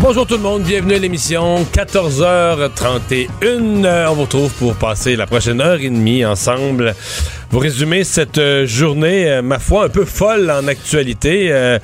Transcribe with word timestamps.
Bonjour 0.00 0.28
tout 0.28 0.36
le 0.36 0.42
monde, 0.42 0.62
bienvenue 0.62 0.94
à 0.94 0.98
l'émission 0.98 1.64
14h31. 1.72 4.06
On 4.08 4.14
vous 4.14 4.22
retrouve 4.22 4.52
pour 4.52 4.76
passer 4.76 5.16
la 5.16 5.26
prochaine 5.26 5.60
heure 5.60 5.80
et 5.80 5.90
demie 5.90 6.24
ensemble. 6.24 6.94
Vous 7.50 7.60
résumez 7.60 8.04
cette 8.04 8.36
euh, 8.36 8.66
journée, 8.66 9.26
euh, 9.26 9.40
ma 9.40 9.58
foi, 9.58 9.86
un 9.86 9.88
peu 9.88 10.04
folle 10.04 10.50
en 10.50 10.68
actualité. 10.68 11.50
Euh, 11.50 11.78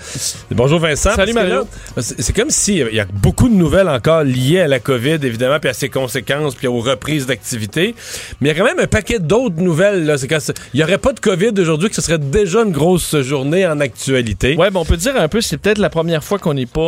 bonjour 0.51 0.79
Vincent. 0.79 1.15
Salut 1.15 1.33
Mario. 1.33 1.67
C'est 1.97 2.37
comme 2.37 2.51
s'il 2.51 2.87
y 2.93 3.01
a 3.01 3.07
beaucoup 3.07 3.49
de 3.49 3.55
nouvelles 3.55 3.89
encore 3.89 4.25
liées 4.25 4.61
à 4.61 4.69
la 4.69 4.79
COVID, 4.79 5.21
évidemment, 5.23 5.59
puis 5.61 5.71
à 5.71 5.73
ses 5.73 5.89
conséquences, 5.89 6.55
puis 6.55 6.67
aux 6.67 6.81
reprises 6.81 7.25
d'activité. 7.25 7.95
Mais 8.43 8.51
il 8.51 8.53
y 8.53 8.55
a 8.55 8.59
quand 8.63 8.67
même 8.69 8.79
un 8.79 8.87
paquet 8.87 9.19
d'autres 9.19 9.59
nouvelles. 9.59 10.05
là. 10.05 10.17
Quand 10.29 10.39
Il 10.75 10.77
n'y 10.77 10.85
aurait 10.85 10.99
pas 10.99 11.15
de 11.15 11.21
COVID 11.21 11.53
aujourd'hui, 11.59 11.89
que 11.89 11.95
ce 11.95 12.03
serait 12.03 12.19
déjà 12.19 12.61
une 12.63 12.73
grosse 12.73 13.17
journée 13.23 13.67
en 13.67 13.81
actualité. 13.81 14.57
Ouais, 14.57 14.71
ben 14.71 14.81
on 14.81 14.85
peut 14.85 14.99
dire 14.99 15.17
un 15.17 15.29
peu, 15.29 15.41
c'est 15.41 15.57
peut-être 15.57 15.79
la 15.79 15.89
première 15.89 16.23
fois 16.23 16.39
qu'on 16.39 16.53
n'est 16.53 16.67
pas 16.67 16.83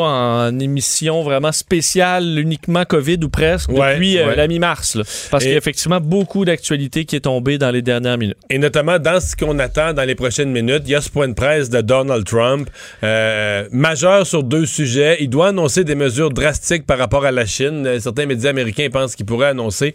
en 0.49 0.59
émission 0.59 1.23
vraiment 1.23 1.53
spéciale, 1.53 2.39
uniquement 2.39 2.85
COVID 2.85 3.21
ou 3.25 3.31
presque, 3.31 3.71
Ouais, 3.71 3.95
depuis 3.95 4.19
euh, 4.19 4.29
ouais. 4.29 4.37
la 4.37 4.47
mi-mars. 4.49 4.99
Parce 5.31 5.45
qu'il 5.45 5.53
y 5.53 5.55
a 5.55 5.59
effectivement 5.59 6.01
beaucoup 6.01 6.45
d'actualités 6.45 7.07
qui 7.07 7.17
est 7.17 7.21
tombée 7.21 7.57
dans 7.57 7.71
les 7.71 7.81
dernières 7.81 8.19
minutes. 8.19 8.37
Et 8.51 8.66
notamment 8.67 8.99
dans 8.99 9.21
ce 9.21 9.37
qu'on 9.37 9.61
attend 9.61 9.93
dans 9.93 10.03
les 10.03 10.17
prochaines 10.17 10.51
minutes, 10.51 10.83
il 10.87 10.91
y 10.91 10.95
a 10.97 11.01
ce 11.01 11.09
point 11.09 11.29
de 11.29 11.35
presse 11.35 11.71
de 11.71 11.81
Donald 11.83 12.25
Trump, 12.25 12.69
euh, 13.05 13.69
majeur 13.71 14.27
sur 14.27 14.43
deux 14.43 14.67
sujets. 14.67 15.19
Il 15.21 15.31
doit 15.31 15.49
annoncer 15.49 15.85
des 15.85 15.95
mesures 15.95 16.31
drastiques 16.31 16.85
par 16.85 16.99
rapport 16.99 17.25
à 17.25 17.31
la 17.31 17.47
Chine. 17.47 17.87
Euh, 17.87 18.01
Certains 18.01 18.27
médias 18.27 18.51
américains 18.51 18.89
pensent 18.91 19.15
qu'il 19.15 19.25
pourrait 19.25 19.47
annoncer 19.47 19.95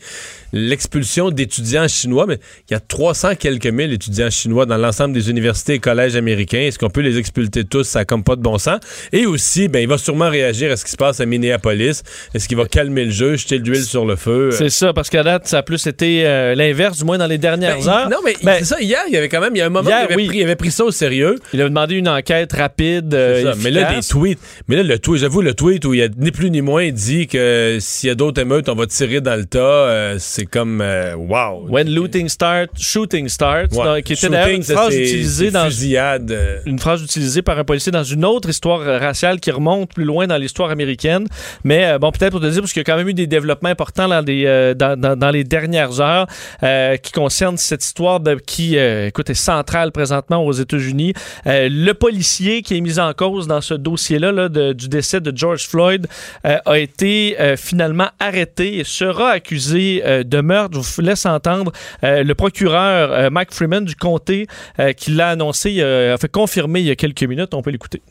l'expulsion 0.53 1.29
d'étudiants 1.31 1.87
chinois, 1.87 2.25
mais 2.27 2.39
il 2.69 2.73
y 2.73 2.75
a 2.75 2.79
300 2.79 3.35
quelques 3.35 3.67
mille 3.67 3.91
étudiants 3.93 4.29
chinois 4.29 4.65
dans 4.65 4.77
l'ensemble 4.77 5.13
des 5.13 5.29
universités 5.29 5.75
et 5.75 5.79
collèges 5.79 6.15
américains. 6.15 6.59
Est-ce 6.59 6.77
qu'on 6.79 6.89
peut 6.89 7.01
les 7.01 7.17
expulser 7.17 7.63
tous? 7.63 7.83
Ça 7.83 7.99
a 7.99 8.05
comme 8.05 8.23
pas 8.23 8.35
de 8.35 8.41
bon 8.41 8.57
sens. 8.57 8.79
Et 9.11 9.25
aussi, 9.25 9.67
ben, 9.67 9.79
il 9.79 9.87
va 9.87 9.97
sûrement 9.97 10.29
réagir 10.29 10.71
à 10.71 10.75
ce 10.75 10.85
qui 10.85 10.91
se 10.91 10.97
passe 10.97 11.19
à 11.19 11.25
Minneapolis. 11.25 12.03
Est-ce 12.33 12.47
qu'il 12.47 12.57
va 12.57 12.65
calmer 12.65 13.05
le 13.05 13.11
jeu, 13.11 13.35
jeter 13.37 13.59
de 13.59 13.69
l'huile 13.69 13.83
sur 13.83 14.05
le 14.05 14.15
feu? 14.15 14.51
C'est 14.51 14.69
ça, 14.69 14.93
parce 14.93 15.09
qu'à 15.09 15.23
date, 15.23 15.47
ça 15.47 15.59
a 15.59 15.63
plus 15.63 15.85
été 15.87 16.25
euh, 16.25 16.55
l'inverse, 16.55 16.97
du 16.99 17.05
moins 17.05 17.17
dans 17.17 17.27
les 17.27 17.37
dernières 17.37 17.77
Ben, 17.79 17.87
heures. 17.89 18.09
Non, 18.09 18.17
mais 18.23 18.35
Ben, 18.43 18.57
c'est 18.59 18.65
ça. 18.65 18.81
Hier, 18.81 18.99
il 19.07 19.13
y 19.13 19.17
avait 19.17 19.29
quand 19.29 19.41
même, 19.41 19.55
il 19.55 19.59
y 19.59 19.61
a 19.61 19.65
un 19.65 19.69
moment, 19.69 19.89
Hier, 19.89 19.99
il, 20.01 20.05
avait 20.05 20.15
oui. 20.15 20.27
pris, 20.27 20.37
il 20.39 20.43
avait 20.43 20.55
pris 20.55 20.71
ça 20.71 20.83
au 20.85 20.91
sérieux. 20.91 21.35
Il 21.53 21.61
a 21.61 21.69
demandé 21.69 21.95
une 21.95 22.09
enquête 22.09 22.51
rapide. 22.53 23.13
Euh, 23.13 23.43
ça. 23.43 23.53
Mais 23.63 23.71
là, 23.71 23.93
des 23.93 24.01
tweets. 24.05 24.39
Mais 24.67 24.75
là, 24.77 24.83
le 24.83 24.99
tweet, 24.99 25.21
j'avoue, 25.21 25.41
le 25.41 25.53
tweet 25.53 25.85
où 25.85 25.93
il 25.93 25.99
y 25.99 26.03
a 26.03 26.07
ni 26.17 26.31
plus 26.31 26.49
ni 26.51 26.61
moins 26.61 26.89
dit 26.91 27.27
que 27.27 27.77
s'il 27.79 28.07
y 28.07 28.11
a 28.11 28.15
d'autres 28.15 28.41
émeutes, 28.41 28.69
on 28.69 28.75
va 28.75 28.85
tirer 28.87 29.21
dans 29.21 29.35
le 29.35 29.45
tas. 29.45 29.59
euh, 29.59 30.15
c'est 30.19 30.40
comme, 30.45 30.81
euh, 30.81 31.15
wow. 31.15 31.67
When 31.69 31.89
looting 31.89 32.29
start, 32.29 32.69
shooting 32.79 33.27
starts, 33.29 33.71
Ouais. 33.73 34.01
qui 34.03 34.13
était 34.13 34.29
d'ailleurs 34.29 34.49
une 34.49 34.63
phrase 34.63 34.89
c'est- 34.89 35.01
utilisée 35.03 35.45
c'est 35.45 35.51
dans 35.51 35.65
fusillade. 35.65 36.31
euh, 36.31 36.59
une 36.65 36.79
phrase 36.79 37.01
utilisée 37.03 37.41
par 37.41 37.57
un 37.59 37.63
policier 37.63 37.91
dans 37.91 38.03
une 38.03 38.25
autre 38.25 38.49
histoire 38.49 38.79
raciale 38.99 39.39
qui 39.39 39.51
remonte 39.51 39.93
plus 39.93 40.03
loin 40.05 40.27
dans 40.27 40.37
l'histoire 40.37 40.69
américaine. 40.71 41.27
Mais 41.63 41.85
euh, 41.85 41.99
bon, 41.99 42.11
peut-être 42.11 42.31
pour 42.31 42.41
te 42.41 42.47
dire, 42.47 42.61
parce 42.61 42.73
qu'il 42.73 42.79
y 42.79 42.85
a 42.85 42.91
quand 42.91 42.97
même 42.97 43.09
eu 43.09 43.13
des 43.13 43.27
développements 43.27 43.69
importants 43.69 44.07
dans, 44.07 44.23
des, 44.23 44.45
euh, 44.45 44.73
dans, 44.73 44.99
dans- 44.99 45.15
dans 45.17 45.29
les 45.31 45.43
dernières 45.43 45.99
heures 46.01 46.27
qui 47.01 47.11
concernent 47.11 47.57
cette 47.57 47.83
histoire 47.83 48.19
de, 48.19 48.35
qui, 48.35 48.77
écoute, 48.77 49.29
est 49.29 49.33
centrale 49.33 49.91
présentement 49.91 50.45
aux 50.45 50.51
États-Unis. 50.51 51.13
Le 51.45 51.91
policier 51.93 52.61
qui 52.61 52.77
est 52.77 52.81
mis 52.81 52.99
en 52.99 53.13
cause 53.13 53.47
dans 53.47 53.61
ce 53.61 53.73
dossier-là 53.73 54.31
là, 54.31 54.49
du 54.73 54.87
décès 54.89 55.19
de 55.21 55.31
George 55.35 55.67
Floyd 55.67 56.07
a 56.43 56.77
été 56.79 57.35
finalement 57.57 58.09
arrêté 58.19 58.77
et 58.79 58.83
sera 58.83 59.29
accusé 59.31 60.03
de 60.31 60.41
meurtre. 60.41 60.81
Je 60.81 60.95
vous 60.95 61.01
laisse 61.01 61.25
entendre 61.25 61.71
euh, 62.03 62.23
le 62.23 62.33
procureur 62.33 63.11
euh, 63.11 63.29
Mike 63.29 63.53
Freeman 63.53 63.85
du 63.85 63.95
comté 63.95 64.47
euh, 64.79 64.93
qui 64.93 65.11
l'a 65.11 65.29
annoncé, 65.29 65.81
a 65.81 66.17
fait 66.17 66.31
confirmer 66.31 66.79
il 66.79 66.87
y 66.87 66.91
a 66.91 66.95
quelques 66.95 67.23
minutes. 67.23 67.53
On 67.53 67.61
peut 67.61 67.69
l'écouter. 67.69 68.01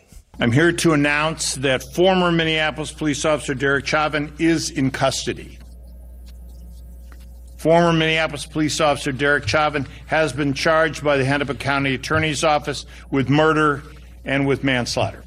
I'm 0.41 0.53
here 0.53 0.73
to 0.73 0.93
announce 0.93 1.57
that 1.57 1.81
former 1.95 2.31
Minneapolis 2.31 2.93
police 2.93 3.25
officer 3.25 3.55
Derek 3.55 3.87
Chauvin 3.87 4.31
is 4.39 4.71
in 4.71 4.91
custody. 4.91 5.59
Former 7.59 7.93
Minneapolis 7.93 8.47
police 8.47 8.81
officer 8.81 9.13
Derek 9.13 9.47
Chauvin 9.47 9.87
has 10.07 10.33
been 10.33 10.55
charged 10.55 11.05
by 11.05 11.19
the 11.19 11.25
Hennepin 11.25 11.59
County 11.59 11.95
Attorney's 11.95 12.43
Office 12.43 12.87
with 13.11 13.29
murder 13.29 13.83
and 14.25 14.47
with 14.47 14.65
manslaughter. 14.65 15.25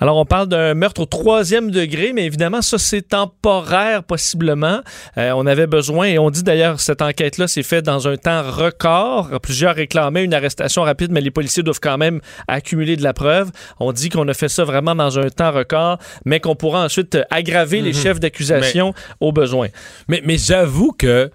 Alors, 0.00 0.16
on 0.16 0.24
parle 0.24 0.48
d'un 0.48 0.74
meurtre 0.74 1.02
au 1.02 1.06
troisième 1.06 1.70
degré, 1.70 2.12
mais 2.12 2.24
évidemment, 2.24 2.62
ça, 2.62 2.78
c'est 2.78 3.02
temporaire, 3.02 4.04
possiblement. 4.04 4.80
Euh, 5.18 5.32
on 5.34 5.46
avait 5.46 5.66
besoin, 5.66 6.06
et 6.06 6.18
on 6.18 6.30
dit 6.30 6.42
d'ailleurs, 6.42 6.80
cette 6.80 7.02
enquête-là 7.02 7.48
s'est 7.48 7.62
faite 7.62 7.84
dans 7.84 8.08
un 8.08 8.16
temps 8.16 8.42
record. 8.42 9.30
Plusieurs 9.40 9.74
réclamaient 9.74 10.24
une 10.24 10.34
arrestation 10.34 10.82
rapide, 10.82 11.12
mais 11.12 11.20
les 11.20 11.30
policiers 11.30 11.62
doivent 11.62 11.80
quand 11.80 11.98
même 11.98 12.20
accumuler 12.48 12.96
de 12.96 13.02
la 13.02 13.12
preuve. 13.12 13.50
On 13.78 13.92
dit 13.92 14.08
qu'on 14.08 14.26
a 14.28 14.34
fait 14.34 14.48
ça 14.48 14.64
vraiment 14.64 14.94
dans 14.94 15.18
un 15.18 15.28
temps 15.28 15.52
record, 15.52 15.98
mais 16.24 16.40
qu'on 16.40 16.56
pourra 16.56 16.84
ensuite 16.84 17.18
aggraver 17.30 17.80
les 17.80 17.92
chefs 17.92 18.20
d'accusation 18.20 18.94
au 19.20 19.32
besoin. 19.32 19.68
Mais, 20.08 20.22
mais 20.24 20.38
j'avoue 20.38 20.92
que 20.92 21.30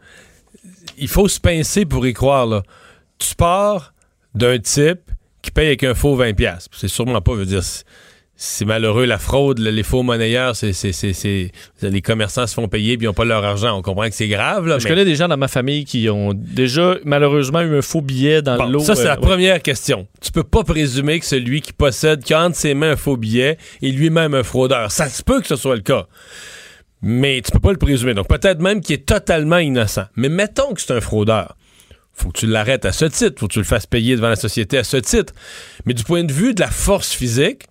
il 0.97 1.07
faut 1.07 1.28
se 1.28 1.40
pincer 1.40 1.85
pour 1.85 2.06
y 2.07 2.13
croire. 2.13 2.46
Là. 2.46 2.63
Tu 3.17 3.35
pars 3.35 3.94
d'un 4.34 4.59
type 4.59 5.12
qui 5.41 5.52
paye 5.52 5.67
avec 5.67 5.84
un 5.84 5.94
faux 5.94 6.17
20$. 6.17 6.67
C'est 6.72 6.88
sûrement 6.88 7.22
pas, 7.22 7.34
je 7.34 7.38
veux 7.38 7.46
dire, 7.46 7.63
c'est- 8.38 8.66
malheureux 8.66 9.06
la 9.06 9.18
fraude, 9.18 9.59
les 9.59 9.84
faux 9.84 10.03
monnayeurs, 10.03 10.56
c'est, 10.56 10.73
c'est, 10.73 10.91
c'est, 10.91 11.13
c'est- 11.13 11.51
les 11.81 12.01
commerçants 12.01 12.46
se 12.47 12.53
font 12.53 12.68
payer 12.68 12.97
puis 12.97 13.06
ils 13.06 13.07
n'ont 13.07 13.13
pas 13.13 13.25
leur 13.25 13.44
argent. 13.44 13.78
On 13.78 13.81
comprend 13.81 14.07
que 14.09 14.16
c'est 14.16 14.28
grave. 14.28 14.68
Là, 14.68 14.78
Je 14.79 14.84
mais- 14.84 14.90
connais 14.90 15.06
des 15.06 15.16
gens 15.16 15.28
dans 15.28 15.38
ma 15.38 15.47
famille 15.47 15.85
qui 15.85 16.09
ont 16.09 16.34
déjà, 16.34 16.96
malheureusement, 17.06 17.62
eu 17.62 17.78
un 17.78 17.81
faux 17.81 18.01
billet 18.01 18.41
dans 18.41 18.57
Bon, 18.57 18.66
l'eau. 18.66 18.79
ça, 18.79 18.96
c'est 18.96 19.03
euh, 19.03 19.06
la 19.06 19.16
ouais. 19.19 19.22
première 19.28 19.62
question. 19.62 20.07
Tu 20.22 20.31
peux 20.31 20.44
pas 20.44 20.63
présumer 20.63 21.19
que 21.19 21.25
celui 21.25 21.62
qui 21.62 21.73
possède, 21.73 22.23
qui 22.23 22.34
a 22.34 22.44
entre 22.44 22.57
ses 22.57 22.73
mains 22.73 22.91
un 22.91 22.96
faux 22.97 23.18
billet, 23.18 23.57
est 23.81 23.90
lui-même 23.90 24.34
un 24.34 24.44
fraudeur. 24.44 24.91
Ça 24.91 25.07
se 25.09 25.23
peut 25.23 25.41
que 25.41 25.47
ce 25.47 25.56
soit 25.56 25.75
le 25.75 25.81
cas. 25.81 26.06
Mais 27.02 27.41
tu 27.44 27.52
peux 27.52 27.59
pas 27.59 27.72
le 27.72 27.78
présumer. 27.78 28.13
Donc 28.13 28.28
peut-être 28.28 28.59
même 28.59 28.81
qu'il 28.81 28.96
est 28.96 29.06
totalement 29.06 29.57
innocent. 29.59 30.06
Mais 30.16 30.29
mettons 30.29 30.73
que 30.73 30.81
c'est 30.81 30.94
un 30.94 31.02
fraudeur. 31.02 31.56
Faut 32.13 32.29
que 32.31 32.40
tu 32.40 32.47
l'arrêtes 32.47 32.85
à 32.85 32.91
ce 32.94 33.06
titre. 33.06 33.40
Faut 33.40 33.47
que 33.47 33.53
tu 33.53 33.59
le 33.59 33.66
fasses 33.66 33.85
payer 33.85 34.16
devant 34.16 34.29
la 34.29 34.38
société 34.38 34.78
à 34.78 34.84
ce 34.84 34.97
titre. 34.97 35.34
Mais 35.85 35.94
du 35.94 36.03
point 36.03 36.23
de 36.23 36.31
vue 36.31 36.53
de 36.53 36.62
la 36.62 36.72
force 36.72 37.12
physique, 37.12 37.63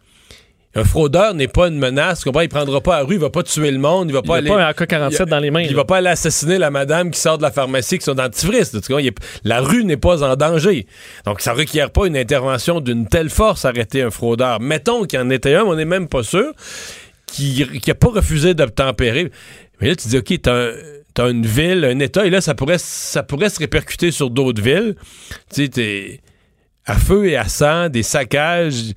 un 0.76 0.84
fraudeur 0.84 1.34
n'est 1.34 1.48
pas 1.48 1.68
une 1.68 1.78
menace. 1.78 2.24
Comprends? 2.24 2.40
Il 2.40 2.48
prendra 2.48 2.80
pas 2.80 2.98
la 2.98 3.04
rue, 3.04 3.14
il 3.14 3.20
va 3.20 3.30
pas 3.30 3.42
tuer 3.42 3.70
le 3.70 3.78
monde, 3.78 4.08
il 4.10 4.12
va 4.12 4.20
Il 4.24 4.28
pas 4.28 4.36
aller. 4.38 4.48
pas 4.50 4.62
un 4.64 4.70
AK-47 4.70 5.24
dans 5.26 5.38
les 5.38 5.50
mains. 5.50 5.62
Il 5.62 5.70
là. 5.70 5.76
va 5.76 5.84
pas 5.84 5.98
aller 5.98 6.08
assassiner 6.08 6.58
la 6.58 6.70
madame 6.70 7.10
qui 7.10 7.20
sort 7.20 7.38
de 7.38 7.42
la 7.42 7.50
pharmacie 7.52 7.98
qui 7.98 8.04
sont 8.04 8.14
dentifrice. 8.14 8.72
Il 8.88 9.06
est- 9.06 9.16
la 9.44 9.60
rue 9.60 9.84
n'est 9.84 9.96
pas 9.96 10.22
en 10.24 10.34
danger. 10.36 10.86
Donc, 11.26 11.40
ça 11.40 11.52
requiert 11.52 11.90
pas 11.90 12.06
une 12.06 12.16
intervention 12.16 12.80
d'une 12.80 13.06
telle 13.08 13.30
force 13.30 13.64
à 13.64 13.68
arrêter 13.68 14.02
un 14.02 14.10
fraudeur. 14.10 14.60
Mettons 14.60 15.04
qu'il 15.04 15.18
y 15.18 15.22
en 15.22 15.30
était 15.30 15.54
un, 15.54 15.62
on 15.62 15.76
n'est 15.76 15.84
même 15.84 16.08
pas 16.08 16.22
sûr, 16.22 16.52
qui 17.26 17.66
n'a 17.86 17.94
pas 17.94 18.08
refusé 18.08 18.54
d'obtempérer. 18.54 19.30
Mais 19.80 19.88
là, 19.88 19.96
tu 19.96 20.08
dis, 20.08 20.18
OK, 20.18 20.40
t'as 20.42 20.54
un- 20.54 20.72
t'as 21.14 21.30
une 21.30 21.46
ville, 21.46 21.84
un 21.84 21.98
État, 22.00 22.26
et 22.26 22.30
là, 22.30 22.40
ça 22.40 22.54
pourrait, 22.54 22.78
ça 22.78 23.22
pourrait 23.22 23.48
se 23.48 23.58
répercuter 23.60 24.10
sur 24.10 24.30
d'autres 24.30 24.62
villes. 24.62 24.96
Tu 25.54 25.62
sais, 25.64 25.68
t'es 25.68 26.20
à 26.86 26.94
feu 26.96 27.26
et 27.26 27.36
à 27.36 27.46
sang, 27.48 27.88
des 27.88 28.02
saccages. 28.02 28.92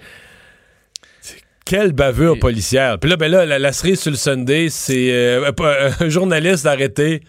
Quelle 1.68 1.92
bavure 1.92 2.40
policière. 2.40 2.98
Puis 2.98 3.10
là, 3.10 3.18
ben 3.18 3.30
là, 3.30 3.46
la, 3.46 3.60
la 3.60 3.74
cerise 3.74 4.00
sur 4.00 4.12
le 4.12 4.18
Sunday, 4.18 4.68
c'est 4.70 5.12
euh, 5.12 5.52
pas- 5.52 5.90
un 6.00 6.08
journaliste 6.10 6.66
arrêté 6.66 7.22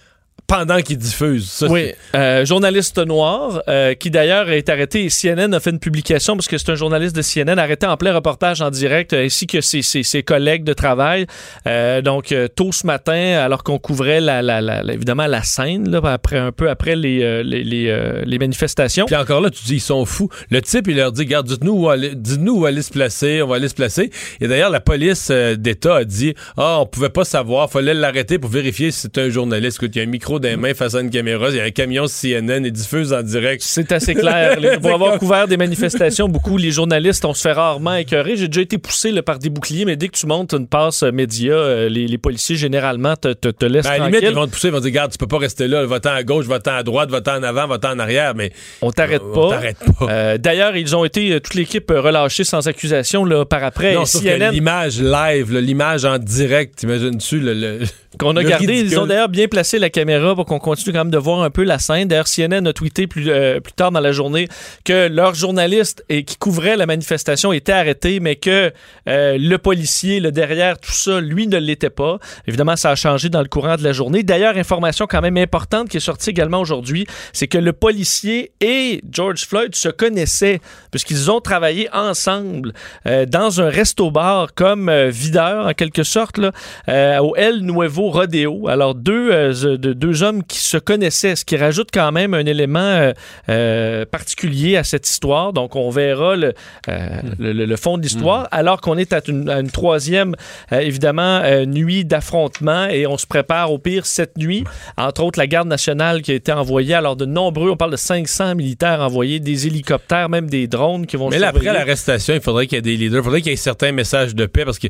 pendant 0.49 0.81
qu'il 0.81 0.97
diffuse. 0.99 1.49
Ça, 1.51 1.67
Oui, 1.69 1.93
euh, 2.17 2.45
journaliste 2.47 2.99
noir, 2.99 3.63
euh, 3.69 3.93
qui 3.95 4.11
d'ailleurs 4.11 4.51
est 4.51 4.69
arrêté. 4.71 5.05
Et 5.05 5.11
CNN 5.11 5.53
a 5.55 5.61
fait 5.61 5.71
une 5.71 5.79
publication 5.79 6.37
parce 6.37 6.49
que 6.49 6.57
c'est 6.59 6.71
un 6.73 6.75
journaliste 6.75 7.15
de 7.15 7.21
CNN 7.23 7.59
arrêté 7.59 7.87
en 7.87 7.97
plein 7.99 8.15
reportage 8.15 8.63
en 8.63 8.71
direct, 8.71 9.13
euh, 9.13 9.27
ainsi 9.27 9.47
que 9.47 9.61
ses, 9.61 9.83
ses- 9.83 10.03
ses 10.03 10.23
collègues 10.23 10.65
de 10.65 10.73
travail. 10.73 11.27
Euh, 11.67 12.01
donc, 12.01 12.33
euh, 12.33 12.49
tôt 12.49 12.73
ce 12.73 12.87
matin, 12.87 13.39
alors 13.39 13.63
qu'on 13.63 13.79
couvrait 13.79 14.21
la, 14.23 14.41
la- 14.41 14.63
la- 14.63 14.83
évidemment 14.95 15.27
la 15.27 15.43
scène, 15.43 15.91
là, 15.91 16.01
après, 16.05 16.39
un 16.39 16.51
peu 16.51 16.71
après 16.71 16.97
les, 16.97 17.23
euh, 17.23 17.43
les, 17.43 17.63
les, 17.63 17.89
euh, 17.91 18.23
les 18.25 18.39
manifestations. 18.39 19.05
Puis 19.05 19.17
encore 19.17 19.43
là, 19.43 19.51
tu 19.51 19.63
dis, 19.65 19.75
ils 19.75 19.81
sont 19.81 20.07
fous. 20.07 20.31
Le 20.51 20.63
type, 20.63 20.87
il 20.89 20.97
leur 20.97 21.13
dit, 21.13 21.23
regarde, 21.25 21.47
dites-nous 21.47 21.73
où 21.75 21.91
aller, 21.91 22.15
dites-nous 22.15 22.61
où 22.61 22.65
aller 22.65 22.81
se 22.81 22.91
placer, 22.91 23.43
on 23.43 23.49
va 23.49 23.57
aller 23.57 23.69
se 23.69 23.75
placer. 23.75 24.11
Et 24.41 24.49
d'ailleurs, 24.49 24.71
la 24.71 24.81
police 24.81 25.31
d'État 25.31 25.97
a 25.97 26.05
dit, 26.05 26.33
ah, 26.57 26.79
on 26.81 26.87
pouvait 26.87 27.11
pas 27.11 27.25
savoir, 27.25 27.71
fallait 27.71 27.93
l'arrêter 27.93 28.39
pour 28.39 28.49
vérifier 28.49 28.91
si 28.93 29.01
c'était 29.01 29.21
un 29.21 29.29
journaliste. 29.29 29.77
Écoute, 29.83 29.95
il 29.95 29.99
y 29.99 30.01
a 30.01 30.05
un 30.05 30.11
micro 30.11 30.38
micro 30.39 30.41
dans 30.41 30.49
les 30.49 30.57
mains 30.57 30.75
face 30.75 30.95
à 30.95 31.01
une 31.01 31.11
caméra. 31.11 31.49
Il 31.51 31.57
y 31.57 31.61
a 31.61 31.65
un 31.65 31.71
camion 31.71 32.07
CNN 32.07 32.65
et 32.65 32.71
diffuse 32.71 33.13
en 33.13 33.23
direct. 33.23 33.63
C'est 33.65 33.93
assez 33.93 34.15
clair. 34.15 34.59
Les- 34.61 34.79
pour 34.81 34.93
avoir 34.93 35.19
couvert 35.19 35.49
des 35.49 35.57
manifestations, 35.57 36.29
beaucoup, 36.29 36.57
les 36.57 36.71
journalistes, 36.71 37.25
on 37.25 37.35
se 37.35 37.43
fait 37.43 37.53
rarement 37.53 37.95
écœurer. 37.95 38.37
J'ai 38.37 38.49
déjà 38.49 38.61
été 38.63 38.79
poussé 38.79 39.11
là, 39.11 39.23
par 39.23 39.39
des 39.39 39.51
boucliers, 39.51 39.85
mais 39.85 39.97
dès 39.97 40.09
que 40.09 40.17
tu 40.17 40.27
montes 40.27 40.53
une 40.55 40.67
passe 40.67 41.03
euh, 41.03 41.13
média, 41.13 41.53
euh, 41.55 41.89
les, 41.89 42.07
les 42.07 42.19
policiers, 42.19 42.57
généralement, 42.57 43.17
te, 43.17 43.33
te, 43.33 43.49
te 43.49 43.65
laissent 43.67 43.85
Ben, 43.85 43.91
à 43.91 43.93
la 43.95 43.99
tranquille. 44.05 44.21
limite, 44.21 44.31
ils 44.33 44.35
vont 44.37 44.47
te 44.47 44.53
pousser, 44.53 44.69
ils 44.69 44.71
vont 44.73 44.79
te 44.79 44.83
dire, 44.83 44.91
regarde, 44.93 45.13
tu 45.13 45.19
peux 45.19 45.27
pas 45.27 45.39
rester 45.39 45.69
là, 45.69 45.85
va-t'en 45.87 46.11
à 46.11 46.23
gauche, 46.23 46.47
va-t'en 46.47 46.73
à 46.75 46.83
droite, 46.83 47.11
va-t'en 47.11 47.37
en 47.39 47.43
avant, 47.43 47.67
va-t'en 47.67 47.93
en 47.93 47.99
arrière, 47.99 48.35
mais 48.35 48.53
On 48.83 48.91
t'arrête 48.91 49.23
on 49.25 49.33
pas. 49.49 49.51
t'arrête 49.51 49.77
pas. 49.99 50.07
Euh, 50.11 50.39
D'ailleurs, 50.39 50.77
ils 50.77 50.95
ont 50.97 51.05
été, 51.05 51.33
euh, 51.33 51.41
toute 51.41 51.55
l'équipe, 51.55 51.91
euh, 51.91 52.01
relâchée 52.01 52.45
sans 52.45 52.67
accusation 52.69 53.25
là, 53.25 53.45
par 53.45 53.65
après. 53.65 53.95
non, 53.95 54.05
CNN, 54.05 54.51
l'image 54.53 55.01
live, 55.01 55.57
l'image 55.59 56.05
en 56.05 56.19
direct, 56.19 56.77
t'imagines-tu 56.77 57.41
le, 57.41 57.55
le- 57.55 57.79
qu'on 58.17 58.37
a 58.37 58.43
le 58.43 58.49
gardé, 58.49 58.81
ils 58.81 58.99
ont 58.99 59.07
d'ailleurs 59.07 59.29
bien 59.29 59.49
placé 59.49 59.79
la 59.79 59.91
caméra 59.91 60.35
pour 60.35 60.47
qu'on 60.47 60.59
continue 60.59 60.95
quand 60.95 61.01
même 61.01 61.11
de 61.11 61.19
voir 61.19 61.43
un 61.43 61.51
peu 61.51 61.63
la 61.63 61.79
scène. 61.79 62.09
D'ailleurs, 62.09 62.27
CNN 62.27 62.67
a 62.67 62.73
tweeté 62.73 63.07
plus, 63.07 63.29
euh, 63.29 63.61
plus 63.61 63.75
tard 63.75 63.93
dans 63.93 64.01
la 64.01 64.13
journée 64.13 64.49
que 64.85 65.09
leur 65.09 65.35
journaliste 65.35 66.03
et 66.09 66.25
qui 66.25 66.37
couvrait 66.37 66.77
la 66.77 66.87
manifestation 66.87 67.53
était 67.53 67.73
arrêté, 67.73 68.19
mais 68.21 68.37
que 68.37 68.73
euh, 69.09 69.37
le 69.39 69.59
policier, 69.59 70.21
le 70.21 70.33
derrière 70.33 70.79
tout 70.79 70.93
ça, 70.93 71.21
lui 71.21 71.47
ne 71.49 71.59
l'était 71.59 71.91
pas. 71.91 72.19
Évidemment, 72.47 72.77
ça 72.77 72.91
a 72.91 72.95
changé 72.95 73.29
dans 73.29 73.43
le 73.43 73.49
courant 73.49 73.77
de 73.77 73.85
la 73.85 73.93
journée. 73.93 74.23
D'ailleurs, 74.23 74.57
information 74.57 75.07
quand 75.07 75.21
même 75.21 75.37
importante 75.37 75.91
qui 75.91 75.99
est 75.99 76.01
sortie 76.01 76.31
également 76.31 76.61
aujourd'hui, 76.61 77.07
c'est 77.35 77.47
que 77.47 77.59
le 77.59 77.75
policier 77.75 78.53
et 78.63 79.03
George 79.11 79.45
Floyd 79.45 79.75
se 79.75 79.91
connaissaient 79.91 80.61
puisqu'ils 80.91 81.31
ont 81.31 81.43
travaillé 81.43 81.91
ensemble 81.93 82.73
euh, 83.07 83.27
dans 83.27 83.61
un 83.61 83.69
resto-bar 83.69 84.55
comme 84.55 84.91
videur 85.09 85.67
en 85.67 85.75
quelque 85.75 86.05
sorte 86.05 86.39
là, 86.39 87.23
au 87.23 87.37
El 87.37 87.61
Nuevo 87.61 87.98
Rodeo. 88.07 88.69
Alors 88.69 88.95
deux, 88.95 89.31
euh, 89.33 89.77
de- 89.77 89.93
deux 89.93 90.23
hommes 90.23 90.43
qui 90.45 90.59
se 90.61 90.77
connaissaient, 90.79 91.37
ce 91.37 91.45
qui 91.45 91.57
rajoute 91.57 91.89
quand 91.93 92.13
même 92.13 92.35
un 92.35 92.47
élément 92.47 92.79
euh, 92.81 93.13
euh, 93.49 94.05
particulier 94.07 94.77
à 94.77 94.85
cette 94.85 95.09
histoire. 95.09 95.53
Donc 95.53 95.77
on 95.77 95.91
verra 95.91 96.37
le, 96.37 96.55
le, 96.87 97.53
le- 97.53 97.67
le 97.67 97.77
fond 97.77 97.99
de 97.99 98.03
l'histoire 98.03 98.49
alors 98.51 98.81
qu'on 98.81 98.97
est 98.99 99.13
à 99.13 99.21
une, 99.27 99.49
à 99.51 99.61
une 99.61 99.71
troisième 99.71 100.35
évidemment 100.73 101.43
nuit 101.67 102.05
d'affrontement 102.05 102.87
et 102.87 103.07
on 103.07 103.19
se 103.19 103.27
prépare 103.27 103.73
au 103.73 103.79
pire 103.79 104.07
cette 104.07 104.37
nuit. 104.39 104.65
Entre 104.97 105.23
autres 105.23 105.39
la 105.39 105.47
garde 105.47 105.69
nationale 105.69 106.23
qui 106.23 106.33
a 106.33 106.35
été 106.35 106.53
envoyée. 106.53 106.95
Alors 106.95 107.17
de 107.17 107.25
nombreux, 107.27 107.71
on 107.71 107.77
parle 107.77 107.91
de 107.93 107.97
500 107.97 108.55
militaires 108.55 109.01
envoyés, 109.01 109.41
des 109.41 109.67
hélicoptères, 109.67 110.29
même 110.29 110.49
des 110.49 110.67
drones 110.67 111.07
qui 111.07 111.17
vont 111.17 111.29
Mais 111.29 111.39
là, 111.39 111.49
après 111.49 111.65
l'arrestation, 111.73 112.35
il 112.35 112.41
faudrait 112.41 112.67
qu'il 112.67 112.77
y 112.77 112.79
ait 112.79 112.83
des 112.83 112.97
leaders, 112.97 113.21
il 113.21 113.25
faudrait 113.25 113.41
qu'il 113.43 113.51
y 113.51 113.55
ait 113.55 113.57
certains 113.57 113.93
messages 113.93 114.35
de 114.35 114.47
paix 114.47 114.65
parce 114.65 114.79
que 114.79 114.89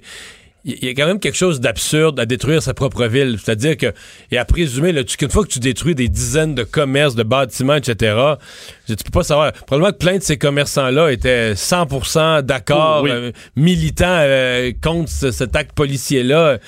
il 0.65 0.85
y 0.85 0.89
a 0.89 0.91
quand 0.93 1.07
même 1.07 1.21
quelque 1.21 1.37
chose 1.37 1.61
d'absurde 1.61 2.19
à 2.21 2.27
détruire 2.27 2.63
sa 2.63 2.75
propre 2.75 3.07
ville. 3.07 3.39
C'est-à-dire 3.43 3.77
que, 3.77 3.93
et 4.31 4.39
à 4.39 4.45
présumer, 4.45 4.93
là, 4.93 5.05
tu- 5.05 5.17
qu'une 5.17 5.31
fois 5.31 5.45
que 5.45 5.49
tu 5.51 5.61
détruis 5.61 5.95
des 5.95 6.09
dizaines 6.09 6.55
de 6.55 6.65
commerces, 6.65 7.15
de 7.15 7.23
bâtiments, 7.23 7.77
etc., 7.77 8.15
je- 8.89 8.95
tu 8.95 9.05
peux 9.05 9.11
pas 9.11 9.23
savoir. 9.23 9.53
Probablement 9.53 9.93
que 9.93 9.99
plein 9.99 10.19
de 10.19 10.23
ces 10.23 10.37
commerçants-là 10.37 11.11
étaient 11.13 11.55
100% 11.55 12.43
d'accord, 12.43 13.03
oui. 13.03 13.11
euh, 13.13 13.33
militants 13.57 14.07
euh, 14.09 14.73
contre 14.83 15.09
ce- 15.11 15.31
cet 15.31 15.57
acte 15.57 15.73
policier-là. 15.73 16.59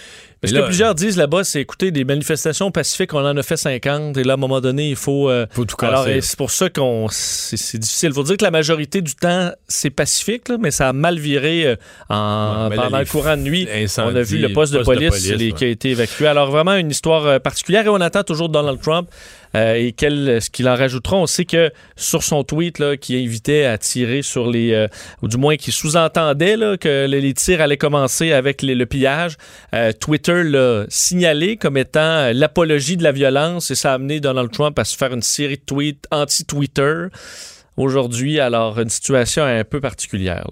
Ce 0.43 0.47
Mais 0.47 0.57
que 0.57 0.61
là, 0.63 0.67
plusieurs 0.69 0.95
disent 0.95 1.19
là-bas, 1.19 1.45
c'est 1.45 1.61
écoutez, 1.61 1.91
des 1.91 2.05
manifestations 2.05 2.71
pacifiques, 2.71 3.13
on 3.13 3.19
en 3.19 3.37
a 3.37 3.43
fait 3.43 3.59
50, 3.59 4.17
et 4.17 4.25
là, 4.25 4.33
à 4.33 4.35
un 4.35 4.39
moment 4.39 4.63
donné, 4.63 4.89
il 4.89 4.97
faut. 4.97 5.29
euh, 5.29 5.47
Faut 5.51 5.67
tout 5.67 5.77
casser. 5.77 5.93
Alors, 6.11 6.23
c'est 6.23 6.37
pour 6.39 6.51
ça 6.51 6.71
qu'on. 6.71 7.09
C'est 7.11 7.77
difficile. 7.79 8.09
Il 8.09 8.15
faut 8.15 8.23
dire 8.23 8.39
que 8.39 8.45
la 8.45 8.51
majorité 8.51 9.03
du 9.03 9.15
temps, 9.15 9.51
c'est 9.69 9.91
pacifique, 9.91 10.49
là, 10.49 10.57
mais 10.59 10.71
ça 10.71 10.89
a 10.89 10.93
mal 10.95 11.19
viré 11.19 11.67
euh, 11.67 11.77
en, 12.09 12.69
Ouais, 12.71 12.77
là, 12.77 12.83
pendant 12.85 12.99
le 13.01 13.05
courant 13.05 13.37
de 13.37 13.43
nuit. 13.43 13.69
On 13.99 14.17
a 14.17 14.23
vu 14.23 14.39
le 14.39 14.53
poste, 14.55 14.73
de 14.73 14.79
police, 14.83 15.29
les- 15.31 15.47
ouais. 15.51 15.53
qui 15.53 15.65
a 15.65 15.69
été 15.69 15.91
évacué. 15.91 16.27
Alors, 16.27 16.51
vraiment, 16.51 16.75
une 16.75 16.91
histoire 16.91 17.27
euh, 17.27 17.39
particulière. 17.39 17.85
Et 17.85 17.91
on 17.91 18.01
attend 18.01 18.23
toujours 18.23 18.49
Donald 18.49 18.81
Trump. 18.81 19.11
Euh, 19.55 19.75
et 19.75 19.93
quel, 19.93 20.41
ce 20.41 20.51
qu'il 20.51 20.69
en 20.69 20.77
rajoutera, 20.77 21.17
on 21.17 21.27
sait 21.27 21.45
que 21.45 21.71
sur 21.97 22.23
son 22.23 22.45
tweet 22.45 22.81
qui 23.01 23.17
invitait 23.17 23.65
à 23.65 23.79
tirer 23.79 24.23
sur 24.23 24.49
les, 24.49 24.73
euh, 24.73 24.89
ou 25.23 25.29
du 25.29 25.37
moins 25.37 25.57
qui 25.57 25.73
sous-entendait 25.73 26.57
que 26.79 27.07
les, 27.07 27.35
tirs 27.35 27.61
allaient 27.61 27.77
commencer 27.77 28.33
avec 28.33 28.63
le 28.63 28.85
pillage, 28.85 29.37
euh, 29.75 29.93
Twitter 29.93 30.43
l'a 30.45 30.85
signalé 30.89 31.57
comme 31.57 31.77
étant 31.77 32.01
euh, 32.01 32.33
l'apologie 32.33 32.97
de 32.97 33.03
la 33.03 33.13
violence 33.13 33.71
et 33.71 33.75
ça 33.75 33.93
a 33.93 33.95
amené 33.95 34.21
Donald 34.21 34.51
Trump 34.51 34.79
à 34.79 34.85
se 34.85 34.97
faire 34.97 35.13
une 35.13 35.23
série 35.23 35.57
de 35.57 35.63
tweets 35.65 36.07
anti-Twitter. 36.11 37.07
Aujourd'hui, 37.81 38.39
alors, 38.41 38.79
une 38.79 38.89
situation 38.91 39.43
un 39.45 39.65
peu 39.65 39.81
particulière. 39.81 40.47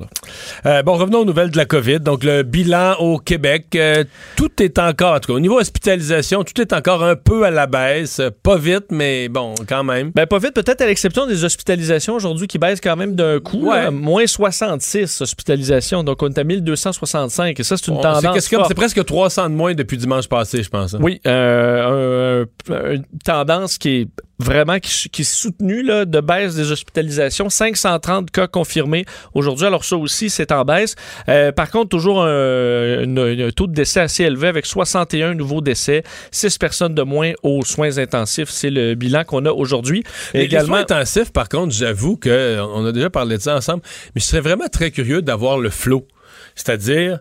Euh, 0.67 0.83
bon, 0.83 0.95
revenons 0.95 1.21
aux 1.21 1.25
nouvelles 1.25 1.51
de 1.51 1.57
la 1.57 1.67
COVID. 1.67 2.01
Donc, 2.01 2.25
le 2.25 2.43
bilan 2.43 2.95
au 2.99 3.19
Québec, 3.19 3.67
euh, 3.75 4.05
tout 4.37 4.51
est 4.63 4.79
encore, 4.79 5.15
en 5.15 5.21
tout 5.21 5.33
cas, 5.33 5.37
au 5.37 5.41
niveau 5.41 5.59
hospitalisation, 5.61 6.43
tout 6.45 6.61
est 6.61 6.73
encore 6.73 7.03
un 7.05 7.17
peu 7.17 7.45
à 7.45 7.51
la 7.51 7.67
baisse. 7.67 8.21
Pas 8.43 8.57
vite, 8.57 8.87
mais 8.91 9.29
bon, 9.29 9.55
quand 9.69 9.85
même. 9.85 10.11
Ben, 10.15 10.27
pas 10.27 10.39
vite, 10.39 10.55
peut-être 10.55 10.81
à 10.81 10.87
l'exception 10.87 11.27
des 11.27 11.45
hospitalisations 11.45 12.15
aujourd'hui 12.15 12.47
qui 12.47 12.59
baissent 12.59 12.81
quand 12.81 12.97
même 12.97 13.15
d'un 13.15 13.41
coup. 13.41 13.69
Ouais. 13.69 13.85
là. 13.85 13.91
moins 13.91 14.27
66 14.27 15.21
hospitalisations, 15.21 16.03
donc 16.05 16.23
on 16.23 16.29
est 16.29 16.39
à 16.39 16.45
1265. 16.45 17.59
Et 17.61 17.63
ça, 17.63 17.77
c'est 17.77 17.89
une 17.89 18.01
tendance. 18.01 18.39
c'est 18.41 18.75
presque 18.75 19.05
300 19.05 19.51
de 19.51 19.55
moins 19.55 19.75
depuis 19.75 19.97
dimanche 19.97 20.29
passé, 20.29 20.63
je 20.63 20.69
pense. 20.71 20.95
hein. 20.95 20.99
Oui, 21.03 21.21
euh, 21.27 22.45
un- 22.69 22.73
un- 22.75 22.91
une 22.95 23.05
tendance 23.25 23.79
qui 23.79 23.89
est 23.89 24.09
vraiment 24.39 24.79
qui, 24.79 25.09
qui 25.11 25.23
est 25.23 25.25
soutenue 25.25 25.83
là, 25.83 26.05
de 26.05 26.21
baisse 26.21 26.55
des 26.55 26.71
hospitalisations. 26.71 27.49
530 27.51 28.31
cas 28.31 28.47
confirmés 28.47 29.05
aujourd'hui. 29.35 29.67
Alors 29.67 29.85
ça 29.85 29.97
aussi, 29.97 30.31
c'est 30.31 30.53
en 30.53 30.65
baisse. 30.65 30.95
Euh, 31.29 31.51
par 31.53 31.71
contre, 31.71 31.89
toujours 31.89 32.23
un, 32.23 33.03
une- 33.03 33.19
un 33.19 33.51
taux 33.51 33.67
de 33.67 33.73
décès 33.75 34.01
assez 34.01 34.25
élevé 34.25 34.49
avec 34.49 34.65
61 34.67 35.35
nouveaux 35.35 35.61
décès, 35.61 36.03
6 36.31 36.59
personnes 36.59 36.95
de 36.95 37.03
moins 37.03 37.33
aux 37.43 37.65
soins 37.65 37.99
intensifs. 37.99 38.49
C'est 38.51 38.71
le 38.71 38.95
bilan 38.95 39.25
qu'on 39.25 39.45
a 39.47 39.51
aujourd'hui. 39.51 40.05
Également, 40.35 40.61
Les 40.61 40.67
soins 40.67 40.97
intensifs, 40.97 41.33
par 41.33 41.49
contre, 41.49 41.73
j'avoue 41.75 42.17
que 42.17 42.59
on 42.61 42.87
a 42.87 42.93
déjà 42.93 43.11
parlé 43.11 43.37
de 43.39 43.43
ça 43.43 43.57
ensemble, 43.57 43.83
mais 44.15 44.21
je 44.21 44.27
serais 44.27 44.41
vraiment 44.41 44.69
très 44.71 44.91
curieux 44.91 45.23
d'avoir 45.23 45.59
le 45.59 45.71
flot. 45.71 46.07
C'est-à-dire, 46.55 47.19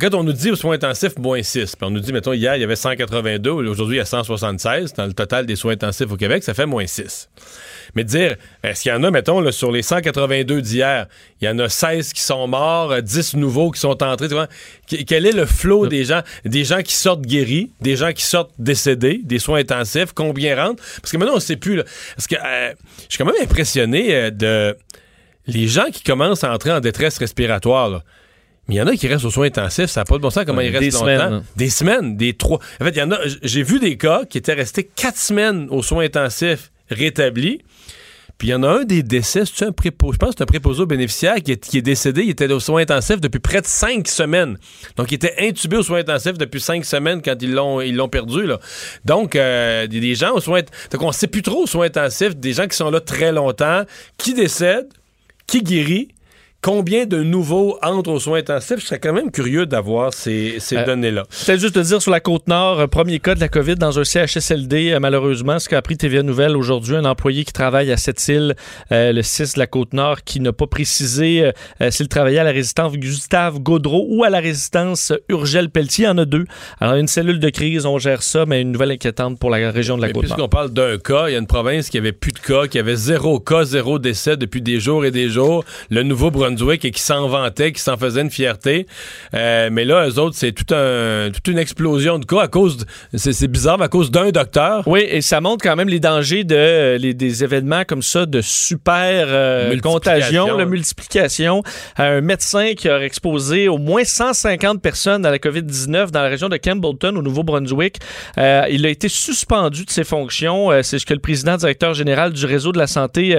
quand 0.00 0.12
on 0.14 0.24
nous 0.24 0.32
dit 0.32 0.50
aux 0.50 0.56
soins 0.56 0.74
intensifs, 0.74 1.16
moins 1.18 1.42
6, 1.42 1.76
puis 1.76 1.86
on 1.86 1.90
nous 1.90 2.00
dit, 2.00 2.12
mettons, 2.12 2.32
hier, 2.32 2.56
il 2.56 2.60
y 2.60 2.64
avait 2.64 2.74
182, 2.76 3.50
aujourd'hui, 3.50 3.96
il 3.96 3.98
y 3.98 4.02
a 4.02 4.04
176 4.04 4.92
dans 4.94 5.06
le 5.06 5.12
total 5.12 5.46
des 5.46 5.54
soins 5.56 5.74
intensifs 5.74 6.10
au 6.10 6.16
Québec, 6.16 6.42
ça 6.42 6.52
fait 6.52 6.66
moins 6.66 6.86
6. 6.86 7.28
Mais 7.94 8.02
dire, 8.02 8.34
est-ce 8.64 8.82
qu'il 8.82 8.90
y 8.90 8.94
en 8.94 9.04
a, 9.04 9.10
mettons, 9.12 9.40
là, 9.40 9.52
sur 9.52 9.70
les 9.70 9.82
182 9.82 10.60
d'hier, 10.62 11.06
il 11.40 11.44
y 11.44 11.48
en 11.48 11.58
a 11.60 11.68
16 11.68 12.12
qui 12.12 12.22
sont 12.22 12.48
morts, 12.48 12.90
euh, 12.90 13.00
10 13.02 13.34
nouveaux 13.36 13.70
qui 13.70 13.78
sont 13.78 14.02
entrés, 14.02 14.26
tu 14.26 14.34
vois? 14.34 14.48
Qu- 14.88 15.04
Quel 15.04 15.26
est 15.26 15.32
le 15.32 15.46
flot 15.46 15.86
des 15.86 16.04
gens? 16.04 16.22
Des 16.44 16.64
gens 16.64 16.82
qui 16.82 16.94
sortent 16.94 17.22
guéris, 17.22 17.70
des 17.80 17.94
gens 17.94 18.12
qui 18.12 18.24
sortent 18.24 18.50
décédés, 18.58 19.20
des 19.22 19.38
soins 19.38 19.60
intensifs, 19.60 20.12
combien 20.12 20.56
rentrent? 20.60 20.82
Parce 21.00 21.12
que 21.12 21.16
maintenant, 21.18 21.34
on 21.34 21.36
ne 21.36 21.40
sait 21.40 21.56
plus, 21.56 21.76
là. 21.76 21.84
Parce 22.16 22.26
que 22.26 22.34
euh, 22.34 22.72
je 23.08 23.14
suis 23.14 23.18
quand 23.18 23.26
même 23.26 23.40
impressionné 23.42 24.12
euh, 24.14 24.30
de 24.30 24.76
les 25.46 25.68
gens 25.68 25.86
qui 25.92 26.02
commencent 26.02 26.42
à 26.42 26.52
entrer 26.52 26.72
en 26.72 26.80
détresse 26.80 27.18
respiratoire, 27.18 27.90
là. 27.90 28.02
Mais 28.68 28.76
il 28.76 28.78
y 28.78 28.82
en 28.82 28.86
a 28.86 28.96
qui 28.96 29.06
restent 29.08 29.24
aux 29.26 29.30
soins 29.30 29.46
intensifs, 29.46 29.86
ça 29.90 30.00
n'a 30.00 30.04
pas 30.06 30.16
de 30.16 30.22
bon 30.22 30.30
sens 30.30 30.44
comment 30.46 30.58
Ouais, 30.58 30.68
ils 30.68 30.76
restent 30.76 30.80
des 30.82 30.90
longtemps. 30.90 31.04
semaines. 31.28 31.44
Des 31.56 31.68
semaines, 31.70 32.16
des 32.16 32.32
trois. 32.34 32.58
En 32.80 32.84
fait, 32.84 32.90
il 32.92 32.98
y 32.98 33.02
en 33.02 33.12
a. 33.12 33.18
J'ai 33.42 33.62
vu 33.62 33.78
des 33.78 33.96
cas 33.98 34.22
qui 34.28 34.38
étaient 34.38 34.54
restés 34.54 34.84
quatre 34.84 35.18
semaines 35.18 35.66
aux 35.70 35.82
soins 35.82 36.04
intensifs 36.04 36.70
rétablis. 36.90 37.60
Puis 38.36 38.48
il 38.48 38.50
y 38.50 38.54
en 38.54 38.64
a 38.64 38.68
un 38.80 38.84
des 38.84 39.04
décès, 39.04 39.44
c'est 39.46 39.64
un 39.64 39.70
préposé, 39.70 40.14
je 40.14 40.18
pense 40.18 40.30
que 40.30 40.34
c'est 40.38 40.42
un 40.42 40.46
préposé 40.46 40.82
aux 40.82 40.86
bénéficiaires 40.86 41.36
qui 41.36 41.52
est, 41.52 41.64
qui 41.70 41.78
est 41.78 41.82
décédé, 41.82 42.22
il 42.24 42.30
était 42.30 42.50
aux 42.52 42.58
soins 42.58 42.82
intensifs 42.82 43.20
depuis 43.20 43.38
près 43.38 43.60
de 43.60 43.66
cinq 43.66 44.08
semaines. 44.08 44.58
Donc 44.96 45.12
il 45.12 45.14
était 45.14 45.36
intubé 45.38 45.76
aux 45.76 45.84
soins 45.84 46.00
intensifs 46.00 46.36
depuis 46.36 46.60
cinq 46.60 46.84
semaines 46.84 47.22
quand 47.22 47.36
ils 47.40 47.52
l'ont 47.52 47.80
ils 47.80 47.94
l'ont 47.94 48.08
perdu 48.08 48.44
là. 48.44 48.58
Donc 49.04 49.36
euh, 49.36 49.86
des, 49.86 50.00
des 50.00 50.16
gens 50.16 50.32
aux 50.34 50.40
soins 50.40 50.62
donc 50.90 51.02
on 51.02 51.12
sait 51.12 51.28
plus 51.28 51.42
trop 51.42 51.62
aux 51.62 51.66
soins 51.68 51.86
intensifs, 51.86 52.34
des 52.34 52.54
gens 52.54 52.66
qui 52.66 52.76
sont 52.76 52.90
là 52.90 52.98
très 52.98 53.30
longtemps, 53.30 53.84
qui 54.18 54.34
décèdent, 54.34 54.88
qui 55.46 55.62
guérit. 55.62 56.08
Combien 56.64 57.04
de 57.04 57.22
nouveaux 57.22 57.76
entrent 57.82 58.10
aux 58.10 58.18
soins 58.18 58.38
intensifs? 58.38 58.78
Je 58.80 58.86
serais 58.86 58.98
quand 58.98 59.12
même 59.12 59.30
curieux 59.30 59.66
d'avoir 59.66 60.14
ces, 60.14 60.54
ces 60.60 60.78
Euh, 60.78 60.86
données-là. 60.86 61.24
Peut-être 61.44 61.60
juste 61.60 61.74
de 61.76 61.82
dire 61.82 62.00
sur 62.00 62.10
la 62.10 62.20
côte 62.20 62.48
nord, 62.48 62.80
euh, 62.80 62.86
premier 62.86 63.20
cas 63.20 63.34
de 63.34 63.40
la 63.40 63.48
COVID 63.48 63.74
dans 63.74 63.98
un 63.98 64.04
CHSLD, 64.04 64.92
euh, 64.92 64.98
malheureusement, 64.98 65.58
ce 65.58 65.68
qu'a 65.68 65.76
appris 65.76 65.98
TVA 65.98 66.22
Nouvelle 66.22 66.56
aujourd'hui, 66.56 66.96
un 66.96 67.04
employé 67.04 67.44
qui 67.44 67.52
travaille 67.52 67.92
à 67.92 67.98
cette 67.98 68.26
île, 68.28 68.54
euh, 68.92 69.12
le 69.12 69.20
6 69.20 69.54
de 69.54 69.58
la 69.58 69.66
côte 69.66 69.92
nord, 69.92 70.22
qui 70.24 70.40
n'a 70.40 70.54
pas 70.54 70.66
précisé 70.66 71.52
euh, 71.82 71.90
s'il 71.90 72.08
travaillait 72.08 72.38
à 72.38 72.44
la 72.44 72.50
résistance 72.52 72.94
Gustave 72.94 73.58
Gaudreau 73.58 74.06
ou 74.08 74.24
à 74.24 74.30
la 74.30 74.40
résistance 74.40 75.12
Urgel 75.28 75.68
Pelletier. 75.68 76.04
Il 76.04 76.08
y 76.08 76.10
en 76.12 76.16
a 76.16 76.24
deux. 76.24 76.46
Alors, 76.80 76.94
une 76.94 77.08
cellule 77.08 77.40
de 77.40 77.50
crise, 77.50 77.84
on 77.84 77.98
gère 77.98 78.22
ça, 78.22 78.46
mais 78.46 78.62
une 78.62 78.72
nouvelle 78.72 78.92
inquiétante 78.92 79.38
pour 79.38 79.50
la 79.50 79.70
région 79.70 79.96
de 79.98 80.00
la 80.00 80.06
Mais 80.06 80.12
côte 80.14 80.22
nord. 80.28 80.36
puisqu'on 80.36 80.48
parle 80.48 80.70
d'un 80.70 80.96
cas, 80.96 81.28
il 81.28 81.32
y 81.32 81.36
a 81.36 81.38
une 81.40 81.46
province 81.46 81.90
qui 81.90 81.98
avait 81.98 82.12
plus 82.12 82.32
de 82.32 82.38
cas, 82.38 82.68
qui 82.68 82.78
avait 82.78 82.96
zéro 82.96 83.38
cas, 83.38 83.64
zéro 83.64 83.98
décès 83.98 84.38
depuis 84.38 84.62
des 84.62 84.80
jours 84.80 85.04
et 85.04 85.10
des 85.10 85.28
jours. 85.28 85.62
Le 85.90 86.02
Nouveau-Brunswick, 86.02 86.53
Nouveau-Brunswick 86.54 86.84
et 86.84 86.90
qui 86.90 87.02
s'en 87.02 87.28
vantaient, 87.28 87.72
qui 87.72 87.80
s'en 87.80 87.96
faisaient 87.96 88.20
une 88.22 88.30
fierté. 88.30 88.86
Euh, 89.34 89.68
mais 89.72 89.84
là, 89.84 90.08
eux 90.08 90.18
autres, 90.18 90.36
c'est 90.36 90.52
tout 90.52 90.74
un, 90.74 91.30
toute 91.32 91.46
une 91.48 91.58
explosion 91.58 92.18
de 92.18 92.24
cas 92.24 92.42
à 92.42 92.48
cause, 92.48 92.84
c'est 93.14 93.46
bizarre, 93.48 93.78
mais 93.78 93.84
à 93.84 93.88
cause 93.88 94.10
d'un 94.10 94.30
docteur. 94.30 94.86
Oui, 94.86 95.04
et 95.08 95.20
ça 95.20 95.40
montre 95.40 95.62
quand 95.64 95.76
même 95.76 95.88
les 95.88 96.00
dangers 96.00 96.44
de 96.44 96.54
euh, 96.54 96.98
les- 96.98 97.14
des 97.14 97.44
événements 97.44 97.84
comme 97.84 98.02
ça 98.02 98.26
de 98.26 98.40
super 98.40 99.26
euh, 99.28 99.68
contagion, 99.80 100.46
la 100.58 100.64
multiplication. 100.66 101.62
Un 101.96 102.20
médecin 102.20 102.74
qui 102.74 102.88
a 102.88 103.00
exposé 103.02 103.68
au 103.68 103.78
moins 103.78 104.04
150 104.04 104.80
personnes 104.80 105.24
à 105.26 105.30
la 105.30 105.38
COVID-19 105.38 106.10
dans 106.10 106.22
la 106.22 106.28
région 106.28 106.48
de 106.48 106.56
Campbellton 106.56 107.14
au 107.16 107.22
Nouveau-Brunswick. 107.22 107.98
Euh, 108.38 108.62
il 108.70 108.84
a 108.86 108.88
été 108.88 109.08
suspendu 109.08 109.84
de 109.84 109.90
ses 109.90 110.04
fonctions. 110.04 110.70
C'est 110.82 110.98
ce 110.98 111.06
que 111.06 111.14
le 111.14 111.20
président 111.20 111.56
directeur 111.56 111.94
général 111.94 112.32
du 112.32 112.46
réseau 112.46 112.72
de 112.72 112.78
la 112.78 112.86
santé 112.86 113.36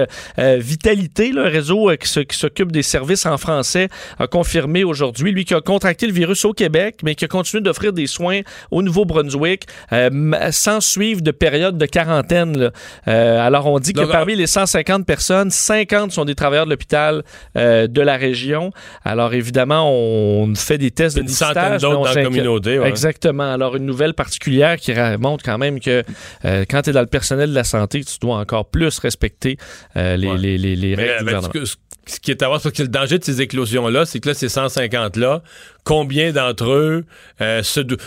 Vitalité, 0.58 1.30
le 1.32 1.42
réseau 1.44 1.90
qui 2.00 2.08
se- 2.08 2.20
qui 2.20 2.36
s'occupe 2.36 2.72
des 2.72 2.82
services 2.82 3.05
en 3.26 3.38
français, 3.38 3.88
a 4.18 4.26
confirmé 4.26 4.84
aujourd'hui. 4.84 5.32
Lui 5.32 5.44
qui 5.44 5.54
a 5.54 5.60
contracté 5.60 6.06
le 6.06 6.12
virus 6.12 6.44
au 6.44 6.52
Québec, 6.52 6.96
mais 7.02 7.14
qui 7.14 7.24
a 7.24 7.28
continué 7.28 7.62
d'offrir 7.62 7.92
des 7.92 8.06
soins 8.06 8.40
au 8.70 8.82
Nouveau-Brunswick 8.82 9.66
euh, 9.92 10.10
sans 10.50 10.80
suivre 10.80 11.20
de 11.22 11.30
période 11.30 11.78
de 11.78 11.86
quarantaine. 11.86 12.58
là. 12.58 12.70
Euh, 13.08 13.38
alors, 13.40 13.66
on 13.66 13.78
dit 13.78 13.92
que 13.92 14.00
Donc, 14.00 14.10
parmi 14.10 14.34
les 14.34 14.46
150 14.46 15.06
personnes, 15.06 15.50
50 15.50 16.12
sont 16.12 16.24
des 16.24 16.34
travailleurs 16.34 16.64
de 16.66 16.70
l'hôpital 16.70 17.22
euh, 17.56 17.86
de 17.86 18.00
la 18.00 18.16
région. 18.16 18.70
Alors, 19.04 19.34
évidemment, 19.34 19.90
on 19.90 20.54
fait 20.54 20.78
des 20.78 20.90
tests 20.90 21.16
de 21.16 21.22
Une 21.22 21.28
centaine 21.28 21.72
mais 21.72 21.78
d'autres 21.78 22.02
dans 22.08 22.14
la 22.14 22.22
communauté. 22.24 22.78
ouais. 22.78 22.88
Exactement. 22.88 23.52
Alors, 23.52 23.76
une 23.76 23.86
nouvelle 23.86 24.14
particulière 24.14 24.76
qui 24.76 24.92
montre 25.20 25.44
quand 25.44 25.58
même 25.58 25.80
que 25.80 26.02
quand 26.42 26.82
tu 26.82 26.90
es 26.90 26.92
dans 26.92 27.00
le 27.00 27.06
personnel 27.06 27.50
de 27.50 27.54
la 27.54 27.64
santé, 27.64 28.02
tu 28.04 28.18
dois 28.20 28.36
encore 28.38 28.66
plus 28.66 28.98
respecter 28.98 29.56
les, 29.94 30.16
Ouais. 30.26 30.38
les, 30.38 30.58
les, 30.58 30.74
les 30.74 30.96
Mais, 30.96 31.02
règles 31.04 31.18
du 31.18 31.24
gouvernement. 31.24 31.52
ce, 31.52 31.58
que- 31.76 31.80
ce 32.08 32.20
qui 32.20 32.30
est 32.30 32.42
à 32.42 32.48
voir, 32.48 32.60
c'est 32.60 32.74
que 32.74 32.82
le 32.82 32.88
danger 32.96 33.18
de 33.18 33.24
ces 33.24 33.42
éclosions-là, 33.42 34.06
c'est 34.06 34.20
que 34.20 34.28
là, 34.28 34.34
ces 34.34 34.48
150-là, 34.48 35.42
combien 35.86 36.32
d'entre 36.32 36.72
eux 36.72 37.04
euh, 37.40 37.62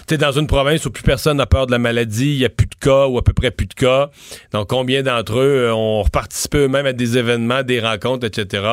T'es 0.06 0.18
dans 0.18 0.34
une 0.34 0.48
province 0.48 0.86
où 0.86 0.92
plus 0.92 1.02
personne 1.02 1.38
n'a 1.38 1.46
peur 1.46 1.66
de 1.66 1.72
la 1.72 1.80
maladie, 1.80 2.34
il 2.34 2.40
n'y 2.40 2.46
a 2.46 2.50
plus 2.50 2.68
de 2.68 2.76
cas 2.76 3.08
ou 3.08 3.18
à 3.18 3.24
peu 3.24 3.32
près 3.32 3.52
plus 3.52 3.68
de 3.68 3.74
cas. 3.74 4.10
Donc, 4.52 4.68
combien 4.68 5.02
d'entre 5.02 5.40
eux 5.40 5.70
euh, 5.70 5.74
ont 5.74 6.04
participé 6.04 6.58
eux-mêmes 6.58 6.86
à 6.86 6.94
des 6.94 7.18
événements, 7.18 7.64
des 7.64 7.80
rencontres, 7.80 8.28
etc. 8.28 8.64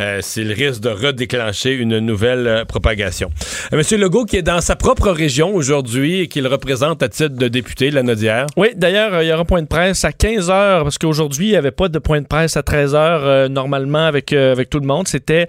Euh, 0.00 0.20
c'est 0.22 0.44
le 0.44 0.54
risque 0.54 0.80
de 0.80 0.88
redéclencher 0.88 1.72
une 1.72 1.98
nouvelle 1.98 2.46
euh, 2.46 2.64
propagation. 2.64 3.28
Euh, 3.72 3.76
Monsieur 3.76 3.98
Legault, 3.98 4.24
qui 4.24 4.36
est 4.36 4.42
dans 4.42 4.60
sa 4.60 4.76
propre 4.76 5.10
région 5.10 5.52
aujourd'hui 5.52 6.20
et 6.20 6.28
qu'il 6.28 6.46
représente 6.46 7.02
à 7.02 7.08
titre 7.08 7.36
de 7.36 7.48
député, 7.48 7.90
la 7.90 8.04
Nodière. 8.04 8.46
Oui, 8.56 8.68
d'ailleurs, 8.76 9.20
il 9.20 9.28
y 9.28 9.32
aura 9.32 9.44
point 9.44 9.62
de 9.62 9.66
presse 9.66 10.04
à 10.04 10.12
15 10.12 10.48
h 10.48 10.82
parce 10.84 10.98
qu'aujourd'hui, 10.98 11.48
il 11.48 11.50
n'y 11.50 11.56
avait 11.56 11.72
pas 11.72 11.88
de 11.88 11.98
point 11.98 12.20
de 12.20 12.26
presse 12.26 12.56
à 12.56 12.62
13 12.62 12.94
h 12.94 13.48
normalement 13.48 14.06
avec, 14.06 14.32
avec 14.32 14.70
tout 14.70 14.78
le 14.78 14.86
monde. 14.86 15.08
C'était 15.08 15.48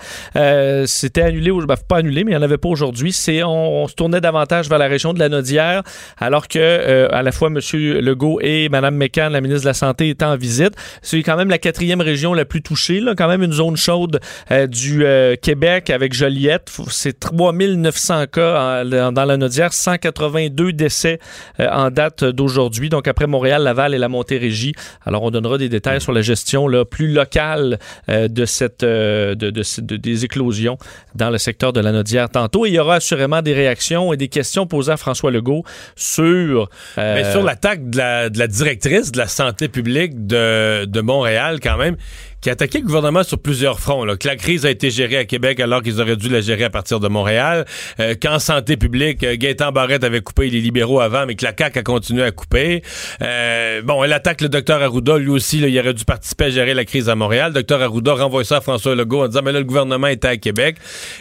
c'était 0.88 1.22
annulé, 1.22 1.52
ben, 1.68 1.76
pas 1.88 1.98
annulé, 1.98 2.24
mais 2.24 2.32
il 2.32 2.36
n'y 2.36 2.40
en 2.40 2.42
avait 2.42 2.58
pas 2.58 2.70
aujourd'hui. 2.70 2.95
C'est 3.12 3.44
on, 3.44 3.88
se 3.88 3.96
tournait 3.96 4.22
davantage 4.22 4.70
vers 4.70 4.78
la 4.78 4.88
région 4.88 5.14
de 5.14 5.20
la 5.20 5.30
Nodière, 5.30 5.84
alors 6.18 6.48
que 6.48 6.60
euh, 6.60 7.08
à 7.12 7.24
la 7.24 7.32
fois 7.32 7.50
M. 7.50 7.60
Legault 8.02 8.40
et 8.42 8.70
Mme 8.70 8.96
McCann, 8.96 9.32
la 9.34 9.42
ministre 9.42 9.64
de 9.64 9.70
la 9.70 9.74
Santé, 9.74 10.10
étaient 10.10 10.26
en 10.26 10.38
visite. 10.38 10.74
C'est 11.02 11.22
quand 11.24 11.38
même 11.38 11.50
la 11.50 11.58
quatrième 11.58 12.02
région 12.02 12.34
la 12.34 12.46
plus 12.46 12.62
touchée, 12.62 13.00
là, 13.00 13.14
quand 13.16 13.28
même 13.28 13.44
une 13.44 13.52
zone 13.54 13.78
chaude 13.78 14.20
euh, 14.52 14.68
du 14.68 15.06
euh, 15.06 15.36
Québec 15.36 15.90
avec 15.90 16.14
Joliette. 16.14 16.72
C'est 16.90 17.20
3900 17.20 18.26
cas 18.32 18.84
dans 18.86 19.26
la 19.26 19.38
Nodière, 19.38 19.74
182 19.74 20.74
décès 20.74 21.20
en 21.60 21.90
date 21.92 22.24
d'aujourd'hui. 22.24 22.90
Donc 22.90 23.08
après 23.08 23.28
Montréal, 23.28 23.64
Laval 23.64 23.94
et 23.94 23.98
la 23.98 24.10
Montérégie. 24.10 24.74
Alors 25.06 25.24
on 25.24 25.32
donnera 25.32 25.58
des 25.58 25.70
détails 25.70 26.02
sur 26.02 26.12
la 26.12 26.22
gestion 26.22 26.68
là, 26.68 26.86
plus 26.86 27.12
locale 27.12 27.80
de 28.08 28.46
cette 28.46 28.82
de- 28.84 29.96
des 29.98 30.26
éclosions 30.26 30.78
dans 31.16 31.30
le 31.30 31.38
secteur 31.38 31.74
de 31.74 31.80
la 31.80 31.92
Nodière 31.92 32.30
tantôt. 32.30 32.66
Et 32.66 32.70
il 32.70 32.76
y 32.76 32.80
aura 32.80 32.85
assurément 32.94 33.42
des 33.42 33.54
réactions 33.54 34.14
et 34.14 34.18
des 34.18 34.28
questions 34.28 34.68
posées 34.68 34.92
à 34.92 34.98
François 34.98 35.32
Legault 35.32 35.64
sur 35.96 36.70
euh, 36.98 37.32
sur 37.32 37.44
l'attaque 37.44 37.90
de 37.90 37.98
la, 37.98 38.30
de 38.30 38.40
la 38.40 38.48
directrice 38.48 39.12
de 39.12 39.18
la 39.18 39.28
santé 39.28 39.68
publique 39.68 40.28
de, 40.28 40.86
de 40.86 41.02
Montréal, 41.02 41.60
quand 41.62 41.78
même, 41.78 41.98
qui 42.46 42.52
a 42.52 42.54
attaqué 42.54 42.78
le 42.78 42.86
gouvernement 42.86 43.24
sur 43.24 43.40
plusieurs 43.40 43.80
fronts. 43.80 44.06
Là. 44.06 44.18
Que 44.18 44.28
la 44.28 44.36
crise 44.36 44.68
a 44.68 44.70
été 44.70 44.92
gérée 44.92 45.18
à 45.18 45.26
Québec 45.26 45.60
alors 45.60 45.82
qu'ils 45.82 46.00
auraient 46.00 46.16
dû 46.16 46.30
la 46.30 46.42
gérer 46.42 46.66
à 46.66 46.70
partir 46.70 47.00
de 47.00 47.08
Montréal. 47.08 47.66
Euh, 48.00 48.14
Qu'en 48.22 48.38
santé 48.38 48.78
publique, 48.78 49.24
euh, 49.24 49.36
Gaétan 49.36 49.72
Barrette 49.72 50.04
avait 50.04 50.22
coupé 50.22 50.52
les 50.52 50.62
libéraux 50.62 51.00
avant, 51.00 51.26
mais 51.26 51.34
que 51.34 51.44
la 51.44 51.54
CAQ 51.58 51.80
a 51.80 51.82
continué 51.82 52.22
à 52.22 52.30
couper. 52.30 52.84
Euh, 53.24 53.82
bon, 53.82 54.04
elle 54.04 54.14
attaque 54.14 54.42
le 54.42 54.50
docteur 54.50 54.80
Arruda. 54.84 55.18
Lui 55.18 55.32
aussi, 55.32 55.60
là, 55.60 55.70
il 55.70 55.80
aurait 55.80 55.96
dû 55.96 56.06
participer 56.06 56.46
à 56.46 56.50
gérer 56.52 56.76
la 56.76 56.86
crise 56.86 57.10
à 57.10 57.16
Montréal. 57.16 57.48
Le 57.48 57.56
docteur 57.56 57.82
Arruda 57.82 58.14
renvoie 58.14 58.44
ça 58.44 58.58
à 58.58 58.62
François 58.62 58.94
Legault 58.94 59.24
en 59.24 59.28
disant, 59.28 59.42
mais 59.44 59.52
là, 59.52 59.58
le 59.58 59.66
gouvernement 59.66 60.06
était 60.06 60.28
à 60.28 60.38
Québec. 60.38 60.78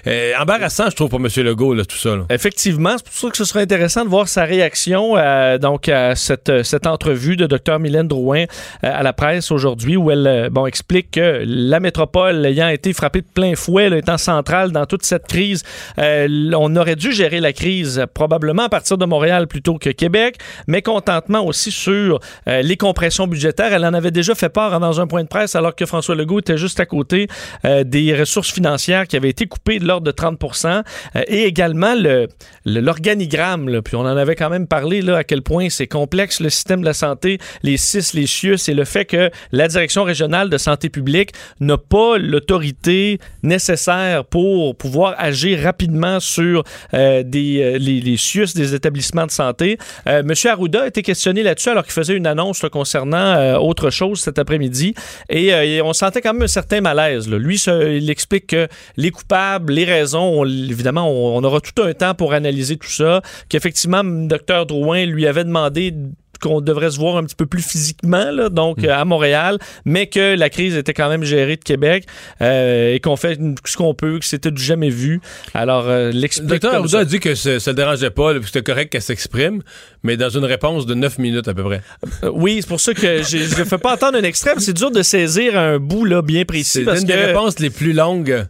Euh, 0.06 0.32
embarrassant, 0.38 0.90
je 0.90 0.96
trouve, 0.96 1.08
pour 1.08 1.20
M. 1.20 1.28
Legault, 1.38 1.72
là, 1.72 1.86
tout 1.86 1.96
ça. 1.96 2.16
là. 2.16 2.26
Effectivement, 2.28 2.96
c'est 2.98 3.06
pour 3.06 3.14
ça 3.14 3.30
que 3.30 3.38
ce 3.38 3.46
serait 3.46 3.62
intéressant 3.62 4.04
de 4.04 4.10
voir 4.10 4.28
sa 4.28 4.44
réaction 4.44 5.16
euh, 5.16 5.56
donc 5.56 5.88
à 5.88 6.16
cette, 6.16 6.50
euh, 6.50 6.62
cette 6.64 6.86
entrevue 6.86 7.38
de 7.38 7.46
Dr 7.46 7.78
Mylène 7.78 8.08
Drouin 8.08 8.44
à 8.82 9.02
la 9.02 9.14
presse 9.14 9.50
aujourd'hui 9.50 9.96
où 9.96 10.10
elle 10.10 10.50
bon, 10.52 10.66
explique 10.66 11.13
que 11.14 11.42
la 11.46 11.78
métropole 11.80 12.44
ayant 12.44 12.68
été 12.68 12.92
frappée 12.92 13.20
de 13.20 13.26
plein 13.32 13.54
fouet, 13.54 13.88
là, 13.88 13.98
étant 13.98 14.18
centrale 14.18 14.72
dans 14.72 14.84
toute 14.86 15.04
cette 15.04 15.26
crise, 15.28 15.62
euh, 15.98 16.50
on 16.56 16.74
aurait 16.76 16.96
dû 16.96 17.12
gérer 17.12 17.40
la 17.40 17.52
crise 17.52 18.04
probablement 18.14 18.64
à 18.64 18.68
partir 18.68 18.98
de 18.98 19.04
Montréal 19.04 19.46
plutôt 19.46 19.78
que 19.78 19.90
Québec, 19.90 20.38
mais 20.66 20.82
contentement 20.82 21.46
aussi 21.46 21.70
sur 21.70 22.18
euh, 22.48 22.62
les 22.62 22.76
compressions 22.76 23.26
budgétaires. 23.28 23.72
Elle 23.72 23.84
en 23.84 23.94
avait 23.94 24.10
déjà 24.10 24.34
fait 24.34 24.48
part 24.48 24.80
dans 24.80 25.00
un 25.00 25.06
point 25.06 25.22
de 25.22 25.28
presse 25.28 25.54
alors 25.54 25.74
que 25.76 25.86
François 25.86 26.16
Legault 26.16 26.40
était 26.40 26.56
juste 26.58 26.80
à 26.80 26.86
côté 26.86 27.28
euh, 27.64 27.84
des 27.84 28.14
ressources 28.18 28.50
financières 28.52 29.06
qui 29.06 29.16
avaient 29.16 29.30
été 29.30 29.46
coupées 29.46 29.78
de 29.78 29.86
l'ordre 29.86 30.06
de 30.06 30.10
30 30.10 30.38
euh, 30.64 30.82
et 31.28 31.44
également 31.44 31.94
le, 31.94 32.26
le- 32.66 32.80
l'organigramme. 32.80 33.80
Puis 33.82 33.94
on 33.96 34.00
en 34.00 34.16
avait 34.16 34.34
quand 34.34 34.50
même 34.50 34.66
parlé 34.66 35.00
là, 35.02 35.18
à 35.18 35.24
quel 35.24 35.42
point 35.42 35.68
c'est 35.70 35.86
complexe 35.86 36.40
le 36.40 36.50
système 36.50 36.80
de 36.80 36.86
la 36.86 36.92
santé, 36.94 37.38
les 37.62 37.76
CIS, 37.76 38.10
les 38.14 38.26
CIUS, 38.26 38.68
et 38.68 38.74
le 38.74 38.84
fait 38.84 39.04
que 39.04 39.30
la 39.52 39.68
direction 39.68 40.02
régionale 40.02 40.50
de 40.50 40.58
santé 40.58 40.88
publique 40.88 41.03
n'a 41.60 41.78
pas 41.78 42.18
l'autorité 42.18 43.18
nécessaire 43.42 44.24
pour 44.24 44.76
pouvoir 44.76 45.14
agir 45.18 45.60
rapidement 45.62 46.20
sur 46.20 46.64
euh, 46.94 47.22
euh, 47.34 47.78
les, 47.78 48.00
les 48.00 48.16
des 48.54 48.74
établissements 48.74 49.26
de 49.26 49.30
santé. 49.30 49.78
Euh, 50.06 50.22
Monsieur 50.24 50.50
Arruda 50.50 50.82
a 50.82 50.86
été 50.86 51.02
questionné 51.02 51.42
là-dessus 51.42 51.68
alors 51.70 51.84
qu'il 51.84 51.92
faisait 51.92 52.16
une 52.16 52.26
annonce 52.26 52.64
concernant 52.72 53.16
euh, 53.36 53.56
autre 53.56 53.90
chose 53.90 54.20
cet 54.20 54.38
après-midi 54.38 54.94
et, 55.28 55.80
on 55.82 55.92
sentait 55.92 56.20
quand 56.20 56.32
même 56.32 56.42
un 56.42 56.46
certain 56.46 56.80
malaise. 56.80 57.28
Lui, 57.28 57.56
il 57.66 58.10
explique 58.10 58.46
que 58.48 58.68
les 58.96 59.10
coupables, 59.10 59.72
les 59.72 59.84
raisons, 59.84 60.40
on- 60.42 60.44
évidemment, 60.46 61.08
on, 61.10 61.36
on 61.38 61.44
aura 61.44 61.60
tout 61.60 61.82
un 61.82 61.92
temps 61.92 62.14
pour 62.14 62.32
analyser 62.32 62.76
tout 62.76 62.88
ça, 62.90 63.20
qu'effectivement, 63.48 64.02
Dr 64.04 64.66
Drouin 64.66 65.04
lui 65.04 65.26
avait 65.26 65.44
demandé 65.44 65.92
qu'on 66.38 66.60
devrait 66.60 66.90
se 66.90 66.98
voir 66.98 67.16
un 67.16 67.24
petit 67.24 67.34
peu 67.36 67.46
plus 67.46 67.62
physiquement, 67.62 68.30
là, 68.30 68.48
donc 68.48 68.84
euh, 68.84 68.92
à 68.92 69.04
Montréal, 69.04 69.58
mais 69.84 70.06
que 70.06 70.34
la 70.34 70.50
crise 70.50 70.76
était 70.76 70.94
quand 70.94 71.08
même 71.08 71.24
gérée 71.24 71.56
de 71.56 71.64
Québec 71.64 72.06
euh, 72.40 72.94
et 72.94 73.00
qu'on 73.00 73.16
fait 73.16 73.38
ce 73.64 73.76
qu'on 73.76 73.94
peut, 73.94 74.18
que 74.18 74.24
c'était 74.24 74.50
du 74.50 74.62
jamais 74.62 74.90
vu. 74.90 75.20
Alors, 75.54 75.88
euh, 75.88 76.10
Le 76.12 76.46
docteur 76.46 76.74
Arruda 76.74 77.00
a 77.00 77.04
dit 77.04 77.20
que 77.20 77.34
ça 77.34 77.50
ne 77.50 77.72
dérangeait 77.76 78.10
pas, 78.10 78.34
puis 78.34 78.44
c'était 78.46 78.62
correct 78.62 78.90
qu'elle 78.90 79.02
s'exprime, 79.02 79.62
mais 80.02 80.16
dans 80.16 80.30
une 80.30 80.44
réponse 80.44 80.86
de 80.86 80.94
9 80.94 81.18
minutes 81.18 81.48
à 81.48 81.54
peu 81.54 81.64
près. 81.64 81.82
Euh, 82.22 82.30
oui, 82.32 82.58
c'est 82.60 82.68
pour 82.68 82.80
ça 82.80 82.94
que 82.94 83.22
je 83.22 83.36
ne 83.60 83.64
fais 83.64 83.78
pas 83.78 83.94
entendre 83.94 84.18
un 84.18 84.22
extrait, 84.22 84.52
mais 84.54 84.60
c'est 84.60 84.72
dur 84.72 84.90
de 84.90 85.02
saisir 85.02 85.58
un 85.58 85.78
bout 85.78 86.04
là, 86.04 86.22
bien 86.22 86.44
précis 86.44 86.84
C'est 86.84 87.00
une 87.00 87.02
que 87.02 87.06
des 87.06 87.14
réponses 87.14 87.58
les 87.58 87.70
plus 87.70 87.92
longues. 87.92 88.46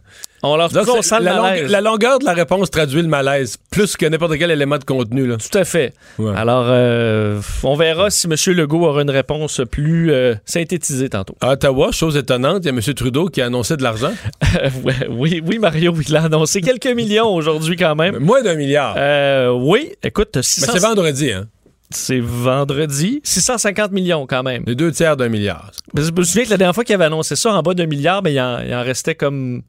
On 0.47 0.57
leur 0.57 0.69
Donc, 0.69 0.87
on 0.89 1.01
sent 1.01 1.19
le 1.19 1.25
la, 1.25 1.41
malaise. 1.41 1.61
longue- 1.63 1.71
la 1.71 1.81
longueur 1.81 2.19
de 2.19 2.25
la 2.25 2.33
réponse 2.33 2.69
traduit 2.71 3.01
le 3.01 3.07
malaise, 3.07 3.57
plus 3.71 3.95
que 3.97 4.05
n'importe 4.05 4.37
quel 4.37 4.51
élément 4.51 4.77
de 4.77 4.83
contenu. 4.83 5.25
Là. 5.27 5.37
Tout 5.37 5.57
à 5.57 5.65
fait. 5.65 5.93
Ouais. 6.19 6.33
Alors, 6.35 6.65
euh, 6.67 7.39
on 7.63 7.75
verra 7.75 8.09
si 8.09 8.27
M. 8.27 8.35
Legault 8.55 8.85
aura 8.85 9.01
une 9.01 9.09
réponse 9.09 9.61
plus 9.69 10.11
euh, 10.11 10.35
synthétisée 10.45 11.09
tantôt. 11.09 11.35
À 11.41 11.51
Ottawa, 11.51 11.91
chose 11.91 12.15
étonnante, 12.17 12.59
il 12.63 12.65
y 12.65 12.69
a 12.69 12.73
M. 12.73 12.81
Trudeau 12.93 13.27
qui 13.27 13.41
a 13.41 13.45
annoncé 13.47 13.77
de 13.77 13.83
l'argent. 13.83 14.13
Oui, 15.09 15.41
oui, 15.45 15.59
Mario, 15.59 15.93
il 16.07 16.15
a 16.15 16.23
annoncé 16.23 16.61
quelques 16.61 16.87
millions 16.87 17.33
aujourd'hui 17.33 17.75
quand 17.75 17.95
même. 17.95 18.17
Moins 18.19 18.41
d'un 18.41 18.55
milliard. 18.55 18.95
Euh, 18.97 19.49
oui, 19.51 19.91
écoute, 20.03 20.29
Mais 20.35 20.43
600 20.43 20.71
c'est 20.73 20.79
vendredi, 20.79 21.31
hein? 21.31 21.45
c'est 21.89 22.19
vendredi. 22.19 23.21
650 23.23 23.91
millions 23.91 24.25
quand 24.27 24.43
même. 24.43 24.63
Les 24.65 24.75
deux 24.75 24.91
tiers 24.91 25.15
d'un 25.17 25.29
milliard. 25.29 25.71
Je 25.95 26.11
me 26.11 26.23
souviens 26.23 26.45
que 26.45 26.49
la 26.49 26.57
dernière 26.57 26.73
fois 26.75 26.83
qu'il 26.83 26.95
avait 26.95 27.05
annoncé 27.05 27.35
ça 27.35 27.53
en 27.53 27.61
bas 27.61 27.73
d'un 27.73 27.85
milliard, 27.85 28.21
ben, 28.21 28.29
il, 28.31 28.39
en, 28.41 28.59
il 28.59 28.73
en 28.73 28.83
restait 28.83 29.15
comme 29.15 29.61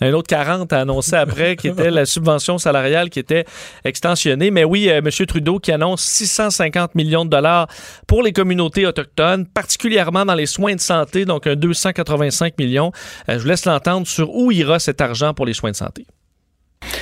un 0.00 0.12
autre 0.12 0.28
40 0.28 0.72
à 0.72 0.80
annoncer 0.80 1.16
après, 1.16 1.56
qui 1.56 1.68
était 1.68 1.90
la 1.90 2.06
subvention 2.06 2.58
salariale 2.58 3.10
qui 3.10 3.18
était 3.18 3.44
extensionnée. 3.84 4.50
Mais 4.50 4.64
oui, 4.64 4.88
euh, 4.88 4.98
M. 4.98 5.10
Trudeau 5.26 5.58
qui 5.58 5.72
annonce 5.72 6.02
650 6.02 6.94
millions 6.94 7.24
de 7.24 7.30
dollars 7.30 7.68
pour 8.06 8.22
les 8.22 8.32
communautés 8.32 8.86
autochtones, 8.86 9.46
particulièrement 9.46 10.24
dans 10.24 10.34
les 10.34 10.46
soins 10.46 10.74
de 10.74 10.80
santé, 10.80 11.24
donc 11.24 11.46
un 11.46 11.56
285 11.56 12.58
millions. 12.58 12.92
Euh, 13.28 13.34
je 13.34 13.38
vous 13.38 13.48
laisse 13.48 13.64
l'entendre 13.64 14.06
sur 14.06 14.34
où 14.34 14.52
ira 14.52 14.78
cet 14.78 15.00
argent 15.00 15.34
pour 15.34 15.46
les 15.46 15.54
soins 15.54 15.70
de 15.70 15.76
santé. 15.76 16.06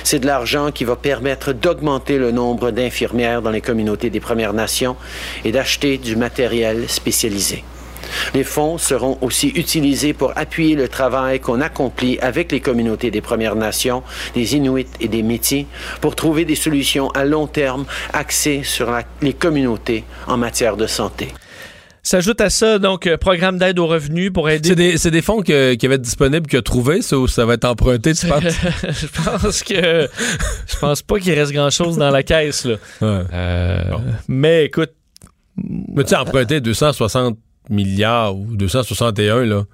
C'est 0.03 0.19
de 0.19 0.25
l'argent 0.25 0.71
qui 0.71 0.85
va 0.85 0.95
permettre 0.95 1.53
d'augmenter 1.53 2.17
le 2.17 2.31
nombre 2.31 2.71
d'infirmières 2.71 3.41
dans 3.41 3.51
les 3.51 3.61
communautés 3.61 4.09
des 4.09 4.19
Premières 4.19 4.53
Nations 4.53 4.95
et 5.45 5.51
d'acheter 5.51 5.97
du 5.97 6.15
matériel 6.15 6.89
spécialisé. 6.89 7.63
Les 8.33 8.43
fonds 8.43 8.77
seront 8.77 9.17
aussi 9.21 9.49
utilisés 9.49 10.13
pour 10.13 10.33
appuyer 10.37 10.75
le 10.75 10.87
travail 10.87 11.39
qu'on 11.39 11.61
accomplit 11.61 12.19
avec 12.19 12.51
les 12.51 12.59
communautés 12.59 13.11
des 13.11 13.21
Premières 13.21 13.55
Nations, 13.55 14.03
des 14.33 14.55
Inuits 14.55 14.87
et 14.99 15.07
des 15.07 15.23
Métis 15.23 15.65
pour 16.01 16.15
trouver 16.15 16.45
des 16.45 16.55
solutions 16.55 17.09
à 17.11 17.25
long 17.25 17.47
terme 17.47 17.85
axées 18.13 18.61
sur 18.63 18.91
la- 18.91 19.03
les 19.21 19.33
communautés 19.33 20.03
en 20.27 20.37
matière 20.37 20.77
de 20.77 20.87
santé. 20.87 21.27
S'ajoute 22.03 22.39
à 22.39 22.49
ça, 22.49 22.79
donc, 22.79 23.05
euh, 23.05 23.17
programme 23.17 23.57
d'aide 23.57 23.79
aux 23.79 23.87
revenus 23.87 24.31
pour 24.31 24.49
aider 24.49 24.69
C'est 24.69 24.75
des, 24.75 24.97
c'est 24.97 25.11
des 25.11 25.21
fonds 25.21 25.41
que- 25.41 25.73
qui 25.73 25.85
avaient 25.85 25.95
être 25.95 26.01
disponibles, 26.01 26.47
qu'il 26.47 26.57
a 26.59 26.61
trouvé, 26.61 27.01
ça, 27.01 27.17
ou 27.17 27.27
ça 27.27 27.45
va 27.45 27.55
être 27.55 27.65
emprunté, 27.65 28.13
tu 28.13 28.27
penses? 28.27 28.43
je 28.83 29.07
pense 29.07 29.61
que 29.63 30.07
je 30.67 30.77
pense 30.79 31.01
pas 31.01 31.19
qu'il 31.19 31.33
reste 31.33 31.51
grand 31.51 31.69
chose 31.69 31.97
dans 31.97 32.09
la 32.09 32.23
caisse 32.23 32.63
là. 32.63 32.75
Ouais. 33.01 33.23
Euh, 33.33 33.81
Bon. 33.91 34.01
Mais 34.29 34.65
écoute, 34.65 34.91
Mais 35.57 36.03
tu 36.03 36.11
sais, 36.11 36.15
emprunter 36.15 36.61
260 36.61 37.37
milliards 37.69 38.35
ou 38.35 38.45
261, 38.55 39.45
là, 39.45 39.65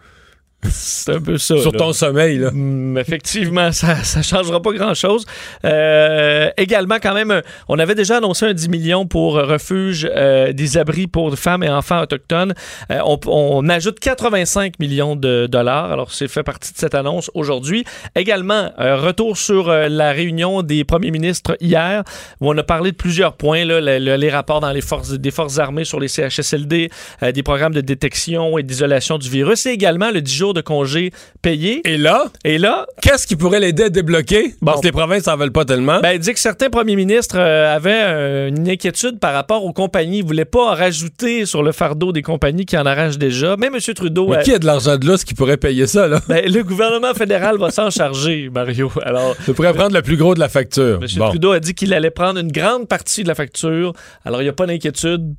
c'est 0.72 1.13
un 1.13 1.22
peu 1.22 1.38
ça. 1.38 1.58
sur 1.58 1.72
là. 1.72 1.77
ton 1.79 1.93
sommeil, 1.93 2.38
là. 2.38 2.51
Mm, 2.51 2.98
effectivement, 2.98 3.72
ça 3.72 3.96
ça 4.03 4.22
changera 4.22 4.62
pas 4.62 4.72
grand-chose. 4.72 5.25
Euh, 5.65 6.50
également, 6.58 6.96
quand 7.01 7.13
même, 7.13 7.32
un- 7.32 7.41
on 7.67 7.79
avait 7.79 7.96
déjà 7.96 8.17
annoncé 8.17 8.46
un 8.46 8.53
10 8.53 8.70
millions 8.70 9.05
pour 9.05 9.38
euh, 9.38 9.46
refuge 9.46 10.08
euh, 10.15 10.53
des 10.53 10.77
abris 10.77 11.08
pour 11.08 11.34
femmes 11.38 11.63
et 11.63 11.70
enfants 11.70 12.01
autochtones. 12.01 12.53
Euh, 12.91 13.00
on, 13.05 13.20
on 13.27 13.70
ajoute 13.70 14.00
85 14.00 14.79
millions 14.79 15.15
de 15.15 15.48
dollars. 15.48 15.91
Alors, 15.91 16.12
c'est 16.12 16.27
fait 16.27 16.43
partie 16.43 16.74
de 16.74 16.77
cette 16.77 16.96
annonce 16.96 17.29
aujourd'hui. 17.34 17.84
Également, 18.15 18.72
euh, 18.79 18.96
retour 18.98 19.38
sur 19.38 19.70
euh, 19.70 19.88
la 19.89 20.12
réunion 20.12 20.62
des 20.62 20.84
premiers 20.84 21.12
ministres 21.12 21.55
hier, 21.62 22.03
où 22.41 22.50
on 22.51 22.58
a 22.58 22.63
parlé 22.63 22.91
de 22.91 22.96
plusieurs 22.98 23.34
points, 23.34 23.65
là, 23.65 23.79
le- 23.82 24.00
le- 24.00 24.15
les 24.15 24.29
rapports 24.29 24.60
dans 24.60 24.72
les 24.72 24.82
forces, 24.82 25.12
des 25.12 25.32
forces 25.32 25.60
armées 25.60 25.86
sur 25.86 26.00
les 26.00 26.08
CHSLD, 26.08 26.89
euh, 27.24 27.32
des 27.32 27.43
programmes 27.43 27.74
de 27.74 27.82
détection 27.82 28.58
et 28.58 28.63
d'isolation 28.63 29.17
du 29.17 29.29
virus, 29.29 29.65
et 29.65 29.70
également 29.72 30.12
le 30.12 30.22
10 30.22 30.34
jours 30.36 30.52
de 30.53 30.62
congé 30.62 31.12
payés. 31.41 31.81
Et 31.86 31.98
là, 31.98 32.25
Et 32.43 32.57
là, 32.57 32.86
qu'est-ce 33.01 33.27
qui 33.27 33.36
pourrait 33.36 33.60
l'aider 33.60 33.83
à 33.83 33.89
débloquer? 33.89 34.55
Bon. 34.62 34.72
Parce 34.72 34.81
que 34.81 34.86
les 34.88 34.91
provinces 34.91 35.27
n'en 35.27 35.36
veulent 35.38 35.51
pas 35.51 35.65
tellement. 35.65 36.00
ben, 36.01 36.12
il 36.13 36.19
dit 36.19 36.33
que 36.33 36.39
certains 36.39 36.69
premiers 36.69 36.95
ministres 36.95 37.36
euh, 37.38 37.75
avaient 37.75 37.91
euh, 38.03 38.48
une 38.50 38.69
inquiétude 38.69 39.19
par 39.19 39.33
rapport 39.33 39.63
aux 39.65 39.74
compagnies. 39.74 40.19
Ils 40.19 40.24
ne 40.24 40.27
voulaient 40.27 40.45
pas 40.45 40.72
en 40.72 40.75
rajouter 40.75 41.45
sur 41.45 41.63
le 41.63 41.72
fardeau 41.72 42.12
des 42.12 42.22
compagnies 42.22 42.65
qui 42.65 42.77
en 42.77 42.86
arrachent 42.86 43.17
déjà. 43.17 43.55
Mais 43.57 43.67
M. 43.67 43.77
Trudeau, 43.95 44.27
Mais 44.29 44.38
euh, 44.38 44.41
qui 44.41 44.53
a 44.53 44.60
de 44.60 44.65
l'argent 44.65 44.98
de 44.98 45.07
là, 45.07 45.17
ce 45.17 45.25
qui 45.25 45.33
pourrait 45.33 45.57
payer 45.57 45.88
ça, 45.88 46.07
là? 46.07 46.19
ben, 46.27 46.43
le 46.51 46.63
gouvernement 46.63 47.13
fédéral 47.13 47.57
va 47.57 47.72
s'en 47.72 47.89
charger, 47.89 48.50
Mario. 48.53 48.91
Alors, 49.03 49.36
Ça 49.45 49.53
pourrait 49.53 49.74
prendre 49.74 49.93
le 49.93 50.01
plus 50.01 50.17
gros 50.17 50.33
de 50.36 50.39
la 50.39 50.50
facture. 50.50 51.00
M. 51.01 51.07
Bon. 51.17 51.29
Trudeau 51.29 51.51
a 51.51 51.60
dit 51.60 51.74
qu'il 51.74 51.93
allait 51.93 52.12
prendre 52.12 52.39
une 52.39 52.51
grande 52.51 52.88
partie 52.88 53.24
de 53.24 53.27
la 53.27 53.36
facture. 53.36 53.93
Alors, 54.25 54.41
il 54.41 54.45
n'y 54.45 54.50
a 54.50 54.53
pas 54.53 54.65
d'inquiétude. 54.65 55.33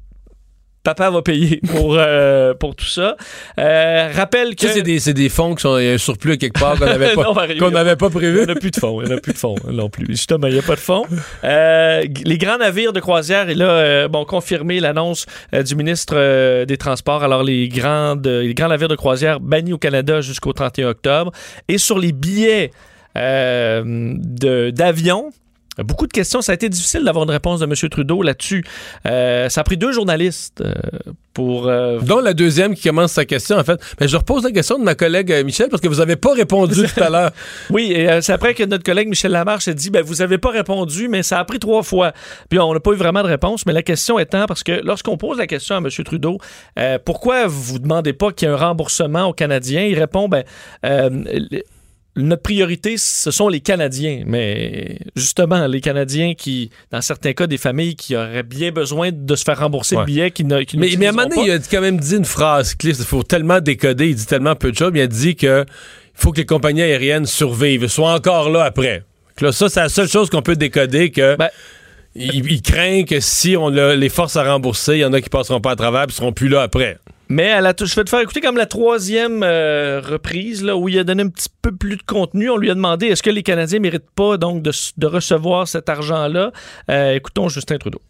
Papa 0.84 1.10
va 1.10 1.22
payer 1.22 1.60
pour, 1.66 1.96
euh, 1.98 2.54
pour 2.54 2.76
tout 2.76 2.84
ça. 2.84 3.16
Euh, 3.58 4.10
rappelle 4.14 4.54
que... 4.54 4.68
C'est 4.68 4.82
des, 4.82 5.00
des 5.12 5.28
fonds 5.28 5.54
qui 5.54 5.62
sont 5.62 5.78
il 5.78 5.86
y 5.86 5.90
a 5.90 5.92
un 5.94 5.98
surplus 5.98 6.32
à 6.32 6.36
quelque 6.36 6.60
part 6.60 6.78
qu'on 6.78 6.84
n'avait 6.86 7.14
pas, 7.14 7.70
n'avait 7.70 7.96
pas 7.96 8.06
Il 8.06 8.12
prévu. 8.12 8.38
n'y 8.40 8.44
en 8.44 8.54
a 8.54 8.54
plus 8.54 8.70
de 8.70 8.76
fonds. 8.76 9.00
Il 9.02 9.08
n'y 9.08 9.14
en 9.14 9.16
a 9.16 9.20
plus 9.20 9.32
de 9.32 9.38
fonds 9.38 9.56
non 9.70 9.88
plus. 9.88 10.06
Justement, 10.08 10.46
il 10.46 10.52
n'y 10.52 10.58
a 10.58 10.62
pas 10.62 10.74
de 10.76 10.80
fonds. 10.80 11.04
Euh, 11.42 12.04
les 12.24 12.38
grands 12.38 12.58
navires 12.58 12.92
de 12.92 13.00
croisière, 13.00 13.48
et 13.48 13.54
là, 13.54 13.64
euh, 13.70 14.08
bon, 14.08 14.24
confirmé 14.24 14.78
l'annonce 14.78 15.26
euh, 15.54 15.62
du 15.62 15.74
ministre 15.74 16.14
euh, 16.16 16.64
des 16.66 16.76
Transports. 16.76 17.22
Alors, 17.24 17.42
les, 17.42 17.68
grandes, 17.68 18.26
les 18.26 18.54
grands 18.54 18.68
navires 18.68 18.88
de 18.88 18.96
croisière 18.96 19.40
bannis 19.40 19.72
au 19.72 19.78
Canada 19.78 20.20
jusqu'au 20.20 20.52
31 20.52 20.88
octobre. 20.88 21.32
Et 21.68 21.78
sur 21.78 21.98
les 21.98 22.12
billets 22.12 22.70
euh, 23.16 24.14
d'avion, 24.70 25.30
Beaucoup 25.78 26.07
de 26.07 26.12
questions. 26.12 26.40
Ça 26.43 26.52
a 26.52 26.54
été 26.54 26.69
difficile 26.69 27.04
d'avoir 27.04 27.25
une 27.25 27.31
réponse 27.31 27.61
de 27.61 27.64
M. 27.66 27.75
Trudeau 27.90 28.23
là-dessus. 28.23 28.64
Euh, 29.07 29.49
ça 29.49 29.62
a 29.62 29.64
pris 29.64 29.76
deux 29.76 29.93
journalistes 29.93 30.61
euh, 30.61 30.73
pour. 31.33 31.66
euh, 31.69 31.99
Dont 32.00 32.21
la 32.21 32.33
deuxième 32.35 32.75
qui 32.75 32.83
commence 32.88 33.12
sa 33.12 33.25
question, 33.25 33.57
en 33.59 33.64
fait. 33.64 33.81
Mais 34.00 34.07
je 34.07 34.16
repose 34.16 34.45
la 34.45 34.52
question 34.52 34.78
de 34.78 34.85
ma 34.85 34.95
collègue 34.95 35.33
euh, 35.33 35.43
Michel 35.45 35.69
parce 35.69 35.81
que 35.81 35.88
vous 35.88 35.97
n'avez 35.97 36.16
pas 36.16 36.33
répondu 36.33 36.83
tout 36.87 37.02
à 37.02 37.11
l'heure. 37.11 37.31
Oui, 37.71 37.93
et 37.93 38.21
c'est 38.23 38.33
après 38.33 38.54
que 38.54 38.62
notre 38.62 38.85
collègue 38.85 39.09
Michel 39.09 39.33
Lamarche 39.33 39.66
a 39.69 39.73
dit 39.75 39.90
ben, 39.90 40.02
Vous 40.04 40.23
avez 40.23 40.38
pas 40.38 40.50
répondu, 40.50 41.09
mais 41.09 41.23
ça 41.23 41.38
a 41.40 41.45
pris 41.45 41.59
trois 41.59 41.83
fois. 41.83 42.12
Puis 42.49 42.59
on 42.59 42.73
n'a 42.73 42.81
pas 42.81 42.93
eu 42.93 42.97
vraiment 42.97 43.23
de 43.23 43.28
réponse. 43.28 43.66
Mais 43.66 43.73
la 43.73 43.83
question 43.83 44.19
étant, 44.19 44.47
parce 44.47 44.62
que 44.62 44.81
lorsqu'on 44.85 45.16
pose 45.16 45.38
la 45.38 45.47
question 45.47 45.75
à 45.75 45.78
M. 45.78 45.88
Trudeau, 46.04 46.38
pourquoi 47.04 47.47
vous 47.47 47.78
demandez 47.78 48.12
pas 48.12 48.31
qu'il 48.33 48.49
y 48.49 48.50
ait 48.50 48.54
un 48.54 48.57
remboursement 48.59 49.25
aux 49.26 49.33
Canadiens 49.33 49.83
Il 49.83 49.99
répond 49.99 50.28
ben, 50.28 50.45
euh, 50.85 51.11
notre 52.16 52.42
priorité, 52.42 52.97
ce 52.97 53.30
sont 53.30 53.49
les 53.49 53.61
Canadiens. 53.61 54.23
Mais 54.26 54.99
justement, 55.16 55.66
les 55.66 55.80
Canadiens 55.80 56.35
qui, 56.35 56.71
dans 56.90 57.00
certains 57.00 57.33
cas, 57.33 57.47
des 57.47 57.59
familles 57.59 57.97
qui 57.97 58.14
auraient 58.16 58.42
bien 58.42 58.71
besoin 58.71 59.11
de 59.12 59.35
se 59.37 59.42
faire 59.44 59.59
rembourser 59.59 59.97
Ouais. 59.97 60.02
le 60.02 60.06
billet, 60.06 60.30
qui 60.30 60.44
ne 60.44 60.62
qui 60.62 60.76
Mais, 60.78 60.94
mais 60.99 61.06
à 61.06 61.09
un 61.11 61.12
moment 61.12 61.28
donné, 61.28 61.37
pas. 61.42 61.47
il 61.49 61.50
a 61.52 61.59
quand 61.59 61.80
même 61.80 61.99
dit 61.99 62.16
une 62.16 62.25
phrase 62.25 62.75
clé. 62.75 62.90
Il 62.99 63.04
faut 63.04 63.23
tellement 63.23 63.61
décoder. 63.61 64.09
Il 64.11 64.14
dit 64.14 64.26
tellement 64.26 64.54
peu 64.54 64.71
de 64.73 64.76
choses. 64.76 64.90
Mais 64.92 65.00
il 65.00 65.02
a 65.02 65.06
dit 65.09 65.35
que 65.37 65.64
faut 66.14 66.30
que 66.30 66.38
les 66.38 66.47
compagnies 66.47 66.83
aériennes 66.83 67.26
survivent, 67.26 67.88
soient 67.88 68.14
encore 68.14 68.49
là 68.50 68.64
après. 68.64 69.02
Là, 69.40 69.50
ça, 69.50 69.68
c'est 69.68 69.80
la 69.80 69.88
seule 69.88 70.09
chose 70.09 70.30
qu'on 70.30 70.42
peut 70.42 70.56
décoder 70.56 71.11
que. 71.11 71.37
Ben- 71.37 71.49
il, 72.16 72.49
il 72.49 72.62
craint 72.62 73.02
que 73.02 73.18
si 73.18 73.56
on 73.56 73.76
a 73.76 73.97
les 73.97 74.09
force 74.09 74.37
à 74.37 74.44
rembourser, 74.44 74.92
il 74.94 74.99
y 75.00 75.04
en 75.04 75.12
a 75.12 75.21
qui 75.21 75.28
passeront 75.28 75.60
pas 75.60 75.73
à 75.73 75.76
travers 75.76 76.04
et 76.08 76.12
seront 76.12 76.32
plus 76.32 76.49
là 76.49 76.62
après. 76.62 76.99
Mais 77.28 77.50
à 77.50 77.60
la 77.60 77.75
je 77.78 77.95
vais 77.95 78.04
te 78.04 78.10
faire 78.10 78.21
écouter 78.21 78.41
comme 78.41 78.56
la 78.56 78.67
troisième 78.67 79.43
euh, 79.43 80.00
reprise 80.00 80.63
là, 80.63 80.76
où 80.76 80.89
il 80.89 80.99
a 80.99 81.04
donné 81.04 81.23
un 81.23 81.28
petit 81.28 81.49
peu 81.63 81.75
plus 81.75 81.97
de 81.97 82.02
contenu. 82.02 82.50
On 82.50 82.56
lui 82.56 82.71
a 82.71 82.75
demandé 82.75 83.06
est-ce 83.06 83.23
que 83.23 83.30
les 83.30 83.43
Canadiens 83.43 83.80
méritent 83.80 84.10
pas 84.15 84.37
donc 84.37 84.63
de 84.63 85.06
recevoir 85.06 85.67
cet 85.67 85.89
argent-là? 85.89 86.52
Euh, 86.91 87.15
écoutons 87.15 87.49
Justin 87.49 87.78
Trudeau. 87.78 88.00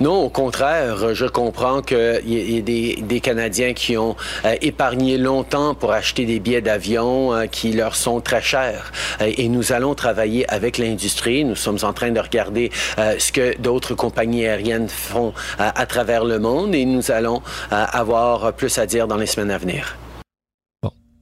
Non, 0.00 0.22
au 0.22 0.30
contraire, 0.30 1.14
je 1.14 1.26
comprends 1.26 1.82
qu'il 1.82 2.20
y, 2.24 2.58
a 2.58 2.60
des, 2.62 2.96
des 3.02 3.20
Canadiens 3.20 3.74
qui 3.74 3.96
ont 3.98 4.16
euh, 4.44 4.54
épargné 4.62 5.18
longtemps 5.18 5.74
pour 5.74 5.92
acheter 5.92 6.24
des 6.24 6.40
billets 6.40 6.62
d'avion 6.62 7.34
euh, 7.34 7.46
qui 7.46 7.72
leur 7.72 7.94
sont 7.94 8.20
très 8.20 8.40
chers. 8.40 8.92
Euh, 9.20 9.30
et 9.36 9.48
nous 9.48 9.72
allons 9.72 9.94
travailler 9.94 10.48
avec 10.50 10.78
l'industrie. 10.78 11.44
Nous 11.44 11.56
sommes 11.56 11.78
en 11.82 11.92
train 11.92 12.10
de 12.12 12.20
regarder 12.20 12.70
euh, 12.98 13.16
ce 13.18 13.30
que 13.30 13.58
d'autres 13.60 13.94
compagnies 13.94 14.46
aériennes 14.46 14.88
font 14.88 15.34
euh, 15.60 15.70
à 15.74 15.86
travers 15.86 16.24
le 16.24 16.38
monde 16.38 16.74
et 16.74 16.84
nous 16.86 17.10
allons 17.10 17.42
euh, 17.72 17.84
avoir 17.92 18.52
plus 18.54 18.78
à 18.78 18.86
dire 18.86 19.06
dans 19.06 19.16
les 19.18 19.26
semaines 19.26 19.50
à 19.50 19.58
venir. 19.58 19.96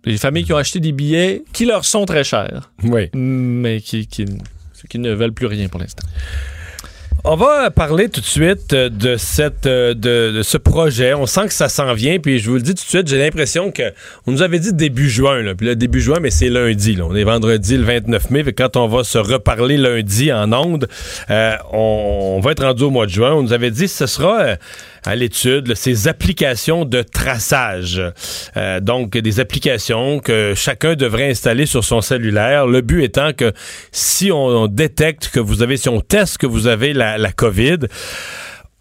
Les 0.05 0.17
familles 0.19 0.45
qui 0.45 0.53
ont 0.53 0.57
acheté 0.57 0.79
des 0.81 0.93
billets 0.93 1.43
qui 1.53 1.67
leur 1.67 1.85
sont 1.85 2.05
très 2.07 2.23
chers, 2.25 2.71
Oui. 2.85 3.11
mais 3.13 3.81
qui, 3.81 4.07
qui, 4.07 4.25
qui 4.89 4.99
ne 5.01 5.13
veulent 5.13 5.33
plus 5.35 5.47
rien 5.47 5.69
pour 5.69 5.81
l'instant. 5.81 6.07
On 7.25 7.35
va 7.35 7.73
parler 7.73 8.09
tout 8.09 8.21
de 8.21 8.27
suite 8.27 8.73
euh, 8.73 8.89
de 8.89 9.17
cette 9.17 9.67
euh, 9.67 9.93
de, 9.93 10.43
ce 10.43 10.57
projet. 10.57 11.15
On 11.15 11.27
sent 11.27 11.49
que 11.49 11.53
ça 11.53 11.69
s'en 11.69 11.93
vient, 11.93 12.21
puis 12.21 12.39
je 12.39 12.49
vous 12.49 12.57
le 12.57 12.63
dis 12.63 12.75
tout 12.75 12.85
de 12.85 12.89
suite, 12.89 13.09
j'ai 13.09 13.19
l'impression 13.19 13.73
que 13.73 13.83
on 14.27 14.33
nous 14.33 14.43
avait 14.43 14.61
dit 14.61 14.73
début 14.73 15.11
juin, 15.11 15.43
là. 15.43 15.57
puis 15.57 15.67
là 15.67 15.75
début 15.75 16.01
juin, 16.01 16.19
mais 16.21 16.31
c'est 16.31 16.49
lundi. 16.49 16.95
Là. 16.95 17.07
On 17.07 17.17
est 17.17 17.25
vendredi 17.25 17.77
le 17.77 17.83
29 17.83 18.31
mai, 18.31 18.45
que 18.45 18.51
quand 18.51 18.77
on 18.77 18.87
va 18.87 19.03
se 19.03 19.19
reparler 19.19 19.77
lundi 19.79 20.33
en 20.33 20.53
ondes, 20.53 20.87
euh, 21.29 21.57
on, 21.73 22.35
on 22.37 22.41
va 22.41 22.53
être 22.53 22.65
rendu 22.65 22.85
au 22.85 22.91
mois 22.91 23.07
de 23.07 23.11
juin. 23.11 23.33
On 23.33 23.43
nous 23.43 23.53
avait 23.53 23.73
dit 23.73 23.85
que 23.85 23.91
ce 23.91 24.07
sera 24.07 24.57
à 25.09 25.17
l'étude 25.17 25.75
ces 25.75 26.07
applications 26.07 26.85
de 26.85 27.01
traçage. 27.01 28.03
Euh, 28.59 28.79
donc 28.81 29.17
des 29.17 29.41
applications 29.41 30.21
que 30.21 30.53
chacun 30.55 30.97
devrait 30.97 31.31
installer 31.31 31.65
sur 31.65 31.83
son 31.83 32.03
cellulaire. 32.03 32.67
Le 32.67 32.83
but 32.83 33.03
étant 33.03 33.33
que 33.33 33.53
si 33.91 34.31
on, 34.31 34.67
détecte 34.67 35.31
que 35.31 35.41
vous 35.41 35.63
avez, 35.63 35.79
si 35.79 35.89
on 35.89 36.01
teste 36.01 36.37
que 36.37 36.47
vous 36.47 36.67
avez 36.67 36.93
la 36.93 37.33
COVID, 37.33 37.79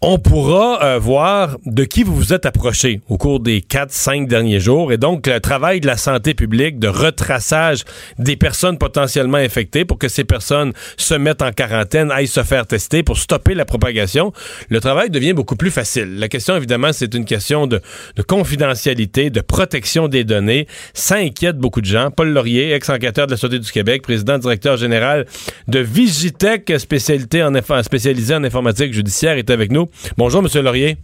on 0.00 0.16
pourra 0.20 0.80
euh, 0.84 0.98
voir 1.00 1.58
de 1.66 1.82
qui 1.82 2.04
vous 2.04 2.14
vous 2.14 2.32
êtes 2.32 2.46
approché 2.46 3.00
au 3.08 3.18
cours 3.18 3.40
des 3.40 3.60
4-5 3.60 4.28
derniers 4.28 4.60
jours. 4.60 4.92
Et 4.92 4.96
donc, 4.96 5.26
le 5.26 5.40
travail 5.40 5.80
de 5.80 5.88
la 5.88 5.96
santé 5.96 6.34
publique, 6.34 6.78
de 6.78 6.86
retraçage 6.86 7.82
des 8.16 8.36
personnes 8.36 8.78
potentiellement 8.78 9.38
infectées 9.38 9.84
pour 9.84 9.98
que 9.98 10.06
ces 10.06 10.22
personnes 10.22 10.72
se 10.96 11.14
mettent 11.14 11.42
en 11.42 11.50
quarantaine, 11.50 12.12
aillent 12.12 12.28
se 12.28 12.44
faire 12.44 12.64
tester 12.64 13.02
pour 13.02 13.18
stopper 13.18 13.54
la 13.54 13.64
propagation, 13.64 14.32
le 14.68 14.80
travail 14.80 15.10
devient 15.10 15.32
beaucoup 15.32 15.56
plus 15.56 15.72
facile. 15.72 16.20
La 16.20 16.28
question, 16.28 16.56
évidemment, 16.56 16.92
c'est 16.92 17.12
une 17.14 17.24
question 17.24 17.66
de, 17.66 17.80
de 18.14 18.22
confidentialité, 18.22 19.30
de 19.30 19.40
protection 19.40 20.06
des 20.06 20.22
données. 20.22 20.68
Ça 20.94 21.16
inquiète 21.16 21.56
beaucoup 21.58 21.80
de 21.80 21.86
gens. 21.86 22.12
Paul 22.12 22.28
Laurier, 22.28 22.72
ex-enquêteur 22.72 23.26
de 23.26 23.32
la 23.32 23.36
Sûreté 23.36 23.58
du 23.58 23.72
Québec, 23.72 24.02
président 24.02 24.38
directeur 24.38 24.76
général 24.76 25.26
de 25.66 25.80
Vigitech, 25.80 26.72
spécialité 26.78 27.42
en, 27.42 27.52
en 27.52 28.44
informatique 28.44 28.92
judiciaire, 28.92 29.38
est 29.38 29.50
avec 29.50 29.72
nous. 29.72 29.87
Bonjour, 30.16 30.42
Monsieur 30.42 30.62
Laurier. 30.62 30.96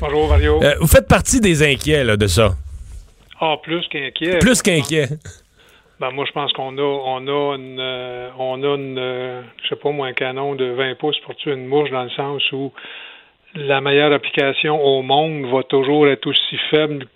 Bonjour 0.00 0.28
Mario. 0.28 0.62
Euh, 0.62 0.74
vous 0.80 0.86
faites 0.86 1.08
partie 1.08 1.40
des 1.40 1.62
inquiets 1.62 2.04
là, 2.04 2.16
de 2.16 2.26
ça. 2.26 2.50
Ah, 3.40 3.56
plus 3.62 3.86
qu'inquiet. 3.88 4.38
Plus 4.38 4.62
qu'inquiets. 4.62 5.08
Ben, 6.00 6.10
moi, 6.10 6.24
je 6.26 6.32
pense 6.32 6.52
qu'on 6.54 6.76
a, 6.78 6.82
on 6.82 7.26
a 7.26 7.56
une, 7.56 7.78
euh, 7.78 8.28
on 8.38 8.62
a 8.62 8.76
une, 8.76 8.98
euh, 8.98 9.42
je 9.62 9.68
sais 9.68 9.76
pas 9.76 9.90
moi, 9.90 10.06
un 10.06 10.12
canon 10.14 10.54
de 10.54 10.64
20 10.64 10.94
pouces 10.98 11.18
pour 11.26 11.34
tuer 11.36 11.52
une 11.52 11.66
mouche 11.66 11.90
dans 11.90 12.04
le 12.04 12.10
sens 12.10 12.42
où 12.52 12.72
la 13.54 13.80
meilleure 13.80 14.12
application 14.12 14.82
au 14.82 15.02
monde 15.02 15.44
va 15.52 15.62
toujours 15.64 16.08
être 16.08 16.26
aussi 16.26 16.56
faible 16.70 17.06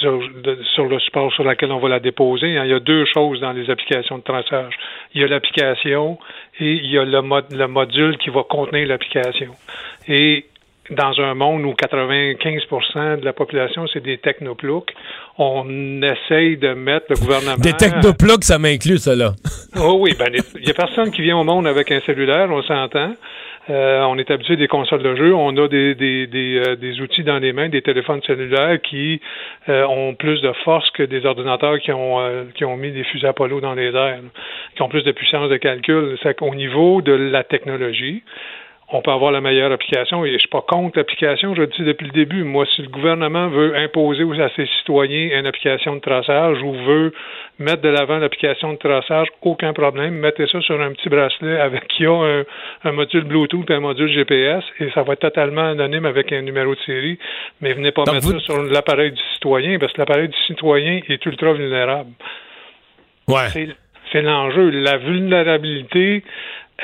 sur, 0.00 0.18
de- 0.42 0.58
sur 0.74 0.86
le 0.86 0.98
support 1.00 1.32
sur 1.32 1.44
lequel 1.44 1.72
on 1.72 1.78
va 1.78 1.88
la 1.88 2.00
déposer. 2.00 2.56
hein. 2.58 2.64
Il 2.64 2.70
y 2.70 2.74
a 2.74 2.80
deux 2.80 3.04
choses 3.06 3.40
dans 3.40 3.52
les 3.52 3.68
applications 3.70 4.18
de 4.18 4.22
traçage. 4.22 4.74
Il 5.14 5.20
y 5.20 5.24
a 5.24 5.28
l'application 5.28 6.18
et 6.60 6.72
il 6.72 6.90
y 6.90 6.98
a 6.98 7.04
le, 7.04 7.22
mod- 7.22 7.52
le 7.52 7.66
module 7.66 8.16
qui 8.18 8.30
va 8.30 8.42
contenir 8.48 8.88
l'application. 8.88 9.54
Et 10.08 10.46
dans 10.90 11.18
un 11.20 11.34
monde 11.34 11.64
où 11.64 11.72
95% 11.72 13.20
de 13.20 13.24
la 13.24 13.32
population, 13.32 13.86
c'est 13.92 14.02
des 14.02 14.18
technoploucs, 14.18 14.92
on 15.38 16.00
essaye 16.02 16.56
de 16.56 16.74
mettre 16.74 17.06
le 17.10 17.16
gouvernement... 17.16 17.56
Des 17.56 17.72
technoploucs, 17.72 18.44
ça 18.44 18.58
m'inclut, 18.58 18.98
ça, 18.98 19.14
là. 19.14 19.32
oh 19.80 19.98
oui, 20.00 20.14
ben, 20.18 20.28
il 20.54 20.62
n'y 20.62 20.70
a 20.70 20.74
personne 20.74 21.10
qui 21.10 21.22
vient 21.22 21.38
au 21.38 21.44
monde 21.44 21.66
avec 21.66 21.90
un 21.90 22.00
cellulaire, 22.06 22.48
on 22.50 22.62
s'entend. 22.62 23.14
Euh, 23.68 24.02
on 24.02 24.16
est 24.16 24.30
habitué 24.30 24.56
des 24.56 24.68
consoles 24.68 25.02
de 25.02 25.16
jeu, 25.16 25.34
on 25.34 25.56
a 25.56 25.66
des, 25.66 25.94
des, 25.96 26.26
des, 26.28 26.62
euh, 26.64 26.76
des, 26.76 27.00
outils 27.00 27.24
dans 27.24 27.38
les 27.38 27.52
mains, 27.52 27.68
des 27.68 27.82
téléphones 27.82 28.22
cellulaires 28.22 28.80
qui 28.80 29.20
euh, 29.68 29.84
ont 29.86 30.14
plus 30.14 30.40
de 30.40 30.52
force 30.64 30.88
que 30.90 31.02
des 31.02 31.26
ordinateurs 31.26 31.80
qui 31.80 31.90
ont, 31.92 32.20
qui 32.54 32.64
ont 32.64 32.76
mis 32.76 32.92
des 32.92 33.02
fusées 33.04 33.26
Apollo 33.26 33.60
dans 33.60 33.74
les 33.74 33.92
airs, 33.94 34.20
qui 34.76 34.82
ont 34.82 34.88
plus 34.88 35.02
de 35.02 35.10
puissance 35.10 35.50
de 35.50 35.56
calcul. 35.56 36.16
C'est 36.22 36.36
qu'au 36.36 36.54
niveau 36.54 37.02
de 37.02 37.12
la 37.12 37.42
technologie, 37.42 38.22
on 38.92 39.02
peut 39.02 39.10
avoir 39.10 39.32
la 39.32 39.40
meilleure 39.40 39.72
application 39.72 40.24
et 40.24 40.32
je 40.32 40.38
suis 40.38 40.48
pas 40.48 40.60
contre 40.60 40.96
l'application, 40.98 41.54
je 41.56 41.62
le 41.62 41.66
dis 41.66 41.82
depuis 41.82 42.06
le 42.06 42.12
début. 42.12 42.44
Moi, 42.44 42.64
si 42.74 42.82
le 42.82 42.88
gouvernement 42.88 43.48
veut 43.48 43.76
imposer 43.76 44.22
à 44.40 44.48
ses 44.54 44.66
citoyens 44.78 45.40
une 45.40 45.46
application 45.46 45.96
de 45.96 46.00
traçage 46.00 46.62
ou 46.62 46.72
veut 46.72 47.12
mettre 47.58 47.82
de 47.82 47.88
l'avant 47.88 48.18
l'application 48.18 48.72
de 48.74 48.78
traçage, 48.78 49.26
aucun 49.42 49.72
problème. 49.72 50.14
Mettez 50.14 50.46
ça 50.46 50.60
sur 50.60 50.80
un 50.80 50.92
petit 50.92 51.08
bracelet 51.08 51.58
avec 51.58 51.88
qui 51.88 52.06
a 52.06 52.44
un, 52.84 52.92
module 52.92 53.24
Bluetooth 53.24 53.68
et 53.68 53.74
un 53.74 53.80
module 53.80 54.08
GPS 54.08 54.62
et 54.78 54.90
ça 54.92 55.02
va 55.02 55.14
être 55.14 55.20
totalement 55.20 55.68
anonyme 55.70 56.06
avec 56.06 56.32
un 56.32 56.42
numéro 56.42 56.74
de 56.74 56.80
série. 56.86 57.18
Mais 57.60 57.72
venez 57.72 57.90
pas 57.90 58.04
mettre 58.12 58.28
ça 58.28 58.38
sur 58.38 58.62
l'appareil 58.62 59.10
du 59.10 59.22
citoyen 59.34 59.80
parce 59.80 59.92
que 59.94 59.98
l'appareil 59.98 60.28
du 60.28 60.38
citoyen 60.46 61.00
est 61.08 61.26
ultra 61.26 61.52
vulnérable. 61.54 62.10
Ouais. 63.26 63.48
C'est 64.12 64.22
l'enjeu. 64.22 64.70
La 64.70 64.98
vulnérabilité, 64.98 66.22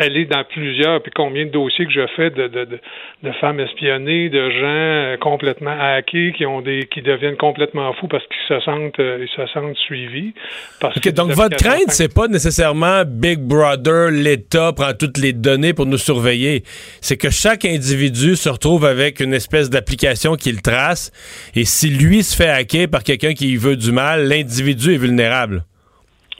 est 0.00 0.24
dans 0.24 0.44
plusieurs, 0.44 1.02
puis 1.02 1.12
combien 1.14 1.44
de 1.44 1.50
dossiers 1.50 1.86
que 1.86 1.92
je 1.92 2.06
fais 2.16 2.30
de, 2.30 2.48
de, 2.48 2.80
de, 3.22 3.32
femmes 3.40 3.60
espionnées, 3.60 4.30
de 4.30 4.50
gens 4.50 4.64
euh, 4.64 5.16
complètement 5.18 5.76
hackés 5.78 6.32
qui 6.36 6.46
ont 6.46 6.62
des 6.62 6.86
qui 6.86 7.02
deviennent 7.02 7.36
complètement 7.36 7.92
fous 7.94 8.08
parce 8.08 8.24
qu'ils 8.26 8.56
se 8.56 8.60
sentent 8.64 8.98
euh, 9.00 9.18
ils 9.20 9.28
se 9.28 9.46
sentent 9.52 9.76
suivis. 9.76 10.32
Parce 10.80 10.98
donc 11.12 11.32
votre 11.32 11.56
crainte, 11.56 11.90
c'est 11.90 12.12
pas 12.12 12.28
nécessairement 12.28 13.02
Big 13.06 13.38
Brother, 13.38 14.10
l'État 14.10 14.72
prend 14.72 14.92
toutes 14.98 15.18
les 15.18 15.32
données 15.32 15.74
pour 15.74 15.86
nous 15.86 15.98
surveiller. 15.98 16.62
C'est 17.00 17.16
que 17.16 17.30
chaque 17.30 17.64
individu 17.64 18.36
se 18.36 18.48
retrouve 18.48 18.84
avec 18.84 19.20
une 19.20 19.34
espèce 19.34 19.68
d'application 19.68 20.36
qu'il 20.36 20.62
trace, 20.62 21.12
et 21.54 21.64
si 21.64 21.90
lui 21.90 22.22
se 22.22 22.36
fait 22.36 22.48
hacker 22.48 22.88
par 22.88 23.02
quelqu'un 23.02 23.34
qui 23.34 23.56
veut 23.56 23.76
du 23.76 23.92
mal, 23.92 24.26
l'individu 24.26 24.94
est 24.94 24.98
vulnérable. 24.98 25.64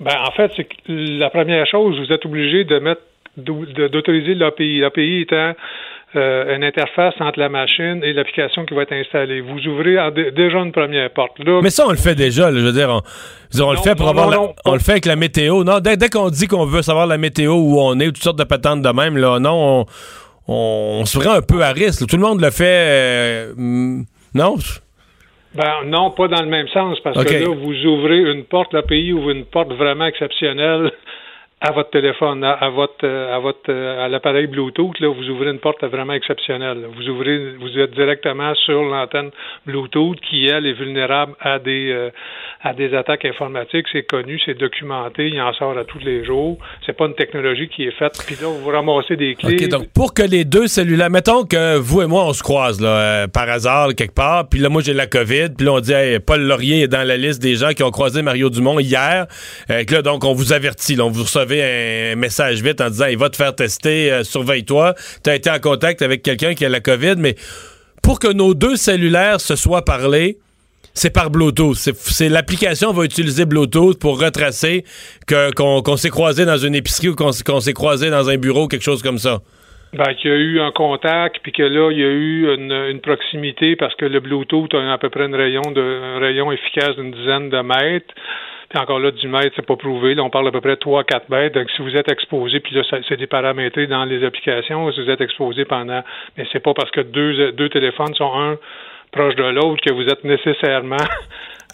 Ben, 0.01 0.17
en 0.27 0.33
fait, 0.33 0.51
c'est 0.57 0.67
la 0.89 1.31
première 1.31 1.67
chose, 1.67 1.99
vous 1.99 2.13
êtes 2.13 2.27
obligé 2.27 2.65
de 2.65 2.79
mettre 2.79 3.03
d'autoriser 3.37 4.35
l'API. 4.35 4.81
L'API 4.81 5.23
étant 5.23 5.55
euh, 6.15 6.55
une 6.55 6.63
interface 6.63 7.15
entre 7.21 7.39
la 7.39 7.49
machine 7.49 8.01
et 8.05 8.13
l'application 8.13 8.67
qui 8.67 8.75
va 8.75 8.83
être 8.83 8.93
installée. 8.93 9.41
Vous 9.41 9.67
ouvrez 9.67 9.97
déjà 10.33 10.59
une 10.59 10.73
première 10.73 11.11
porte. 11.11 11.39
Là, 11.39 11.61
Mais 11.63 11.71
ça, 11.71 11.87
on 11.87 11.91
le 11.91 11.97
fait 11.97 12.15
déjà. 12.15 12.53
je 12.53 12.59
veux 12.59 12.73
dire, 12.73 13.01
on, 13.61 13.73
le 13.73 13.79
fait 13.79 13.95
pour 13.95 14.09
avoir 14.09 14.53
on 14.67 14.75
le 14.75 14.79
fait 14.79 14.93
avec 14.93 15.07
la 15.07 15.17
météo. 15.17 15.65
Non, 15.65 15.81
dès, 15.81 15.97
qu'on 16.11 16.29
dit 16.29 16.49
qu'on 16.49 16.67
veut 16.67 16.83
savoir 16.83 17.07
la 17.07 17.17
météo 17.17 17.55
où 17.55 17.81
on 17.81 17.99
est, 17.99 18.07
toutes 18.07 18.19
sortes 18.19 18.39
de 18.39 18.45
patentes 18.45 18.83
de 18.83 18.91
même, 18.91 19.17
là, 19.17 19.39
non, 19.39 19.87
on, 20.47 21.05
se 21.07 21.19
rend 21.19 21.37
un 21.37 21.43
peu 21.43 21.63
à 21.63 21.73
risque. 21.73 22.07
Tout 22.07 22.17
le 22.17 22.23
monde 22.23 22.43
le 22.43 22.51
fait. 22.51 22.65
Euh, 22.67 23.55
non? 24.35 24.57
Ben 25.55 25.85
non, 25.87 26.11
pas 26.11 26.29
dans 26.29 26.43
le 26.43 26.49
même 26.49 26.69
sens, 26.69 26.99
parce 27.01 27.25
que 27.25 27.35
là, 27.35 27.49
vous 27.49 27.87
ouvrez 27.87 28.19
une 28.19 28.45
porte, 28.45 28.75
l'API 28.75 29.13
ouvre 29.13 29.31
une 29.31 29.45
porte 29.45 29.73
vraiment 29.73 30.07
exceptionnelle 30.07 30.93
à 31.65 31.71
votre 31.71 31.91
téléphone, 31.91 32.43
à, 32.43 32.69
votre, 32.71 33.07
à 33.07 33.39
votre, 33.39 33.73
à 33.73 34.09
l'appareil 34.09 34.49
Bluetooth, 34.49 34.99
là, 34.99 35.09
vous 35.09 35.31
ouvrez 35.31 35.51
une 35.51 35.61
porte 35.61 35.85
vraiment 35.85 36.13
exceptionnelle. 36.13 36.89
Vous 36.97 37.09
ouvrez, 37.09 37.53
vous 37.53 37.79
êtes 37.79 37.93
directement 37.93 38.53
sur 38.57 38.83
l'antenne 38.83 39.31
Bluetooth 39.65 40.19
qui 40.29 40.47
elle 40.47 40.67
est 40.67 40.73
vulnérable 40.73 41.35
à 41.41 41.61
des, 41.61 41.93
euh, 41.93 42.11
à 42.63 42.75
des 42.75 42.93
attaques 42.95 43.25
informatiques. 43.25 43.87
C'est 43.93 44.03
connu, 44.03 44.41
c'est 44.45 44.59
documenté, 44.59 45.29
il 45.29 45.41
en 45.41 45.53
sort 45.55 45.79
à 45.79 45.85
tous 45.85 46.01
les 46.01 46.25
jours. 46.25 46.59
C'est 46.85 46.97
pas 46.97 47.07
une 47.07 47.15
technologie 47.15 47.69
qui 47.69 47.85
est 47.85 47.97
faite. 47.97 48.21
Puis 48.27 48.35
là, 48.43 48.49
vous 48.49 48.69
ramassez 48.69 49.15
des 49.15 49.37
clés. 49.37 49.55
Ok, 49.55 49.69
donc 49.69 49.87
pour 49.95 50.15
que 50.15 50.23
les 50.23 50.45
deux 50.45 50.67
cellulaires, 50.67 51.11
mettons 51.11 51.45
que 51.45 51.77
vous 51.77 52.03
et 52.03 52.07
moi 52.09 52.25
on 52.25 52.33
se 52.33 52.43
croise 52.43 52.81
là, 52.81 52.89
euh, 52.89 53.27
par 53.29 53.49
hasard 53.49 53.95
quelque 53.97 54.15
part, 54.15 54.49
puis 54.49 54.59
là 54.59 54.69
moi 54.69 54.83
j'ai 54.85 54.95
la 54.95 55.07
COVID, 55.07 55.51
puis 55.57 55.67
là 55.67 55.75
on 55.75 55.81
dit 55.81 55.93
Paul 56.27 56.41
Laurier 56.41 56.83
est 56.83 56.89
dans 56.89 57.07
la 57.07 57.17
liste 57.17 57.41
des 57.41 57.55
gens 57.55 57.71
qui 57.71 57.85
ont 57.85 57.93
croisé 57.93 58.21
Mario 58.23 58.51
Dumont 58.51 58.81
hier. 58.81 59.27
Euh, 59.71 59.85
là 59.89 60.03
donc 60.03 60.25
on 60.25 60.33
vous 60.33 60.53
avertit, 60.53 60.97
là, 60.97 61.05
on 61.05 61.11
vous 61.11 61.25
un 61.61 62.17
message 62.17 62.63
vite 62.63 62.81
en 62.81 62.89
disant 62.89 63.07
il 63.07 63.19
va 63.19 63.29
te 63.29 63.37
faire 63.37 63.55
tester, 63.55 64.13
euh, 64.13 64.25
surveille-toi. 64.25 64.95
Tu 65.25 65.31
as 65.31 65.35
été 65.35 65.51
en 65.51 65.59
contact 65.59 66.03
avec 66.03 66.23
quelqu'un 66.23 66.55
qui 66.55 66.65
a 66.65 66.69
la 66.69 66.81
COVID, 66.81 67.17
mais 67.19 67.35
pour 68.03 68.19
que 68.19 68.33
nos 68.33 68.55
deux 68.55 68.77
cellulaires 68.77 69.41
se 69.41 69.57
soient 69.57 69.85
parlé, 69.85 70.39
c'est 70.95 71.13
par 71.13 71.31
Bluetooth. 71.31 71.77
C'est 71.77 72.29
l'application 72.29 72.93
va 72.93 73.05
utiliser 73.05 73.47
Bluetooth 73.47 73.99
pour 73.99 74.21
retracer 74.21 74.85
qu'on 75.29 75.97
s'est 75.97 76.11
croisé 76.11 76.45
dans 76.45 76.59
une 76.59 76.75
épicerie 76.75 77.09
ou 77.09 77.15
qu'on 77.17 77.33
s'est 77.33 77.73
croisé 77.73 78.11
dans 78.11 78.29
un 78.29 78.37
bureau, 78.37 78.69
quelque 78.69 78.85
chose 78.85 79.03
comme 79.03 79.19
ça. 79.19 79.41
Ben, 79.95 80.15
qu'il 80.15 80.31
y 80.31 80.33
a 80.33 80.37
eu 80.37 80.61
un 80.61 80.71
contact, 80.71 81.41
puis 81.43 81.53
que 81.53 81.63
là, 81.63 81.91
il 81.91 81.99
y 81.99 82.03
a 82.03 82.09
eu 82.09 82.55
une, 82.55 83.01
proximité 83.01 83.77
parce 83.77 83.95
que 83.97 84.07
le 84.07 84.21
Bluetooth 84.21 84.73
a 84.73 84.93
à 84.93 84.97
peu 84.97 85.11
près 85.11 85.27
rayon 85.27 85.61
de, 85.71 85.83
un 85.83 86.19
rayon 86.19 86.51
efficace 86.51 86.97
d'une 86.97 87.11
dizaine 87.11 87.51
de 87.51 87.61
mètres 87.61 88.15
encore 88.79 89.01
là, 89.01 89.11
du 89.11 89.29
mètre, 89.29 89.53
c'est 89.57 89.67
pas 89.67 89.77
prouvé. 89.77 90.15
Là, 90.15 90.23
on 90.23 90.31
parle 90.31 90.49
à 90.49 90.51
peu 90.51 90.61
près 90.61 90.75
3-4 90.75 91.23
mètres. 91.29 91.59
Donc, 91.59 91.71
si 91.75 91.83
vous 91.83 91.97
êtes 91.97 92.11
exposé, 92.11 92.61
puis 92.61 92.75
là, 92.75 92.83
c'est 93.09 93.17
des 93.17 93.27
paramétrés 93.27 93.87
dans 93.87 94.05
les 94.05 94.25
applications, 94.25 94.91
si 94.93 95.03
vous 95.03 95.11
êtes 95.11 95.21
exposé 95.21 95.65
pendant. 95.65 96.03
Mais 96.37 96.47
c'est 96.53 96.61
pas 96.61 96.75
parce 96.75 96.91
que 96.91 97.01
deux, 97.01 97.53
deux 97.53 97.69
téléphones 97.69 98.15
sont 98.15 98.33
un 98.35 98.57
proche 99.13 99.35
de 99.37 99.45
l'autre 99.45 99.81
que 99.87 99.93
vous 99.93 100.07
êtes 100.09 100.25
nécessairement. 100.25 100.97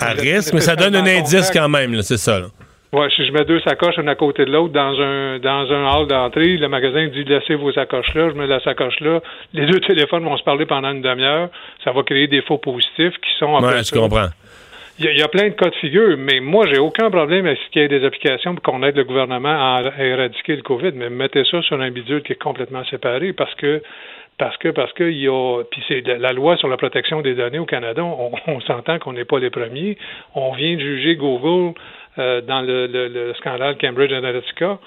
À 0.01 0.13
risque, 0.13 0.55
mais 0.55 0.61
ça 0.61 0.77
donne 0.77 0.95
un 0.95 1.07
indice 1.07 1.51
quand 1.51 1.69
même, 1.69 2.03
c'est 2.03 2.19
ça. 2.19 2.43
Oui, 2.93 3.07
si 3.15 3.27
je 3.27 3.33
mets 3.33 3.45
deux 3.45 3.61
sacoches 3.61 3.99
une 3.99 4.09
à 4.09 4.15
côté 4.15 4.47
de 4.47 4.51
l'autre 4.51 4.73
dans 4.73 4.99
un 4.99 5.39
dans 5.39 5.71
un 5.71 5.93
hall 5.93 6.07
d'entrée, 6.07 6.57
le 6.57 6.69
magasin 6.69 7.07
dit 7.09 7.23
laissez 7.25 7.55
vos 7.55 7.71
sacoches 7.71 8.15
là, 8.15 8.31
je 8.31 8.35
mets 8.35 8.47
la 8.47 8.61
sacoche 8.61 8.99
là, 9.01 9.21
les 9.53 9.67
deux 9.67 9.81
téléphones 9.81 10.25
vont 10.25 10.39
se 10.39 10.43
parler 10.43 10.65
pendant 10.65 10.93
une 10.93 11.03
demi-heure, 11.03 11.51
ça 11.85 11.93
va 11.93 12.03
créer 12.03 12.29
des 12.29 12.41
faux 12.41 12.57
positifs 12.57 13.15
qui 13.19 13.31
sont 13.39 13.47
en 13.47 13.63
ouais, 13.63 13.85
je 13.85 13.93
comprends. 13.93 14.29
Il 15.01 15.17
y, 15.17 15.23
a 15.23 15.29
plein 15.29 15.45
de 15.45 15.55
cas 15.55 15.71
de 15.71 15.75
figure, 15.77 16.17
mais 16.19 16.41
moi, 16.41 16.67
j'ai 16.67 16.81
aucun 16.81 17.09
problème 17.09 17.47
à 17.47 17.55
ce 17.55 17.61
qu'il 17.71 17.83
y 17.83 17.85
ait 17.85 17.89
des 17.89 18.05
applications 18.05 18.57
pour 18.57 18.63
qu'on 18.65 18.83
aide 18.83 18.97
le 18.97 19.05
gouvernement 19.05 19.49
à, 19.49 19.93
éradiquer 19.97 20.57
le 20.57 20.63
COVID, 20.63 20.91
mais 20.97 21.09
mettez 21.09 21.45
ça 21.45 21.63
sur 21.63 21.81
un 21.81 21.91
bidule 21.93 22.23
qui 22.25 22.33
est 22.33 22.43
complètement 22.43 22.85
séparé 22.87 23.33
parce 23.33 23.55
que 23.55 23.81
parce 24.39 24.57
que 24.57 24.69
parce 24.69 24.93
que 24.95 25.05
il 25.05 25.19
y 25.19 25.29
a 25.29 25.63
puis 25.71 25.83
c'est 25.87 26.01
la 26.01 26.33
loi 26.33 26.57
sur 26.57 26.67
la 26.67 26.77
protection 26.77 27.21
des 27.23 27.35
données 27.35 27.61
au 27.61 27.65
Canada, 27.65 28.03
on, 28.47 28.61
s'entend 28.63 28.99
qu'on 28.99 29.13
n'est 29.13 29.25
pas 29.25 29.39
les 29.39 29.51
premiers. 29.51 29.97
On 30.35 30.53
vient 30.55 30.75
de 30.75 30.81
juger 30.81 31.15
Google 31.15 31.75
euh, 32.19 32.41
dans 32.41 32.63
le, 32.63 33.33
scandale 33.39 33.77
Cambridge 33.81 34.13
Analytica 34.13 34.79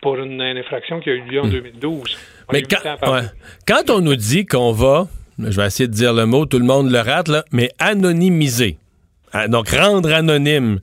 pour 0.00 0.16
une, 0.16 0.40
infraction 0.40 1.00
qui 1.00 1.10
a 1.10 1.12
eu 1.12 1.22
lieu 1.30 1.40
en 1.40 1.48
2012. 1.48 2.00
Mm. 2.02 2.52
Mais 2.52 2.62
quand, 2.62 2.96
quand 3.68 3.90
on 3.90 4.00
nous 4.00 4.16
dit 4.16 4.46
qu'on 4.46 4.72
va, 4.72 5.04
je 5.38 5.60
vais 5.60 5.66
essayer 5.66 5.86
de 5.86 5.92
dire 5.92 6.14
le 6.14 6.24
mot, 6.24 6.46
tout 6.46 6.58
le 6.58 6.64
monde 6.64 6.90
le 6.90 7.00
rate 7.00 7.28
là, 7.28 7.44
mais 7.52 7.68
anonymiser 7.78 8.78
donc, 9.48 9.70
rendre 9.70 10.12
anonyme 10.12 10.80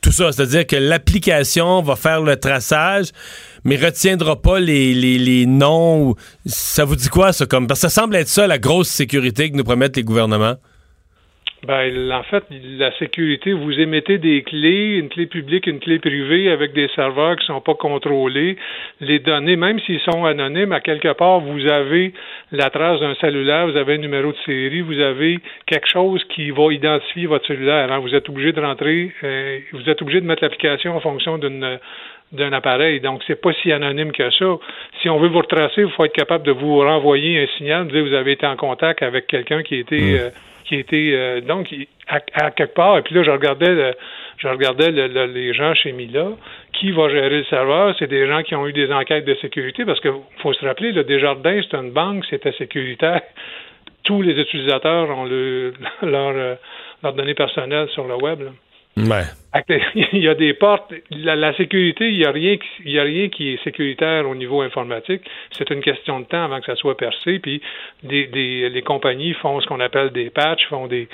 tout 0.00 0.12
ça. 0.12 0.32
C'est-à-dire 0.32 0.66
que 0.66 0.76
l'application 0.76 1.82
va 1.82 1.96
faire 1.96 2.22
le 2.22 2.36
traçage, 2.36 3.08
mais 3.64 3.76
retiendra 3.76 4.40
pas 4.40 4.58
les, 4.60 4.94
les, 4.94 5.18
les, 5.18 5.46
noms. 5.46 6.14
Ça 6.46 6.84
vous 6.84 6.96
dit 6.96 7.08
quoi, 7.08 7.32
ça? 7.32 7.46
Comme... 7.46 7.66
Parce 7.66 7.80
que 7.80 7.88
ça 7.88 8.00
semble 8.00 8.16
être 8.16 8.28
ça, 8.28 8.46
la 8.46 8.58
grosse 8.58 8.88
sécurité 8.88 9.50
que 9.50 9.56
nous 9.56 9.64
promettent 9.64 9.96
les 9.96 10.04
gouvernements? 10.04 10.56
Ben, 11.66 12.10
en 12.10 12.22
fait, 12.22 12.44
la 12.50 12.90
sécurité, 12.98 13.52
vous 13.52 13.78
émettez 13.78 14.16
des 14.16 14.42
clés, 14.42 14.96
une 14.96 15.10
clé 15.10 15.26
publique, 15.26 15.66
une 15.66 15.78
clé 15.78 15.98
privée 15.98 16.50
avec 16.50 16.72
des 16.72 16.88
serveurs 16.96 17.36
qui 17.36 17.42
ne 17.42 17.54
sont 17.54 17.60
pas 17.60 17.74
contrôlés. 17.74 18.56
Les 19.00 19.18
données, 19.18 19.56
même 19.56 19.78
s'ils 19.80 20.00
sont 20.00 20.24
anonymes, 20.24 20.72
à 20.72 20.80
quelque 20.80 21.12
part, 21.12 21.40
vous 21.40 21.66
avez 21.70 22.14
la 22.50 22.70
trace 22.70 23.00
d'un 23.00 23.14
cellulaire, 23.16 23.66
vous 23.66 23.76
avez 23.76 23.94
un 23.94 23.98
numéro 23.98 24.32
de 24.32 24.38
série, 24.46 24.80
vous 24.80 25.00
avez 25.00 25.38
quelque 25.66 25.88
chose 25.88 26.24
qui 26.30 26.50
va 26.50 26.72
identifier 26.72 27.26
votre 27.26 27.46
cellulaire. 27.46 27.92
Hein. 27.92 27.98
Vous 27.98 28.14
êtes 28.14 28.28
obligé 28.30 28.52
de 28.52 28.60
rentrer, 28.60 29.12
euh, 29.22 29.58
vous 29.72 29.86
êtes 29.90 30.00
obligé 30.00 30.22
de 30.22 30.26
mettre 30.26 30.42
l'application 30.42 30.96
en 30.96 31.00
fonction 31.00 31.36
d'une 31.36 31.78
d'un 32.32 32.52
appareil. 32.52 33.00
Donc, 33.00 33.22
c'est 33.26 33.40
pas 33.40 33.52
si 33.54 33.72
anonyme 33.72 34.12
que 34.12 34.30
ça. 34.30 34.56
Si 35.02 35.08
on 35.08 35.18
veut 35.18 35.26
vous 35.26 35.40
retracer, 35.40 35.82
il 35.82 35.90
faut 35.90 36.04
être 36.04 36.12
capable 36.12 36.44
de 36.44 36.52
vous 36.52 36.78
renvoyer 36.78 37.42
un 37.42 37.46
signal, 37.58 37.88
de 37.88 37.92
dire 37.92 38.04
vous 38.04 38.14
avez 38.14 38.32
été 38.32 38.46
en 38.46 38.54
contact 38.54 39.02
avec 39.02 39.26
quelqu'un 39.26 39.64
qui 39.64 39.74
était 39.74 39.96
mmh. 39.96 40.18
euh, 40.20 40.30
qui 40.70 40.76
était 40.76 41.10
euh, 41.14 41.40
donc 41.40 41.74
à, 42.06 42.50
quelque 42.52 42.74
part. 42.74 42.96
Et 42.96 43.02
puis 43.02 43.12
là, 43.16 43.24
je 43.24 43.30
regardais, 43.32 43.92
je 44.38 44.46
regardais 44.46 44.92
les 44.92 45.52
gens 45.52 45.74
chez 45.74 45.90
Mila. 45.90 46.28
Qui 46.72 46.92
va 46.92 47.08
gérer 47.08 47.38
le 47.38 47.44
serveur? 47.44 47.92
C'est 47.98 48.06
des 48.06 48.28
gens 48.28 48.44
qui 48.44 48.54
ont 48.54 48.68
eu 48.68 48.72
des 48.72 48.92
enquêtes 48.92 49.24
de 49.24 49.34
sécurité 49.34 49.84
parce 49.84 49.98
que 49.98 50.10
faut 50.38 50.52
se 50.52 50.64
rappeler, 50.64 50.92
le 50.92 51.02
Desjardins, 51.02 51.60
c'est 51.68 51.76
une 51.76 51.90
banque, 51.90 52.24
c'était 52.30 52.52
sécuritaire. 52.52 53.20
Tous 54.04 54.22
les 54.22 54.40
utilisateurs 54.40 55.10
ont 55.10 55.24
le, 55.24 55.74
leur, 56.02 56.34
euh, 56.36 56.54
leurs 57.02 57.14
données 57.14 57.34
personnelles 57.34 57.88
sur 57.88 58.06
le 58.06 58.14
web. 58.14 58.38
Il 60.12 60.20
y 60.20 60.28
a 60.28 60.34
des 60.34 60.54
portes. 60.54 60.92
La, 61.10 61.52
sécurité, 61.56 62.08
il 62.08 62.18
n'y 62.18 62.24
a 62.24 62.30
rien, 62.30 62.56
qui- 62.56 62.98
a 62.98 63.02
rien 63.02 63.28
qui 63.28 63.54
est 63.54 63.64
sécuritaire 63.64 64.28
au 64.28 64.34
niveau 64.34 64.60
informatique. 64.60 65.22
C'est 65.50 65.70
une 65.70 65.80
question 65.80 66.20
de 66.20 66.24
temps 66.24 66.44
avant 66.44 66.60
que 66.60 66.66
ça 66.66 66.76
soit 66.76 66.96
percé. 66.96 67.40
Puis 67.40 67.60
les 68.04 68.82
compagnies 68.84 69.34
font 69.34 69.60
ce 69.60 69.66
qu'on 69.66 69.80
appelle 69.80 70.10
des 70.10 70.30
patchs, 70.30 70.66
font 70.68 70.86
des, 70.86 71.08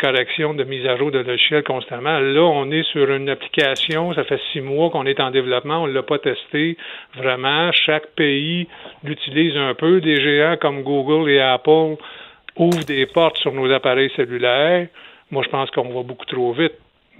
corrections 0.00 0.54
de 0.54 0.64
mise 0.64 0.86
à 0.86 0.96
jour 0.96 1.10
de 1.10 1.20
logiciels 1.20 1.62
constamment. 1.62 2.18
Là, 2.18 2.42
on 2.42 2.70
est 2.70 2.82
sur 2.82 3.10
une 3.10 3.28
application. 3.28 4.12
Ça 4.14 4.24
fait 4.24 4.40
six 4.52 4.60
mois 4.60 4.90
qu'on 4.90 5.06
est 5.06 5.20
en 5.20 5.30
développement. 5.30 5.82
On 5.82 5.86
l'a 5.86 6.02
pas 6.02 6.18
testé 6.18 6.76
vraiment. 7.16 7.70
Chaque 7.72 8.08
pays 8.16 8.66
l'utilise 9.04 9.56
un 9.56 9.74
peu. 9.74 10.00
Des 10.00 10.20
géants 10.20 10.56
comme 10.60 10.82
Google 10.82 11.30
et 11.30 11.40
Apple 11.40 11.96
ouvrent 12.56 12.84
des 12.84 13.06
portes 13.06 13.38
sur 13.38 13.52
nos 13.52 13.70
appareils 13.72 14.10
cellulaires. 14.16 14.88
Moi, 15.30 15.42
je 15.44 15.50
pense 15.50 15.70
qu'on 15.70 15.92
va 15.92 16.02
beaucoup 16.02 16.26
trop 16.26 16.52
vite. 16.52 16.74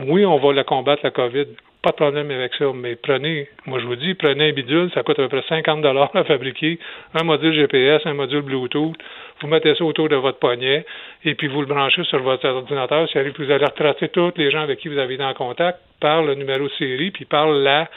Oui, 0.07 0.25
on 0.25 0.39
va 0.39 0.53
la 0.53 0.63
combattre, 0.63 1.01
la 1.03 1.11
COVID. 1.11 1.47
Pas 1.83 1.91
de 1.91 1.97
problème 1.97 2.31
avec 2.31 2.55
ça, 2.55 2.67
mais 2.75 2.97
prenez, 2.97 3.49
moi 3.67 3.79
je 3.81 3.87
vous 3.87 3.97
dis, 3.97 4.15
prenez 4.15 4.51
un 4.51 4.53
bidule, 4.53 4.91
ça 4.95 5.03
coûte 5.03 5.19
à 5.19 5.29
peu 5.29 5.41
près 5.41 5.49
50 5.49 5.81
dollars 5.81 6.11
à 6.15 6.25
fabriquer, 6.25 6.79
un 7.15 7.23
module 7.23 7.53
GPS, 7.53 8.03
un 8.05 8.15
module 8.15 8.43
Bluetooth, 8.43 8.97
vous 9.41 9.49
mettez 9.49 9.75
ça 9.77 9.85
autour 9.85 10.09
de 10.09 10.17
votre 10.17 10.39
poignet, 10.39 10.85
et 11.25 11.35
puis 11.37 11.47
vous 11.47 11.61
le 11.61 11.67
branchez 11.67 12.03
sur 12.05 12.21
votre 12.21 12.49
ordinateur, 12.49 13.09
que 13.09 13.43
vous 13.43 13.51
allez 13.51 13.65
retracer 13.65 14.09
tous 14.09 14.33
les 14.37 14.51
gens 14.51 14.63
avec 14.63 14.81
qui 14.81 14.89
vous 14.89 14.99
avez 14.99 15.15
été 15.15 15.23
en 15.23 15.35
contact 15.35 15.79
par 16.01 16.23
le 16.23 16.35
numéro 16.35 16.69
série, 16.71 17.13
puis 17.13 17.25
par 17.25 17.49
la 17.49 17.89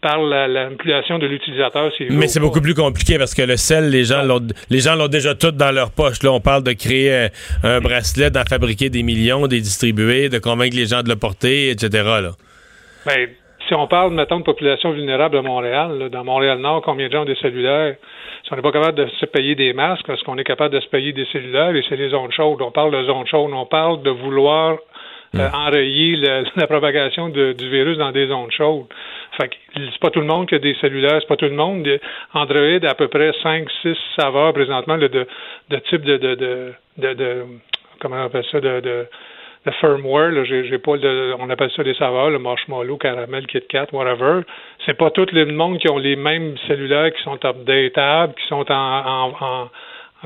par 0.00 0.18
la, 0.22 0.46
la 0.46 0.64
manipulation 0.64 1.18
de 1.18 1.26
l'utilisateur. 1.26 1.90
Mais 2.10 2.28
c'est 2.28 2.40
beaucoup 2.40 2.60
plus 2.60 2.74
compliqué 2.74 3.18
parce 3.18 3.34
que 3.34 3.42
le 3.42 3.56
sel, 3.56 3.90
les 3.90 4.04
gens 4.04 4.22
l'ont, 4.22 4.46
les 4.68 4.80
gens 4.80 4.94
l'ont 4.94 5.08
déjà 5.08 5.34
tout 5.34 5.50
dans 5.52 5.72
leur 5.72 5.90
poche. 5.90 6.22
Là, 6.22 6.32
on 6.32 6.40
parle 6.40 6.62
de 6.62 6.72
créer 6.72 7.12
un, 7.14 7.28
un 7.64 7.80
bracelet, 7.80 8.30
d'en 8.30 8.44
fabriquer 8.44 8.90
des 8.90 9.02
millions, 9.02 9.46
des 9.46 9.60
distribuer, 9.60 10.28
de 10.28 10.38
convaincre 10.38 10.76
les 10.76 10.86
gens 10.86 11.02
de 11.02 11.08
le 11.08 11.16
porter, 11.16 11.70
etc. 11.70 11.88
Là. 12.04 12.30
Ben, 13.06 13.28
si 13.68 13.74
on 13.74 13.86
parle, 13.86 14.12
mettons, 14.12 14.40
de 14.40 14.44
population 14.44 14.92
vulnérable 14.92 15.36
à 15.38 15.42
Montréal, 15.42 15.96
là, 15.98 16.08
dans 16.08 16.24
Montréal-Nord, 16.24 16.82
combien 16.82 17.06
de 17.08 17.12
gens 17.12 17.22
ont 17.22 17.26
des 17.26 17.36
cellulaires? 17.36 17.96
Si 18.44 18.52
on 18.52 18.56
n'est 18.56 18.62
pas 18.62 18.72
capable 18.72 18.98
de 18.98 19.06
se 19.20 19.26
payer 19.26 19.54
des 19.54 19.72
masques, 19.72 20.08
est-ce 20.08 20.24
qu'on 20.24 20.36
est 20.38 20.44
capable 20.44 20.74
de 20.74 20.80
se 20.80 20.88
payer 20.88 21.12
des 21.12 21.26
cellulaires? 21.32 21.74
Et 21.76 21.84
c'est 21.88 21.96
les 21.96 22.10
zones 22.10 22.32
chaudes. 22.32 22.60
On 22.62 22.70
parle 22.72 22.90
de 22.92 23.04
zones 23.04 23.26
chaudes. 23.26 23.50
On 23.52 23.66
parle 23.66 24.02
de 24.02 24.10
vouloir 24.10 24.76
euh, 25.36 25.48
enrayer 25.52 26.16
le- 26.16 26.44
la 26.56 26.66
propagation 26.66 27.28
de- 27.28 27.52
du 27.52 27.70
virus 27.70 27.96
dans 27.98 28.10
des 28.12 28.26
zones 28.26 28.50
chaudes. 28.50 28.86
C'est 29.74 29.98
pas 30.00 30.10
tout 30.10 30.20
le 30.20 30.26
monde 30.26 30.48
qui 30.48 30.54
a 30.54 30.58
des 30.58 30.74
cellulaires, 30.80 31.18
c'est 31.20 31.28
pas 31.28 31.36
tout 31.36 31.46
le 31.46 31.52
monde. 31.56 31.86
Android 32.34 32.84
a 32.84 32.90
à 32.90 32.94
peu 32.94 33.08
près 33.08 33.32
5, 33.42 33.68
6 33.82 33.96
saveurs 34.18 34.52
présentement 34.52 34.98
de, 34.98 35.08
type 35.88 36.02
de, 36.02 36.16
de, 36.16 36.34
de, 36.34 37.14
de, 37.14 37.44
comment 38.00 38.16
on 38.16 38.26
appelle 38.26 38.44
ça, 38.50 38.60
de, 38.60 38.80
de, 38.80 39.06
de 39.66 39.70
firmware, 39.72 40.30
là, 40.32 40.42
pas 40.78 40.96
le, 40.96 41.34
on 41.38 41.50
appelle 41.50 41.70
ça 41.76 41.82
des 41.84 41.94
saveurs, 41.94 42.30
le 42.30 42.38
marshmallow, 42.38 42.96
caramel, 42.96 43.46
Kit 43.46 43.60
Kat, 43.68 43.86
whatever. 43.92 44.42
C'est 44.86 44.96
pas 44.96 45.10
tout 45.10 45.26
le 45.32 45.44
monde 45.46 45.78
qui 45.78 45.90
ont 45.90 45.98
les 45.98 46.16
mêmes 46.16 46.56
cellulaires 46.66 47.12
qui 47.12 47.22
sont 47.22 47.38
updatables, 47.44 48.34
qui 48.34 48.46
sont 48.48 48.70
en, 48.70 48.74
en, 48.74 49.28
en- 49.40 49.62
en- 49.64 49.70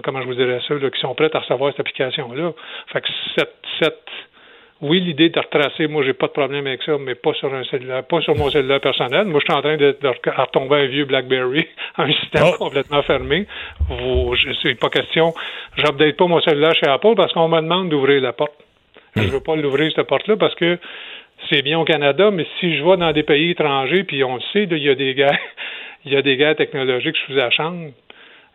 comment 0.02 0.20
je 0.22 0.26
vous 0.26 0.34
dirais 0.34 0.60
ça, 0.66 0.74
qui 0.76 1.00
sont 1.00 1.14
prêts 1.14 1.30
à 1.34 1.38
recevoir 1.40 1.70
cette 1.72 1.80
application-là. 1.80 2.52
Fait 2.92 3.00
que 3.00 3.08
cette 3.36 3.94
oui, 4.88 5.00
l'idée 5.00 5.28
de 5.30 5.38
retracer, 5.38 5.86
moi, 5.86 6.02
j'ai 6.04 6.12
pas 6.12 6.26
de 6.26 6.32
problème 6.32 6.66
avec 6.66 6.82
ça, 6.82 6.96
mais 6.98 7.14
pas 7.14 7.32
sur 7.34 7.52
un 7.52 7.64
cellulaire, 7.64 8.04
pas 8.06 8.20
sur 8.20 8.34
mon 8.36 8.50
cellulaire 8.50 8.80
personnel. 8.80 9.24
Moi, 9.26 9.40
je 9.40 9.44
suis 9.44 9.58
en 9.58 9.62
train 9.62 9.76
de, 9.76 9.96
de 10.00 10.08
re- 10.08 10.40
retomber 10.42 10.76
un 10.76 10.86
vieux 10.86 11.04
BlackBerry, 11.04 11.66
un 11.96 12.12
système 12.12 12.44
Oh. 12.46 12.56
complètement 12.58 13.02
fermé. 13.02 13.46
Vous, 13.88 14.34
c'est 14.62 14.74
pas 14.78 14.90
question. 14.90 15.32
J'update 15.76 16.16
pas 16.16 16.26
mon 16.26 16.40
cellulaire 16.40 16.74
chez 16.74 16.86
Apple 16.86 17.14
parce 17.16 17.32
qu'on 17.32 17.48
me 17.48 17.60
demande 17.60 17.88
d'ouvrir 17.88 18.20
la 18.20 18.32
porte. 18.32 18.52
Je 19.16 19.22
veux 19.22 19.40
pas 19.40 19.56
l'ouvrir, 19.56 19.92
cette 19.94 20.06
porte-là, 20.08 20.36
parce 20.36 20.54
que 20.56 20.78
c'est 21.48 21.62
bien 21.62 21.78
au 21.78 21.84
Canada, 21.84 22.30
mais 22.32 22.46
si 22.60 22.76
je 22.76 22.82
vais 22.84 22.96
dans 22.96 23.12
des 23.12 23.22
pays 23.22 23.50
étrangers, 23.50 24.04
puis 24.04 24.24
on 24.24 24.36
le 24.36 24.40
sait, 24.52 24.64
il 24.70 24.78
y 24.82 24.88
a 24.90 24.94
des 24.94 25.14
guerres, 25.14 25.38
il 26.04 26.12
y 26.12 26.16
a 26.16 26.22
des 26.22 26.36
guerres 26.36 26.56
technologiques 26.56 27.16
sous 27.26 27.32
la 27.32 27.50
chambre. 27.50 27.90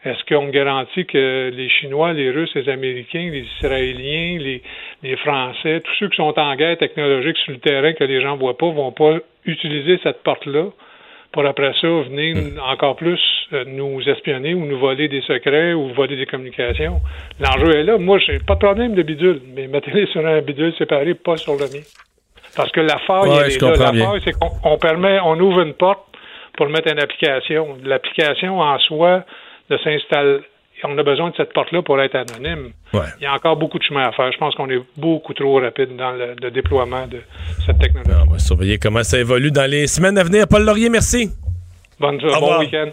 Est-ce 0.06 0.24
qu'on 0.34 0.48
garantit 0.48 1.06
que 1.06 1.52
les 1.54 1.70
Chinois, 1.70 2.14
les 2.14 2.32
Russes, 2.32 2.54
les 2.56 2.70
Américains, 2.70 3.30
les 3.32 3.46
Israéliens, 3.58 4.40
les, 4.40 4.62
les 5.04 5.18
Français, 5.18 5.82
tous 5.82 5.94
ceux 6.00 6.10
qui 6.10 6.16
sont 6.16 6.38
en 6.40 6.56
guerre 6.56 6.78
technologique 6.78 7.38
sur 7.38 7.52
le 7.52 7.60
terrain 7.60 7.92
que 7.94 8.06
les 8.06 8.22
gens 8.22 8.38
voient 8.38 8.58
pas, 8.58 8.70
vont 8.72 8.94
pas 8.94 9.18
utiliser 9.46 10.00
cette 10.02 10.24
porte-là 10.24 10.68
pour 11.32 11.46
après 11.46 11.74
ça 11.80 11.88
venir 11.88 12.38
encore 12.64 12.96
plus 12.96 13.20
euh, 13.54 13.64
nous 13.68 14.02
espionner 14.08 14.54
ou 14.54 14.66
nous 14.66 14.80
voler 14.80 15.08
des 15.08 15.22
secrets 15.22 15.74
ou 15.74 15.94
voler 15.94 16.16
des 16.16 16.26
communications? 16.26 17.02
L'enjeu 17.40 17.76
est 17.76 17.84
là. 17.84 17.98
Moi, 17.98 18.20
j'ai 18.20 18.40
pas 18.40 18.56
de 18.56 18.60
problème 18.60 18.96
de 18.96 19.04
bidule, 19.04 19.42
mais 19.56 19.68
mettez-les 19.68 20.08
sur 20.08 20.26
un 20.26 20.42
bidule 20.42 20.74
séparé, 20.78 21.14
pas 21.14 21.38
sur 21.38 21.54
le 21.54 21.66
mien. 21.66 21.84
Parce 22.56 22.72
que 22.72 22.80
la 22.82 22.98
faille, 23.00 23.30
Ouais, 23.30 23.54
est 23.54 23.62
là. 23.62 23.70
La 23.72 23.94
faille, 23.94 24.22
c'est 24.24 24.32
qu'on 24.32 24.50
on 24.64 24.78
permet, 24.78 25.20
on 25.24 25.40
ouvre 25.40 25.62
une 25.62 25.74
porte 25.74 26.00
pour 26.58 26.68
mettre 26.70 26.92
une 26.92 27.00
application. 27.00 27.78
L'application 27.84 28.60
en 28.60 28.80
soi 28.80 29.24
ne 29.70 29.78
s'installe. 29.78 30.42
On 30.86 30.98
a 30.98 31.04
besoin 31.04 31.30
de 31.30 31.36
cette 31.36 31.52
porte-là 31.52 31.82
pour 31.82 32.02
être 32.02 32.16
anonyme. 32.16 32.72
Ouais. 32.94 33.02
Il 33.20 33.24
y 33.24 33.26
a 33.26 33.34
encore 33.34 33.58
beaucoup 33.58 33.78
de 33.80 33.84
chemin 33.84 34.08
à 34.08 34.14
faire. 34.14 34.32
Je 34.32 34.38
pense 34.38 34.56
qu'on 34.56 34.70
est 34.70 34.82
beaucoup 34.96 35.34
trop 35.34 35.60
rapide 35.60 35.98
dans 35.98 36.12
le, 36.12 36.36
le 36.42 36.52
déploiement 36.52 37.06
de 37.06 37.20
cette 37.66 37.80
technologie. 37.80 38.16
On 38.26 38.32
va 38.32 38.40
surveiller 38.40 38.78
comment 38.78 39.04
ça 39.04 39.20
évolue 39.20 39.52
dans 39.52 39.70
les 39.70 39.88
semaines 39.88 40.18
à 40.18 40.24
venir. 40.24 40.48
Paul 40.48 40.64
Laurier, 40.64 40.90
merci. 40.90 41.32
Bonne, 42.00 42.16
revoir. 42.22 42.60
bon 42.60 42.60
week-end. 42.60 42.92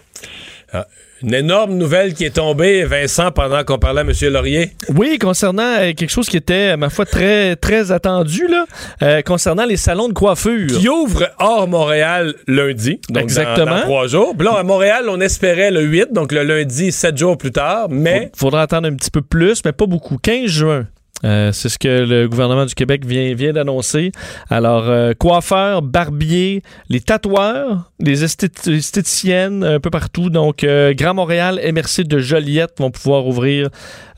Une 1.23 1.33
énorme 1.33 1.73
nouvelle 1.73 2.13
qui 2.13 2.25
est 2.25 2.35
tombée, 2.35 2.83
Vincent, 2.83 3.31
pendant 3.31 3.63
qu'on 3.63 3.79
parlait 3.79 4.01
à 4.01 4.03
M. 4.03 4.11
Laurier. 4.31 4.71
Oui, 4.95 5.17
concernant 5.17 5.77
euh, 5.79 5.93
quelque 5.93 6.09
chose 6.11 6.29
qui 6.29 6.37
était, 6.37 6.77
ma 6.77 6.89
foi, 6.89 7.05
très, 7.05 7.55
très 7.55 7.91
attendu, 7.91 8.47
là, 8.47 8.65
euh, 9.01 9.21
concernant 9.23 9.65
les 9.65 9.77
salons 9.77 10.09
de 10.09 10.13
coiffure. 10.13 10.67
Qui 10.67 10.87
ouvre 10.89 11.29
hors 11.39 11.67
Montréal 11.67 12.35
lundi. 12.47 12.99
Donc 13.09 13.23
Exactement. 13.23 13.65
Dans, 13.65 13.75
dans 13.77 13.81
trois 13.81 14.07
jours. 14.07 14.35
Puis 14.37 14.45
là, 14.45 14.53
à 14.59 14.63
Montréal, 14.63 15.05
on 15.09 15.19
espérait 15.19 15.71
le 15.71 15.81
8, 15.81 16.13
donc 16.13 16.31
le 16.31 16.43
lundi, 16.43 16.91
sept 16.91 17.17
jours 17.17 17.37
plus 17.37 17.51
tard. 17.51 17.87
Mais 17.89 18.31
Faudra 18.35 18.61
attendre 18.61 18.87
un 18.87 18.95
petit 18.95 19.11
peu 19.11 19.21
plus, 19.21 19.61
mais 19.65 19.71
pas 19.71 19.87
beaucoup. 19.87 20.17
15 20.17 20.45
juin. 20.45 20.87
Euh, 21.23 21.51
c'est 21.51 21.69
ce 21.69 21.79
que 21.79 21.87
le 22.05 22.27
gouvernement 22.27 22.65
du 22.65 22.75
Québec 22.75 23.03
vient, 23.05 23.33
vient 23.33 23.51
d'annoncer. 23.53 24.11
Alors, 24.49 24.83
euh, 24.87 25.13
coiffeurs, 25.13 25.81
barbiers, 25.81 26.61
les 26.89 27.01
tatoueurs, 27.01 27.91
les 27.99 28.23
esthét- 28.23 28.69
esthéticiennes, 28.71 29.63
un 29.63 29.79
peu 29.79 29.89
partout. 29.89 30.29
Donc, 30.29 30.63
euh, 30.63 30.93
Grand 30.93 31.15
Montréal, 31.15 31.59
MRC 31.63 32.03
de 32.03 32.19
Joliette 32.19 32.73
vont 32.77 32.91
pouvoir 32.91 33.25
ouvrir 33.25 33.69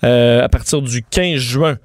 à 0.01 0.47
partir 0.49 0.81
du 0.81 1.03
15 1.03 1.37
juin. 1.39 1.77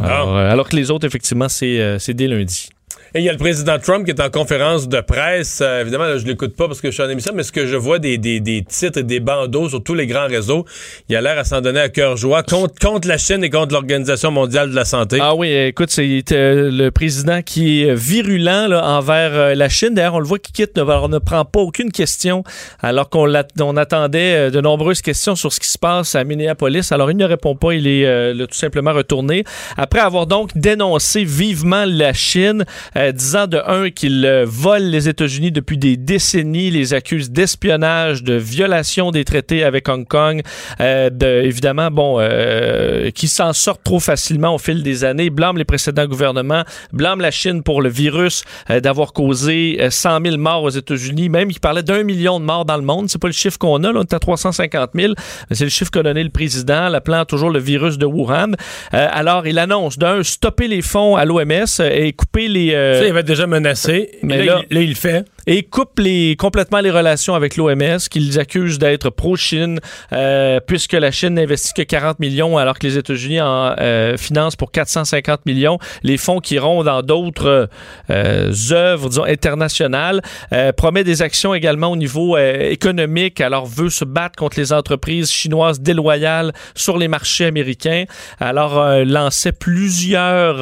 Alors, 0.00 0.36
euh, 0.36 0.50
alors 0.50 0.68
que 0.68 0.76
les 0.76 0.90
autres, 0.90 1.06
effectivement, 1.06 1.48
c'est 1.48 1.98
dès 2.14 2.26
lundi. 2.28 2.68
Et 3.14 3.20
il 3.20 3.24
y 3.24 3.28
a 3.30 3.32
le 3.32 3.38
président 3.38 3.78
Trump 3.78 4.04
qui 4.04 4.10
est 4.10 4.20
en 4.20 4.28
conférence 4.28 4.86
de 4.86 5.00
presse. 5.00 5.60
Euh, 5.62 5.80
évidemment, 5.80 6.04
là, 6.04 6.18
je 6.18 6.26
l'écoute 6.26 6.54
pas 6.54 6.66
parce 6.66 6.82
que 6.82 6.88
je 6.88 6.92
suis 6.92 7.02
en 7.02 7.08
émission, 7.08 7.32
mais 7.34 7.42
ce 7.42 7.52
que 7.52 7.66
je 7.66 7.74
vois 7.74 7.98
des, 7.98 8.18
des, 8.18 8.40
des 8.40 8.62
titres 8.62 8.98
et 8.98 9.02
des 9.02 9.18
bandeaux 9.18 9.70
sur 9.70 9.82
tous 9.82 9.94
les 9.94 10.06
grands 10.06 10.26
réseaux, 10.26 10.66
il 11.08 11.16
a 11.16 11.22
l'air 11.22 11.38
à 11.38 11.44
s'en 11.44 11.62
donner 11.62 11.80
à 11.80 11.88
cœur 11.88 12.18
joie 12.18 12.42
contre, 12.42 12.74
contre 12.78 13.08
la 13.08 13.16
Chine 13.16 13.42
et 13.42 13.48
contre 13.48 13.72
l'Organisation 13.72 14.30
mondiale 14.30 14.68
de 14.70 14.74
la 14.74 14.84
santé. 14.84 15.18
Ah 15.22 15.34
oui, 15.34 15.50
écoute, 15.50 15.88
c'est 15.90 16.22
euh, 16.32 16.70
le 16.70 16.90
président 16.90 17.40
qui 17.40 17.84
est 17.84 17.94
virulent 17.94 18.72
envers 18.74 19.32
euh, 19.32 19.54
la 19.54 19.70
Chine. 19.70 19.94
D'ailleurs, 19.94 20.16
on 20.16 20.20
le 20.20 20.26
voit 20.26 20.38
qui 20.38 20.52
quitte, 20.52 20.76
ne, 20.76 20.82
alors, 20.82 21.08
ne 21.08 21.18
prend 21.18 21.46
pas 21.46 21.60
aucune 21.60 21.90
question, 21.90 22.44
alors 22.80 23.08
qu'on 23.08 23.26
on 23.60 23.76
attendait 23.78 24.50
de 24.50 24.60
nombreuses 24.60 25.00
questions 25.00 25.34
sur 25.34 25.50
ce 25.50 25.60
qui 25.60 25.68
se 25.68 25.78
passe 25.78 26.14
à 26.14 26.24
Minneapolis. 26.24 26.92
Alors, 26.92 27.10
il 27.10 27.16
ne 27.16 27.24
répond 27.24 27.56
pas, 27.56 27.72
il 27.72 27.86
est 27.86 28.46
tout 28.46 28.54
simplement 28.54 28.92
retourné. 28.92 29.44
Après 29.78 30.00
avoir 30.00 30.26
donc 30.26 30.50
dénoncé 30.56 31.24
vivement 31.24 31.84
la 31.86 32.12
Chine, 32.12 32.66
euh, 32.98 33.12
disant 33.12 33.46
de 33.46 33.58
un 33.66 33.90
qu'il 33.90 34.44
vole 34.46 34.82
les 34.82 35.08
États-Unis 35.08 35.52
depuis 35.52 35.78
des 35.78 35.96
décennies, 35.96 36.70
les 36.70 36.94
accuse 36.94 37.30
d'espionnage, 37.30 38.22
de 38.22 38.34
violation 38.34 39.10
des 39.10 39.24
traités 39.24 39.64
avec 39.64 39.88
Hong 39.88 40.06
Kong, 40.06 40.42
euh, 40.80 41.10
de, 41.10 41.26
évidemment, 41.26 41.90
bon, 41.90 42.16
euh, 42.18 43.10
qui 43.10 43.28
s'en 43.28 43.52
sortent 43.52 43.82
trop 43.84 44.00
facilement 44.00 44.54
au 44.54 44.58
fil 44.58 44.82
des 44.82 45.04
années, 45.04 45.30
blâme 45.30 45.58
les 45.58 45.64
précédents 45.64 46.06
gouvernements, 46.06 46.64
blâme 46.92 47.20
la 47.20 47.30
Chine 47.30 47.62
pour 47.62 47.82
le 47.82 47.88
virus 47.88 48.44
euh, 48.70 48.80
d'avoir 48.80 49.12
causé 49.12 49.78
euh, 49.80 49.90
100 49.90 50.20
000 50.24 50.36
morts 50.38 50.62
aux 50.62 50.70
États-Unis, 50.70 51.28
même 51.28 51.50
il 51.50 51.60
parlait 51.60 51.82
d'un 51.82 52.02
million 52.02 52.40
de 52.40 52.44
morts 52.44 52.64
dans 52.64 52.76
le 52.76 52.82
monde. 52.82 53.08
C'est 53.08 53.20
pas 53.20 53.28
le 53.28 53.32
chiffre 53.32 53.58
qu'on 53.58 53.84
a, 53.84 53.92
là, 53.92 54.00
on 54.00 54.02
est 54.02 54.14
à 54.14 54.18
350 54.18 54.90
000, 54.94 55.14
mais 55.50 55.56
c'est 55.56 55.64
le 55.64 55.70
chiffre 55.70 55.90
qu'a 55.90 56.02
donné 56.02 56.22
le 56.22 56.30
président, 56.30 56.88
l'appelant 56.88 57.24
toujours 57.24 57.50
le 57.50 57.58
virus 57.58 57.98
de 57.98 58.06
Wuhan. 58.06 58.52
Alors, 58.92 59.46
il 59.46 59.58
annonce 59.58 59.98
d'un 59.98 60.22
stopper 60.22 60.68
les 60.68 60.82
fonds 60.82 61.16
à 61.16 61.24
l'OMS 61.24 61.80
et 61.80 62.12
couper 62.12 62.48
les. 62.48 62.87
Euh, 62.88 63.00
Ça, 63.00 63.06
il 63.06 63.10
avait 63.10 63.22
déjà 63.22 63.46
menacé. 63.46 64.10
Mais 64.22 64.38
Mais 64.38 64.44
là- 64.44 64.54
là, 64.56 64.62
il, 64.70 64.74
là, 64.74 64.80
il 64.82 64.88
le 64.90 64.94
fait. 64.94 65.24
Et 65.48 65.62
coupe 65.62 65.98
les, 65.98 66.36
complètement 66.36 66.80
les 66.80 66.90
relations 66.90 67.34
avec 67.34 67.56
l'OMS, 67.56 67.98
qu'ils 68.10 68.38
accusent 68.38 68.78
d'être 68.78 69.08
pro-Chine, 69.08 69.80
euh, 70.12 70.60
puisque 70.60 70.92
la 70.92 71.10
Chine 71.10 71.34
n'investit 71.34 71.72
que 71.72 71.82
40 71.82 72.20
millions 72.20 72.58
alors 72.58 72.78
que 72.78 72.86
les 72.86 72.98
États-Unis 72.98 73.40
en 73.40 73.74
euh, 73.80 74.18
financent 74.18 74.56
pour 74.56 74.70
450 74.70 75.46
millions. 75.46 75.78
Les 76.02 76.18
fonds 76.18 76.40
qui 76.40 76.56
iront 76.56 76.84
dans 76.84 77.00
d'autres 77.00 77.70
euh, 78.10 78.52
œuvres, 78.72 79.08
disons, 79.08 79.24
internationales. 79.24 80.20
Euh, 80.52 80.72
promet 80.72 81.02
des 81.02 81.22
actions 81.22 81.54
également 81.54 81.88
au 81.88 81.96
niveau 81.96 82.36
euh, 82.36 82.70
économique, 82.70 83.40
alors 83.40 83.64
veut 83.64 83.88
se 83.88 84.04
battre 84.04 84.36
contre 84.36 84.60
les 84.60 84.74
entreprises 84.74 85.30
chinoises 85.30 85.80
déloyales 85.80 86.52
sur 86.74 86.98
les 86.98 87.08
marchés 87.08 87.46
américains. 87.46 88.04
Alors, 88.38 88.78
euh, 88.78 89.04
lançait 89.04 89.52
plusieurs, 89.52 90.58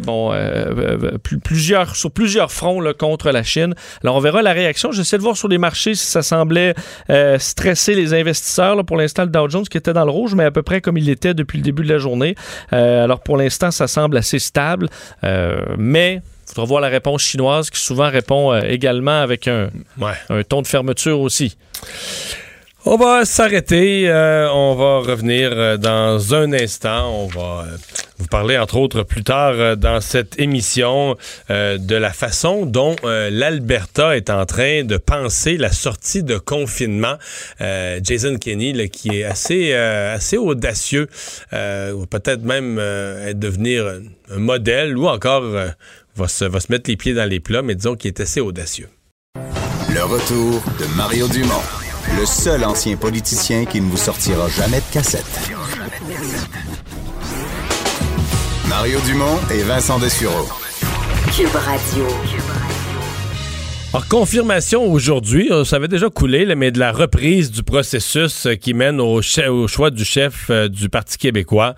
bon, 0.00 0.32
plusieurs, 1.44 1.96
sur 1.96 2.10
plusieurs 2.10 2.50
fronts 2.50 2.80
là, 2.80 2.94
contre 2.94 3.30
la 3.30 3.42
Chine. 3.42 3.74
Alors, 4.02 4.16
on 4.16 4.20
verra 4.20 4.42
la 4.42 4.52
réaction. 4.52 4.92
J'essaie 4.92 5.16
de 5.18 5.22
voir 5.22 5.36
sur 5.36 5.48
les 5.48 5.58
marchés 5.58 5.94
si 5.94 6.06
ça 6.06 6.22
semblait 6.22 6.74
stresser 7.38 7.94
les 7.94 8.14
investisseurs. 8.14 8.76
Là, 8.76 8.84
pour 8.84 8.96
l'instant, 8.96 9.22
le 9.22 9.28
Dow 9.30 9.48
Jones 9.48 9.64
qui 9.68 9.76
était 9.78 9.92
dans 9.92 10.04
le 10.04 10.10
rouge, 10.10 10.34
mais 10.34 10.44
à 10.44 10.50
peu 10.50 10.62
près 10.62 10.80
comme 10.80 10.96
il 10.98 11.08
était 11.08 11.34
depuis 11.34 11.58
le 11.58 11.64
début 11.64 11.82
de 11.84 11.92
la 11.92 11.98
journée. 11.98 12.34
alors, 12.70 13.20
pour 13.20 13.36
l'instant, 13.36 13.70
ça 13.70 13.86
semble 13.88 14.16
assez 14.16 14.38
stable. 14.38 14.88
mais 15.78 16.20
il 16.50 16.54
faudra 16.54 16.66
voir 16.66 16.80
la 16.80 16.88
réponse 16.88 17.22
chinoise 17.22 17.70
qui 17.70 17.80
souvent 17.80 18.10
répond 18.10 18.52
euh, 18.52 18.62
également 18.62 19.20
avec 19.22 19.46
un, 19.46 19.70
Ouais. 20.00 20.14
un 20.30 20.42
ton 20.42 20.62
de 20.62 20.66
fermeture 20.66 21.20
aussi. 21.20 21.56
On 22.86 22.96
va 22.96 23.26
s'arrêter. 23.26 24.08
euh, 24.08 24.48
on 24.50 24.74
va 24.74 25.00
revenir 25.00 25.50
euh, 25.52 25.76
dans 25.76 26.34
un 26.34 26.50
instant. 26.54 27.12
On 27.12 27.26
va 27.26 27.66
euh, 27.66 27.76
vous 28.16 28.26
parler, 28.26 28.56
entre 28.56 28.76
autres, 28.76 29.02
plus 29.02 29.22
tard 29.22 29.76
dans 29.76 30.00
cette 30.00 30.40
émission 30.40 31.16
de 31.48 31.94
la 31.94 32.12
façon 32.12 32.66
dont 32.66 32.94
l'Alberta 33.02 34.14
est 34.14 34.28
en 34.28 34.44
train 34.44 34.84
de 34.84 34.98
penser 34.98 35.56
la 35.56 35.72
sortie 35.72 36.22
de 36.22 36.36
confinement. 36.36 37.14
Jason 37.58 38.36
Kenney, 38.36 38.74
là, 38.74 38.88
qui 38.88 39.20
est 39.20 39.24
assez, 39.24 39.72
assez 39.72 40.36
audacieux, 40.36 41.08
ou 41.52 42.04
peut-être 42.04 42.42
même 42.42 42.76
devenir 43.32 43.86
un, 44.30 44.38
modèle, 44.38 44.98
ou 44.98 45.08
encore 45.08 45.44
va, 46.14 46.28
se, 46.28 46.44
va 46.44 46.60
se 46.60 46.70
mettre 46.70 46.90
les 46.90 46.98
pieds 46.98 47.14
dans 47.14 47.28
les 47.28 47.40
plats, 47.40 47.62
mais 47.62 47.74
disons 47.74 47.96
qu'il 47.96 48.08
est 48.08 48.20
assez 48.20 48.40
audacieux. 48.40 48.90
Le 49.92 50.04
retour 50.04 50.62
de 50.78 50.84
Mario 50.94 51.26
Dumont, 51.26 51.62
le 52.18 52.26
seul 52.26 52.64
ancien 52.64 52.96
politicien 52.96 53.64
qui 53.64 53.80
ne 53.80 53.88
vous 53.90 53.96
sortira 53.96 54.48
jamais 54.48 54.78
de 54.78 54.92
cassette. 54.92 55.50
Mario 58.68 58.98
Dumont 59.00 59.38
et 59.50 59.62
Vincent 59.62 59.98
Dessureau. 59.98 60.48
Cube 61.34 61.54
Radio. 61.54 62.06
Alors, 63.92 64.06
confirmation 64.06 64.84
aujourd'hui, 64.84 65.50
euh, 65.50 65.64
ça 65.64 65.74
avait 65.74 65.88
déjà 65.88 66.08
coulé, 66.08 66.54
mais 66.54 66.70
de 66.70 66.78
la 66.78 66.92
reprise 66.92 67.50
du 67.50 67.64
processus 67.64 68.46
euh, 68.46 68.54
qui 68.54 68.72
mène 68.72 69.00
au, 69.00 69.20
choix 69.20 69.90
du 69.90 70.04
chef 70.04 70.46
euh, 70.48 70.68
du 70.68 70.88
Parti 70.88 71.18
québécois. 71.18 71.74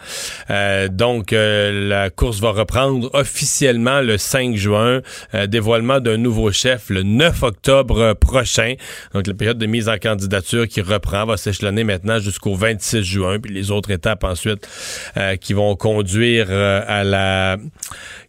Donc, 0.91 1.31
la 1.33 2.11
course 2.11 2.41
va 2.41 2.51
reprendre 2.51 3.09
officiellement 3.15 4.03
le 4.03 4.19
5 4.19 4.57
juin. 4.57 5.01
Dévoilement 5.49 6.01
d'un 6.01 6.19
nouveau 6.19 6.53
chef 6.53 6.91
le 6.91 7.03
9 7.03 7.43
octobre 7.43 8.13
prochain. 8.13 8.75
Donc, 9.15 9.27
la 9.27 9.35
période 9.35 9.59
de 9.59 9.67
mise 9.67 9.89
en 9.89 9.97
candidature 9.97 10.69
qui 10.69 10.83
reprend 10.83 11.25
va 11.25 11.39
s'échelonner 11.39 11.85
maintenant 11.85 12.19
jusqu'au 12.19 12.55
26 12.55 13.03
juin. 13.03 13.39
Puis 13.41 13.55
les 13.55 13.71
autres 13.71 13.91
étapes 13.91 14.25
ensuite 14.25 14.69
qui 15.41 15.55
vont 15.55 15.75
conduire 15.77 16.51
à 16.51 17.05
la 17.05 17.57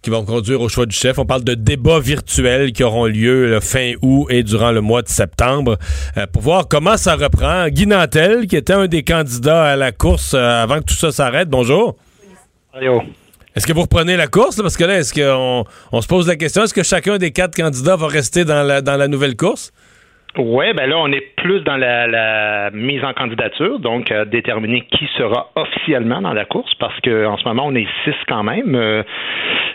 qui 0.03 0.09
vont 0.09 0.25
conduire 0.25 0.61
au 0.61 0.69
choix 0.69 0.85
du 0.85 0.95
chef. 0.95 1.17
On 1.17 1.25
parle 1.25 1.43
de 1.43 1.53
débats 1.53 1.99
virtuels 1.99 2.73
qui 2.73 2.83
auront 2.83 3.05
lieu 3.05 3.49
le 3.49 3.59
fin 3.61 3.93
août 4.01 4.27
et 4.29 4.43
durant 4.43 4.71
le 4.71 4.81
mois 4.81 5.01
de 5.01 5.07
septembre 5.07 5.77
euh, 6.17 6.27
pour 6.27 6.41
voir 6.41 6.67
comment 6.67 6.97
ça 6.97 7.15
reprend. 7.15 7.69
Guy 7.69 7.87
Nantel, 7.87 8.45
qui 8.47 8.57
était 8.57 8.73
un 8.73 8.87
des 8.87 9.03
candidats 9.03 9.63
à 9.63 9.75
la 9.77 9.93
course 9.93 10.33
euh, 10.33 10.63
avant 10.63 10.79
que 10.79 10.85
tout 10.85 10.95
ça 10.95 11.11
s'arrête. 11.11 11.49
Bonjour. 11.49 11.95
Est-ce 13.55 13.65
que 13.65 13.71
vous 13.71 13.83
reprenez 13.83 14.17
la 14.17 14.27
course? 14.27 14.57
là? 14.57 14.63
Parce 14.63 14.75
que 14.75 14.83
là, 14.83 14.99
est-ce 14.99 15.13
qu'on 15.13 15.63
on 15.91 16.01
se 16.01 16.07
pose 16.07 16.27
la 16.27 16.35
question, 16.35 16.63
est-ce 16.63 16.73
que 16.73 16.83
chacun 16.83 17.17
des 17.17 17.31
quatre 17.31 17.55
candidats 17.55 17.95
va 17.95 18.07
rester 18.07 18.43
dans 18.43 18.63
la, 18.63 18.81
dans 18.81 18.97
la 18.97 19.07
nouvelle 19.07 19.37
course? 19.37 19.71
Oui, 20.37 20.73
ben 20.73 20.89
là, 20.89 20.97
on 20.97 21.11
est 21.11 21.35
plus 21.37 21.61
dans 21.61 21.77
la, 21.77 22.07
la 22.07 22.71
mise 22.71 23.03
en 23.03 23.13
candidature, 23.13 23.79
donc 23.79 24.11
euh, 24.11 24.25
déterminer 24.25 24.81
qui 24.81 25.07
sera 25.17 25.51
officiellement 25.55 26.21
dans 26.21 26.33
la 26.33 26.45
course, 26.45 26.73
parce 26.79 26.99
que 27.01 27.25
en 27.27 27.37
ce 27.37 27.47
moment, 27.47 27.67
on 27.67 27.75
est 27.75 27.87
six 28.03 28.15
quand 28.27 28.43
même. 28.43 28.73
euh, 28.75 29.03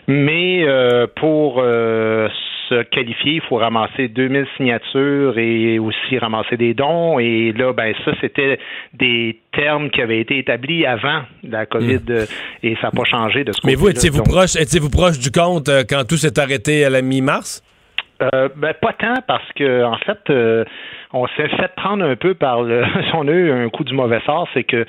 mais 0.08 0.64
euh, 0.66 1.06
pour 1.16 1.60
euh, 1.60 2.28
se 2.68 2.82
qualifier, 2.84 3.34
il 3.34 3.40
faut 3.42 3.56
ramasser 3.56 4.08
2000 4.08 4.46
signatures 4.56 5.38
et 5.38 5.78
aussi 5.78 6.18
ramasser 6.18 6.56
des 6.56 6.74
dons. 6.74 7.18
Et 7.18 7.52
là, 7.52 7.72
ben 7.72 7.94
ça, 8.04 8.12
c'était 8.20 8.58
des 8.94 9.38
termes 9.52 9.90
qui 9.90 10.02
avaient 10.02 10.20
été 10.20 10.38
établis 10.38 10.86
avant 10.86 11.22
la 11.44 11.66
COVID 11.66 12.00
euh, 12.10 12.26
et 12.62 12.74
ça 12.76 12.88
n'a 12.88 12.90
pas 12.90 13.04
changé 13.04 13.44
de 13.44 13.52
ce 13.52 13.60
Mais 13.64 13.74
vous, 13.74 13.90
étiez-vous 13.90 14.22
proche, 14.22 14.56
étiez-vous 14.56 14.90
proche 14.90 15.18
du 15.18 15.30
compte 15.30 15.70
quand 15.88 16.04
tout 16.08 16.16
s'est 16.16 16.38
arrêté 16.40 16.84
à 16.84 16.90
la 16.90 17.02
mi-mars? 17.02 17.62
Euh, 18.20 18.48
ben, 18.56 18.74
pas 18.74 18.92
tant 18.94 19.14
parce 19.26 19.52
que 19.52 19.84
en 19.84 19.96
fait, 19.98 20.18
euh, 20.30 20.64
on 21.12 21.26
s'est 21.28 21.48
fait 21.48 21.72
prendre 21.76 22.04
un 22.04 22.16
peu 22.16 22.34
par 22.34 22.62
le. 22.62 22.84
si 23.08 23.14
on 23.14 23.28
a 23.28 23.32
eu 23.32 23.50
un 23.52 23.68
coup 23.68 23.84
du 23.84 23.94
mauvais 23.94 24.20
sort, 24.26 24.48
c'est 24.54 24.64
que 24.64 24.84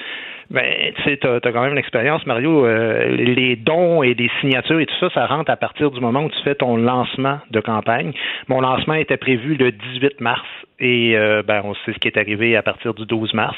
ben, 0.50 0.65
tu 0.96 1.04
sais, 1.04 1.18
t'as, 1.18 1.39
t'as 1.39 1.52
quand 1.52 1.62
même 1.62 1.74
une 1.74 1.78
expérience, 1.78 2.26
Mario. 2.26 2.65
euh, 2.65 3.08
les 3.10 3.56
dons 3.56 4.02
et 4.02 4.15
les 4.15 4.32
signatures 4.42 4.80
et 4.80 4.88
tout 4.88 4.96
ça, 5.00 5.10
ça 5.12 5.28
rentre 5.28 5.52
à 5.52 5.58
partir 5.58 5.92
du 5.92 6.00
moment 6.00 6.24
où 6.24 6.30
tu 6.30 6.42
fais 6.44 6.56
ton 6.56 6.76
lancement 6.76 7.38
de 7.52 7.60
campagne. 7.60 8.13
Mon 8.48 8.62
lancement 8.62 8.96
était 8.96 9.18
prévu 9.18 9.56
le 9.56 9.72
18 9.72 10.22
mars 10.22 10.48
et 10.80 11.15
euh, 11.15 11.44
ben, 11.46 11.62
on 11.63 11.76
sait 11.76 11.94
ce 11.94 12.00
qui 12.00 12.08
est 12.08 12.18
arrivé 12.18 12.56
à 12.56 12.63
partir 12.63 12.96
du 12.96 13.06
12 13.06 13.36
mars. 13.36 13.58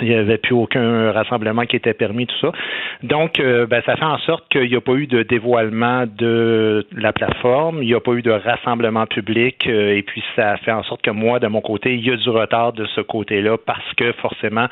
Il 0.00 0.08
n'y 0.08 0.14
avait 0.14 0.38
plus 0.38 0.54
aucun 0.54 1.12
rassemblement 1.12 1.62
qui 1.62 1.76
était 1.76 1.94
permis, 1.94 2.26
tout 2.26 2.38
ça. 2.40 2.52
Donc, 3.02 3.40
euh, 3.40 3.66
ben, 3.66 3.82
ça 3.86 3.96
fait 3.96 4.04
en 4.04 4.18
sorte 4.18 4.48
qu'il 4.48 4.68
n'y 4.68 4.76
a 4.76 4.80
pas 4.80 4.94
eu 4.94 5.06
de 5.06 5.22
dévoilement 5.22 6.04
de 6.06 6.86
la 6.92 7.12
plateforme, 7.12 7.82
il 7.82 7.86
n'y 7.86 7.94
a 7.94 8.00
pas 8.00 8.12
eu 8.12 8.22
de 8.22 8.30
rassemblement 8.30 9.06
public, 9.06 9.66
euh, 9.66 9.96
et 9.96 10.02
puis 10.02 10.22
ça 10.34 10.56
fait 10.58 10.72
en 10.72 10.82
sorte 10.82 11.02
que 11.02 11.10
moi, 11.10 11.38
de 11.38 11.46
mon 11.46 11.60
côté, 11.60 11.94
il 11.94 12.06
y 12.06 12.10
a 12.10 12.16
du 12.16 12.28
retard 12.28 12.72
de 12.72 12.86
ce 12.86 13.00
côté-là 13.00 13.56
parce 13.64 13.92
que 13.96 14.12
forcément, 14.12 14.66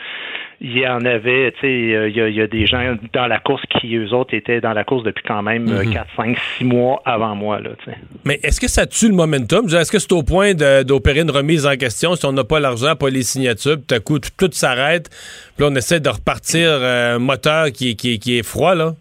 il 0.61 0.79
y 0.79 0.87
en 0.87 1.05
avait, 1.05 1.53
tu 1.53 1.61
sais, 1.61 1.95
euh, 1.95 2.09
il 2.09 2.17
y, 2.17 2.21
a, 2.21 2.29
il 2.29 2.35
y 2.35 2.41
a 2.41 2.47
des 2.47 2.67
gens 2.67 2.97
dans 3.13 3.27
la 3.27 3.39
course 3.39 3.63
qui, 3.71 3.95
eux 3.97 4.13
autres, 4.13 4.35
étaient 4.35 4.61
dans 4.61 4.73
la 4.73 4.85
course 4.85 5.03
depuis 5.03 5.25
quand 5.27 5.43
même 5.43 5.69
euh, 5.69 5.85
4, 5.91 6.07
5, 6.17 6.39
6 6.59 6.65
mois 6.65 7.03
avant 7.05 7.35
moi, 7.35 7.61
là, 7.61 7.71
tu 7.79 7.91
sais. 7.91 7.97
Mais 8.25 8.41
est-ce 8.43 8.61
que 8.61 8.69
ça 8.69 8.87
tue 8.87 9.09
le 9.09 9.15
momentum? 9.15 9.67
Est-ce 9.67 9.91
que 9.91 9.99
c'est 9.99 10.13
au 10.13 10.23
point 10.23 10.55
d'opérer 10.55 11.21
une 11.21 11.31
remise 11.31 11.67
en 11.67 11.77
question? 11.77 12.17
Si 12.17 12.25
on 12.25 12.33
n'a 12.33 12.45
pas 12.45 12.61
l'argent, 12.61 12.97
pas 12.97 13.11
les 13.11 13.23
signatures, 13.23 13.77
puis 13.77 13.85
tout 13.87 13.95
à 13.95 14.01
coup, 14.01 14.19
tout, 14.19 14.31
tout 14.37 14.51
s'arrête, 14.53 15.09
puis 15.57 15.65
là, 15.65 15.71
on 15.71 15.75
essaie 15.75 16.01
de 16.01 16.09
repartir 16.09 16.69
euh, 16.71 17.17
un 17.17 17.19
moteur 17.19 17.73
qui, 17.73 17.97
qui, 17.97 18.19
qui 18.19 18.39
est 18.39 18.43
froid, 18.43 18.75
là? 18.75 18.95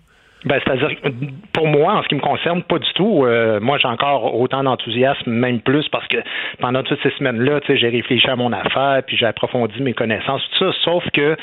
Ben, 0.45 0.59
c'est-à-dire, 0.63 0.89
pour 1.53 1.67
moi, 1.67 1.93
en 1.93 2.03
ce 2.03 2.07
qui 2.09 2.15
me 2.15 2.19
concerne, 2.19 2.63
pas 2.63 2.79
du 2.79 2.91
tout. 2.93 3.23
Euh, 3.25 3.59
moi, 3.61 3.77
j'ai 3.77 3.87
encore 3.87 4.39
autant 4.39 4.63
d'enthousiasme, 4.63 5.31
même 5.31 5.61
plus, 5.61 5.87
parce 5.89 6.07
que 6.07 6.17
pendant 6.59 6.83
toutes 6.83 7.01
ces 7.01 7.11
semaines-là, 7.11 7.59
j'ai 7.67 7.89
réfléchi 7.89 8.29
à 8.29 8.35
mon 8.35 8.51
affaire, 8.51 9.01
puis 9.07 9.15
j'ai 9.15 9.25
approfondi 9.25 9.81
mes 9.81 9.93
connaissances, 9.93 10.41
tout 10.51 10.65
ça, 10.65 10.77
sauf 10.83 11.09
que 11.11 11.37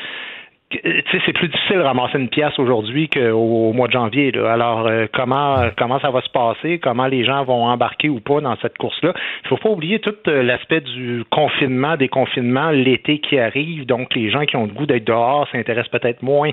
c'est 0.72 1.33
plus 1.33 1.48
difficile 1.48 1.78
de 1.78 1.83
ramasser 1.83 2.18
une 2.18 2.28
pièce 2.28 2.56
aujourd'hui 2.59 3.09
qu'au 3.09 3.70
au 3.70 3.72
mois 3.72 3.88
de 3.88 3.92
janvier. 3.92 4.30
Là. 4.30 4.52
Alors, 4.52 4.87
euh, 4.87 5.06
comment 5.12 5.68
comment 5.76 5.98
ça 5.98 6.11
va 6.11 6.22
se 6.22 6.30
passer? 6.30 6.78
Comment 6.78 7.06
les 7.06 7.24
gens 7.24 7.42
vont 7.44 7.64
embarquer 7.64 8.09
ou 8.09 8.20
pas 8.20 8.40
dans 8.40 8.56
cette 8.62 8.78
course-là? 8.78 9.12
Il 9.44 9.48
faut 9.48 9.56
pas 9.56 9.70
oublier 9.70 9.98
tout 9.98 10.14
euh, 10.28 10.42
l'aspect 10.42 10.80
du 10.80 11.24
confinement, 11.30 11.96
des 11.96 12.09
confinements, 12.09 12.70
l'été 12.70 13.18
qui 13.18 13.38
arrive. 13.38 13.85
Donc, 13.87 14.14
les 14.14 14.30
gens 14.30 14.44
qui 14.44 14.56
ont 14.56 14.66
le 14.66 14.72
goût 14.72 14.87
d'être 14.87 15.04
dehors 15.04 15.48
s'intéressent 15.50 15.90
peut-être 15.90 16.22
moins 16.22 16.50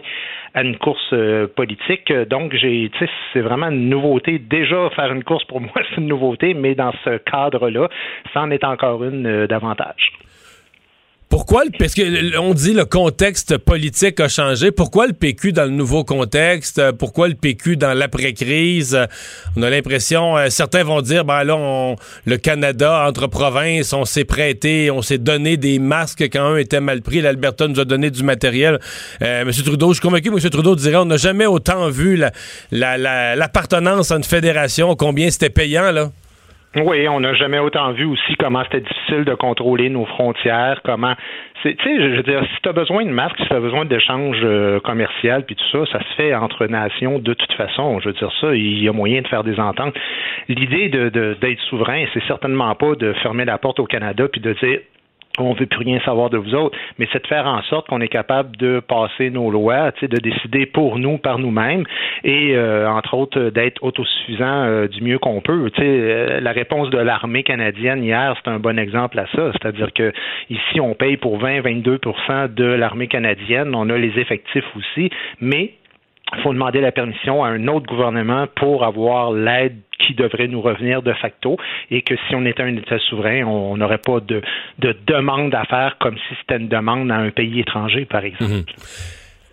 à 0.56 0.64
une 0.64 0.78
course 0.78 1.14
euh, 1.14 1.48
politique. 1.48 2.12
Donc, 2.12 2.56
j'ai, 2.56 2.90
c'est 3.34 3.42
vraiment 3.42 3.68
une 3.68 3.90
nouveauté. 3.90 4.40
Déjà, 4.40 4.90
faire 4.96 5.14
une 5.14 5.24
course 5.24 5.44
pour 5.44 5.62
moi, 5.62 5.72
c'est 5.90 6.02
une 6.02 6.08
nouveauté, 6.08 6.56
mais 6.56 6.74
dans 6.74 6.92
ce 7.04 7.18
cadre-là, 7.18 7.88
ça 8.34 8.42
en 8.42 8.50
est 8.50 8.64
encore 8.64 9.04
une 9.04 9.28
euh, 9.28 9.48
davantage. 9.48 10.12
Pourquoi, 11.38 11.66
parce 11.78 11.94
que 11.94 12.36
on 12.40 12.56
dit 12.56 12.74
le 12.74 12.86
contexte 12.86 13.60
politique 13.60 14.20
a 14.20 14.28
changé. 14.28 14.72
Pourquoi 14.72 15.06
le 15.06 15.14
PQ 15.14 15.52
dans 15.54 15.66
le 15.66 15.70
nouveau 15.70 16.04
contexte? 16.04 16.80
Euh, 16.80 16.94
Pourquoi 16.94 17.28
le 17.28 17.36
PQ 17.36 17.78
dans 17.78 17.94
l'après-crise? 17.94 18.98
On 19.56 19.62
a 19.62 19.70
l'impression, 19.70 20.36
euh, 20.36 20.50
certains 20.50 20.84
vont 20.84 21.00
dire, 21.04 21.26
ben 21.26 21.44
là, 21.44 21.94
le 22.26 22.38
Canada, 22.38 23.06
entre 23.08 23.28
provinces, 23.28 23.94
on 23.94 24.04
s'est 24.04 24.26
prêté, 24.26 24.90
on 24.90 25.04
s'est 25.04 25.20
donné 25.20 25.58
des 25.58 25.78
masques 25.78 26.24
quand 26.24 26.42
un 26.44 26.58
était 26.58 26.82
mal 26.82 27.04
pris. 27.04 27.22
L'Alberta 27.22 27.68
nous 27.68 27.80
a 27.80 27.86
donné 27.86 28.10
du 28.10 28.24
matériel. 28.24 28.80
Euh, 29.22 29.42
M. 29.44 29.52
Trudeau, 29.64 29.90
je 29.90 30.00
suis 30.00 30.02
convaincu 30.02 30.32
que 30.32 30.44
M. 30.44 30.50
Trudeau 30.50 30.76
dirait, 30.76 30.96
on 30.96 31.06
n'a 31.06 31.18
jamais 31.18 31.46
autant 31.46 31.88
vu 31.92 32.16
la- 32.16 32.32
la- 32.72 32.98
la- 32.98 33.36
l'appartenance 33.36 34.10
à 34.12 34.16
une 34.16 34.24
fédération, 34.24 34.96
combien 34.96 35.30
c'était 35.30 35.52
payant, 35.52 35.92
là. 35.92 36.10
Oui, 36.76 37.08
on 37.08 37.22
n'a 37.22 37.34
jamais 37.34 37.60
autant 37.60 37.92
vu 37.92 38.06
aussi 38.06 38.36
comment 38.38 38.62
c'était 38.64 38.82
difficile 38.82 39.24
de 39.24 39.34
contrôler 39.34 39.90
nos 39.90 40.06
frontières, 40.06 40.82
comment 40.84 41.16
tu 41.64 41.72
sais, 41.84 42.00
je 42.00 42.16
veux 42.18 42.24
dire, 42.24 42.44
si 42.44 42.62
tu 42.62 42.70
as 42.70 42.74
besoin 42.74 43.04
de 43.04 43.10
masques, 43.10 43.38
si 43.40 43.48
tu 43.48 43.54
as 43.54 43.60
besoin 43.60 43.86
d'échanges 43.86 44.42
euh, 44.44 44.80
commerciaux, 44.80 45.42
puis 45.46 45.56
tout 45.56 45.66
ça, 45.72 45.92
ça 45.92 46.00
se 46.00 46.16
fait 46.16 46.36
entre 46.36 46.68
nations 46.68 47.20
de 47.20 47.34
toute 47.34 47.52
façon. 47.54 48.00
Je 48.00 48.10
veux 48.10 48.14
dire 48.14 48.32
ça, 48.40 48.54
il 48.54 48.84
y 48.84 48.88
a 48.88 48.94
moyen 48.94 49.22
de 49.22 49.28
faire 49.28 49.44
des 49.44 49.60
ententes. 49.60 49.96
L'idée 50.50 50.90
de, 50.90 51.36
d'être 51.40 51.62
souverain, 51.62 52.06
c'est 52.14 52.24
certainement 52.28 52.76
pas 52.76 52.96
de 52.96 53.14
fermer 53.14 53.46
la 53.46 53.58
porte 53.58 53.80
au 53.80 53.86
Canada 53.86 54.28
puis 54.32 54.42
de 54.42 54.54
dire 54.54 54.80
on 55.38 55.54
veut 55.54 55.66
plus 55.66 55.80
rien 55.80 56.00
savoir 56.02 56.30
de 56.30 56.38
vous 56.38 56.56
autres, 56.56 56.78
mais 56.98 57.08
c'est 57.12 57.22
de 57.22 57.28
faire 57.28 57.46
en 57.46 57.62
sorte 57.64 57.88
qu'on 57.88 58.02
est 58.02 58.08
capable 58.08 58.56
de 58.58 58.80
passer 58.80 59.30
nos 59.30 59.52
lois, 59.52 59.92
de 60.02 60.18
décider 60.18 60.66
pour 60.66 60.98
nous, 60.98 61.18
par 61.18 61.40
nous-mêmes, 61.40 61.84
et 62.24 62.56
euh, 62.56 62.90
entre 62.90 63.14
autres 63.14 63.50
d'être 63.50 63.84
autosuffisant 63.84 64.64
euh, 64.64 64.88
du 64.88 65.02
mieux 65.02 65.20
qu'on 65.20 65.42
peut. 65.42 65.70
Euh, 65.80 66.40
la 66.40 66.52
réponse 66.52 66.90
de 66.90 66.98
l'armée 66.98 67.44
canadienne 67.44 68.04
hier, 68.04 68.36
c'est 68.44 68.50
un 68.50 68.60
bon 68.60 68.80
exemple 68.80 69.20
à 69.20 69.28
ça, 69.36 69.52
c'est-à-dire 69.54 69.94
que 69.94 70.12
ici 70.50 70.80
on 70.80 70.94
paye 70.94 71.18
pour 71.18 71.40
20-22% 71.40 72.54
de 72.54 72.66
l'armée 72.66 73.08
canadienne, 73.08 73.76
on 73.76 73.90
a 73.90 73.98
les 73.98 74.20
effectifs 74.20 74.66
aussi, 74.76 75.10
mais 75.40 75.74
il 76.36 76.42
faut 76.42 76.54
demander 76.54 76.82
la 76.82 76.92
permission 76.92 77.44
à 77.44 77.50
un 77.50 77.68
autre 77.68 77.86
gouvernement 77.86 78.48
pour 78.56 78.84
avoir 78.84 79.32
l'aide 79.32 79.78
qui 80.00 80.14
devrait 80.14 80.48
nous 80.48 80.62
revenir 80.62 81.02
de 81.02 81.14
facto 81.14 81.58
et 81.92 82.02
que 82.02 82.16
si 82.28 82.36
on 82.36 82.46
était 82.46 82.64
un 82.64 82.76
État 82.76 83.00
souverain, 83.00 83.44
on 83.44 83.78
n'aurait 83.78 83.98
pas 83.98 84.20
de, 84.20 84.42
de, 84.80 84.96
demande 85.06 85.54
à 85.56 85.66
faire 85.66 85.98
comme 86.00 86.18
si 86.18 86.36
c'était 86.40 86.58
une 86.58 86.68
demande 86.68 87.12
à 87.12 87.16
un 87.16 87.32
pays 87.32 87.60
étranger, 87.60 88.06
par 88.06 88.24
exemple. 88.24 88.54
Mhm. 88.54 88.66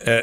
Euh, 0.09 0.23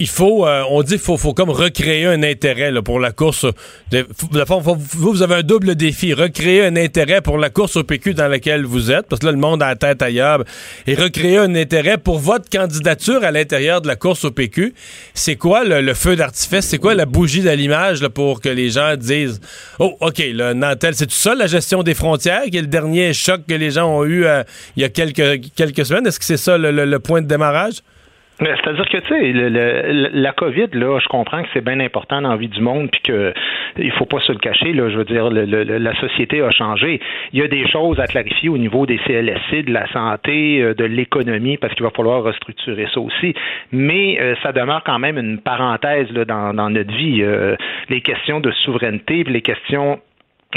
il 0.00 0.08
faut, 0.08 0.46
euh, 0.46 0.64
on 0.70 0.82
dit 0.82 0.96
faut, 0.96 1.18
faut 1.18 1.34
comme 1.34 1.50
recréer 1.50 2.06
un 2.06 2.22
intérêt 2.22 2.70
là, 2.70 2.80
pour 2.80 2.98
la 2.98 3.12
course. 3.12 3.44
De, 3.90 4.06
vous, 4.18 5.12
vous 5.12 5.22
avez 5.22 5.34
un 5.36 5.42
double 5.42 5.74
défi. 5.74 6.14
Recréer 6.14 6.64
un 6.64 6.74
intérêt 6.76 7.20
pour 7.20 7.36
la 7.36 7.50
course 7.50 7.76
au 7.76 7.84
PQ 7.84 8.14
dans 8.14 8.26
laquelle 8.26 8.64
vous 8.64 8.90
êtes, 8.90 9.06
parce 9.08 9.20
que 9.20 9.26
là, 9.26 9.32
le 9.32 9.38
monde 9.38 9.62
a 9.62 9.68
la 9.68 9.76
tête 9.76 10.00
ailleurs. 10.00 10.42
Et 10.86 10.94
recréer 10.94 11.36
un 11.36 11.54
intérêt 11.54 11.98
pour 11.98 12.18
votre 12.18 12.48
candidature 12.48 13.22
à 13.22 13.30
l'intérieur 13.30 13.82
de 13.82 13.88
la 13.88 13.96
course 13.96 14.24
au 14.24 14.30
PQ. 14.30 14.72
C'est 15.12 15.36
quoi 15.36 15.64
le, 15.64 15.92
feu 15.92 16.16
d'artifice? 16.16 16.64
C'est 16.64 16.78
quoi 16.78 16.94
la 16.94 17.04
bougie 17.04 17.42
d'allumage 17.42 18.08
pour 18.08 18.40
que 18.40 18.48
les 18.48 18.70
gens 18.70 18.96
disent 18.96 19.38
Oh, 19.78 19.96
OK, 20.00 20.18
le 20.18 20.54
Nantel, 20.54 20.94
c'est 20.94 21.06
tout 21.06 21.12
ça 21.12 21.34
la 21.34 21.46
gestion 21.46 21.82
des 21.82 21.94
frontières 21.94 22.44
qui 22.50 22.56
est 22.56 22.62
le 22.62 22.68
dernier 22.68 23.12
choc 23.12 23.42
que 23.46 23.54
les 23.54 23.72
gens 23.72 23.94
ont 23.94 24.04
eu 24.06 24.24
euh, 24.24 24.44
il 24.76 24.82
y 24.82 24.84
a 24.84 24.88
quelques, 24.88 25.52
quelques 25.54 25.84
semaines? 25.84 26.06
Est-ce 26.06 26.18
que 26.18 26.24
c'est 26.24 26.38
ça 26.38 26.56
le 26.56 26.98
point 27.00 27.20
de 27.20 27.26
démarrage? 27.26 27.82
C'est-à-dire 28.40 28.88
que, 28.88 28.98
tu 28.98 29.08
sais, 29.08 30.10
la 30.12 30.32
COVID, 30.32 30.68
là, 30.72 30.98
je 30.98 31.08
comprends 31.08 31.42
que 31.42 31.48
c'est 31.52 31.64
bien 31.64 31.78
important 31.80 32.22
dans 32.22 32.30
la 32.30 32.36
vie 32.36 32.48
du 32.48 32.60
monde, 32.60 32.90
puis 32.90 33.02
que 33.02 33.34
il 33.78 33.92
faut 33.92 34.06
pas 34.06 34.20
se 34.20 34.32
le 34.32 34.38
cacher, 34.38 34.72
là, 34.72 34.88
je 34.88 34.96
veux 34.96 35.04
dire, 35.04 35.30
la 35.30 35.94
société 36.00 36.40
a 36.40 36.50
changé. 36.50 37.00
Il 37.32 37.38
y 37.38 37.42
a 37.42 37.48
des 37.48 37.68
choses 37.68 38.00
à 38.00 38.06
clarifier 38.06 38.48
au 38.48 38.58
niveau 38.58 38.86
des 38.86 38.98
CLSC, 38.98 39.64
de 39.64 39.72
la 39.72 39.86
santé, 39.92 40.62
euh, 40.62 40.74
de 40.74 40.84
l'économie, 40.84 41.56
parce 41.56 41.74
qu'il 41.74 41.84
va 41.84 41.90
falloir 41.90 42.22
restructurer 42.22 42.86
ça 42.92 43.00
aussi. 43.00 43.34
Mais 43.72 44.18
euh, 44.20 44.34
ça 44.42 44.52
demeure 44.52 44.82
quand 44.84 44.98
même 44.98 45.18
une 45.18 45.38
parenthèse 45.38 46.10
là, 46.12 46.24
dans, 46.24 46.54
dans 46.54 46.70
notre 46.70 46.92
vie. 46.92 47.22
Euh, 47.22 47.56
les 47.88 48.00
questions 48.00 48.40
de 48.40 48.50
souveraineté, 48.52 49.24
les 49.24 49.42
questions 49.42 50.00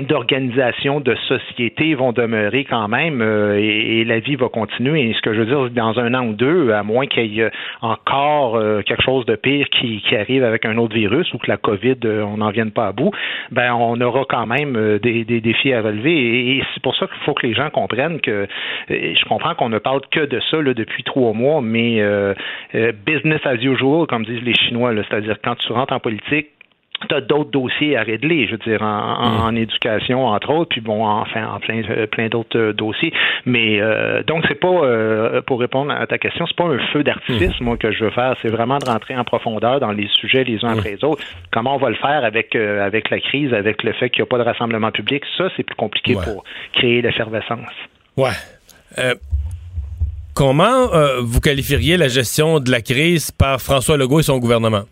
d'organisation 0.02 1.02
de 1.02 1.14
société 1.28 1.94
vont 1.94 2.14
demeurer 2.14 2.66
quand 2.66 2.88
même 2.88 3.22
euh, 3.22 3.60
et, 3.60 4.04
la 4.06 4.20
vie 4.20 4.36
va 4.36 4.50
continuer. 4.50 5.10
Et 5.10 5.14
ce 5.14 5.22
que 5.22 5.34
je 5.34 5.42
veux 5.42 5.46
dire, 5.46 5.70
dans 5.70 6.00
un 6.00 6.16
an 6.16 6.26
ou 6.26 6.34
deux, 6.34 6.72
à 6.72 6.82
moins 6.82 7.06
qu'il 7.06 7.32
y 7.32 7.42
ait 7.42 7.52
encore 7.82 8.56
euh, 8.56 8.82
quelque 8.82 9.04
chose 9.04 9.26
de 9.28 9.36
pire 9.36 9.70
qui, 9.70 10.02
qui, 10.02 10.16
arrive 10.16 10.44
avec 10.44 10.66
un 10.66 10.78
autre 10.78 10.96
virus 10.96 11.32
ou 11.34 11.38
que 11.38 11.48
la 11.48 11.58
COVID, 11.58 11.98
euh, 12.06 12.24
on 12.24 12.38
n'en 12.38 12.50
vienne 12.50 12.72
pas 12.72 12.88
à 12.88 12.92
bout, 12.92 13.12
ben 13.52 13.72
on 13.74 14.02
aura 14.02 14.26
quand 14.28 14.48
même 14.48 14.98
des, 14.98 15.26
des, 15.26 15.42
défis 15.42 15.74
à 15.74 15.82
relever. 15.82 16.58
Et, 16.58 16.64
c'est 16.74 16.82
pour 16.82 16.96
ça 16.96 17.06
qu'il 17.06 17.24
faut 17.24 17.36
que 17.36 17.46
les 17.46 17.54
gens 17.54 17.70
comprennent 17.70 18.20
que 18.20 18.48
je 18.90 19.26
comprends 19.26 19.54
qu'on 19.54 19.70
ne 19.70 19.78
parle 19.78 20.02
que 20.10 20.22
de 20.26 20.40
ça 20.50 20.60
là, 20.60 20.74
depuis 20.74 21.04
trois 21.04 21.34
mois, 21.34 21.62
mais 21.62 22.02
business 23.06 23.42
as 23.46 23.56
usual, 23.56 24.08
comme 24.08 24.26
disent 24.26 24.44
les 24.44 24.56
Chinois, 24.56 24.94
c'est-à-dire 24.96 25.38
quand 25.44 25.56
tu 25.56 25.72
rentres 25.72 25.94
en 25.94 26.00
politique, 26.00 26.48
tu 27.08 27.16
as 27.16 27.22
d'autres 27.22 27.52
dossiers 27.52 27.98
à 27.98 28.04
régler, 28.04 28.48
je 28.48 28.52
veux 28.52 28.58
dire, 28.58 28.82
en, 28.82 29.52
mm. 29.52 29.58
éducation, 29.58 30.26
entre 30.26 30.50
autres, 30.50 30.70
puis 30.70 30.82
bon, 30.82 31.06
enfin, 31.06 31.48
en 31.48 31.60
plein, 31.60 31.82
euh, 31.90 32.08
plein 32.08 32.28
d'autres 32.28 32.58
euh, 32.58 32.74
dossiers. 32.74 33.14
Mais 33.46 33.82
euh, 33.82 34.24
donc, 34.24 34.46
c'est 34.48 34.60
pas, 34.60 35.42
pour 35.46 35.60
répondre 35.60 35.92
à 35.92 36.06
ta 36.08 36.18
question, 36.18 36.46
c'est 36.48 36.56
pas 36.56 36.66
un 36.66 36.80
feu 36.92 37.04
d'artifice, 37.04 37.60
mm. 37.60 37.64
moi, 37.64 37.78
que 37.78 37.92
je 37.92 38.06
veux 38.06 38.12
faire. 38.12 38.36
C'est 38.42 38.50
vraiment 38.50 38.78
de 38.78 38.86
rentrer 38.86 39.16
en 39.16 39.24
profondeur 39.24 39.80
dans 39.80 39.92
les 39.92 40.08
sujets 40.20 40.44
les 40.44 40.64
uns 40.64 40.76
mm. 40.76 40.78
après 40.78 40.92
les 40.92 41.04
autres. 41.04 41.24
Comment 41.52 41.76
on 41.76 41.80
va 41.80 41.90
le 41.90 41.96
faire 41.96 42.24
avec, 42.24 42.56
avec 42.56 43.10
la 43.10 43.20
crise, 43.20 43.54
avec 43.54 43.84
le 43.84 43.94
fait 43.94 44.10
qu'il 44.10 44.22
n'y 44.24 44.28
a 44.28 44.30
pas 44.30 44.38
de 44.38 44.44
rassemblement 44.44 44.92
public? 44.92 45.24
Ça, 45.38 45.50
c'est 45.56 45.64
plus 45.64 45.76
compliqué 45.76 46.14
pour 46.14 46.44
créer 46.74 47.02
l'effervescence. 47.02 47.72
Ouais. 48.18 48.32
comment 50.36 50.88
vous 51.22 51.40
qualifieriez 51.40 51.98
la 51.98 52.08
gestion 52.08 52.60
de 52.60 52.72
la 52.72 52.82
crise 52.82 53.32
par 53.32 53.60
François 53.60 53.98
Legault 53.98 54.20
et 54.20 54.24
son 54.24 54.38
gouvernement? 54.38 54.84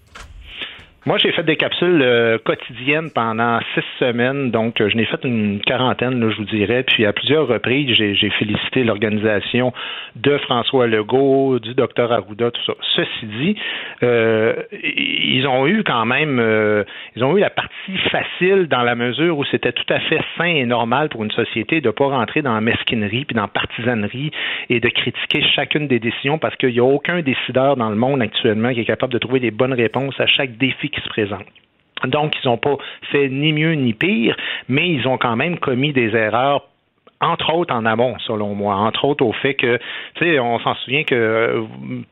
Moi, 1.08 1.18
j'ai 1.18 1.32
fait 1.32 1.42
des 1.42 1.56
capsules 1.56 2.00
euh, 2.04 2.38
quotidiennes 2.38 3.10
pendant 3.10 3.60
six 3.74 3.84
semaines, 3.98 4.52
donc 4.52 4.80
euh, 4.80 4.88
je 4.88 4.96
n'ai 4.96 5.06
fait 5.06 5.24
une 5.24 5.60
quarantaine, 5.60 6.20
là, 6.20 6.30
je 6.30 6.38
vous 6.38 6.46
dirais. 6.46 6.84
Puis 6.84 7.08
à 7.08 7.12
plusieurs 7.12 7.48
reprises, 7.48 7.90
j'ai 7.96 8.30
félicité 8.38 8.84
l'organisation 8.84 9.74
de 10.16 10.38
François 10.38 10.86
Legault, 10.86 11.58
du 11.58 11.74
docteur 11.74 12.12
Arruda, 12.12 12.52
tout 12.52 12.62
ça. 12.68 12.74
Ceci 12.96 13.26
dit, 13.26 13.56
euh, 14.04 14.54
ils 14.72 15.48
ont 15.48 15.66
eu 15.66 15.84
quand 15.84 16.06
même, 16.06 16.40
ils 17.16 17.24
ont 17.24 17.36
eu 17.36 17.40
la 17.40 17.50
partie 17.50 17.98
facile 18.12 18.68
dans 18.68 18.84
la 18.84 18.94
mesure 18.94 19.40
où 19.40 19.44
c'était 19.46 19.72
tout 19.72 19.92
à 19.92 20.00
fait 20.02 20.22
sain 20.38 20.46
et 20.46 20.66
normal 20.68 21.10
pour 21.10 21.24
une 21.24 21.32
société 21.32 21.82
de 21.82 21.88
ne 21.88 21.92
pas 21.92 22.06
rentrer 22.06 22.44
dans 22.44 22.54
la 22.54 22.62
mesquinerie 22.62 23.26
puis 23.26 23.36
dans 23.36 23.48
partisanerie 23.48 24.30
et 24.70 24.80
de 24.80 24.90
critiquer 24.90 25.42
chacune 25.56 25.88
des 25.88 26.00
décisions 26.00 26.38
parce 26.38 26.56
qu'il 26.58 26.70
n'y 26.70 26.80
a 26.80 26.84
aucun 26.84 27.22
décideur 27.22 27.76
dans 27.76 27.90
le 27.90 27.96
monde 27.96 28.22
actuellement 28.22 28.72
qui 28.72 28.82
est 28.82 28.86
capable 28.86 29.14
de 29.14 29.18
trouver 29.18 29.40
les 29.40 29.52
bonnes 29.52 29.74
réponses 29.74 30.20
à 30.20 30.28
chaque 30.28 30.58
défi 30.58 30.91
qui 30.92 31.02
se 31.02 31.10
présente. 31.10 31.46
Donc, 32.06 32.34
ils 32.44 32.48
n'ont 32.48 32.58
pas 32.58 32.78
fait 33.12 33.30
ni 33.30 33.54
mieux 33.54 33.74
ni 33.74 33.94
pire, 33.94 34.36
mais 34.68 34.90
ils 34.90 35.08
ont 35.08 35.18
quand 35.18 35.36
même 35.36 35.60
commis 35.60 35.94
des 35.94 36.16
erreurs 36.16 36.68
entre 37.22 37.54
autres 37.54 37.74
en 37.74 37.86
amont, 37.86 38.16
selon 38.26 38.56
moi, 38.56 38.76
entre 38.76 39.06
autres 39.06 39.24
au 39.24 39.32
fait 39.32 39.54
que, 39.54 39.78
tu 40.16 40.26
sais, 40.26 40.40
on 40.40 40.60
s'en 40.60 40.74
souvient 40.76 41.04
que 41.04 41.16
euh, 41.16 41.62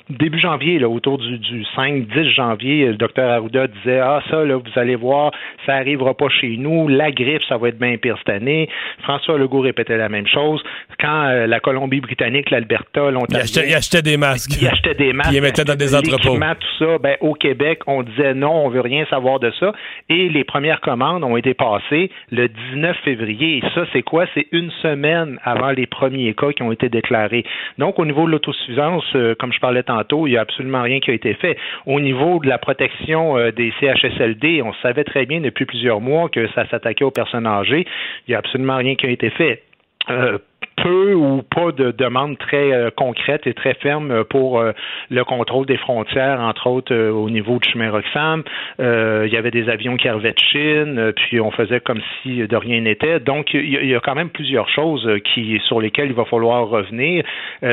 début 0.09 0.39
janvier, 0.39 0.77
là, 0.77 0.87
autour 0.87 1.17
du, 1.17 1.39
du 1.39 1.63
5-10 1.75 2.33
janvier, 2.35 2.85
le 2.85 2.93
docteur 2.95 3.31
Arruda 3.31 3.67
disait 3.67 3.99
Ah, 3.99 4.21
ça, 4.29 4.45
là, 4.45 4.57
vous 4.57 4.79
allez 4.79 4.95
voir, 4.95 5.31
ça 5.65 5.73
arrivera 5.73 6.13
pas 6.13 6.29
chez 6.29 6.57
nous, 6.57 6.87
la 6.87 7.11
grippe, 7.11 7.41
ça 7.49 7.57
va 7.57 7.69
être 7.69 7.79
bien 7.79 7.97
pire 7.97 8.17
cette 8.19 8.29
année. 8.29 8.69
François 9.01 9.39
Legault 9.39 9.61
répétait 9.61 9.97
la 9.97 10.09
même 10.09 10.27
chose. 10.27 10.61
Quand 10.99 11.25
euh, 11.25 11.47
la 11.47 11.59
Colombie-Britannique, 11.59 12.51
l'Alberta, 12.51 13.09
l'Ontario. 13.09 13.45
Il 13.67 13.73
achetait, 13.73 14.01
des 14.03 14.17
masques. 14.17 14.61
Il 14.61 14.67
achetait 14.67 14.93
des 14.93 15.11
masques. 15.11 15.31
Il 15.33 15.41
mettait 15.41 15.65
dans 15.65 15.75
des 15.75 15.95
entrepôts. 15.95 16.37
tout 16.37 16.85
ça, 16.85 16.97
ben, 16.99 17.15
au 17.21 17.33
Québec, 17.33 17.79
on 17.87 18.03
disait 18.03 18.35
non, 18.35 18.65
on 18.65 18.69
veut 18.69 18.81
rien 18.81 19.05
savoir 19.09 19.39
de 19.39 19.51
ça. 19.59 19.73
Et 20.09 20.29
les 20.29 20.43
premières 20.43 20.81
commandes 20.81 21.23
ont 21.23 21.35
été 21.35 21.55
passées 21.55 22.11
le 22.31 22.47
19 22.47 22.95
février. 23.03 23.57
Et 23.57 23.61
ça, 23.73 23.85
c'est 23.91 24.03
quoi? 24.03 24.25
C'est 24.35 24.45
une 24.51 24.69
semaine 24.83 24.98
avant 25.43 25.71
les 25.71 25.85
premiers 25.85 26.33
cas 26.33 26.51
qui 26.51 26.63
ont 26.63 26.71
été 26.71 26.89
déclarés. 26.89 27.43
Donc, 27.77 27.99
au 27.99 28.05
niveau 28.05 28.25
de 28.25 28.31
l'autosuffisance, 28.31 29.05
euh, 29.15 29.35
comme 29.35 29.53
je 29.53 29.59
parlais 29.59 29.83
tantôt, 29.83 30.27
il 30.27 30.31
n'y 30.31 30.37
a 30.37 30.41
absolument 30.41 30.81
rien 30.81 30.99
qui 30.99 31.11
a 31.11 31.13
été 31.13 31.33
fait. 31.33 31.57
Au 31.85 31.99
niveau 31.99 32.39
de 32.39 32.47
la 32.47 32.57
protection 32.57 33.37
euh, 33.37 33.51
des 33.51 33.73
CHSLD, 33.79 34.61
on 34.61 34.73
savait 34.81 35.03
très 35.03 35.25
bien 35.25 35.41
depuis 35.41 35.65
plusieurs 35.65 36.01
mois 36.01 36.29
que 36.29 36.47
ça 36.49 36.67
s'attaquait 36.67 37.05
aux 37.05 37.11
personnes 37.11 37.47
âgées. 37.47 37.85
Il 38.27 38.31
n'y 38.31 38.35
a 38.35 38.39
absolument 38.39 38.77
rien 38.77 38.95
qui 38.95 39.05
a 39.05 39.09
été 39.09 39.29
fait. 39.29 39.63
Euh, 40.09 40.37
peu 40.83 41.13
ou 41.13 41.41
pas 41.43 41.71
de 41.71 41.91
demandes 41.91 42.37
très 42.37 42.71
euh, 42.73 42.89
concrètes 42.95 43.47
et 43.47 43.53
très 43.53 43.73
fermes 43.75 44.23
pour 44.25 44.59
euh, 44.59 44.71
le 45.09 45.23
contrôle 45.23 45.65
des 45.65 45.77
frontières, 45.77 46.39
entre 46.39 46.67
autres 46.67 46.95
au 46.95 47.29
niveau 47.29 47.59
du 47.59 47.69
chemin 47.69 47.91
Roxham. 47.91 48.43
il 48.79 49.31
y 49.31 49.37
avait 49.37 49.51
des 49.51 49.69
avions 49.69 49.97
qui 49.97 50.07
arrivaient 50.07 50.33
de 50.33 50.39
Chine, 50.39 51.11
puis 51.15 51.39
on 51.39 51.51
faisait 51.51 51.79
comme 51.79 52.01
si 52.21 52.47
de 52.47 52.55
rien 52.55 52.81
n'était. 52.81 53.19
Donc, 53.19 53.53
il 53.53 53.85
y, 53.85 53.95
a 53.95 53.99
quand 53.99 54.15
même 54.15 54.29
plusieurs 54.29 54.69
choses 54.69 55.07
qui 55.25 55.59
sur 55.67 55.79
lesquelles 55.79 56.09
il 56.09 56.15
va 56.15 56.25
falloir 56.25 56.67
revenir. 56.67 57.23
tu 57.61 57.67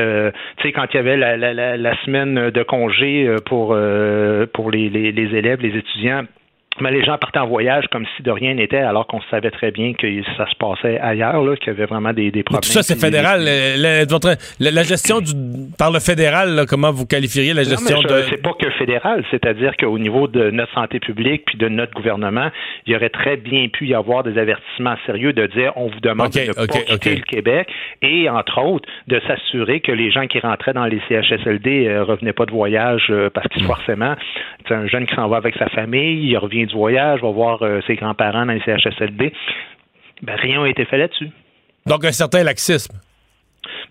sais, 0.61 0.71
quand 0.71 0.85
il 0.93 0.97
y 0.97 0.99
avait 0.99 1.17
la, 1.17 1.37
la, 1.37 1.77
la, 1.77 1.97
semaine 2.03 2.49
de 2.49 2.63
congé 2.63 3.35
pour, 3.45 3.77
pour 4.53 4.71
les, 4.71 4.89
les 4.89 5.35
élèves, 5.35 5.61
les 5.61 5.77
étudiants, 5.77 6.23
mais 6.81 6.91
les 6.91 7.03
gens 7.03 7.17
partaient 7.17 7.39
en 7.39 7.47
voyage 7.47 7.85
comme 7.91 8.05
si 8.15 8.23
de 8.23 8.31
rien 8.31 8.53
n'était, 8.53 8.77
alors 8.77 9.07
qu'on 9.07 9.21
savait 9.31 9.51
très 9.51 9.71
bien 9.71 9.93
que 9.93 10.07
ça 10.37 10.45
se 10.49 10.55
passait 10.55 10.99
ailleurs, 10.99 11.43
qu'il 11.59 11.67
y 11.67 11.75
avait 11.75 11.85
vraiment 11.85 12.13
des, 12.13 12.31
des 12.31 12.43
problèmes. 12.43 12.61
tout 12.61 12.69
ça, 12.69 12.83
c'est 12.83 12.99
fédéral. 12.99 13.43
La, 14.59 14.83
gestion 14.83 15.19
du, 15.19 15.33
par 15.77 15.91
le 15.91 15.99
fédéral, 15.99 16.65
comment 16.69 16.91
vous 16.91 17.05
qualifieriez 17.05 17.53
la 17.53 17.63
gestion 17.63 18.01
de... 18.01 18.21
C'est 18.29 18.41
pas 18.41 18.53
que 18.53 18.69
fédéral, 18.71 19.23
c'est-à-dire 19.31 19.75
qu'au 19.77 19.97
niveau 19.99 20.27
de 20.27 20.51
notre 20.51 20.73
santé 20.73 20.99
publique 20.99 21.43
puis 21.45 21.57
de 21.57 21.67
notre 21.67 21.93
gouvernement, 21.93 22.49
il 22.85 22.93
y 22.93 22.95
aurait 22.95 23.09
très 23.09 23.37
bien 23.37 23.67
pu 23.67 23.87
y 23.87 23.93
avoir 23.93 24.23
des 24.23 24.37
avertissements 24.37 24.95
sérieux 25.05 25.33
de 25.33 25.47
dire 25.47 25.73
on 25.75 25.87
vous 25.87 25.99
demande 25.99 26.31
de 26.31 26.39
ne 26.39 26.53
pas 26.53 26.67
quitter 26.67 27.15
le 27.15 27.21
Québec 27.21 27.67
et, 28.01 28.29
entre 28.29 28.61
autres, 28.61 28.87
de 29.07 29.19
s'assurer 29.27 29.79
que 29.79 29.91
les 29.91 30.11
gens 30.11 30.27
qui 30.27 30.39
rentraient 30.39 30.73
dans 30.73 30.85
les 30.85 31.01
CHSLD 31.07 31.87
euh, 31.87 32.03
revenaient 32.03 32.33
pas 32.33 32.45
de 32.45 32.51
voyage 32.51 33.07
euh, 33.09 33.29
parce 33.29 33.47
que 33.47 33.59
hmm. 33.59 33.67
forcément, 33.67 34.15
c'est 34.67 34.73
un 34.73 34.87
jeune 34.87 35.05
qui 35.05 35.15
s'en 35.15 35.27
va 35.27 35.37
avec 35.37 35.55
sa 35.55 35.69
famille, 35.69 36.27
il 36.27 36.37
revient 36.37 36.66
du 36.67 36.75
voyage, 36.75 37.21
va 37.21 37.31
voir 37.31 37.61
euh, 37.63 37.81
ses 37.87 37.95
grands-parents 37.95 38.45
dans 38.45 38.53
les 38.53 38.61
CHSLD 38.61 39.33
Ben, 40.21 40.35
rien 40.35 40.61
n'a 40.61 40.69
été 40.69 40.85
fait 40.85 40.97
là-dessus. 40.97 41.31
Donc, 41.85 42.05
un 42.05 42.11
certain 42.11 42.43
laxisme. 42.43 42.99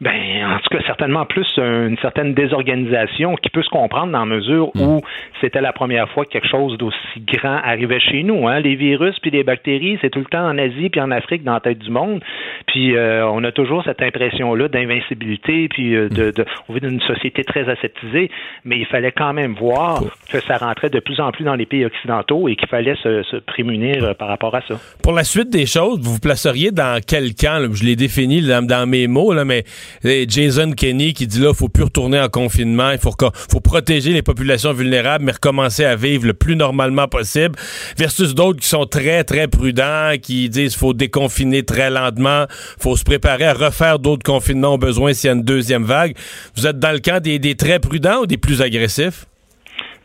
Ben, 0.01 0.13
en 0.45 0.59
tout 0.59 0.77
cas, 0.77 0.85
certainement 0.87 1.25
plus 1.25 1.47
une 1.57 1.97
certaine 1.99 2.35
désorganisation 2.35 3.35
qui 3.37 3.49
peut 3.49 3.63
se 3.63 3.71
comprendre 3.71 4.13
dans 4.13 4.25
la 4.25 4.37
mesure 4.37 4.71
où 4.77 5.01
c'était 5.41 5.61
la 5.61 5.73
première 5.73 6.09
fois 6.11 6.25
que 6.25 6.31
quelque 6.31 6.49
chose 6.49 6.77
d'aussi 6.77 7.21
grand 7.21 7.59
arrivait 7.65 8.01
chez 8.01 8.23
nous. 8.23 8.47
Hein. 8.47 8.61
Les 8.61 8.75
virus 8.75 9.19
puis 9.21 9.31
les 9.31 9.43
bactéries, 9.43 9.99
c'est 10.03 10.11
tout 10.11 10.19
le 10.19 10.27
temps 10.27 10.47
en 10.47 10.59
Asie 10.59 10.91
puis 10.91 11.01
en 11.01 11.11
Afrique 11.11 11.45
dans 11.45 11.55
la 11.55 11.61
tête 11.61 11.79
du 11.79 11.91
monde. 11.91 12.23
Puis 12.67 12.95
euh, 12.95 13.27
on 13.27 13.43
a 13.45 13.53
toujours 13.53 13.83
cette 13.85 14.03
impression-là 14.03 14.69
d'invincibilité 14.69 15.69
puis 15.69 15.95
euh, 15.95 16.09
de, 16.09 16.31
de, 16.31 16.45
on 16.69 16.75
vit 16.75 16.81
dans 16.81 16.91
une 16.91 17.01
société 17.01 17.43
très 17.45 17.69
aseptisée, 17.69 18.31
mais 18.65 18.79
il 18.79 18.87
fallait 18.87 19.13
quand 19.13 19.33
même 19.33 19.55
voir 19.55 20.03
que 20.31 20.41
ça 20.41 20.59
rentrait 20.59 20.91
de 20.91 21.01
plus 21.01 21.21
en 21.21 21.31
plus 21.33 21.45
dans 21.45 21.55
les 21.55 21.67
pays 21.67 21.85
occidentaux 21.85 22.49
et 22.49 22.57
qu'il 22.57 22.69
fallait 22.69 22.97
se, 22.97 23.23
se 23.23 23.37
prémunir 23.37 24.05
euh, 24.05 24.15
par 24.15 24.29
rapport 24.29 24.55
à 24.55 24.61
ça. 24.69 24.75
Pour 25.03 25.13
la 25.13 25.25
suite 25.25 25.51
des 25.51 25.67
choses, 25.67 26.01
vous 26.01 26.13
vous 26.15 26.21
placeriez 26.21 26.71
dans 26.71 27.01
quel 27.07 27.35
camp? 27.35 27.61
là? 27.61 27.69
Je 27.73 27.85
l'ai 27.85 27.97
défini 27.97 28.47
dans, 28.47 28.65
dans 28.65 28.87
mes 28.87 29.07
mots, 29.07 29.33
là, 29.33 29.45
mais 29.45 29.65
Jason 30.05 30.72
Kenney 30.72 31.12
qui 31.12 31.26
dit 31.26 31.41
là, 31.41 31.53
faut 31.55 31.68
plus 31.68 31.84
retourner 31.84 32.20
en 32.20 32.28
confinement, 32.28 32.91
il 32.91 32.99
faut, 32.99 33.12
protéger 33.61 34.12
les 34.12 34.22
populations 34.22 34.72
vulnérables, 34.72 35.24
mais 35.24 35.32
recommencer 35.32 35.84
à 35.84 35.97
vivre 35.97 36.26
le 36.26 36.34
plus 36.34 36.57
normalement 36.57 37.09
possible, 37.09 37.57
versus 37.97 38.34
d'autres 38.34 38.61
qui 38.61 38.68
sont 38.68 38.87
très, 38.87 39.24
très 39.24 39.49
prudents, 39.49 40.12
qui 40.20 40.49
disent 40.49 40.76
faut 40.76 40.93
déconfiner 40.93 41.64
très 41.64 41.91
lentement, 41.91 42.47
faut 42.78 42.97
se 42.97 43.05
préparer 43.05 43.45
à 43.45 43.55
refaire 43.55 43.99
d'autres 43.99 44.24
confinements 44.24 44.74
au 44.74 44.78
besoin 44.78 45.12
s'il 45.12 45.28
y 45.28 45.30
a 45.32 45.37
une 45.37 45.45
deuxième 45.45 45.84
vague. 45.84 46.14
Vous 46.57 46.66
êtes 46.66 46.78
dans 46.78 46.93
le 46.93 47.01
camp 47.01 47.22
des, 47.22 47.39
des 47.39 47.55
très 47.55 47.78
prudents 47.80 48.22
ou 48.22 48.26
des 48.26 48.39
plus 48.39 48.62
agressifs? 48.62 49.26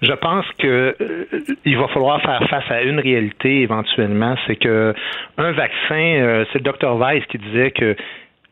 Je 0.02 0.14
pense 0.14 0.46
que 0.58 0.96
euh, 1.00 1.28
il 1.64 1.78
va 1.78 1.88
falloir 1.90 2.20
faire 2.22 2.42
face 2.50 2.70
à 2.72 2.82
une 2.82 3.00
réalité 3.00 3.62
éventuellement, 3.62 4.36
c'est 4.48 4.56
que 4.56 4.96
un 5.38 5.52
vaccin, 5.52 5.94
euh, 5.94 6.46
c'est 6.52 6.60
le 6.60 6.64
docteur 6.64 6.98
Weiss 6.98 7.24
qui 7.28 7.38
disait 7.38 7.70
que 7.70 7.96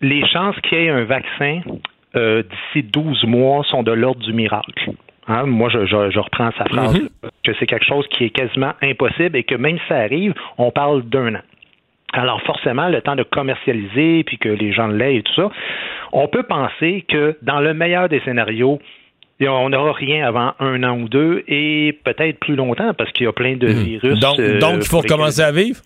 les 0.02 0.26
chances 0.28 0.56
qu'il 0.62 0.78
y 0.80 0.86
ait 0.86 0.90
un 0.90 1.04
vaccin 1.06 1.62
euh, 2.16 2.44
d'ici 2.74 2.88
12 2.88 3.24
mois 3.26 3.64
sont 3.66 3.84
de 3.84 3.92
l'ordre 3.92 4.22
du 4.22 4.34
miracle. 4.34 4.92
Hein, 5.28 5.44
moi, 5.46 5.70
je, 5.70 5.86
je- 5.86 6.10
je 6.10 6.20
reprends 6.20 6.50
sa 6.58 6.66
phrase, 6.66 7.00
que 7.44 7.52
c'est 7.60 7.68
quelque 7.68 7.86
chose 7.86 8.08
qui 8.10 8.24
est 8.26 8.30
quasiment 8.32 8.74
impossible 8.82 9.38
et 9.38 9.44
que 9.44 9.54
même 9.56 9.78
si 9.78 9.84
ça 9.88 9.98
arrive, 9.98 10.34
on 10.58 10.72
parle 10.72 11.04
d'un 11.04 11.36
an. 11.36 11.42
Alors 12.14 12.42
forcément, 12.42 12.88
le 12.90 13.02
temps 13.02 13.16
de 13.16 13.22
commercialiser, 13.22 14.24
puis 14.24 14.40
que 14.40 14.50
les 14.50 14.72
gens 14.74 14.88
l'aient 14.88 15.18
et 15.18 15.22
tout 15.22 15.34
ça, 15.36 15.52
on 16.12 16.28
peut 16.28 16.42
penser 16.42 17.06
que 17.08 17.38
dans 17.44 17.60
le 17.60 17.76
meilleur 17.76 18.10
des 18.10 18.20
scénarios, 18.22 18.80
on 19.42 19.70
n'aura 19.70 19.94
rien 19.94 20.26
avant 20.28 20.54
un 20.60 20.82
an 20.84 21.00
ou 21.00 21.08
deux 21.08 21.44
et 21.48 21.98
peut-être 22.04 22.40
plus 22.40 22.56
longtemps 22.56 22.94
parce 22.96 23.12
qu'il 23.12 23.26
y 23.26 23.30
a 23.30 23.32
plein 23.32 23.56
de 23.56 23.68
virus. 23.68 24.16
Hmm. 24.16 24.20
Donc, 24.20 24.40
euh, 24.40 24.60
donc 24.60 24.78
il 24.82 24.88
faut 24.88 24.98
lesquels- 24.98 25.12
recommencer 25.12 25.42
à 25.42 25.52
vivre? 25.52 25.80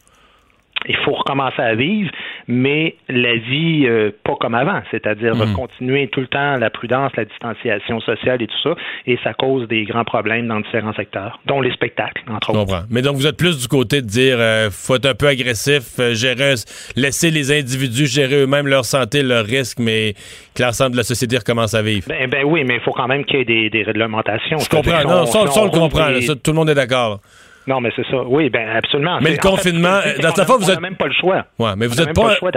Il 0.88 0.95
faut 0.97 1.13
recommencer 1.13 1.61
à 1.61 1.75
vivre, 1.75 2.11
mais 2.47 2.95
la 3.09 3.36
vie 3.36 3.86
euh, 3.88 4.11
pas 4.23 4.36
comme 4.39 4.55
avant, 4.55 4.81
c'est-à-dire 4.91 5.36
Mhm. 5.36 5.53
continuer 5.53 6.07
tout 6.09 6.19
le 6.21 6.27
temps 6.27 6.57
la 6.57 6.69
prudence, 6.69 7.11
la 7.15 7.25
distanciation 7.25 7.99
sociale 8.01 8.41
et 8.41 8.47
tout 8.47 8.61
ça, 8.63 8.75
et 9.07 9.17
ça 9.23 9.34
cause 9.34 9.67
des 9.67 9.84
grands 9.86 10.03
problèmes 10.03 10.47
dans 10.47 10.59
différents 10.59 10.93
secteurs, 10.93 11.39
dont 11.45 11.61
les 11.61 11.71
spectacles, 11.71 12.23
entre 12.29 12.51
Je 12.53 12.57
autres. 12.57 12.65
comprends. 12.71 12.84
Mais 12.89 13.01
donc, 13.01 13.15
vous 13.15 13.27
êtes 13.27 13.38
plus 13.38 13.57
du 13.61 13.67
côté 13.67 14.01
de 14.01 14.07
dire 14.07 14.36
euh, 14.39 14.69
faut 14.71 14.95
être 14.95 15.05
un 15.05 15.13
peu 15.15 15.27
agressif, 15.27 15.99
euh, 15.99 16.13
gérer, 16.13 16.55
laisser 16.95 17.31
les 17.31 17.51
individus 17.57 18.05
gérer 18.07 18.41
eux-mêmes 18.43 18.67
leur 18.67 18.86
santé, 18.86 19.23
leurs 19.23 19.45
risques, 19.45 19.79
mais 19.79 20.13
que 20.55 20.61
l'ensemble 20.63 20.91
de 20.91 20.97
la 20.97 21.03
société 21.03 21.38
recommence 21.38 21.73
à 21.73 21.81
vivre. 21.81 22.05
Ben, 22.07 22.29
ben 22.29 22.43
oui, 22.45 22.63
mais 22.65 22.75
il 22.75 22.81
faut 22.81 22.91
quand 22.91 23.07
même 23.07 23.23
qu'il 23.25 23.39
y 23.39 23.41
ait 23.41 23.45
des, 23.45 23.69
des 23.69 23.84
réglementations. 23.84 24.57
Je 24.59 24.69
comprends. 24.69 25.03
Non, 25.03 25.25
ça, 25.25 25.39
on 25.61 25.65
le 25.65 25.69
comprend. 25.71 26.07
là. 26.07 26.11
les- 26.11 26.21
Ça, 26.23 26.36
tout 26.36 26.51
le 26.51 26.55
monde 26.55 26.69
est 26.69 26.75
d'accord. 26.75 27.19
Non, 27.68 27.80
mais 27.82 27.91
c'est 27.95 28.05
ça. 28.07 28.24
Oui, 28.24 28.49
ben 28.49 28.68
absolument. 28.76 29.20
Mais 29.22 29.32
le 29.32 29.36
en 29.38 29.41
fait, 29.41 29.47
confinement, 29.49 29.99
c'est 30.03 30.22
dans 30.22 30.32
ta 30.32 30.45
fois, 30.45 30.57
vous 30.57 30.70
êtes- 30.70 30.82
même 30.82 30.95
pas 30.95 31.07
le 31.07 31.14
choix. 31.14 31.45
Ouais, 31.59 31.72
mais 31.78 31.88
vous 31.88 31.99
a 31.99 32.03
êtes 32.03 32.07
même 32.07 32.16
pas, 32.16 32.30
le 32.32 32.36
choix. 32.36 32.51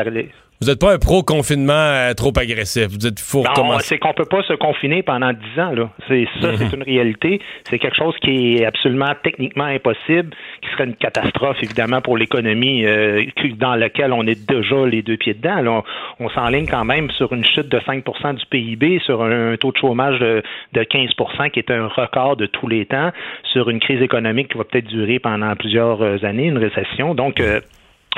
Vous 0.61 0.71
êtes 0.71 0.81
pas 0.81 0.95
un 0.95 0.99
pro-confinement 0.99 1.73
euh, 1.73 2.15
trop 2.15 2.33
agressif. 2.37 2.87
Vous 2.89 3.07
êtes 3.07 3.21
faut 3.21 3.41
on- 3.41 3.49
recommencer. 3.51 3.87
c'est 3.89 3.99
qu'on 3.99 4.13
peut 4.15 4.25
pas 4.25 4.43
se 4.43 4.55
confiner 4.55 5.03
pendant 5.03 5.33
dix 5.33 5.61
ans. 5.61 5.71
Là. 5.73 5.91
C'est 6.09 6.27
ça, 6.41 6.53
Mhm. 6.53 6.57
c'est 6.59 6.77
une 6.77 6.83
réalité. 6.83 7.41
C'est 7.65 7.79
quelque 7.79 7.97
chose 7.97 8.15
qui 8.23 8.57
est 8.57 8.65
absolument 8.65 9.13
techniquement 9.23 9.65
impossible, 9.65 10.31
qui 10.63 10.71
serait 10.73 10.85
une 10.85 10.95
catastrophe 10.97 11.57
évidemment 11.63 12.01
pour 12.01 12.17
l'économie 12.17 12.85
euh, 12.87 13.23
dans 13.59 13.75
laquelle 13.75 14.13
on 14.13 14.27
est 14.27 14.47
déjà 14.49 14.87
les 14.87 15.03
deux 15.03 15.17
pieds 15.17 15.35
dedans. 15.35 15.61
Là, 15.63 15.71
on 15.71 16.27
on 16.27 16.31
s'enligne 16.31 16.67
quand 16.67 16.85
même 16.85 17.11
sur 17.13 17.33
une 17.33 17.45
chute 17.45 17.69
de 17.69 17.79
5% 17.81 18.35
du 18.35 18.45
PIB, 18.47 18.99
sur 19.05 19.23
un, 19.23 19.53
un 19.53 19.57
taux 19.57 19.71
de 19.71 19.77
chômage 19.77 20.19
de, 20.19 20.43
de 20.73 20.81
15% 20.83 21.51
qui 21.51 21.61
est 21.61 21.71
un 21.71 21.87
record 21.87 22.37
de 22.37 22.47
tous 22.47 22.67
les 22.67 22.85
temps, 22.87 23.13
sur 23.53 23.71
une 23.71 23.79
crise 23.79 24.03
économique 24.03 24.49
qui 24.51 24.59
va 24.59 24.65
peut-être 24.65 24.89
durer 24.89 25.19
pendant 25.21 25.55
plusieurs 25.55 26.03
euh, 26.03 26.17
années, 26.25 26.47
une 26.47 26.59
récession. 26.59 27.15
Donc, 27.15 27.39
euh, 27.41 27.61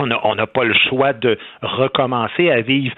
on 0.00 0.34
n'a 0.34 0.46
pas 0.46 0.64
le 0.64 0.74
choix 0.88 1.12
de 1.12 1.38
recommencer 1.62 2.50
à 2.50 2.60
vivre 2.60 2.94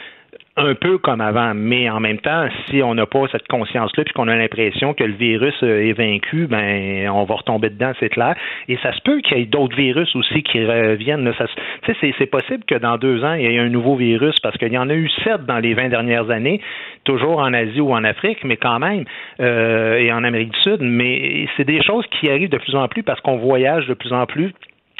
un 0.56 0.74
peu 0.74 0.98
comme 0.98 1.20
avant, 1.20 1.54
mais 1.54 1.88
en 1.88 2.00
même 2.00 2.18
temps, 2.18 2.46
si 2.66 2.82
on 2.82 2.94
n'a 2.94 3.06
pas 3.06 3.20
cette 3.32 3.46
conscience-là, 3.48 4.04
puis 4.04 4.12
qu'on 4.12 4.28
a 4.28 4.34
l'impression 4.36 4.92
que 4.94 5.04
le 5.04 5.14
virus 5.14 5.54
euh, 5.62 5.88
est 5.88 5.92
vaincu, 5.92 6.48
ben 6.48 7.08
on 7.08 7.24
va 7.24 7.36
retomber 7.36 7.70
dedans, 7.70 7.92
c'est 7.98 8.10
clair. 8.10 8.34
Et 8.68 8.76
ça 8.82 8.92
se 8.92 9.00
peut 9.00 9.20
qu'il 9.20 9.38
y 9.38 9.42
ait 9.42 9.46
d'autres 9.46 9.76
virus 9.76 10.14
aussi 10.16 10.42
qui 10.42 10.62
reviennent. 10.64 11.32
Tu 11.32 11.46
sais, 11.86 11.96
c'est- 12.00 12.14
c'est 12.18 12.26
possible 12.26 12.64
que 12.64 12.74
dans 12.74 12.98
deux 12.98 13.24
ans, 13.24 13.34
il 13.34 13.42
y 13.42 13.54
ait 13.54 13.58
un 13.58 13.68
nouveau 13.70 13.94
virus, 13.96 14.38
parce 14.40 14.58
qu'il 14.58 14.72
y 14.72 14.76
en 14.78 14.90
a 14.90 14.94
eu 14.94 15.08
sept 15.24 15.46
dans 15.46 15.60
les 15.60 15.72
20 15.72 15.88
dernières 15.88 16.28
années, 16.30 16.60
toujours 17.04 17.38
en 17.38 17.54
Asie 17.54 17.80
ou 17.80 17.92
en 17.92 18.04
Afrique, 18.04 18.44
mais 18.44 18.56
quand 18.56 18.80
même, 18.80 19.04
euh, 19.40 19.98
et 19.98 20.12
en 20.12 20.24
Amérique 20.24 20.52
du 20.52 20.60
Sud. 20.60 20.78
Mais 20.80 21.46
c'est 21.56 21.64
des 21.64 21.82
choses 21.82 22.04
qui 22.08 22.28
arrivent 22.28 22.50
de 22.50 22.58
plus 22.58 22.74
en 22.74 22.86
plus 22.88 23.02
parce 23.02 23.20
qu'on 23.20 23.36
voyage 23.38 23.86
de 23.86 23.94
plus 23.94 24.12
en 24.12 24.26
plus. 24.26 24.52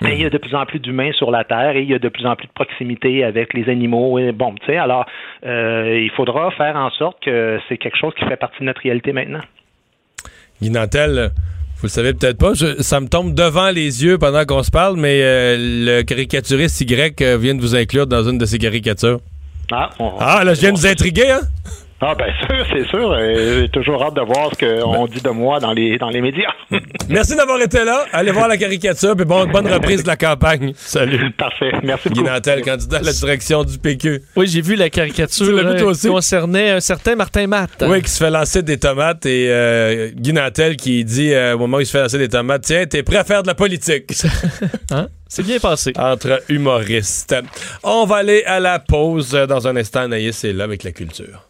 Il 0.03 0.21
y 0.21 0.25
a 0.25 0.31
de 0.31 0.39
plus 0.39 0.55
en 0.55 0.65
plus 0.65 0.79
d'humains 0.79 1.13
sur 1.13 1.31
la 1.31 1.45
Terre 1.45 1.77
et 1.77 1.83
il 1.83 1.91
y 1.91 1.95
a 1.95 1.99
de 1.99 2.09
plus 2.09 2.25
en 2.27 2.35
plus 2.35 2.47
de 2.47 2.53
proximité 2.53 3.23
avec 3.23 3.53
les 3.55 3.69
animaux. 3.71 4.19
Et 4.19 4.33
bon, 4.33 4.55
tu 4.55 4.67
sais, 4.67 4.77
alors 4.79 5.05
euh, 5.47 6.01
il 6.03 6.11
faudra 6.13 6.51
faire 6.53 6.75
en 6.77 6.91
sorte 6.91 7.19
que 7.23 7.59
c'est 7.69 7.77
quelque 7.77 7.99
chose 7.99 8.15
qui 8.19 8.25
fait 8.25 8.37
partie 8.39 8.61
de 8.61 8.65
notre 8.65 8.81
réalité 8.81 9.13
maintenant. 9.13 9.41
Guy 10.63 10.71
Nantel, 10.71 11.31
vous 11.77 11.85
le 11.85 11.89
savez 11.89 12.13
peut-être 12.15 12.39
pas, 12.39 12.55
je- 12.55 12.83
ça 12.83 13.01
me 13.01 13.09
tombe 13.09 13.35
devant 13.35 13.71
les 13.71 14.03
yeux 14.05 14.17
pendant 14.19 14.45
qu'on 14.45 14.63
se 14.63 14.71
parle, 14.71 14.97
mais 14.97 15.21
euh, 15.23 15.57
le 15.59 16.03
caricaturiste 16.03 16.81
Y 16.81 17.21
euh, 17.23 17.37
vient 17.39 17.55
de 17.55 17.61
vous 17.61 17.75
inclure 17.77 18.07
dans 18.07 18.23
une 18.29 18.39
de 18.39 18.45
ses 18.47 18.59
caricatures. 18.59 19.21
Ah, 19.73 19.91
on- 19.99 20.13
Ah, 20.19 20.43
là, 20.45 20.55
je 20.55 20.61
viens 20.61 20.73
de 20.73 20.79
vous 20.79 20.87
intriguer, 20.87 21.31
hein? 21.31 21.41
Ah, 22.03 22.15
ben 22.15 22.33
sûr, 22.49 22.67
c'est 22.73 22.89
sûr. 22.89 23.13
Euh, 23.13 23.61
J'ai 23.63 23.69
toujours 23.69 24.03
hâte 24.03 24.15
de 24.15 24.23
voir 24.23 24.51
ce 24.59 24.65
qu'on 24.83 25.07
dit 25.07 25.21
de 25.21 25.29
moi 25.29 25.61
dans 25.61 25.73
les, 25.73 25.99
dans 25.99 26.09
les 26.09 26.23
médias. 26.23 26.51
Merci 27.09 27.37
d'avoir 27.37 27.61
été 27.61 27.85
là. 27.85 28.07
Allez 28.13 28.31
voir 28.33 28.49
la 28.49 28.57
caricature, 28.57 29.15
puis 29.15 29.27
bon, 29.27 29.47
bonne 29.47 29.71
reprise 29.71 30.03
de 30.03 30.09
la 30.09 30.17
campagne. 30.17 30.73
Salut. 30.77 31.31
Parfait. 31.33 31.73
Merci 31.83 32.09
Guy 32.09 32.21
beaucoup. 32.21 32.33
Nantel, 32.33 32.63
candidat 32.63 32.99
à 32.99 33.03
la 33.03 33.13
direction 33.13 33.65
du 33.65 33.79
PQ. 33.79 34.23
Oui, 34.37 34.47
j'ai 34.47 34.63
vu 34.63 34.77
la 34.77 34.89
caricature 34.89 35.47
vu, 35.47 35.79
toi 35.79 35.91
aussi? 35.91 36.07
qui 36.07 36.09
concernait 36.09 36.71
un 36.71 36.81
certain 36.81 37.17
Martin 37.17 37.47
Matt. 37.47 37.85
Oui, 37.87 38.01
qui 38.01 38.11
se 38.11 38.25
fait 38.25 38.31
lancer 38.31 38.63
des 38.63 38.79
tomates 38.79 39.27
et 39.27 39.49
euh, 39.51 40.11
Guy 40.15 40.33
Nantel 40.33 40.77
qui 40.77 41.05
dit 41.05 41.35
euh, 41.35 41.55
au 41.55 41.59
moment 41.59 41.77
où 41.77 41.81
il 41.81 41.87
se 41.87 41.93
fait 41.93 42.01
lancer 42.01 42.19
des 42.19 42.29
tomates, 42.29 42.63
tiens, 42.63 42.87
t'es 42.87 43.03
prêt 43.03 43.17
à 43.17 43.25
faire 43.25 43.43
de 43.43 43.49
la 43.49 43.55
politique? 43.55 44.13
Hein? 44.93 45.07
C'est 45.29 45.45
bien 45.45 45.59
passé. 45.61 45.93
Entre 45.97 46.43
humoristes. 46.49 47.37
On 47.85 48.05
va 48.05 48.17
aller 48.17 48.43
à 48.45 48.59
la 48.59 48.81
pause 48.81 49.35
euh, 49.35 49.47
dans 49.47 49.69
un 49.69 49.77
instant. 49.77 50.01
Anaïs 50.01 50.43
est 50.43 50.53
là 50.53 50.65
avec 50.65 50.83
la 50.83 50.91
culture. 50.91 51.50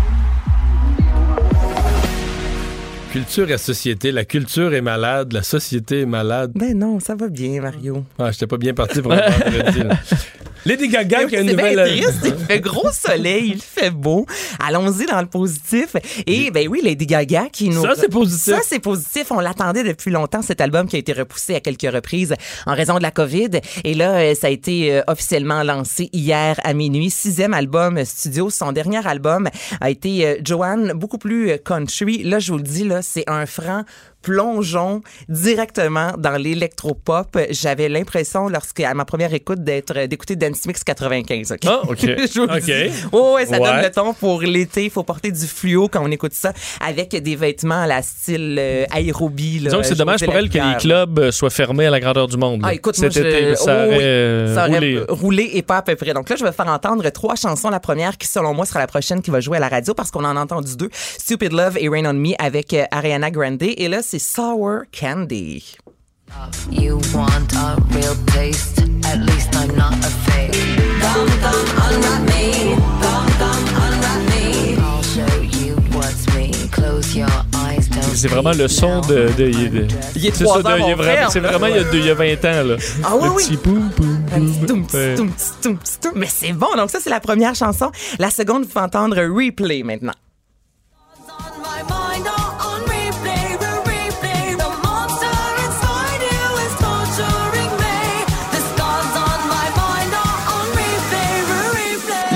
Culture 3.11 3.51
et 3.51 3.57
société. 3.57 4.13
La 4.13 4.23
culture 4.23 4.73
est 4.73 4.79
malade, 4.81 5.33
la 5.33 5.43
société 5.43 6.01
est 6.01 6.05
malade. 6.05 6.53
Ben 6.55 6.77
non, 6.77 7.01
ça 7.01 7.13
va 7.13 7.27
bien, 7.27 7.59
Mario. 7.61 8.05
Ah, 8.17 8.31
j'étais 8.31 8.47
pas 8.47 8.55
bien 8.55 8.73
parti 8.73 9.01
pour 9.01 9.11
un 9.11 9.17
vendredi. 9.29 9.81
Lady 10.65 10.87
Gaga 10.87 11.25
qui 11.25 11.37
a 11.37 11.41
une 11.41 11.51
nouvelle. 11.51 11.79
euh, 11.79 11.85
triste, 11.87 12.19
il 12.25 12.45
fait 12.45 12.59
gros 12.59 12.91
soleil, 12.91 13.51
il 13.55 13.61
fait 13.61 13.89
beau. 13.89 14.25
Allons-y 14.59 15.05
dans 15.05 15.21
le 15.21 15.27
positif. 15.27 15.95
Et 16.27 16.51
ben 16.51 16.67
oui, 16.67 16.81
Lady 16.83 17.05
Gaga 17.05 17.45
qui 17.51 17.69
nous... 17.69 17.81
Ça, 17.81 17.93
c'est 17.95 18.09
positif. 18.09 18.53
Ça, 18.53 18.59
c'est 18.63 18.79
positif. 18.79 19.31
On 19.31 19.39
l'attendait 19.39 19.83
depuis 19.83 20.11
longtemps, 20.11 20.41
cet 20.41 20.61
album 20.61 20.87
qui 20.87 20.95
a 20.95 20.99
été 20.99 21.13
repoussé 21.13 21.55
à 21.55 21.59
quelques 21.59 21.91
reprises 21.91 22.35
en 22.65 22.75
raison 22.75 22.97
de 22.97 23.03
la 23.03 23.11
COVID. 23.11 23.49
Et 23.83 23.93
là, 23.93 24.17
euh, 24.17 24.35
ça 24.35 24.47
a 24.47 24.49
été 24.49 24.93
euh, 24.93 25.01
officiellement 25.07 25.63
lancé 25.63 26.09
hier 26.13 26.59
à 26.63 26.73
minuit. 26.73 27.09
Sixième 27.09 27.53
album 27.53 28.03
studio. 28.05 28.49
Son 28.49 28.71
dernier 28.71 29.05
album 29.05 29.49
a 29.79 29.89
été 29.89 30.39
Joanne, 30.43 30.93
beaucoup 30.93 31.17
plus 31.17 31.57
country. 31.63 32.23
Là, 32.23 32.39
je 32.39 32.51
vous 32.51 32.57
le 32.57 32.63
dis, 32.63 32.83
là, 32.83 33.01
c'est 33.01 33.23
un 33.27 33.45
franc 33.45 33.83
plongeons 34.21 35.01
directement 35.29 36.11
dans 36.17 36.37
l'électropop. 36.41 37.37
J'avais 37.49 37.89
l'impression, 37.89 38.47
lorsque 38.47 38.79
à 38.81 38.93
ma 38.93 39.05
première 39.05 39.33
écoute, 39.33 39.63
d'être 39.63 40.05
d'écouter 40.07 40.35
Dance 40.35 40.65
Mix 40.65 40.83
95. 40.83 41.51
ok? 41.53 41.59
Ah, 41.65 41.81
OK. 41.87 41.99
Je 42.01 42.39
vous 42.39 42.47
le 42.47 42.53
OK. 42.53 42.63
dis. 42.63 43.03
Oh, 43.11 43.33
ouais, 43.35 43.45
ça 43.45 43.57
donne 43.59 43.81
le 43.81 43.91
ton 43.91 44.13
pour 44.13 44.41
l'été. 44.41 44.85
Il 44.85 44.89
faut 44.91 45.03
porter 45.03 45.31
du 45.31 45.45
fluo 45.47 45.87
quand 45.87 46.03
on 46.03 46.11
écoute 46.11 46.33
ça, 46.33 46.53
avec 46.85 47.09
des 47.15 47.35
vêtements 47.35 47.81
à 47.83 47.87
la 47.87 48.01
style 48.01 48.57
euh, 48.59 48.85
aérobie. 48.91 49.59
là. 49.59 49.71
Que 49.71 49.83
c'est 49.83 49.95
dommage 49.95 50.23
pour 50.23 50.35
elle 50.35 50.49
que 50.49 50.57
les 50.57 50.77
clubs 50.77 51.19
euh, 51.19 51.31
soient 51.31 51.49
fermés 51.49 51.87
à 51.87 51.89
la 51.89 51.99
grandeur 51.99 52.27
du 52.27 52.37
monde. 52.37 52.61
Ah, 52.63 52.73
écoute, 52.73 52.97
moi, 52.99 53.09
Cet 53.11 53.23
je- 53.23 53.27
été, 53.27 53.55
ça 53.55 53.63
oh, 53.83 53.87
aurait, 53.87 53.97
oui. 53.97 54.03
euh, 54.03 54.55
Ça 54.55 54.67
aurait 54.67 54.77
roulé. 54.77 54.99
roulé 55.09 55.49
et 55.53 55.61
pas 55.61 55.77
à 55.77 55.81
peu 55.81 55.95
près. 55.95 56.13
Donc 56.13 56.29
là, 56.29 56.35
je 56.35 56.43
vais 56.43 56.51
faire 56.51 56.67
entendre 56.67 57.07
trois 57.09 57.35
chansons. 57.35 57.69
La 57.69 57.79
première, 57.79 58.17
qui 58.17 58.27
selon 58.27 58.53
moi 58.53 58.65
sera 58.65 58.79
la 58.79 58.87
prochaine 58.87 59.21
qui 59.21 59.31
va 59.31 59.39
jouer 59.39 59.57
à 59.57 59.59
la 59.59 59.69
radio 59.69 59.93
parce 59.93 60.11
qu'on 60.11 60.23
en 60.25 60.35
a 60.37 60.39
entendu 60.41 60.75
deux. 60.77 60.89
Stupid 61.17 61.51
Love 61.53 61.77
et 61.79 61.89
Rain 61.89 62.05
on 62.05 62.13
Me 62.13 62.33
avec 62.39 62.73
euh, 62.73 62.83
Ariana 62.91 63.31
Grande. 63.31 63.61
Et 63.61 63.87
là, 63.87 64.01
c'est 64.11 64.19
Sour 64.19 64.81
Candy. 64.91 65.77
You 66.69 66.99
want 67.13 67.53
a 67.55 67.77
real 67.91 68.13
taste? 68.27 68.79
At 69.05 69.19
least 69.19 69.55
I'm 69.55 69.73
not 69.77 69.93
a 70.03 70.09
fake. 70.27 70.51
Come, 70.99 71.29
come, 71.39 71.65
unwrap 71.87 72.21
me. 72.27 72.75
Come, 73.01 73.27
come, 73.39 73.65
unwrap 73.85 74.21
me. 74.29 74.75
I'll 74.75 75.01
show 75.01 75.41
you 75.61 75.75
what's 75.93 76.27
me. 76.35 76.51
Close 76.71 77.15
your 77.15 77.29
eyes, 77.55 77.87
don't 77.87 78.03
C'est 78.13 78.27
vraiment 78.27 78.51
le 78.51 78.67
son 78.67 78.99
de. 78.99 79.29
de, 79.37 79.49
de- 79.69 79.87
Il 80.17 80.25
est 80.25 80.35
c'est 80.35 80.43
trois 80.43 80.57
ça, 80.61 80.63
de- 80.63 80.67
heures, 80.67 80.77
il 80.79 80.89
est 80.89 80.93
on 80.93 80.97
vraiment, 80.97 81.29
c'est 81.29 81.39
il 81.39 81.75
y, 81.75 81.79
a, 81.79 81.83
deux- 81.85 81.97
il 81.99 82.05
y 82.05 82.09
a 82.09 82.13
20 82.13 82.45
ans. 82.45 82.63
Là. 82.67 82.75
Ah 83.05 83.15
oui, 83.15 83.23
le 83.23 83.29
oui. 83.31 83.43
petit 83.45 83.57
Ouais. 84.93 85.15
Mais 86.15 86.27
c'est 86.27 86.51
bon. 86.51 86.67
Donc 86.75 86.89
ça, 86.89 86.99
c'est 87.01 87.09
la 87.09 87.21
première 87.21 87.55
chanson. 87.55 87.91
La 88.19 88.29
seconde, 88.29 88.63
vous 88.63 88.67
pouvez 88.69 88.83
entendre 88.83 89.15
Replay 89.17 89.83
maintenant. 89.83 90.13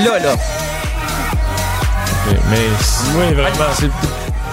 Là, 0.05 0.19
là. 0.19 0.35
Mais, 2.51 2.57
Oui, 3.15 3.33
vraiment. 3.33 3.73
c'est, 3.73 3.89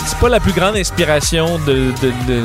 c'est 0.06 0.18
pas 0.18 0.30
la 0.30 0.40
plus 0.40 0.52
grande 0.52 0.76
inspiration 0.76 1.58
de, 1.58 1.92
de, 2.00 2.12
de, 2.26 2.44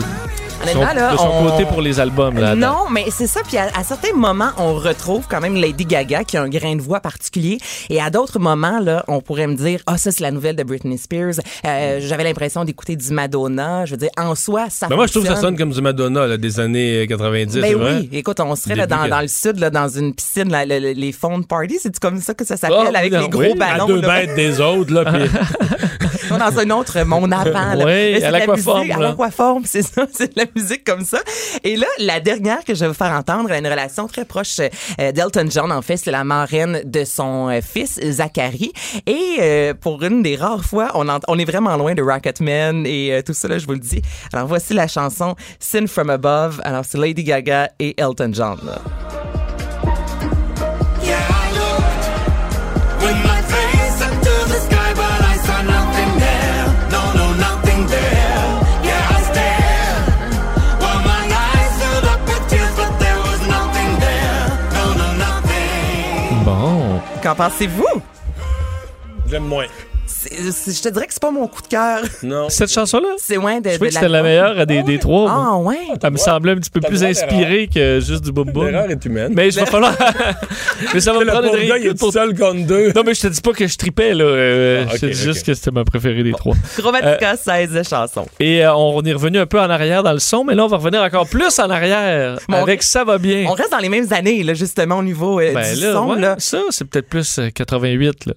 son, 0.58 0.80
Honnêtement, 0.80 0.94
là, 1.02 1.12
de 1.14 1.18
son 1.18 1.28
on- 1.32 1.50
côté 1.52 1.66
pour 1.66 1.82
les 1.82 2.00
albums. 2.00 2.38
Là, 2.38 2.56
Non, 2.56 2.90
mais 2.92 3.06
c'est 3.10 3.28
ça. 3.28 3.42
Puis 3.48 3.58
à, 3.58 3.68
à 3.78 3.84
certains 3.84 4.14
moments, 4.16 4.50
on 4.58 4.74
retrouve 4.74 5.26
quand 5.30 5.40
même 5.40 5.56
Lady 5.56 5.86
Gaga 5.86 6.24
qui 6.24 6.36
a 6.38 6.42
un 6.42 6.50
grain 6.50 6.76
de 6.76 6.82
voix 6.82 7.00
particulier. 7.00 7.60
Et 7.90 8.02
à 8.02 8.10
d'autres 8.10 8.40
moments, 8.40 8.80
là, 8.80 9.04
on 9.08 9.22
pourrait 9.22 9.48
me 9.48 9.56
dire, 9.56 9.82
ah, 9.86 9.98
ça, 9.98 10.12
c'est 10.12 10.22
la 10.22 10.32
nouvelle 10.32 10.56
de 10.56 10.64
Britney 10.64 10.98
Spears. 10.98 11.36
Euh, 11.66 12.00
J'avais 12.02 12.24
l'impression 12.24 12.64
d'écouter 12.66 12.96
du 12.96 13.12
Madonna. 13.12 13.86
Je 13.86 13.92
veux 13.92 13.98
dire, 13.98 14.10
en 14.18 14.36
soi, 14.36 14.66
ça 14.70 14.88
Mais 14.90 14.96
moi, 14.96 15.08
je 15.08 15.12
trouve 15.12 15.24
que 15.24 15.30
ça 15.30 15.40
sonne 15.40 15.58
comme 15.58 15.72
du 15.72 15.82
Madonna 15.82 16.26
là, 16.28 16.38
des 16.38 16.60
années 16.60 17.06
90, 17.08 17.54
c'est 17.54 17.62
Ben 17.62 17.76
vrai? 17.76 17.96
oui, 18.00 18.10
écoute, 18.14 18.40
on 18.40 18.56
serait 18.56 18.76
là, 18.76 18.88
dans, 18.88 19.06
le 19.22 19.28
sud, 19.28 19.60
là, 19.60 19.70
dans 19.70 19.88
une 19.90 20.14
piscine, 20.14 20.50
là, 20.52 20.66
le- 20.66 20.80
le- 20.80 20.92
les 20.94 21.12
phone 21.12 21.46
parties, 21.46 21.80
c'est 21.82 21.98
comme 22.00 22.20
ça 22.20 22.34
que 22.34 22.46
ça 22.46 22.58
s'appelle, 22.58 22.92
Ah, 22.94 22.98
avec 23.00 23.12
les 23.14 23.30
gros 23.30 23.42
oui, 23.42 23.54
ballons. 23.56 23.86
À 23.86 23.88
deux 23.88 24.02
là? 24.02 24.26
des 24.26 24.60
autres, 24.60 24.94
là, 24.94 25.06
puis... 25.06 25.24
On 26.32 26.36
est 26.36 26.40
dans 26.40 26.60
un 26.60 26.70
autre 26.72 27.00
monde 27.04 27.34
avant. 27.34 27.74
Là. 27.74 27.86
Oui, 27.86 28.16
à 28.24 28.32
la 28.32 28.40
l'aquaforme, 28.40 28.80
musique, 28.82 28.96
À 28.96 29.00
l'aquaforme, 29.00 29.64
c'est 29.66 29.82
ça. 29.82 30.06
C'est 30.14 30.36
de 30.36 30.40
la 30.42 30.46
musique 30.56 30.84
comme 30.84 31.04
ça. 31.04 31.20
Et 31.64 31.76
là, 31.76 31.88
la 32.00 32.20
dernière 32.20 32.64
que 32.64 32.74
je 32.74 32.82
vais 32.82 32.88
vous 32.88 32.94
faire 32.94 33.12
entendre, 33.12 33.50
elle 33.50 33.56
a 33.56 33.60
une 33.60 33.68
relation 33.68 34.08
très 34.08 34.26
proche 34.26 34.60
euh, 34.60 35.12
d'Elton 35.12 35.48
John. 35.50 35.72
En 35.72 35.82
fait, 35.82 35.98
c'est 35.98 36.12
la 36.12 36.24
marraine 36.24 36.82
de 36.86 37.04
son 37.04 37.50
euh, 37.50 37.62
fils, 37.62 38.00
Zachary. 38.02 38.72
Et 39.06 39.38
euh, 39.40 39.74
pour 39.80 40.02
une 40.04 40.24
des 40.24 40.36
rares 40.36 40.64
fois, 40.64 40.92
on 40.94 41.40
est 41.40 41.46
vraiment 41.46 41.76
loin 41.78 41.94
de 41.94 42.02
Rocketman 42.02 42.86
et 42.86 43.14
euh, 43.14 43.22
tout 43.22 43.34
ça, 43.34 43.48
là, 43.48 43.58
je 43.58 43.66
vous 43.66 43.74
le 43.74 43.80
dis. 43.80 44.02
Alors, 44.34 44.48
voici 44.48 44.74
la 44.74 44.88
chanson 44.88 45.36
Sin 45.60 45.88
From 45.88 46.10
Above. 46.10 46.62
Alors, 46.64 46.84
c'est 46.88 46.98
Lady 46.98 47.24
Gaga 47.24 47.70
et 47.80 48.00
Elton 48.00 48.32
John. 48.34 48.58
là. 48.66 49.27
Qu'en 67.28 67.36
pensez-vous? 67.36 68.02
J'aime 69.28 69.44
moins. 69.44 69.66
Je 70.32 70.82
te 70.82 70.90
dirais 70.90 71.08
que 71.08 71.14
c'est 71.14 71.22
pas 71.22 71.32
mon 71.32 71.48
coup 71.48 71.62
de 71.62 71.68
cœur. 71.68 72.02
Non. 72.24 72.50
Cette 72.50 72.72
chanson-là, 72.72 73.08
C'est 73.18 73.36
loin 73.36 73.60
de, 73.60 73.70
je 73.70 73.76
trouvais 73.76 73.90
que 73.90 73.94
c'était 73.96 74.08
la 74.10 74.24
meilleure 74.24 74.66
des, 74.66 74.84
des 74.84 75.00
trois. 75.00 75.30
Ah, 75.30 75.58
ouais. 75.58 75.78
Ça 76.02 76.10
me 76.10 76.18
semblait 76.18 76.52
un 76.54 76.56
petit 76.58 76.70
peu 76.70 76.80
T'as 76.80 76.88
plus 76.90 77.04
inspiré 77.04 77.68
que 77.74 78.00
juste 78.00 78.24
du 78.24 78.32
boom 78.32 78.52
boom. 78.52 78.68
L'erreur 78.68 78.90
est 78.92 79.06
humaine. 79.06 79.34
Mais 79.36 79.50
il 79.50 79.56
va 79.60 79.66
falloir. 79.68 79.96
mais 80.94 81.00
ça 81.00 81.14
va 81.14 81.20
me 81.20 81.26
le 81.26 81.32
prendre 81.32 81.56
une 81.56 81.68
gars, 81.68 81.78
il 81.78 81.88
est 81.88 81.94
tout 82.00 82.12
seul 82.12 82.38
contre 82.38 82.66
deux. 82.66 82.92
Non, 82.94 83.04
mais 83.06 83.14
je 83.14 83.22
te 83.22 83.28
dis 83.28 83.42
pas 83.42 83.54
que 83.54 83.68
je 83.68 83.78
tripais, 83.78 84.14
là. 84.14 84.24
Euh, 84.26 84.86
Ah, 84.88 84.92
je 84.96 85.02
te 85.02 85.06
dis 85.08 85.14
juste 85.14 85.46
que 85.46 85.54
c'était 85.54 85.72
ma 85.72 85.84
préférée 85.84 86.24
des 86.24 86.32
trois. 86.34 86.56
Chromatica, 86.78 87.36
16 87.36 87.88
chansons. 87.90 88.28
Et 88.40 88.66
euh, 88.66 88.74
on 88.76 89.02
est 89.04 89.14
revenu 89.14 89.40
un 89.40 89.46
peu 89.46 89.60
en 89.60 89.70
arrière 89.70 90.04
dans 90.04 90.14
le 90.14 90.20
son, 90.20 90.44
mais 90.44 90.56
là, 90.56 90.66
on 90.66 90.68
va 90.68 90.78
revenir 90.78 91.02
encore 91.02 91.28
plus 91.28 91.58
en 91.60 91.70
arrière. 91.70 92.40
Avec 92.52 92.84
Ça 92.84 93.04
va 93.04 93.18
bien. 93.18 93.46
On 93.48 93.54
reste 93.54 93.72
dans 93.72 93.78
les 93.80 93.90
mêmes 93.90 94.12
années, 94.12 94.44
là, 94.44 94.54
justement, 94.54 94.98
au 94.98 95.04
niveau 95.04 95.40
euh, 95.40 95.54
Ben 95.54 95.74
du 95.74 95.82
son. 95.82 96.16
ça, 96.40 96.60
c'est 96.70 96.86
peut-être 96.86 97.10
plus 97.10 97.40
euh, 97.40 97.50
88. 97.54 98.26
Là. 98.28 98.34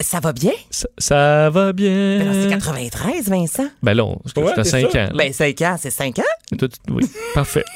Ça 0.00 0.18
va 0.20 0.32
bien? 0.32 0.52
Ça, 0.70 0.88
ça 0.98 1.50
va 1.50 1.72
bien. 1.72 2.18
Ben 2.18 2.24
non, 2.26 2.42
c'est 2.42 2.48
93, 2.48 3.28
Vincent. 3.28 3.68
Ben 3.82 3.94
là, 3.94 4.04
Ouais, 4.04 4.52
t'es 4.54 4.64
5 4.64 4.90
sûr? 4.90 5.00
ans. 5.00 5.08
Ben, 5.14 5.32
5 5.32 5.60
ans, 5.62 5.76
c'est 5.78 5.90
5 5.90 6.18
ans? 6.18 6.56
Toi, 6.58 6.68
tu- 6.68 6.92
oui, 6.92 7.04
parfait. 7.34 7.64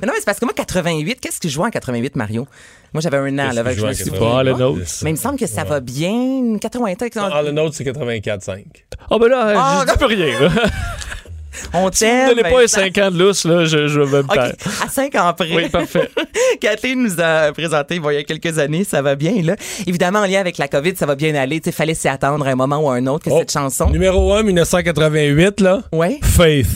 Mais 0.00 0.06
non, 0.06 0.12
mais 0.12 0.18
c'est 0.20 0.24
parce 0.26 0.38
que 0.38 0.44
moi, 0.44 0.54
88, 0.54 1.20
qu'est-ce 1.20 1.40
que 1.40 1.48
je 1.48 1.54
jouais 1.54 1.66
en 1.66 1.70
88, 1.70 2.14
Mario? 2.16 2.46
Moi, 2.92 3.00
j'avais 3.00 3.16
un 3.16 3.38
an, 3.40 3.50
là, 3.52 3.62
que 3.64 3.70
je 3.70 3.74
me 3.74 3.74
jouais 3.74 3.88
en 3.90 3.92
souviens. 3.94 4.12
88? 4.12 4.18
Pas 4.32 4.42
le 4.44 4.52
pas. 4.52 4.58
nôtre. 4.58 4.80
Mais 5.02 5.10
il 5.10 5.14
me 5.14 5.18
semble 5.18 5.38
que 5.38 5.46
ça 5.46 5.64
va 5.64 5.80
bien. 5.80 6.58
81, 6.60 7.30
Ah, 7.32 7.42
le 7.42 7.50
nôtre, 7.50 7.74
c'est 7.74 7.82
84-5. 7.84 8.64
Oh, 9.10 9.18
ben 9.18 9.28
là, 9.28 9.52
Ah, 9.56 9.84
je 9.86 9.92
dis 9.92 9.98
plus 9.98 10.06
rien. 10.06 10.36
on 11.72 11.90
Si 11.92 12.04
vous 12.04 12.10
t'aime. 12.10 12.28
ne 12.30 12.34
donnez 12.34 12.42
pas 12.42 12.48
un 12.58 12.60
Vincent. 12.62 12.80
5 12.80 12.98
ans 12.98 13.10
de 13.10 13.18
lousse, 13.18 13.44
là, 13.44 13.64
je, 13.64 13.88
je 13.88 14.00
vais 14.00 14.22
me 14.22 14.28
OK, 14.28 14.34
taire. 14.34 14.52
à 14.84 14.88
5 14.88 15.14
ans 15.16 15.26
après. 15.28 15.48
Oui, 15.54 15.68
parfait. 15.68 16.10
Kathleen 16.60 17.02
nous 17.02 17.20
a 17.20 17.52
présenté 17.52 17.98
bon, 17.98 18.10
il 18.10 18.14
y 18.14 18.18
a 18.18 18.24
quelques 18.24 18.58
années, 18.58 18.84
ça 18.84 19.02
va 19.02 19.14
bien. 19.14 19.34
Là. 19.42 19.56
Évidemment, 19.86 20.20
en 20.20 20.26
lien 20.26 20.40
avec 20.40 20.58
la 20.58 20.68
COVID, 20.68 20.96
ça 20.96 21.06
va 21.06 21.14
bien 21.14 21.34
aller. 21.34 21.60
Il 21.64 21.72
fallait 21.72 21.94
s'y 21.94 22.08
attendre 22.08 22.46
à 22.46 22.50
un 22.50 22.54
moment 22.56 22.78
ou 22.78 22.88
à 22.90 22.94
un 22.94 23.06
autre 23.06 23.24
que 23.24 23.30
Oh, 23.30 23.38
cette 23.38 23.52
chanson. 23.52 23.90
Numéro 23.90 24.32
1, 24.34 24.42
1988, 24.42 25.60
là. 25.60 25.82
Ouais. 25.92 26.18
Faith. 26.22 26.68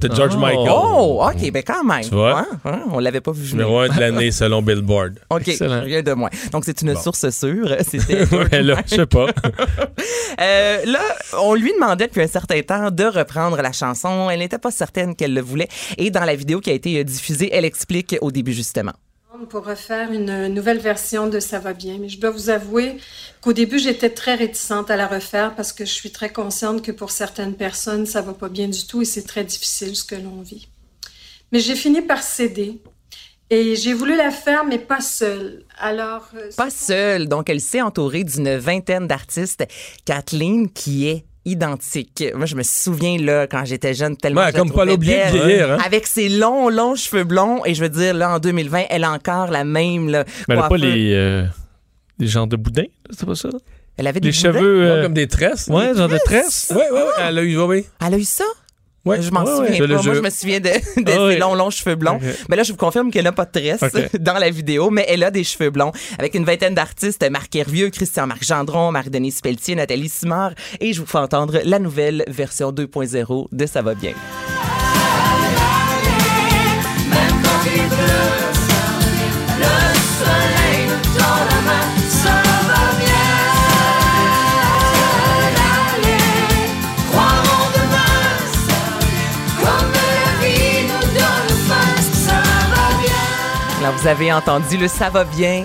De 0.00 0.14
George 0.14 0.34
Oh. 0.36 0.38
Michael. 0.40 0.68
Oh, 0.70 1.22
OK, 1.24 1.50
ben 1.52 1.62
quand 1.66 1.84
même. 1.84 2.02
Tu 2.02 2.10
vois? 2.10 2.46
Ouais, 2.64 2.70
ouais, 2.72 2.78
on 2.92 2.98
l'avait 2.98 3.20
pas 3.20 3.32
vu 3.32 3.42
venir. 3.42 3.66
Numéro 3.66 3.78
1 3.80 3.88
de 3.88 4.00
l'année 4.00 4.30
selon 4.30 4.62
Billboard. 4.62 5.18
OK, 5.30 5.48
Excellent. 5.48 5.80
rien 5.82 6.02
de 6.02 6.12
moins. 6.12 6.30
Donc, 6.52 6.64
c'est 6.64 6.80
une 6.82 6.94
source 6.96 7.28
sûre. 7.30 7.74
C'était 7.88 8.24
ouais, 8.34 8.62
là, 8.62 8.82
je 8.86 8.94
sais 8.96 9.06
pas. 9.06 9.26
Euh, 10.40 10.84
là, 10.86 11.00
on 11.40 11.54
lui 11.54 11.72
demandait 11.72 12.06
depuis 12.06 12.22
un 12.22 12.26
certain 12.28 12.60
temps 12.62 12.90
de 12.90 13.04
reprendre 13.04 13.60
la 13.60 13.72
chanson. 13.72 14.30
Elle 14.30 14.38
n'était 14.40 14.58
pas 14.58 14.70
certaine 14.70 15.16
qu'elle 15.16 15.34
le 15.34 15.40
voulait. 15.40 15.68
Et 15.96 16.10
dans 16.10 16.24
la 16.24 16.34
vidéo 16.36 16.60
qui 16.60 16.70
a 16.70 16.74
été 16.74 17.00
euh, 17.00 17.04
diffusée, 17.04 17.50
elle 17.52 17.64
explique 17.64 18.16
au 18.20 18.30
début, 18.30 18.52
justement. 18.52 18.92
Pour 19.46 19.64
refaire 19.64 20.12
une 20.12 20.48
nouvelle 20.48 20.78
version 20.78 21.28
de 21.28 21.40
Ça 21.40 21.58
va 21.58 21.72
bien. 21.72 21.98
Mais 21.98 22.08
je 22.08 22.20
dois 22.20 22.30
vous 22.30 22.50
avouer 22.50 22.96
qu'au 23.40 23.52
début, 23.52 23.78
j'étais 23.78 24.10
très 24.10 24.34
réticente 24.34 24.90
à 24.90 24.96
la 24.96 25.06
refaire 25.06 25.54
parce 25.54 25.72
que 25.72 25.84
je 25.84 25.92
suis 25.92 26.10
très 26.10 26.30
consciente 26.30 26.82
que 26.82 26.92
pour 26.92 27.10
certaines 27.10 27.54
personnes, 27.54 28.06
ça 28.06 28.20
va 28.20 28.34
pas 28.34 28.48
bien 28.48 28.68
du 28.68 28.86
tout 28.86 29.02
et 29.02 29.04
c'est 29.04 29.26
très 29.26 29.44
difficile 29.44 29.94
ce 29.94 30.04
que 30.04 30.14
l'on 30.14 30.42
vit. 30.42 30.68
Mais 31.52 31.60
j'ai 31.60 31.76
fini 31.76 32.02
par 32.02 32.22
céder 32.22 32.80
et 33.50 33.76
j'ai 33.76 33.94
voulu 33.94 34.16
la 34.16 34.30
faire, 34.30 34.64
mais 34.64 34.78
pas 34.78 35.00
seule. 35.00 35.64
Alors, 35.78 36.28
euh, 36.34 36.50
Pas 36.56 36.70
seule. 36.70 37.28
Donc, 37.28 37.48
elle 37.48 37.62
s'est 37.62 37.80
entourée 37.80 38.24
d'une 38.24 38.56
vingtaine 38.56 39.06
d'artistes. 39.06 39.64
Kathleen, 40.04 40.70
qui 40.70 41.08
est 41.08 41.24
identique. 41.44 42.24
Moi, 42.34 42.46
je 42.46 42.54
me 42.56 42.62
souviens, 42.62 43.18
là, 43.18 43.46
quand 43.46 43.64
j'étais 43.64 43.94
jeune, 43.94 44.16
tellement 44.16 44.42
Ouais, 44.42 44.52
je 44.52 44.56
comme 44.58 44.68
l'oublier 44.86 45.16
de 45.18 45.32
belle. 45.32 45.32
vieillir, 45.46 45.72
hein. 45.72 45.78
Avec 45.84 46.06
ses 46.06 46.28
longs, 46.28 46.68
longs 46.68 46.94
cheveux 46.94 47.24
blonds. 47.24 47.64
Et 47.64 47.74
je 47.74 47.82
veux 47.82 47.88
dire, 47.88 48.14
là, 48.14 48.34
en 48.34 48.38
2020, 48.38 48.84
elle 48.90 49.04
a 49.04 49.12
encore 49.12 49.50
la 49.50 49.64
même, 49.64 50.08
là, 50.08 50.24
Mais 50.48 50.54
elle 50.54 50.60
a 50.60 50.68
pas 50.68 50.76
les, 50.76 51.12
euh, 51.14 51.44
les 52.18 52.26
genres 52.26 52.46
de 52.46 52.56
boudin, 52.56 52.84
c'est 53.10 53.26
pas 53.26 53.34
ça? 53.34 53.48
Elle 53.96 54.06
avait 54.06 54.20
des 54.20 54.30
Les 54.30 54.36
boudins. 54.36 54.52
cheveux. 54.52 54.80
Ouais, 54.82 54.86
euh, 54.90 55.02
comme 55.02 55.14
des 55.14 55.26
tresses. 55.26 55.66
Ouais, 55.68 55.94
genre 55.94 56.08
de 56.08 56.18
tresses. 56.24 56.72
Ouais, 56.74 56.90
ouais, 56.90 57.02
ouais. 57.02 57.08
Elle 57.20 57.38
a 57.38 57.42
eu, 57.42 57.56
ouais, 57.58 57.64
ouais. 57.64 57.84
Elle 58.06 58.14
a 58.14 58.18
eu 58.18 58.24
ça? 58.24 58.44
Ouais. 59.04 59.22
Je 59.22 59.30
m'en 59.30 59.42
Ouais, 59.44 59.46
souviens 59.68 59.70
ouais. 59.86 59.96
pas. 59.96 60.02
Moi, 60.02 60.14
je 60.14 60.20
me 60.20 60.30
souviens 60.30 60.60
de, 60.60 60.68
de 61.02 61.12
Ah 61.12 61.30
ses 61.32 61.38
longs, 61.38 61.54
longs 61.54 61.70
cheveux 61.70 61.94
blonds. 61.94 62.18
Mais 62.48 62.56
là, 62.56 62.62
je 62.62 62.72
vous 62.72 62.76
confirme 62.76 63.10
qu'elle 63.10 63.24
n'a 63.24 63.32
pas 63.32 63.46
de 63.46 63.52
tresse 63.52 63.80
dans 64.20 64.34
la 64.38 64.50
vidéo, 64.50 64.90
mais 64.90 65.06
elle 65.08 65.24
a 65.24 65.30
des 65.30 65.44
cheveux 65.44 65.70
blonds 65.70 65.92
avec 66.18 66.34
une 66.34 66.44
vingtaine 66.44 66.74
d'artistes. 66.74 67.24
Marc 67.30 67.54
Hervieux, 67.56 67.90
Christian-Marc 67.90 68.44
Gendron, 68.44 68.90
Marie-Denise 68.92 69.40
Pelletier, 69.40 69.76
Nathalie 69.76 70.08
Simard. 70.08 70.52
Et 70.80 70.92
je 70.92 71.00
vous 71.00 71.06
fais 71.06 71.18
entendre 71.18 71.60
la 71.64 71.78
nouvelle 71.78 72.24
version 72.28 72.70
2.0 72.72 73.46
de 73.52 73.66
Ça 73.66 73.82
va 73.82 73.94
bien. 73.94 74.12
Même 77.10 77.42
quand 77.42 78.47
Alors, 93.88 94.00
vous 94.02 94.06
avez 94.06 94.30
entendu 94.34 94.76
le 94.76 94.86
Ça 94.86 95.08
va 95.08 95.24
bien. 95.24 95.64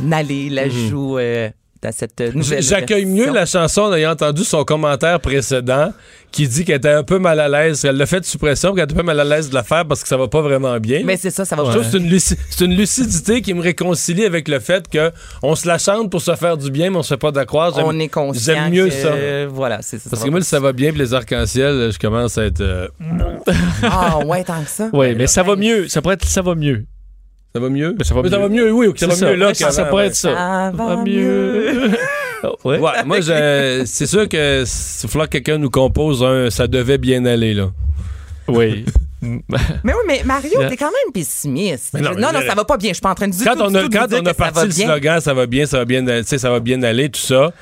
Nalé 0.00 0.48
la 0.50 0.68
joue 0.68 1.18
euh, 1.18 1.48
dans 1.80 1.92
cette 1.92 2.18
nouvelle. 2.34 2.60
J'accueille 2.60 3.04
mieux 3.04 3.32
la 3.32 3.46
chanson 3.46 3.82
en 3.82 3.94
ayant 3.94 4.10
entendu 4.10 4.42
son 4.42 4.64
commentaire 4.64 5.20
précédent 5.20 5.92
qui 6.32 6.48
dit 6.48 6.64
qu'elle 6.64 6.78
était 6.78 6.88
un 6.88 7.04
peu 7.04 7.20
mal 7.20 7.38
à 7.38 7.48
l'aise. 7.48 7.84
Elle 7.84 7.98
l'a 7.98 8.06
fait 8.06 8.18
de 8.18 8.24
suppression, 8.24 8.74
qu'elle 8.74 8.82
était 8.84 8.94
un 8.94 8.96
peu 8.96 9.02
mal 9.04 9.20
à 9.20 9.24
l'aise 9.24 9.48
de 9.50 9.54
la 9.54 9.62
faire 9.62 9.86
parce 9.86 10.02
que 10.02 10.08
ça 10.08 10.16
va 10.16 10.26
pas 10.26 10.40
vraiment 10.40 10.76
bien. 10.80 11.02
Mais 11.04 11.16
c'est 11.16 11.30
ça, 11.30 11.44
ça 11.44 11.54
va 11.54 11.62
trouve 11.62 11.76
que 11.76 11.82
c'est 11.84 11.98
une, 11.98 12.08
luci- 12.10 12.36
une 12.64 12.74
lucidité 12.74 13.42
qui 13.42 13.54
me 13.54 13.60
réconcilie 13.62 14.24
avec 14.24 14.48
le 14.48 14.58
fait 14.58 14.88
que 14.88 15.12
on 15.44 15.54
se 15.54 15.68
la 15.68 15.78
chante 15.78 16.10
pour 16.10 16.20
se 16.20 16.34
faire 16.34 16.56
du 16.56 16.68
bien, 16.72 16.90
mais 16.90 16.96
on 16.96 17.02
se 17.04 17.14
fait 17.14 17.18
pas 17.20 17.30
d'accroître. 17.30 17.76
J'aime- 17.76 17.86
On 17.86 17.98
est 18.00 18.08
conscient. 18.08 18.54
J'aime 18.54 18.72
mieux 18.72 18.88
que- 18.88 18.90
ça. 18.92 19.46
Voilà, 19.52 19.82
c'est 19.82 20.00
ça. 20.00 20.10
Parce 20.10 20.24
que 20.24 20.30
moi, 20.30 20.40
le 20.40 20.44
ça 20.44 20.58
va 20.58 20.72
bien, 20.72 20.90
puis 20.90 20.98
les 20.98 21.14
arcs-en-ciel, 21.14 21.92
je 21.92 21.98
commence 22.00 22.38
à 22.38 22.44
être. 22.46 22.60
euh, 22.60 22.88
Ah, 23.84 24.18
ouais, 24.24 24.42
tant 24.42 24.60
que 24.64 24.68
ça. 24.68 24.88
Oui, 24.92 25.14
mais 25.14 25.28
ça 25.28 25.44
va 25.44 25.54
mieux. 25.54 25.86
Ça 25.88 26.02
pourrait 26.02 26.14
être 26.14 26.24
ça 26.24 26.42
va 26.42 26.56
mieux. 26.56 26.86
Ça 27.54 27.60
va 27.60 27.68
mieux? 27.68 27.94
Mais 27.98 28.04
ça 28.04 28.14
va 28.14 28.22
Mais 28.22 28.30
ça 28.30 28.36
mieux. 28.36 28.42
va 28.42 28.48
mieux, 28.48 28.72
oui, 28.72 28.86
ok, 28.86 28.98
ça 28.98 29.06
va 29.06 29.14
C'est 29.14 29.26
mieux 29.26 29.34
là 29.36 29.54
ça, 29.54 29.84
pourrait 29.86 30.06
être 30.06 30.14
ça. 30.16 30.34
Ça 30.34 30.72
va 30.74 30.96
mieux. 30.96 31.90
Ouais. 32.64 32.80
Ouais, 32.80 33.04
moi, 33.06 33.20
je- 33.20 33.82
c'est 33.86 34.06
sûr 34.06 34.28
que 34.28 34.64
falloir 35.06 35.28
que 35.28 35.38
quelqu'un 35.38 35.58
nous 35.58 35.70
compose 35.70 36.24
un 36.24 36.50
ça 36.50 36.66
devait 36.66 36.98
bien 36.98 37.24
aller, 37.24 37.54
là. 37.54 37.70
Oui. 38.48 38.84
Mais 39.22 39.38
oui, 39.84 39.92
mais 40.08 40.22
Mario, 40.24 40.58
t'es 40.68 40.76
quand 40.76 40.86
même 40.90 41.12
pessimiste. 41.14 41.90
Mais 41.94 42.00
non, 42.00 42.10
Je- 42.14 42.18
non, 42.18 42.32
non, 42.32 42.40
ça 42.44 42.56
va 42.56 42.64
pas 42.64 42.76
bien. 42.76 42.88
Je 42.88 42.94
suis 42.94 43.00
pas 43.00 43.12
en 43.12 43.14
train 43.14 43.28
de 43.28 43.32
dire 43.32 43.46
Quand 43.46 43.54
tout, 43.54 43.62
on 43.62 43.74
a, 43.76 43.82
tout 43.82 43.88
quand 43.90 44.06
on 44.12 44.26
a 44.26 44.34
parti 44.34 44.64
le 44.66 44.72
slogan 44.72 45.20
ça 45.20 45.32
va 45.32 45.46
bien, 45.46 45.64
ça 45.64 45.78
va 45.78 45.84
bien, 45.84 46.04
tu 46.04 46.24
sais, 46.26 46.38
ça 46.38 46.50
va 46.50 46.58
bien 46.58 46.82
aller, 46.82 47.08
tout 47.08 47.20
ça. 47.20 47.52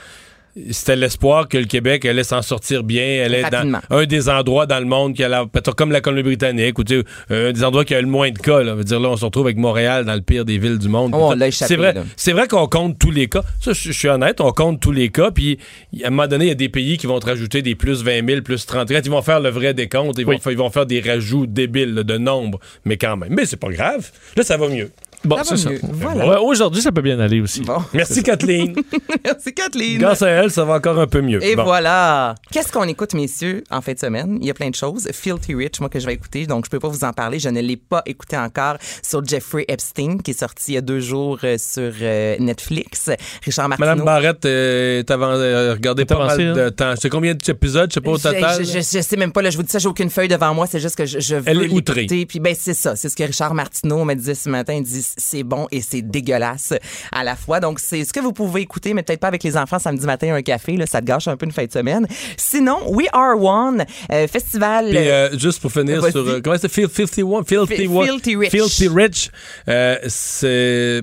C'était 0.72 0.96
l'espoir 0.96 1.46
que 1.48 1.56
le 1.58 1.64
Québec 1.64 2.04
allait 2.04 2.24
s'en 2.24 2.42
sortir 2.42 2.82
bien, 2.82 3.22
allait 3.24 3.42
Rapidement. 3.42 3.78
dans 3.88 3.96
un 3.98 4.04
des 4.06 4.28
endroits 4.28 4.66
dans 4.66 4.80
le 4.80 4.84
monde 4.84 5.14
qui 5.14 5.22
allait, 5.22 5.36
peut-être 5.52 5.74
comme 5.76 5.92
la 5.92 6.00
Colombie-Britannique, 6.00 6.78
ou 6.78 6.84
tu 6.84 6.98
sais, 7.00 7.04
un 7.30 7.52
des 7.52 7.62
endroits 7.64 7.84
qui 7.84 7.94
a 7.94 8.00
le 8.00 8.08
moins 8.08 8.30
de 8.30 8.38
cas. 8.38 8.62
Là. 8.62 8.74
Veut 8.74 8.82
dire 8.84 8.98
là, 8.98 9.10
on 9.10 9.16
se 9.16 9.24
retrouve 9.24 9.46
avec 9.46 9.56
Montréal 9.58 10.04
dans 10.04 10.14
le 10.14 10.20
pire 10.22 10.44
des 10.44 10.58
villes 10.58 10.78
du 10.78 10.88
monde. 10.88 11.12
Oh, 11.14 11.18
on 11.18 11.26
Tout 11.26 11.32
ça. 11.34 11.36
l'a 11.36 11.46
échappé, 11.48 11.68
C'est 11.68 11.76
vrai, 11.76 11.94
c'est 12.16 12.32
vrai 12.32 12.48
qu'on 12.48 12.66
compte 12.66 12.98
tous 12.98 13.10
les 13.12 13.28
cas. 13.28 13.42
Ça, 13.60 13.72
je 13.72 13.92
suis 13.92 14.08
honnête, 14.08 14.40
on 14.40 14.50
compte 14.52 14.80
tous 14.80 14.92
les 14.92 15.08
cas. 15.10 15.30
Puis 15.30 15.58
à 16.02 16.08
un 16.08 16.10
moment 16.10 16.26
donné, 16.26 16.46
il 16.46 16.48
y 16.48 16.52
a 16.52 16.54
des 16.56 16.68
pays 16.68 16.98
qui 16.98 17.06
vont 17.06 17.20
te 17.20 17.26
rajouter 17.26 17.62
des 17.62 17.74
plus 17.76 18.02
20 18.02 18.26
000, 18.28 18.42
plus 18.42 18.66
30 18.66 18.88
000. 18.88 19.00
Ils 19.04 19.10
vont 19.10 19.22
faire 19.22 19.40
le 19.40 19.50
vrai 19.50 19.72
décompte. 19.72 20.18
Ils, 20.18 20.24
Oui. 20.26 20.34
vont, 20.36 20.40
fa- 20.40 20.50
ils 20.52 20.58
vont 20.58 20.70
faire 20.70 20.86
des 20.86 21.00
rajouts 21.00 21.46
débiles 21.46 21.94
là, 21.94 22.02
de 22.02 22.18
nombres, 22.18 22.58
mais 22.84 22.96
quand 22.96 23.16
même. 23.16 23.32
Mais 23.34 23.46
c'est 23.46 23.56
pas 23.56 23.70
grave. 23.70 24.10
Là, 24.36 24.42
ça 24.42 24.56
va 24.56 24.68
mieux. 24.68 24.90
Bon, 25.24 25.36
Ça 25.36 25.44
c'est 25.44 25.50
va 25.50 25.56
ça. 25.58 25.70
mieux. 25.70 25.80
Voilà. 25.92 26.28
Ouais, 26.28 26.36
Aujourd'hui, 26.42 26.80
ça 26.80 26.92
peut 26.92 27.02
bien 27.02 27.20
aller 27.20 27.40
aussi. 27.40 27.60
Bon, 27.60 27.78
Merci 27.92 28.22
Kathleen. 28.22 28.74
merci 29.24 29.52
Kathleen. 29.52 29.98
Grâce 29.98 30.22
à 30.22 30.28
elle, 30.28 30.50
ça 30.50 30.64
va 30.64 30.74
encore 30.74 30.98
un 30.98 31.06
peu 31.06 31.20
mieux. 31.20 31.42
Et 31.44 31.56
Bon. 31.56 31.64
voilà. 31.64 32.34
Qu'est-ce 32.50 32.72
qu'on 32.72 32.84
écoute, 32.84 33.12
messieurs, 33.14 33.62
en 33.70 33.80
fin 33.82 33.92
de 33.92 33.98
semaine? 33.98 34.38
Il 34.40 34.46
y 34.46 34.50
a 34.50 34.54
plein 34.54 34.70
de 34.70 34.74
choses. 34.74 35.08
Filthy 35.12 35.54
Rich, 35.54 35.80
moi, 35.80 35.88
que 35.90 36.00
je 36.00 36.06
vais 36.06 36.14
écouter, 36.14 36.46
donc 36.46 36.64
je 36.64 36.70
peux 36.70 36.78
pas 36.80 36.88
vous 36.88 37.04
en 37.04 37.12
parler. 37.12 37.38
Je 37.38 37.48
ne 37.50 37.60
l'ai 37.60 37.76
pas 37.76 38.02
écouté 38.06 38.36
encore 38.38 38.76
sur 39.02 39.24
Jeffrey 39.24 39.64
Epstein, 39.68 40.18
qui 40.18 40.30
est 40.30 40.38
sorti 40.38 40.72
il 40.72 40.74
y 40.76 40.78
a 40.78 40.80
deux 40.80 41.00
jours 41.00 41.38
euh, 41.44 41.56
sur 41.58 41.92
euh, 42.00 42.36
Netflix. 42.38 43.10
Richard 43.44 43.68
Martineau. 43.68 43.88
Madame 43.90 44.04
Barrette 44.04 44.44
euh, 44.46 45.02
euh, 45.10 45.72
regardé 45.74 46.04
pas 46.06 46.14
avancée, 46.14 46.44
mal 46.46 46.54
de 46.54 46.68
temps. 46.70 46.92
Je 46.94 47.00
sais 47.00 47.10
combien 47.10 47.34
d'épisodes, 47.34 47.90
je 47.90 47.94
sais 47.94 48.00
pas 48.00 48.10
au 48.10 48.16
total? 48.18 48.64
Je, 48.64 48.64
je, 48.64 48.78
je 48.78 49.02
sais 49.02 49.16
même 49.16 49.32
pas, 49.32 49.42
là, 49.42 49.50
je 49.50 49.56
vous 49.58 49.62
dis 49.64 49.70
ça, 49.70 49.78
j'ai 49.78 49.88
aucune 49.88 50.08
feuille 50.10 50.28
devant 50.28 50.54
moi, 50.54 50.66
c'est 50.66 50.80
juste 50.80 50.96
que 50.96 51.04
je, 51.04 51.20
je 51.20 51.34
veux 51.36 51.42
Elle 51.46 51.62
est 51.64 51.68
outrée. 51.68 52.06
Puis 52.06 52.40
ben 52.40 52.54
c'est 52.58 52.74
ça, 52.74 52.96
c'est 52.96 53.08
ce 53.08 53.16
que 53.16 53.22
Richard 53.24 53.52
Martineau 53.54 54.04
me 54.04 54.14
disait 54.14 54.34
ce 54.34 54.48
matin, 54.48 54.72
il 54.74 54.82
dit 54.82 55.02
c'est 55.16 55.42
bon 55.42 55.66
et 55.70 55.80
c'est 55.80 56.02
dégueulasse 56.02 56.74
à 57.12 57.24
la 57.24 57.36
fois. 57.36 57.60
Donc 57.60 57.80
c'est 57.80 58.04
ce 58.04 58.12
que 58.12 58.20
vous 58.20 58.32
pouvez 58.32 58.62
écouter, 58.62 58.94
mais 58.94 59.02
peut-être 59.02 59.20
pas 59.20 59.28
avec 59.28 59.42
les 59.42 59.56
enfants 59.56 59.78
samedi 59.78 60.06
matin 60.06 60.34
un 60.34 60.42
café, 60.42 60.76
là, 60.76 60.86
ça 60.86 61.00
te 61.00 61.06
gâche 61.06 61.28
un 61.28 61.36
peu 61.36 61.46
une 61.46 61.52
fin 61.52 61.64
de 61.64 61.72
semaine. 61.72 62.06
Sinon, 62.36 62.78
We 62.88 63.06
Are 63.12 63.40
One, 63.42 63.84
euh, 64.12 64.26
festival 64.26 64.86
Puis 64.88 64.96
euh, 64.98 65.36
juste 65.38 65.60
pour 65.60 65.72
finir 65.72 66.04
sur 66.10 66.26
euh, 66.26 66.40
comment 66.42 66.56
c'est 66.58 66.68
Fil- 66.70 66.88
Filthy 66.88 67.22
One, 67.22 67.44
Filthy 67.44 67.88
Filthy 67.88 68.36
Rich. 68.36 68.50
Filthy 68.50 68.88
Rich, 68.88 69.30
euh, 69.68 69.96
c'est 70.08 71.02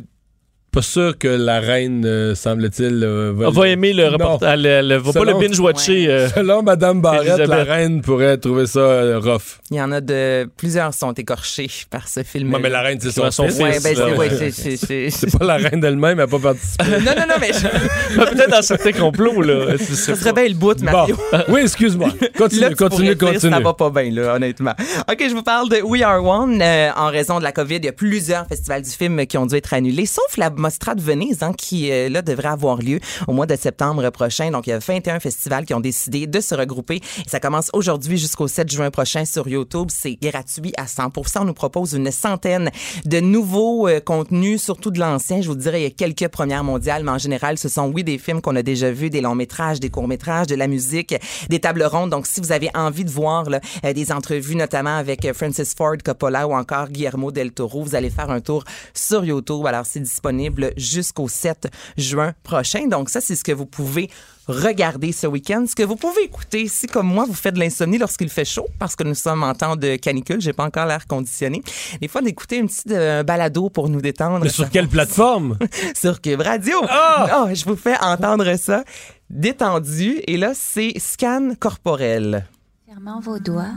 pas 0.78 0.84
sûr 0.84 1.18
que 1.18 1.28
la 1.28 1.60
reine 1.60 2.04
euh, 2.06 2.36
semble-t-il 2.36 3.02
euh, 3.04 3.34
On 3.40 3.50
va 3.50 3.68
aimer 3.70 3.94
le 3.94 4.06
Non. 4.06 4.12
reportage. 4.14 4.54
Elle, 4.54 4.66
elle 4.68 4.94
va 4.98 5.12
pas 5.12 5.26
le 5.26 5.34
binge-watcher. 5.34 6.08
euh, 6.08 6.30
Selon 6.30 6.62
Madame 6.62 7.02
Barrette, 7.02 7.22
Elisabeth. 7.40 7.48
la 7.50 7.64
reine 7.64 8.02
pourrait 8.02 8.38
trouver 8.38 8.68
ça 8.68 8.80
euh, 8.80 9.20
rough. 9.20 9.58
il 9.72 9.78
y 9.78 9.82
en 9.82 9.92
a 9.92 10.02
de 10.02 10.48
plusieurs 10.56 10.94
sont 10.94 11.14
écorchés 11.14 11.68
par 11.90 12.08
ce 12.08 12.22
film. 12.22 12.56
Mais 12.62 12.70
la 12.70 12.82
reine, 12.82 13.00
c'est 13.02 13.10
son, 13.12 13.32
son 13.32 13.48
fils. 13.48 13.58
Ouais, 13.60 13.80
ben 13.84 13.96
c'est 13.96 14.90
ouais, 15.24 15.30
pas 15.40 15.46
la 15.46 15.56
reine 15.58 15.84
elle-même, 15.84 16.12
elle 16.12 16.18
n'a 16.18 16.28
pas 16.28 16.38
participé. 16.40 16.84
Non 17.04 17.12
non 17.18 17.26
non 17.28 17.36
mais 17.42 17.52
je- 17.54 18.16
Peut-être 18.18 18.52
dans 18.52 18.62
certains 18.62 18.92
complots, 18.92 19.42
là. 19.42 19.78
Ça 19.80 20.16
serait 20.16 20.34
bien 20.34 20.48
le 20.48 20.54
bout 20.54 20.78
Bon. 20.78 20.84
Mario. 20.92 21.18
Oui, 21.50 21.62
excuse-moi. 21.62 22.10
Continue, 22.38 22.62
Là, 22.62 22.70
tu 22.70 22.76
continue, 22.76 23.16
pourrais 23.16 23.32
dire, 23.32 23.42
continue. 23.42 23.52
Ça 23.54 23.60
va 23.60 23.74
pas 23.74 23.90
bien, 23.90 24.12
là, 24.12 24.36
honnêtement. 24.36 24.74
OK, 25.12 25.26
je 25.28 25.34
vous 25.34 25.42
parle 25.44 25.70
de 25.70 25.82
We 25.82 26.04
Are 26.04 26.24
One. 26.24 26.62
Euh, 26.62 26.90
en 26.96 27.08
raison 27.08 27.40
de 27.40 27.44
la 27.44 27.52
COVID, 27.52 27.78
il 27.78 27.86
y 27.86 27.88
a 27.88 27.94
plusieurs 27.94 28.46
festivals 28.48 28.84
du 28.84 28.90
film 28.92 29.26
qui 29.26 29.38
ont 29.38 29.46
dû 29.48 29.56
être 29.56 29.74
annulés, 29.74 30.06
sauf 30.06 30.38
la 30.38 30.50
De 30.68 31.02
Venise, 31.02 31.44
hein, 31.44 31.54
qui, 31.54 31.92
euh, 31.92 32.10
là, 32.10 32.22
devrait 32.22 32.50
avoir 32.50 32.78
lieu 32.78 33.00
au 33.28 33.34
mois 33.34 33.46
de 33.46 33.56
septembre 33.56 34.10
prochain. 34.10 34.52
Donc, 34.52 34.68
il 34.68 34.72
y 34.72 34.74
a 34.74 34.80
21 34.80 35.20
festivals 35.20 35.66
qui 35.66 35.74
ont 35.74 35.80
décidé 35.80 36.28
de 36.28 36.40
se 36.40 36.56
regrouper. 36.56 37.02
Ça 37.26 37.40
commence 37.40 37.70
aujourd'hui 37.74 38.18
jusqu'au 38.18 38.48
7 38.48 38.72
juin 38.72 38.90
prochain 38.90 39.26
sur 39.26 39.48
YouTube. 39.48 39.88
C'est 39.90 40.16
gratuit 40.16 40.74
à 40.78 40.88
100 40.88 41.12
On 41.40 41.46
nous 41.46 41.54
propose 41.54 41.94
une 41.94 42.12
centaine 42.12 42.72
de 43.06 43.20
nouveaux 43.20 43.88
euh, 43.88 44.00
contenus, 44.00 44.62
surtout 44.62 44.92
de 44.92 45.00
l'ancien. 45.00 45.42
Je 45.42 45.48
vous 45.48 45.56
dirais, 45.56 45.82
il 45.82 45.84
y 45.84 45.88
a 45.88 45.90
quelques 45.90 46.30
premières 46.30 46.64
mondiales, 46.64 47.04
mais 47.04 47.12
en 47.12 47.18
général, 47.18 47.58
ce 47.58 47.70
sont, 47.70 47.92
oui, 47.94 48.04
des 48.04 48.18
films 48.18 48.42
qu'on 48.42 48.56
a 48.56 48.64
déjà 48.64 48.92
vus, 48.92 49.10
des 49.10 49.22
longs 49.22 49.36
métrages, 49.36 49.80
des 49.80 49.90
courts 49.90 50.08
métrages, 50.08 50.48
de 50.48 50.56
la 50.56 50.68
musique, 50.68 51.16
des 51.50 51.60
tables 51.60 51.84
rondes. 51.84 52.12
Donc, 52.12 52.28
si 52.28 52.40
vous 52.40 52.52
avez 52.52 52.70
envie 52.76 53.04
de 53.04 53.12
voir 53.12 53.46
euh, 53.84 53.94
des 53.94 54.12
entrevues, 54.12 54.56
notamment 54.56 54.98
avec 54.98 55.32
Francis 55.34 55.74
Ford 55.74 55.98
Coppola 56.04 56.48
ou 56.48 56.54
encore 56.54 56.90
Guillermo 56.90 57.32
del 57.32 57.52
Toro, 57.52 57.84
vous 57.84 57.96
allez 57.96 58.10
faire 58.10 58.30
un 58.30 58.40
tour 58.40 58.64
sur 58.94 59.26
YouTube. 59.26 59.66
Alors, 59.66 59.86
c'est 59.86 60.00
disponible 60.00 60.47
jusqu'au 60.78 61.28
7 61.28 61.68
juin 61.98 62.34
prochain. 62.44 62.88
Donc, 62.88 63.10
ça, 63.10 63.22
c'est 63.22 63.36
ce 63.36 63.44
que 63.44 63.52
vous 63.52 63.66
pouvez 63.66 64.10
regarder 64.48 65.12
ce 65.12 65.28
week-end. 65.28 65.66
Ce 65.68 65.76
que 65.76 65.84
vous 65.84 65.96
pouvez 65.96 66.24
écouter, 66.24 66.68
si 66.68 66.88
comme 66.88 67.08
moi, 67.08 67.26
vous 67.26 67.34
faites 67.34 67.56
de 67.56 67.60
l'insomnie 67.60 67.98
lorsqu'il 67.98 68.30
fait 68.30 68.46
chaud, 68.46 68.68
parce 68.80 68.96
que 68.96 69.04
nous 69.04 69.16
sommes 69.16 69.44
en 69.44 69.54
temps 69.54 69.76
de 69.76 69.96
canicule, 69.98 70.40
j'ai 70.40 70.54
pas 70.54 70.66
encore 70.66 70.86
l'air 70.86 71.06
conditionné. 71.06 71.62
Des 72.02 72.08
fois, 72.08 72.22
d'écouter 72.22 72.58
une 72.58 72.68
petite 72.68 72.92
euh, 72.92 73.24
balado 73.24 73.70
pour 73.70 73.90
nous 73.90 74.02
détendre. 74.02 74.40
Mais 74.44 74.50
sur 74.50 74.70
quelle 74.70 74.88
plateforme? 74.88 75.58
sur 75.96 76.22
Cube 76.22 76.42
Radio. 76.42 76.78
Ah! 76.90 77.46
Oh, 77.46 77.54
je 77.54 77.66
vous 77.66 77.76
fais 77.76 77.98
entendre 78.02 78.56
ça 78.58 78.84
détendu. 79.30 80.22
Et 80.28 80.38
là, 80.38 80.52
c'est 80.54 80.94
scan 80.98 81.54
corporel. 81.60 82.48
Fermant 82.86 83.20
vos 83.20 83.40
doigts, 83.40 83.76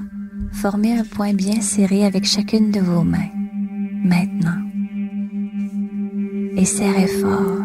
formez 0.53 0.99
un 0.99 1.05
point 1.05 1.35
bien 1.35 1.61
serré 1.61 2.05
avec 2.05 2.25
chacune 2.25 2.71
de 2.71 2.81
vos 2.81 3.03
mains. 3.03 3.31
Maintenant. 4.05 4.70
Et 6.61 6.67
serrez 6.67 7.07
fort. 7.07 7.57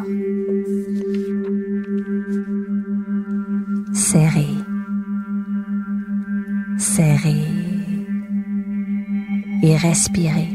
Serrez. 3.93 4.55
Serrez. 6.77 7.43
Et 9.63 9.75
respirez. 9.75 10.54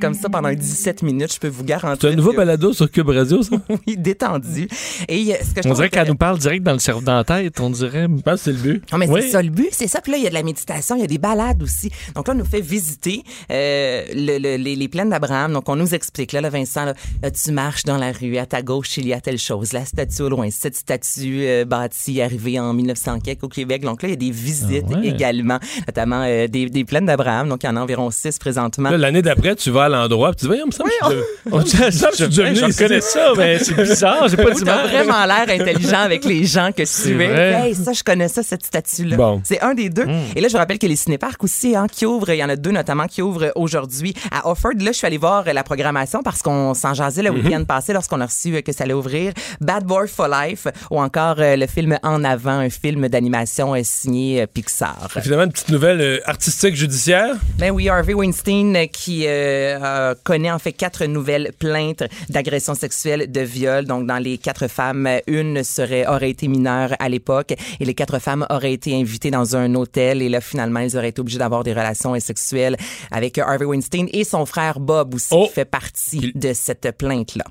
C'est 0.00 0.06
comme 0.06 0.14
ça 0.14 0.28
pendant 0.28 0.52
17 0.52 1.02
minutes, 1.02 1.34
je 1.34 1.40
peux 1.40 1.48
vous 1.48 1.64
garantir. 1.64 1.98
C'est 2.08 2.12
un 2.14 2.16
nouveau 2.16 2.30
que- 2.30 2.36
balado 2.36 2.72
sur 2.72 2.88
Cube 2.88 3.08
Radio, 3.08 3.42
ça? 3.42 3.56
Oui, 3.68 3.96
détendu. 3.96 4.68
Et 5.08 5.32
euh, 5.32 5.36
ce 5.42 5.54
que 5.54 5.62
je 5.64 5.68
On 5.68 5.74
dirait 5.74 5.90
qu'elle 5.90 6.06
nous 6.06 6.14
parle 6.14 6.38
direct 6.38 6.62
dans 6.62 6.72
le 6.72 6.78
cerveau, 6.78 7.00
dans 7.00 7.16
la 7.16 7.24
tête. 7.24 7.58
On 7.58 7.68
dirait. 7.68 8.06
Je 8.08 8.22
pense 8.22 8.34
que 8.34 8.40
c'est 8.44 8.52
le 8.52 8.58
but. 8.58 8.92
Non, 8.92 8.98
mais 8.98 9.08
Oui. 9.08 9.22
c'est 9.22 9.30
ça 9.30 9.42
le 9.42 9.50
but, 9.50 9.68
c'est 9.72 9.88
ça. 9.88 10.00
Puis 10.00 10.12
là, 10.12 10.18
il 10.18 10.22
y 10.22 10.26
a 10.28 10.30
de 10.30 10.34
la 10.34 10.44
méditation, 10.44 10.94
il 10.94 11.00
y 11.00 11.04
a 11.04 11.08
des 11.08 11.18
balades 11.18 11.60
aussi. 11.64 11.90
Donc 12.14 12.28
là, 12.28 12.34
on 12.34 12.38
nous 12.38 12.44
fait 12.44 12.60
visiter 12.60 13.24
euh, 13.50 14.02
le- 14.14 14.38
le- 14.38 14.56
les, 14.62 14.76
les 14.76 14.88
plaines 14.88 15.10
d'Abraham. 15.10 15.52
Donc 15.52 15.68
on 15.68 15.74
nous 15.74 15.94
explique, 15.96 16.30
là, 16.30 16.40
là 16.42 16.50
Vincent, 16.50 16.84
là, 16.84 17.30
tu 17.32 17.50
marches 17.50 17.82
dans 17.82 17.96
la 17.98 18.12
rue, 18.12 18.36
à 18.36 18.46
ta 18.46 18.62
gauche, 18.62 18.96
il 18.98 19.08
y 19.08 19.12
a 19.12 19.20
telle 19.20 19.38
chose. 19.38 19.72
La 19.72 19.84
statue 19.84 20.22
au 20.22 20.28
loin, 20.28 20.48
cette 20.52 20.76
statue 20.76 21.40
euh, 21.40 21.64
bâtie, 21.64 22.22
arrivée 22.22 22.60
en 22.60 22.72
1900 22.72 23.18
quelque 23.18 23.42
au 23.44 23.48
Québec. 23.48 23.82
Donc 23.82 24.02
là, 24.02 24.08
il 24.08 24.12
y 24.12 24.14
a 24.14 24.16
des 24.16 24.30
visites 24.30 24.84
Ah 24.94 24.98
ouais. 24.98 25.08
également, 25.08 25.58
notamment 25.88 26.22
euh, 26.24 26.46
des, 26.46 26.70
des 26.70 26.84
plaines 26.84 27.06
d'Abraham. 27.06 27.48
Donc 27.48 27.64
il 27.64 27.66
y 27.66 27.68
en 27.68 27.74
a 27.74 27.80
environ 27.80 28.12
six 28.12 28.38
présentement. 28.38 28.90
L'année 28.90 29.22
d'après, 29.22 29.56
tu 29.56 29.70
vas 29.72 29.84
à 29.84 29.87
l'endroit, 29.88 30.30
puis 30.30 30.36
tu 30.36 30.40
dis, 30.42 30.46
voyons, 30.48 30.64
il 30.64 30.68
me 30.68 30.72
semble 30.72 30.90
que 30.90 31.50
je 31.50 31.90
je 32.18 32.54
je 32.54 32.64
reconnais 32.64 32.98
ici. 32.98 33.08
ça, 33.12 33.32
mais 33.36 33.58
c'est 33.58 33.74
bizarre. 33.74 34.28
J'ai 34.28 34.36
pas 34.36 34.44
T'as 34.44 34.54
d'image. 34.54 34.90
vraiment 34.90 35.24
l'air 35.24 35.46
intelligent 35.48 36.00
avec 36.00 36.24
les 36.24 36.44
gens 36.44 36.70
que 36.72 36.82
tu 36.82 37.22
es. 37.22 37.26
Hey, 37.66 37.74
ça, 37.74 37.92
je 37.92 38.02
connais 38.02 38.28
ça, 38.28 38.42
cette 38.42 38.64
statue-là. 38.64 39.16
Bon. 39.16 39.40
C'est 39.44 39.60
un 39.60 39.74
des 39.74 39.88
deux. 39.88 40.04
Hmm. 40.06 40.20
Et 40.36 40.40
là, 40.40 40.48
je 40.48 40.52
vous 40.52 40.58
rappelle 40.58 40.78
que 40.78 40.86
les 40.86 40.96
cinéparcs 40.96 41.42
aussi, 41.42 41.74
hein, 41.76 41.86
qui 41.90 42.04
ouvrent, 42.06 42.30
il 42.30 42.38
y 42.38 42.44
en 42.44 42.48
a 42.48 42.56
deux 42.56 42.70
notamment 42.72 43.06
qui 43.06 43.22
ouvrent 43.22 43.52
aujourd'hui 43.54 44.14
à 44.30 44.48
Offord. 44.50 44.72
Là, 44.78 44.92
je 44.92 44.98
suis 44.98 45.06
allée 45.06 45.18
voir 45.18 45.44
la 45.52 45.62
programmation 45.62 46.22
parce 46.22 46.42
qu'on 46.42 46.74
s'en 46.74 46.94
jasait 46.94 47.22
le 47.22 47.28
Mm-hmm. 47.28 47.44
week-end 47.44 47.64
passé 47.64 47.92
lorsqu'on 47.92 48.20
a 48.20 48.26
reçu 48.26 48.54
euh, 48.56 48.62
que 48.62 48.72
ça 48.72 48.84
allait 48.84 48.94
ouvrir. 48.94 49.32
Bad 49.60 49.84
Boy 49.84 50.08
for 50.08 50.28
Life 50.28 50.66
ou 50.90 50.98
encore 51.00 51.36
euh, 51.38 51.56
le 51.56 51.66
film 51.66 51.98
En 52.02 52.24
avant, 52.24 52.58
un 52.58 52.70
film 52.70 53.06
d'animation 53.08 53.74
euh, 53.74 53.80
signé 53.84 54.46
Pixar. 54.46 55.08
Finalement, 55.22 55.44
une 55.44 55.52
petite 55.52 55.68
nouvelle 55.68 56.20
artistique 56.24 56.74
judiciaire? 56.74 57.36
Ben 57.58 57.70
oui, 57.70 57.88
Harvey 57.88 58.14
Weinstein 58.14 58.88
qui 58.92 59.24
euh, 59.26 59.77
euh, 59.82 60.14
connaît 60.24 60.50
en 60.50 60.58
fait 60.58 60.72
quatre 60.72 61.04
nouvelles 61.06 61.52
plaintes 61.58 62.04
d'agression 62.28 62.74
sexuelle, 62.74 63.30
de 63.30 63.40
viol. 63.40 63.84
Donc, 63.84 64.06
dans 64.06 64.18
les 64.18 64.38
quatre 64.38 64.68
femmes, 64.68 65.08
une 65.26 65.62
serait 65.64 66.06
aurait 66.06 66.30
été 66.30 66.48
mineure 66.48 66.94
à 66.98 67.08
l'époque 67.08 67.54
et 67.80 67.84
les 67.84 67.94
quatre 67.94 68.18
femmes 68.18 68.46
auraient 68.50 68.72
été 68.72 68.94
invitées 68.94 69.30
dans 69.30 69.56
un 69.56 69.74
hôtel 69.74 70.22
et 70.22 70.28
là, 70.28 70.40
finalement, 70.40 70.80
ils 70.80 70.96
auraient 70.96 71.10
été 71.10 71.20
obligés 71.20 71.38
d'avoir 71.38 71.64
des 71.64 71.72
relations 71.72 72.18
sexuelles 72.20 72.76
avec 73.10 73.38
Harvey 73.38 73.64
Weinstein 73.64 74.08
et 74.12 74.24
son 74.24 74.46
frère 74.46 74.80
Bob 74.80 75.14
aussi 75.14 75.28
Oh. 75.30 75.46
qui 75.46 75.52
fait 75.52 75.64
partie 75.64 76.32
de 76.34 76.52
cette 76.52 76.96
plainte-là. 76.96 77.44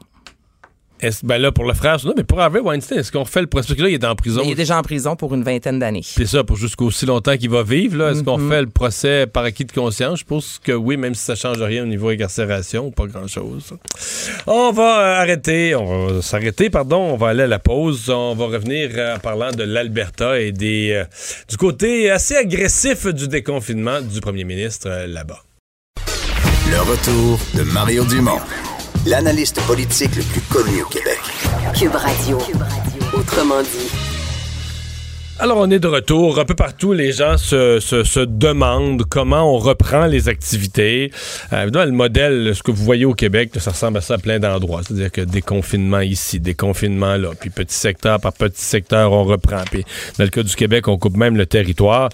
Est-ce, 0.99 1.23
ben 1.25 1.37
là, 1.37 1.51
pour 1.51 1.65
le 1.65 1.73
frère, 1.75 1.97
non, 2.05 2.13
mais 2.17 2.23
pour 2.23 2.39
Harvey 2.41 2.59
Weinstein, 2.59 2.97
est-ce 2.99 3.11
qu'on 3.11 3.23
refait 3.23 3.41
le 3.41 3.47
procès? 3.47 3.67
Parce 3.67 3.77
que 3.77 3.83
là, 3.83 3.89
il 3.89 3.93
est 3.93 4.03
en 4.05 4.15
prison? 4.15 4.41
Il 4.43 4.51
est 4.51 4.55
déjà 4.55 4.79
en 4.79 4.81
prison 4.81 5.15
pour 5.15 5.33
une 5.35 5.43
vingtaine 5.43 5.77
d'années. 5.77 6.01
C'est 6.03 6.25
ça, 6.25 6.43
pour 6.43 6.57
jusqu'aussi 6.57 7.05
longtemps 7.05 7.37
qu'il 7.37 7.51
va 7.51 7.61
vivre. 7.61 7.97
Là. 7.97 8.11
Est-ce 8.11 8.23
qu'on 8.23 8.39
Mhm. 8.39 8.49
fait 8.49 8.61
le 8.61 8.67
procès 8.69 9.27
par 9.27 9.43
acquis 9.43 9.65
de 9.65 9.71
conscience? 9.71 10.19
Je 10.19 10.25
pense 10.25 10.59
que 10.63 10.71
oui, 10.71 10.97
même 10.97 11.13
si 11.13 11.23
ça 11.23 11.35
change 11.35 11.61
rien 11.61 11.83
au 11.83 11.85
niveau 11.85 12.09
incarcération, 12.09 12.89
pas 12.91 13.05
grand-chose. 13.05 13.73
On 14.47 14.71
va 14.71 14.99
euh, 14.99 15.21
arrêter, 15.21 15.75
on 15.75 16.07
va 16.07 16.21
s'arrêter, 16.23 16.69
pardon, 16.71 16.97
on 16.97 17.15
va 17.17 17.27
aller 17.29 17.43
à 17.43 17.47
la 17.47 17.59
pause. 17.59 18.09
On 18.09 18.33
va 18.33 18.45
revenir 18.47 18.89
euh, 18.95 19.15
en 19.15 19.19
parlant 19.19 19.51
de 19.51 19.63
l'Alberta 19.63 20.39
et 20.39 20.51
des, 20.51 20.93
euh, 20.93 21.03
du 21.47 21.57
côté 21.57 22.09
assez 22.09 22.35
agressif 22.35 23.05
du 23.07 23.27
déconfinement 23.27 24.01
du 24.01 24.19
premier 24.19 24.45
ministre 24.45 24.87
euh, 24.89 25.05
là-bas. 25.07 25.43
Le 26.69 26.79
retour 26.81 27.39
de 27.55 27.63
Mario 27.71 28.03
Dumont, 28.05 28.39
l'analyste 29.07 29.61
politique 29.61 30.15
le 30.17 30.23
plus 30.23 30.41
connu 30.41 30.81
au 30.81 30.87
Québec. 30.87 31.19
Cube 31.73 31.95
Radio. 31.95 32.37
Autrement 33.13 33.61
dit. 33.61 33.89
Alors, 35.39 35.59
on 35.59 35.69
est 35.69 35.79
de 35.79 35.87
retour. 35.87 36.39
Un 36.39 36.45
peu 36.45 36.55
partout, 36.55 36.93
les 36.93 37.11
gens 37.11 37.37
se, 37.37 37.79
se, 37.79 38.03
se 38.03 38.19
demandent 38.19 39.03
comment 39.07 39.53
on 39.53 39.59
reprend 39.59 40.07
les 40.07 40.29
activités. 40.29 41.11
Euh, 41.53 41.61
évidemment, 41.61 41.85
le 41.85 41.91
modèle, 41.91 42.51
ce 42.55 42.63
que 42.63 42.71
vous 42.71 42.83
voyez 42.83 43.05
au 43.05 43.13
Québec, 43.13 43.51
ça 43.59 43.71
ressemble 43.71 43.99
à 43.99 44.01
ça 44.01 44.15
à 44.15 44.17
plein 44.17 44.39
d'endroits. 44.39 44.81
C'est-à-dire 44.83 45.11
que 45.11 45.21
déconfinement 45.21 45.99
ici, 45.99 46.39
déconfinement 46.39 47.15
là, 47.17 47.29
puis 47.39 47.51
petit 47.51 47.75
secteur 47.75 48.19
par 48.19 48.33
petit 48.33 48.63
secteur, 48.63 49.13
on 49.13 49.23
reprend. 49.23 49.61
Puis 49.71 49.85
dans 50.17 50.25
le 50.25 50.31
cas 50.31 50.43
du 50.43 50.55
Québec, 50.55 50.87
on 50.87 50.97
coupe 50.97 51.15
même 51.15 51.37
le 51.37 51.45
territoire. 51.45 52.09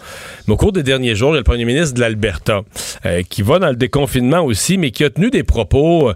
Mais 0.47 0.53
au 0.53 0.57
cours 0.57 0.73
des 0.73 0.83
derniers 0.83 1.15
jours, 1.15 1.31
il 1.31 1.35
y 1.35 1.37
a 1.37 1.39
le 1.39 1.45
premier 1.45 1.65
ministre 1.65 1.95
de 1.95 2.01
l'Alberta 2.01 2.61
euh, 3.05 3.23
qui 3.27 3.41
va 3.41 3.57
dans 3.57 3.69
le 3.69 3.77
déconfinement 3.77 4.41
aussi, 4.41 4.77
mais 4.77 4.91
qui 4.91 5.03
a 5.05 5.09
tenu 5.09 5.31
des 5.31 5.43
propos... 5.43 6.09
euh, 6.09 6.13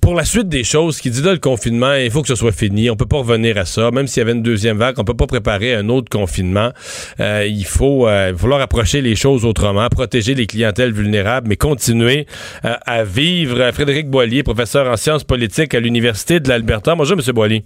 pour 0.00 0.14
la 0.14 0.24
suite 0.24 0.48
des 0.48 0.64
choses, 0.64 1.00
qui 1.00 1.10
dit 1.10 1.20
là, 1.20 1.32
le 1.32 1.38
confinement, 1.38 1.94
il 1.94 2.10
faut 2.10 2.22
que 2.22 2.28
ce 2.28 2.34
soit 2.34 2.52
fini. 2.52 2.88
On 2.88 2.96
peut 2.96 3.06
pas 3.06 3.18
revenir 3.18 3.58
à 3.58 3.64
ça. 3.66 3.90
Même 3.90 4.06
s'il 4.06 4.20
y 4.20 4.22
avait 4.22 4.32
une 4.32 4.42
deuxième 4.42 4.78
vague, 4.78 4.98
on 4.98 5.04
peut 5.04 5.16
pas 5.16 5.26
préparer 5.26 5.74
un 5.74 5.88
autre 5.88 6.08
confinement. 6.08 6.72
Euh, 7.20 7.46
il 7.46 7.66
faut 7.66 8.08
euh, 8.08 8.34
falloir 8.34 8.60
approcher 8.60 9.02
les 9.02 9.14
choses 9.14 9.44
autrement, 9.44 9.86
protéger 9.88 10.34
les 10.34 10.46
clientèles 10.46 10.92
vulnérables, 10.92 11.48
mais 11.48 11.56
continuer 11.56 12.26
euh, 12.64 12.74
à 12.86 13.04
vivre. 13.04 13.70
Frédéric 13.72 14.08
Boilier, 14.08 14.42
professeur 14.42 14.90
en 14.90 14.96
sciences 14.96 15.24
politiques 15.24 15.74
à 15.74 15.80
l'Université 15.80 16.40
de 16.40 16.48
l'Alberta. 16.48 16.94
Bonjour, 16.94 17.18
M. 17.18 17.34
Boilier. 17.34 17.64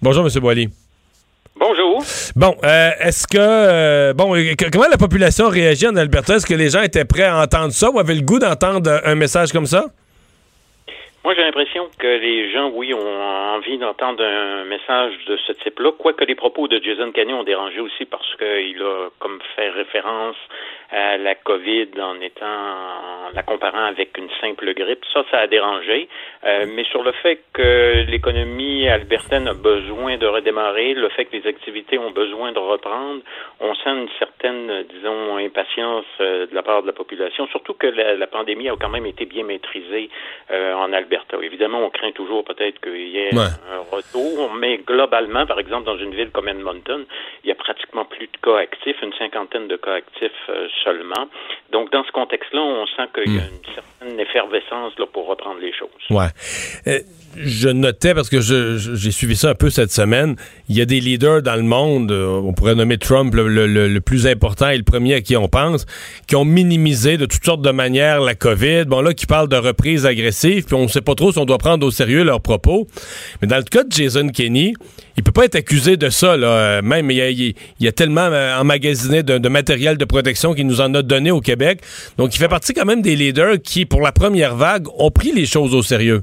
Bonjour, 0.00 0.26
M. 0.26 0.40
Boilier. 0.40 0.70
Bonjour. 1.68 2.00
Bon, 2.36 2.54
euh, 2.62 2.90
est-ce 3.00 3.26
que 3.26 3.38
euh, 3.40 4.12
bon, 4.12 4.36
euh, 4.36 4.54
que- 4.56 4.70
comment 4.70 4.86
la 4.88 4.96
population 4.98 5.48
réagit 5.48 5.88
en 5.88 5.96
Alberta? 5.96 6.36
Est-ce 6.36 6.46
que 6.46 6.54
les 6.54 6.70
gens 6.70 6.80
étaient 6.82 7.04
prêts 7.04 7.24
à 7.24 7.38
entendre 7.40 7.72
ça 7.72 7.90
ou 7.90 7.98
avaient 7.98 8.14
le 8.14 8.20
goût 8.20 8.38
d'entendre 8.38 9.00
un 9.04 9.14
message 9.16 9.50
comme 9.52 9.66
ça? 9.66 9.86
Moi, 11.24 11.34
j'ai 11.34 11.42
l'impression 11.42 11.88
que 11.98 12.06
les 12.06 12.52
gens, 12.52 12.70
oui, 12.72 12.94
ont 12.94 13.20
envie 13.56 13.78
d'entendre 13.78 14.22
un 14.22 14.64
message 14.66 15.12
de 15.26 15.36
ce 15.44 15.52
type-là, 15.54 15.90
quoique 15.98 16.24
les 16.24 16.36
propos 16.36 16.68
de 16.68 16.80
Jason 16.80 17.10
Kenney 17.10 17.34
ont 17.34 17.42
dérangé 17.42 17.80
aussi 17.80 18.04
parce 18.04 18.30
qu'il 18.36 18.80
a 18.80 19.08
comme 19.18 19.40
fait 19.56 19.70
référence 19.70 20.36
à 20.90 21.16
la 21.16 21.34
COVID 21.34 21.88
en 22.00 22.20
étant 22.20 22.46
en 22.46 23.30
la 23.34 23.42
comparant 23.42 23.84
avec 23.86 24.16
une 24.18 24.28
simple 24.40 24.72
grippe. 24.74 25.04
Ça, 25.12 25.24
ça 25.30 25.38
a 25.40 25.46
dérangé. 25.46 26.08
Euh, 26.44 26.66
mais 26.68 26.84
sur 26.84 27.02
le 27.02 27.12
fait 27.12 27.40
que 27.52 28.04
l'économie 28.08 28.88
albertaine 28.88 29.48
a 29.48 29.54
besoin 29.54 30.16
de 30.16 30.26
redémarrer, 30.26 30.94
le 30.94 31.08
fait 31.10 31.24
que 31.24 31.36
les 31.36 31.46
activités 31.46 31.98
ont 31.98 32.12
besoin 32.12 32.52
de 32.52 32.58
reprendre, 32.58 33.22
on 33.60 33.74
sent 33.74 33.90
une 33.90 34.08
certaine, 34.18 34.70
euh, 34.70 34.82
disons, 34.88 35.36
impatience 35.38 36.04
euh, 36.20 36.46
de 36.46 36.54
la 36.54 36.62
part 36.62 36.82
de 36.82 36.86
la 36.86 36.92
population, 36.92 37.46
surtout 37.48 37.74
que 37.74 37.88
la, 37.88 38.14
la 38.14 38.26
pandémie 38.26 38.68
a 38.68 38.76
quand 38.80 38.88
même 38.88 39.06
été 39.06 39.24
bien 39.26 39.44
maîtrisée 39.44 40.08
euh, 40.50 40.74
en 40.74 40.92
Alberta. 40.92 41.36
Évidemment, 41.42 41.84
on 41.84 41.90
craint 41.90 42.12
toujours 42.12 42.44
peut-être 42.44 42.80
qu'il 42.80 43.08
y 43.08 43.18
ait 43.18 43.34
Ouais. 43.34 43.52
un 43.72 43.80
retour, 43.96 44.52
mais 44.54 44.78
globalement, 44.78 45.46
par 45.46 45.58
exemple, 45.58 45.84
dans 45.84 45.98
une 45.98 46.14
ville 46.14 46.30
comme 46.30 46.48
Edmonton, 46.48 47.04
il 47.44 47.48
y 47.48 47.52
a 47.52 47.56
pratiquement 47.56 48.04
plus 48.04 48.26
de 48.28 48.36
cas 48.42 48.58
actifs, 48.58 48.96
une 49.02 49.12
cinquantaine 49.14 49.66
de 49.68 49.76
cas 49.76 49.94
actifs 49.94 50.30
euh, 50.48 50.68
seulement. 50.82 51.28
Donc, 51.70 51.90
dans 51.92 52.04
ce 52.04 52.12
contexte-là, 52.12 52.60
on 52.60 52.86
sent 52.86 53.08
qu'il 53.14 53.34
y 53.34 53.38
a 53.38 53.42
une 53.42 53.74
certaine 53.74 54.20
effervescence 54.20 54.98
là, 54.98 55.06
pour 55.06 55.26
reprendre 55.26 55.60
les 55.60 55.72
choses. 55.72 55.88
Ouais. 56.10 56.28
Euh, 56.86 57.00
je 57.38 57.68
notais, 57.68 58.14
parce 58.14 58.28
que 58.28 58.40
j'ai 58.40 59.10
suivi 59.10 59.36
ça 59.36 59.50
un 59.50 59.54
peu 59.54 59.70
cette 59.70 59.92
semaine, 59.92 60.36
il 60.68 60.76
y 60.76 60.80
a 60.80 60.84
des 60.84 61.00
leaders 61.00 61.42
dans 61.42 61.56
le 61.56 61.62
monde, 61.62 62.10
euh, 62.10 62.26
on 62.26 62.52
pourrait 62.52 62.74
nommer 62.74 62.98
Trump 62.98 63.34
le, 63.34 63.98
plus 64.00 64.26
important 64.26 64.68
et 64.68 64.76
le 64.76 64.82
premier 64.82 65.14
à 65.14 65.20
qui 65.20 65.36
on 65.36 65.48
pense, 65.48 65.86
qui 66.26 66.36
ont 66.36 66.44
minimisé 66.44 67.16
de 67.16 67.26
toutes 67.26 67.44
sortes 67.44 67.62
de 67.62 67.70
manières 67.70 68.20
la 68.20 68.34
COVID. 68.34 68.84
Bon, 68.86 69.00
là, 69.00 69.14
qui 69.14 69.26
parlent 69.26 69.48
de 69.48 69.56
reprise 69.56 70.06
agressive, 70.06 70.64
puis 70.64 70.74
on 70.74 70.84
ne 70.84 70.88
sait 70.88 71.00
pas 71.00 71.14
trop 71.14 71.32
si 71.32 71.38
on 71.38 71.44
doit 71.44 71.58
prendre 71.58 71.86
au 71.86 71.90
sérieux 71.90 72.24
leurs 72.24 72.40
propos. 72.40 72.86
Mais 73.40 73.48
dans 73.48 73.56
le 73.56 73.64
cas 73.64 73.84
de 73.84 73.92
Jason 73.92 74.28
Kenney, 74.28 74.74
il 75.16 75.22
peut 75.22 75.32
pas 75.32 75.44
être 75.44 75.56
accusé 75.56 75.96
de 75.96 76.10
ça, 76.10 76.36
là. 76.36 76.48
Euh, 76.48 76.82
Même, 76.82 77.10
il 77.10 77.16
y 77.16 77.22
a, 77.22 77.30
il 77.30 77.88
a 77.88 77.92
tellement 77.92 78.28
euh, 78.30 78.58
emmagasiné 78.58 79.22
de, 79.22 79.38
de 79.38 79.48
matériel 79.48 79.96
de 79.96 80.04
protection 80.04 80.54
qu'il 80.54 80.66
nous 80.66 80.80
en 80.80 80.94
a 80.94 81.02
donné 81.02 81.30
au 81.30 81.40
Québec. 81.40 81.80
Donc, 82.18 82.34
il 82.34 82.38
fait 82.38 82.48
partie 82.48 82.74
quand 82.74 82.84
même 82.84 83.02
des 83.02 83.16
leaders 83.16 83.56
qui, 83.62 83.86
pour 83.86 84.02
la 84.02 84.12
première 84.12 84.56
vague, 84.56 84.86
ont 84.98 85.10
pris 85.10 85.32
les 85.32 85.46
choses 85.46 85.74
au 85.74 85.82
sérieux. 85.82 86.22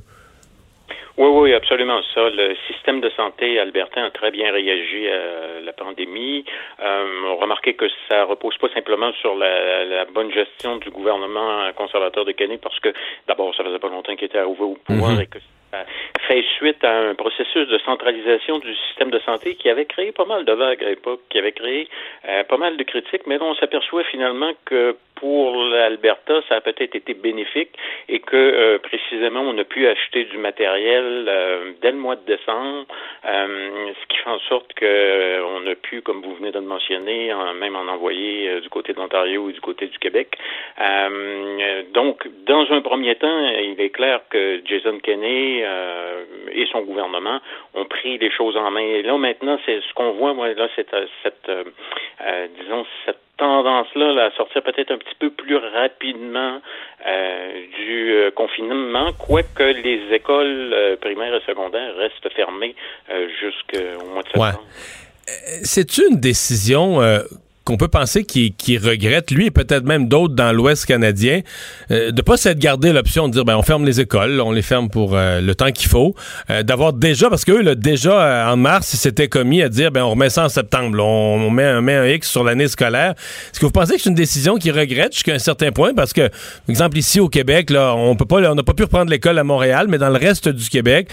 Oui, 1.15 1.27
oui, 1.27 1.53
absolument 1.53 2.01
ça. 2.13 2.27
Le 2.29 2.55
système 2.67 2.99
de 2.99 3.09
santé 3.11 3.59
albertain 3.59 4.05
a 4.05 4.09
très 4.09 4.31
bien 4.31 4.51
réagi 4.51 5.07
à 5.09 5.59
la 5.63 5.71
pandémie. 5.73 6.43
Euh, 6.81 7.05
on 7.27 7.35
remarquait 7.37 7.75
que 7.75 7.85
ça 8.09 8.23
repose 8.23 8.57
pas 8.57 8.69
simplement 8.69 9.11
sur 9.21 9.35
la, 9.35 9.85
la 9.85 10.05
bonne 10.05 10.31
gestion 10.31 10.77
du 10.77 10.89
gouvernement 10.89 11.71
conservateur 11.75 12.25
de 12.25 12.31
Kennedy, 12.31 12.59
parce 12.61 12.79
que 12.79 12.89
d'abord, 13.27 13.53
ça 13.55 13.63
faisait 13.63 13.77
pas 13.77 13.89
longtemps 13.89 14.15
qu'il 14.15 14.25
était 14.25 14.39
arrivé 14.39 14.61
au 14.61 14.73
pouvoir 14.85 15.11
Mhm. 15.11 15.21
et 15.21 15.27
que 15.27 15.37
ça 15.71 15.85
fait 16.27 16.43
suite 16.57 16.83
à 16.83 16.91
un 17.09 17.13
processus 17.15 17.67
de 17.67 17.77
centralisation 17.79 18.57
du 18.59 18.73
système 18.87 19.11
de 19.11 19.19
santé 19.19 19.55
qui 19.55 19.69
avait 19.69 19.85
créé 19.85 20.11
pas 20.11 20.25
mal 20.25 20.45
de 20.45 20.53
vagues 20.53 20.83
à 20.83 20.89
l'époque, 20.89 21.21
qui 21.29 21.37
avait 21.37 21.51
créé 21.51 21.87
euh, 22.27 22.43
pas 22.43 22.57
mal 22.57 22.75
de 22.77 22.83
critiques, 22.83 23.27
mais 23.27 23.37
on 23.41 23.53
s'aperçoit 23.55 24.03
finalement 24.05 24.51
que 24.65 24.95
pour 25.15 25.55
l'Alberta, 25.65 26.41
ça 26.49 26.55
a 26.55 26.61
peut-être 26.61 26.95
été 26.95 27.13
bénéfique 27.13 27.69
et 28.09 28.19
que 28.19 28.35
euh, 28.35 28.79
précisément, 28.79 29.41
on 29.41 29.57
a 29.57 29.63
pu 29.63 29.87
acheter 29.87 30.25
du 30.25 30.37
matériel 30.37 31.25
euh, 31.27 31.71
dès 31.81 31.91
le 31.91 31.97
mois 31.97 32.15
de 32.15 32.25
décembre, 32.25 32.85
euh, 33.25 33.91
ce 34.01 34.07
qui 34.07 34.17
fait 34.17 34.29
en 34.29 34.39
sorte 34.49 34.73
que 34.73 34.85
euh, 34.85 35.45
on 35.45 35.65
a 35.67 35.75
pu, 35.75 36.01
comme 36.01 36.21
vous 36.21 36.35
venez 36.35 36.51
de 36.51 36.59
le 36.59 36.65
mentionner, 36.65 37.33
en- 37.33 37.53
même 37.53 37.75
en 37.75 37.87
envoyer 37.87 38.49
euh, 38.49 38.59
du 38.59 38.69
côté 38.69 38.93
de 38.93 38.99
l'Ontario 38.99 39.49
et 39.49 39.53
du 39.53 39.61
côté 39.61 39.87
du 39.87 39.97
Québec. 39.99 40.37
Euh, 40.81 41.83
donc, 41.93 42.27
dans 42.45 42.69
un 42.71 42.81
premier 42.81 43.15
temps, 43.15 43.47
il 43.49 43.79
est 43.79 43.89
clair 43.91 44.21
que 44.29 44.61
Jason 44.65 44.99
Kenney 44.99 45.63
et 46.51 46.65
son 46.71 46.81
gouvernement 46.81 47.39
ont 47.73 47.85
pris 47.85 48.17
les 48.17 48.31
choses 48.31 48.57
en 48.57 48.69
main. 48.71 48.81
Et 48.81 49.01
là, 49.03 49.17
maintenant, 49.17 49.59
c'est 49.65 49.79
ce 49.81 49.93
qu'on 49.93 50.11
voit, 50.11 50.33
moi, 50.33 50.53
là, 50.53 50.67
c'est 50.75 50.87
cette, 51.23 51.51
disons, 52.59 52.85
cette 53.05 53.22
tendance-là 53.37 54.13
là, 54.13 54.25
à 54.25 54.31
sortir 54.31 54.61
peut-être 54.63 54.91
un 54.91 54.97
petit 54.97 55.15
peu 55.19 55.29
plus 55.31 55.57
rapidement 55.57 56.61
euh, 57.07 57.51
du 57.77 58.11
euh, 58.13 58.31
confinement, 58.31 59.11
quoique 59.13 59.63
les 59.63 60.01
écoles 60.13 60.71
euh, 60.73 60.95
primaires 60.97 61.33
et 61.35 61.41
secondaires 61.47 61.95
restent 61.95 62.29
fermées 62.35 62.75
euh, 63.09 63.27
jusqu'au 63.41 64.05
mois 64.05 64.23
de 64.23 64.39
Ouais. 64.39 64.47
septembre. 64.51 64.65
C'est 65.63 65.97
une 65.97 66.19
décision 66.19 67.01
euh, 67.01 67.19
qu'on 67.65 67.77
peut 67.77 67.87
penser 67.87 68.25
qu'il 68.25 68.77
regrette, 68.77 69.31
lui 69.31 69.47
et 69.47 69.51
peut-être 69.51 69.85
même 69.85 70.09
d'autres 70.09 70.35
dans 70.35 70.51
l'Ouest 70.51 70.85
canadien, 70.85 71.41
euh, 71.91 72.11
de 72.11 72.21
pas 72.21 72.35
s'être 72.35 72.59
gardé 72.59 72.91
l'option 72.91 73.27
de 73.27 73.33
dire 73.33 73.45
ben 73.45 73.55
on 73.55 73.61
ferme 73.61 73.85
les 73.85 74.01
écoles, 74.01 74.41
on 74.41 74.51
les 74.51 74.61
ferme 74.61 74.89
pour 74.89 75.15
euh, 75.15 75.39
le 75.39 75.55
temps 75.55 75.71
qu'il 75.71 75.87
faut, 75.87 76.13
euh, 76.49 76.63
d'avoir 76.63 76.91
déjà 76.91 77.29
parce 77.29 77.45
que 77.45 77.53
eux 77.53 77.61
là, 77.61 77.75
déjà 77.75 78.21
euh, 78.21 78.51
en 78.51 78.57
mars 78.57 78.93
ils 78.93 78.97
s'étaient 78.97 79.29
commis 79.29 79.61
à 79.61 79.69
dire 79.69 79.91
ben 79.91 80.03
on 80.03 80.11
remet 80.11 80.29
ça 80.29 80.43
en 80.43 80.49
septembre, 80.49 81.01
on, 81.01 81.49
met, 81.49 81.63
un 81.63 82.07
X 82.07 82.29
sur 82.29 82.43
l'année 82.43 82.67
scolaire. 82.67 83.11
Est-ce 83.11 83.59
que 83.59 83.65
vous 83.65 83.71
pensez 83.71 83.95
que 83.95 84.01
c'est 84.01 84.09
une 84.09 84.15
décision 84.15 84.57
qu'ils 84.57 84.77
regrettent 84.77 85.13
jusqu'à 85.13 85.33
un 85.33 85.39
certain 85.39 85.71
point? 85.71 85.93
Parce 85.93 86.11
que 86.11 86.27
par 86.27 86.69
exemple 86.69 86.97
ici 86.97 87.21
au 87.21 87.29
Québec 87.29 87.69
là 87.69 87.95
on 87.95 88.15
peut 88.15 88.25
pas 88.25 88.41
n'a 88.41 88.63
pas 88.63 88.73
pu 88.73 88.83
reprendre 88.83 89.09
l'école 89.09 89.39
à 89.39 89.43
Montréal, 89.43 89.87
mais 89.89 89.97
dans 89.97 90.09
le 90.09 90.17
reste 90.17 90.49
du 90.49 90.69
Québec 90.69 91.09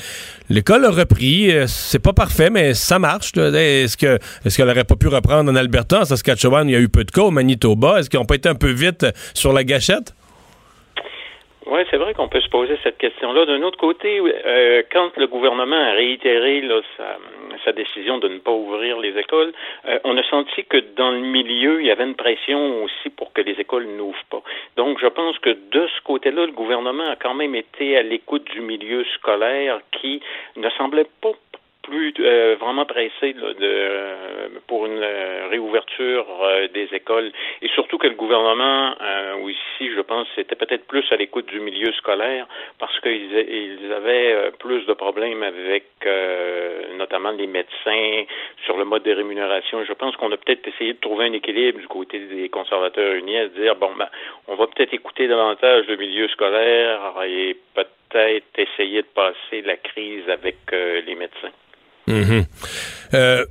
l'école 0.48 0.84
a 0.84 0.90
repris, 0.90 1.52
c'est 1.68 2.00
pas 2.00 2.12
parfait 2.12 2.50
mais 2.50 2.74
ça 2.74 2.98
marche. 2.98 3.32
Est-ce 3.36 3.96
que 3.96 4.18
est-ce 4.44 4.56
qu'elle 4.56 4.68
aurait 4.68 4.84
pas 4.84 4.96
pu 4.96 5.06
reprendre 5.06 5.50
en 5.50 5.54
Alberta, 5.54 6.00
en 6.00 6.04
il 6.44 6.70
y 6.70 6.76
a 6.76 6.80
eu 6.80 6.88
peu 6.88 7.04
de 7.04 7.10
cas, 7.10 7.22
au 7.22 7.30
Manitoba, 7.30 7.98
est-ce 7.98 8.10
qu'ils 8.10 8.18
n'ont 8.18 8.26
pas 8.26 8.36
été 8.36 8.48
un 8.48 8.54
peu 8.54 8.70
vite 8.70 9.04
euh, 9.04 9.12
sur 9.34 9.52
la 9.52 9.64
gâchette? 9.64 10.14
Oui, 11.66 11.82
c'est 11.88 11.98
vrai 11.98 12.14
qu'on 12.14 12.28
peut 12.28 12.40
se 12.40 12.48
poser 12.48 12.76
cette 12.82 12.98
question-là. 12.98 13.46
D'un 13.46 13.62
autre 13.62 13.78
côté, 13.78 14.20
euh, 14.20 14.82
quand 14.90 15.16
le 15.16 15.28
gouvernement 15.28 15.76
a 15.76 15.92
réitéré 15.92 16.64
sa 17.64 17.70
décision 17.70 18.18
de 18.18 18.26
ne 18.26 18.38
pas 18.38 18.50
ouvrir 18.50 18.98
les 18.98 19.16
écoles, 19.16 19.52
euh, 19.86 19.98
on 20.02 20.16
a 20.16 20.22
senti 20.24 20.64
que 20.64 20.78
dans 20.96 21.12
le 21.12 21.20
milieu, 21.20 21.80
il 21.80 21.86
y 21.86 21.92
avait 21.92 22.04
une 22.04 22.16
pression 22.16 22.82
aussi 22.82 23.10
pour 23.10 23.32
que 23.32 23.42
les 23.42 23.52
écoles 23.52 23.86
n'ouvrent 23.86 24.24
pas. 24.30 24.42
Donc, 24.76 24.98
je 25.00 25.06
pense 25.06 25.38
que 25.38 25.50
de 25.50 25.86
ce 25.86 26.02
côté-là, 26.02 26.46
le 26.46 26.52
gouvernement 26.52 27.08
a 27.08 27.14
quand 27.14 27.34
même 27.34 27.54
été 27.54 27.96
à 27.96 28.02
l'écoute 28.02 28.50
du 28.50 28.62
milieu 28.62 29.04
scolaire 29.14 29.80
qui 29.92 30.20
ne 30.56 30.68
semblait 30.70 31.06
pas 31.20 31.34
plus 31.82 32.12
euh, 32.20 32.56
vraiment 32.60 32.84
pressé 32.84 33.32
là, 33.32 33.54
de, 33.54 33.58
euh, 33.62 34.48
pour 34.66 34.86
une 34.86 35.02
euh, 35.02 35.48
réouverture 35.50 36.26
euh, 36.42 36.68
des 36.68 36.88
écoles. 36.92 37.32
Et 37.62 37.68
surtout 37.68 37.98
que 37.98 38.06
le 38.06 38.14
gouvernement 38.14 38.94
euh, 39.00 39.50
ici 39.50 39.90
je 39.94 40.00
pense 40.00 40.26
c'était 40.34 40.56
peut-être 40.56 40.86
plus 40.86 41.04
à 41.10 41.16
l'écoute 41.16 41.46
du 41.46 41.60
milieu 41.60 41.92
scolaire 41.92 42.46
parce 42.78 42.98
qu'ils 43.00 43.32
ils 43.32 43.92
avaient 43.92 44.50
plus 44.58 44.84
de 44.86 44.92
problèmes 44.92 45.42
avec 45.42 45.84
notamment 46.96 47.30
les 47.30 47.46
médecins 47.46 48.24
sur 48.64 48.76
le 48.76 48.84
mode 48.84 49.02
de 49.02 49.12
rémunération. 49.12 49.84
Je 49.84 49.92
pense 49.92 50.16
qu'on 50.16 50.30
a 50.32 50.36
peut-être 50.36 50.66
essayé 50.68 50.92
de 50.92 51.00
trouver 51.00 51.26
un 51.26 51.32
équilibre 51.32 51.78
du 51.78 51.88
côté 51.88 52.18
des 52.18 52.48
conservateurs 52.48 53.14
unis 53.14 53.38
à 53.38 53.48
se 53.48 53.54
dire 53.60 53.76
bon 53.76 53.90
ben 53.98 54.08
on 54.48 54.54
va 54.54 54.66
peut-être 54.66 54.94
écouter 54.94 55.28
davantage 55.28 55.86
le 55.88 55.96
milieu 55.96 56.28
scolaire 56.28 57.00
et 57.26 57.56
peut-être 57.74 58.58
essayer 58.58 59.02
de 59.02 59.08
passer 59.14 59.62
la 59.62 59.76
crise 59.76 60.28
avec 60.28 60.56
les 60.72 61.14
médecins 61.14 61.52
Mhm. 62.10 62.44
Euh, 63.14 63.44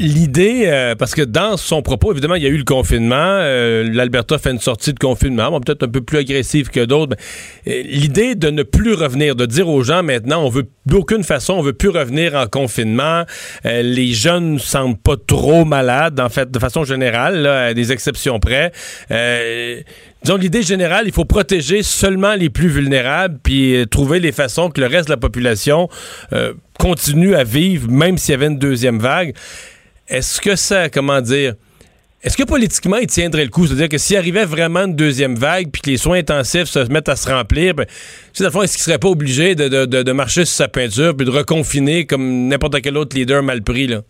L'idée, 0.00 0.66
euh, 0.66 0.94
parce 0.94 1.12
que 1.12 1.22
dans 1.22 1.56
son 1.56 1.82
propos, 1.82 2.12
évidemment, 2.12 2.36
il 2.36 2.42
y 2.44 2.46
a 2.46 2.50
eu 2.50 2.56
le 2.56 2.62
confinement. 2.62 3.16
euh, 3.16 3.82
L'Alberta 3.92 4.38
fait 4.38 4.52
une 4.52 4.60
sortie 4.60 4.92
de 4.92 4.98
confinement, 5.00 5.60
peut-être 5.60 5.82
un 5.82 5.88
peu 5.88 6.02
plus 6.02 6.18
agressive 6.18 6.70
que 6.70 6.84
d'autres. 6.84 7.16
L'idée 7.66 8.36
de 8.36 8.48
ne 8.50 8.62
plus 8.62 8.94
revenir, 8.94 9.34
de 9.34 9.44
dire 9.44 9.68
aux 9.68 9.82
gens 9.82 10.04
maintenant, 10.04 10.44
on 10.44 10.50
veut 10.50 10.68
d'aucune 10.86 11.24
façon, 11.24 11.54
on 11.54 11.62
veut 11.62 11.72
plus 11.72 11.88
revenir 11.88 12.36
en 12.36 12.46
confinement. 12.46 13.24
Les 13.64 14.12
jeunes 14.12 14.54
ne 14.54 14.58
semblent 14.58 14.98
pas 14.98 15.16
trop 15.16 15.64
malades, 15.64 16.20
en 16.20 16.28
fait, 16.28 16.48
de 16.48 16.58
façon 16.60 16.84
générale, 16.84 17.44
à 17.44 17.74
des 17.74 17.90
exceptions 17.90 18.38
près. 18.38 18.70
Disons, 20.22 20.36
l'idée 20.36 20.62
générale, 20.62 21.04
il 21.06 21.12
faut 21.12 21.24
protéger 21.24 21.82
seulement 21.82 22.34
les 22.34 22.50
plus 22.50 22.68
vulnérables, 22.68 23.38
puis 23.42 23.76
euh, 23.76 23.86
trouver 23.86 24.18
les 24.18 24.32
façons 24.32 24.68
que 24.68 24.80
le 24.80 24.88
reste 24.88 25.06
de 25.06 25.12
la 25.12 25.16
population 25.16 25.88
euh, 26.32 26.54
continue 26.78 27.34
à 27.34 27.44
vivre, 27.44 27.88
même 27.88 28.18
s'il 28.18 28.32
y 28.32 28.34
avait 28.34 28.46
une 28.48 28.58
deuxième 28.58 28.98
vague. 28.98 29.34
Est-ce 30.08 30.40
que 30.40 30.56
ça, 30.56 30.88
comment 30.88 31.20
dire, 31.20 31.54
est-ce 32.24 32.36
que 32.36 32.42
politiquement, 32.42 32.96
il 32.96 33.06
tiendrait 33.06 33.44
le 33.44 33.50
coup? 33.50 33.66
C'est-à-dire 33.68 33.88
que 33.88 33.96
s'il 33.98 34.16
arrivait 34.16 34.44
vraiment 34.44 34.80
une 34.86 34.96
deuxième 34.96 35.36
vague, 35.36 35.70
puis 35.70 35.82
que 35.82 35.90
les 35.90 35.96
soins 35.98 36.18
intensifs 36.18 36.64
se 36.64 36.80
mettent 36.90 37.08
à 37.08 37.14
se 37.14 37.28
remplir, 37.28 37.74
ben, 37.74 37.86
tu 38.34 38.42
sais, 38.42 38.44
est-ce 38.44 38.72
qu'il 38.72 38.82
serait 38.82 38.98
pas 38.98 39.08
obligé 39.08 39.54
de- 39.54 39.84
de 39.84 40.12
marcher 40.12 40.44
sur 40.44 40.56
sa 40.56 40.66
peinture, 40.66 41.16
puis 41.16 41.26
de 41.26 41.30
reconfiner 41.30 42.06
comme 42.06 42.48
n'importe 42.48 42.80
quel 42.82 42.96
autre 42.96 43.16
leader 43.16 43.42
mal 43.44 43.62
pris, 43.62 43.86
là? 43.86 44.02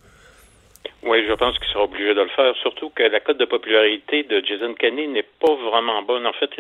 Oui, 1.08 1.24
je 1.26 1.32
pense 1.32 1.58
qu'il 1.58 1.68
sera 1.68 1.84
obligé 1.84 2.12
de 2.12 2.20
le 2.20 2.28
faire, 2.28 2.54
surtout 2.56 2.90
que 2.90 3.02
la 3.02 3.20
cote 3.20 3.38
de 3.38 3.46
popularité 3.46 4.24
de 4.24 4.44
Jason 4.44 4.74
Kenney 4.74 5.06
n'est 5.06 5.22
pas 5.22 5.54
vraiment 5.54 6.02
bonne. 6.02 6.26
En 6.26 6.34
fait, 6.34 6.50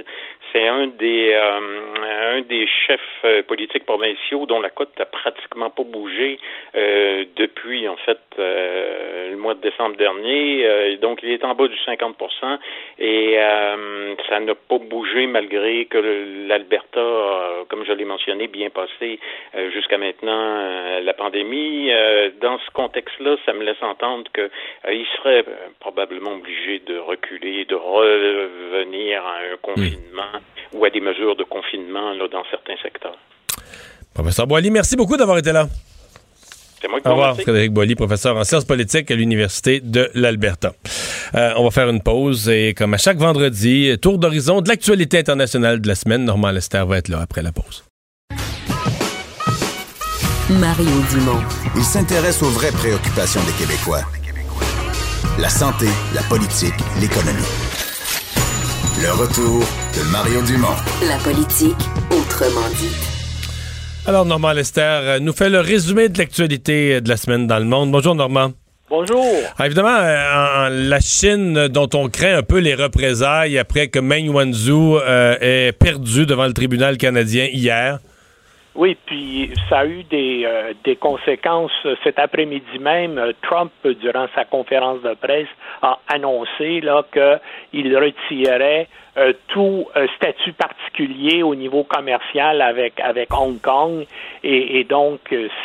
c'est 0.58 0.66
un 0.66 0.88
des 0.88 1.32
euh, 1.34 1.88
un 2.34 2.40
des 2.42 2.66
chefs 2.66 3.00
euh, 3.24 3.42
politiques 3.42 3.84
provinciaux 3.84 4.46
dont 4.46 4.60
la 4.60 4.70
cote 4.70 4.98
n'a 4.98 5.04
pratiquement 5.04 5.70
pas 5.70 5.84
bougé 5.84 6.38
euh, 6.74 7.24
depuis 7.36 7.88
en 7.88 7.96
fait 7.96 8.18
euh, 8.38 9.30
le 9.30 9.36
mois 9.36 9.54
de 9.54 9.60
décembre 9.60 9.96
dernier. 9.96 10.66
Euh, 10.66 10.96
donc, 10.98 11.20
il 11.22 11.30
est 11.30 11.44
en 11.44 11.54
bas 11.54 11.68
du 11.68 11.76
50% 11.76 12.58
et 12.98 13.38
euh, 13.38 14.14
ça 14.28 14.40
n'a 14.40 14.54
pas 14.54 14.78
bougé 14.78 15.26
malgré 15.26 15.86
que 15.86 15.98
l'Alberta, 16.48 17.00
comme 17.68 17.84
je 17.84 17.92
l'ai 17.92 18.04
mentionné, 18.04 18.48
bien 18.48 18.70
passé 18.70 19.18
euh, 19.54 19.70
jusqu'à 19.70 19.98
maintenant 19.98 20.58
euh, 20.58 21.00
la 21.00 21.14
pandémie. 21.14 21.90
Euh, 21.90 22.30
dans 22.40 22.58
ce 22.58 22.70
contexte-là, 22.72 23.36
ça 23.46 23.52
me 23.52 23.64
laisse 23.64 23.82
entendre 23.82 24.24
que 24.32 24.42
euh, 24.42 24.92
il 24.92 25.06
serait 25.18 25.44
probablement 25.80 26.32
obligé 26.32 26.80
de 26.80 26.98
reculer, 26.98 27.64
de 27.64 27.74
revenir 27.74 29.24
à 29.24 29.38
un 29.52 29.56
confinement 29.62 30.40
ou 30.72 30.84
à 30.84 30.90
des 30.90 31.00
mesures 31.00 31.36
de 31.36 31.44
confinement 31.44 32.12
là, 32.12 32.28
dans 32.28 32.44
certains 32.50 32.76
secteurs. 32.82 33.16
Professeur 34.14 34.46
Boily, 34.46 34.70
merci 34.70 34.96
beaucoup 34.96 35.16
d'avoir 35.16 35.38
été 35.38 35.52
là. 35.52 35.68
C'est 36.80 36.88
moi 36.88 37.00
qui 37.00 37.08
Au 37.08 37.10
revoir, 37.10 37.30
remercie. 37.30 37.42
Frédéric 37.42 37.72
Boily, 37.72 37.94
professeur 37.94 38.36
en 38.36 38.44
sciences 38.44 38.64
politiques 38.64 39.10
à 39.10 39.14
l'Université 39.14 39.80
de 39.80 40.10
l'Alberta. 40.14 40.72
Euh, 41.34 41.52
on 41.56 41.64
va 41.64 41.70
faire 41.70 41.88
une 41.88 42.02
pause 42.02 42.48
et 42.48 42.74
comme 42.74 42.94
à 42.94 42.98
chaque 42.98 43.18
vendredi, 43.18 43.96
tour 44.00 44.18
d'horizon 44.18 44.60
de 44.60 44.68
l'actualité 44.68 45.18
internationale 45.18 45.80
de 45.80 45.88
la 45.88 45.94
semaine. 45.94 46.24
Normand 46.24 46.50
Lester 46.50 46.84
va 46.86 46.98
être 46.98 47.08
là 47.08 47.20
après 47.20 47.42
la 47.42 47.52
pause. 47.52 47.84
Mario 50.50 50.90
Dumont. 51.10 51.42
Il 51.76 51.82
s'intéresse 51.82 52.42
aux 52.42 52.48
vraies 52.48 52.72
préoccupations 52.72 53.40
des 53.44 53.52
Québécois. 53.52 54.00
La 55.38 55.50
santé, 55.50 55.86
la 56.14 56.22
politique, 56.22 56.74
l'économie. 57.00 57.67
Le 59.00 59.10
retour 59.12 59.60
de 59.96 60.10
Mario 60.10 60.42
Dumont. 60.42 60.74
La 61.06 61.16
politique, 61.18 61.76
autrement 62.10 62.68
dit. 62.78 62.94
Alors, 64.06 64.24
Normand 64.24 64.52
Lester 64.52 64.80
euh, 64.82 65.18
nous 65.20 65.32
fait 65.32 65.48
le 65.50 65.60
résumé 65.60 66.08
de 66.08 66.18
l'actualité 66.18 66.94
euh, 66.94 67.00
de 67.00 67.08
la 67.08 67.16
semaine 67.16 67.46
dans 67.46 67.58
le 67.58 67.64
monde. 67.64 67.90
Bonjour, 67.92 68.14
Normand. 68.14 68.52
Bonjour. 68.90 69.24
Ah, 69.58 69.66
évidemment, 69.66 69.96
euh, 69.96 70.16
en- 70.34 70.66
en- 70.66 70.68
la 70.70 71.00
Chine, 71.00 71.56
euh, 71.56 71.68
dont 71.68 71.88
on 71.94 72.08
craint 72.08 72.38
un 72.38 72.42
peu 72.42 72.58
les 72.58 72.74
représailles 72.74 73.58
après 73.58 73.88
que 73.88 73.98
Meng 73.98 74.28
Wanzhou 74.30 74.96
euh, 74.98 75.36
ait 75.40 75.72
perdu 75.72 76.26
devant 76.26 76.46
le 76.46 76.52
tribunal 76.54 76.96
canadien 76.96 77.46
hier. 77.52 77.98
Oui, 78.78 78.96
puis 79.06 79.50
ça 79.68 79.80
a 79.80 79.86
eu 79.86 80.04
des, 80.04 80.44
euh, 80.46 80.94
conséquences. 81.00 81.72
Cet 82.04 82.20
après-midi 82.20 82.78
même, 82.78 83.18
euh, 83.18 83.32
Trump, 83.42 83.72
durant 83.84 84.28
sa 84.36 84.44
conférence 84.44 85.02
de 85.02 85.14
presse, 85.14 85.48
a 85.82 85.98
annoncé 86.06 86.80
qu'il 87.12 87.98
retirait 87.98 88.86
euh, 89.16 89.32
tout 89.48 89.88
statut 90.14 90.52
particulier 90.52 91.42
au 91.42 91.56
niveau 91.56 91.82
commercial 91.82 92.62
avec 92.62 93.02
Hong 93.32 93.60
Kong 93.60 94.06
et, 94.44 94.78
et 94.78 94.84
donc 94.84 95.22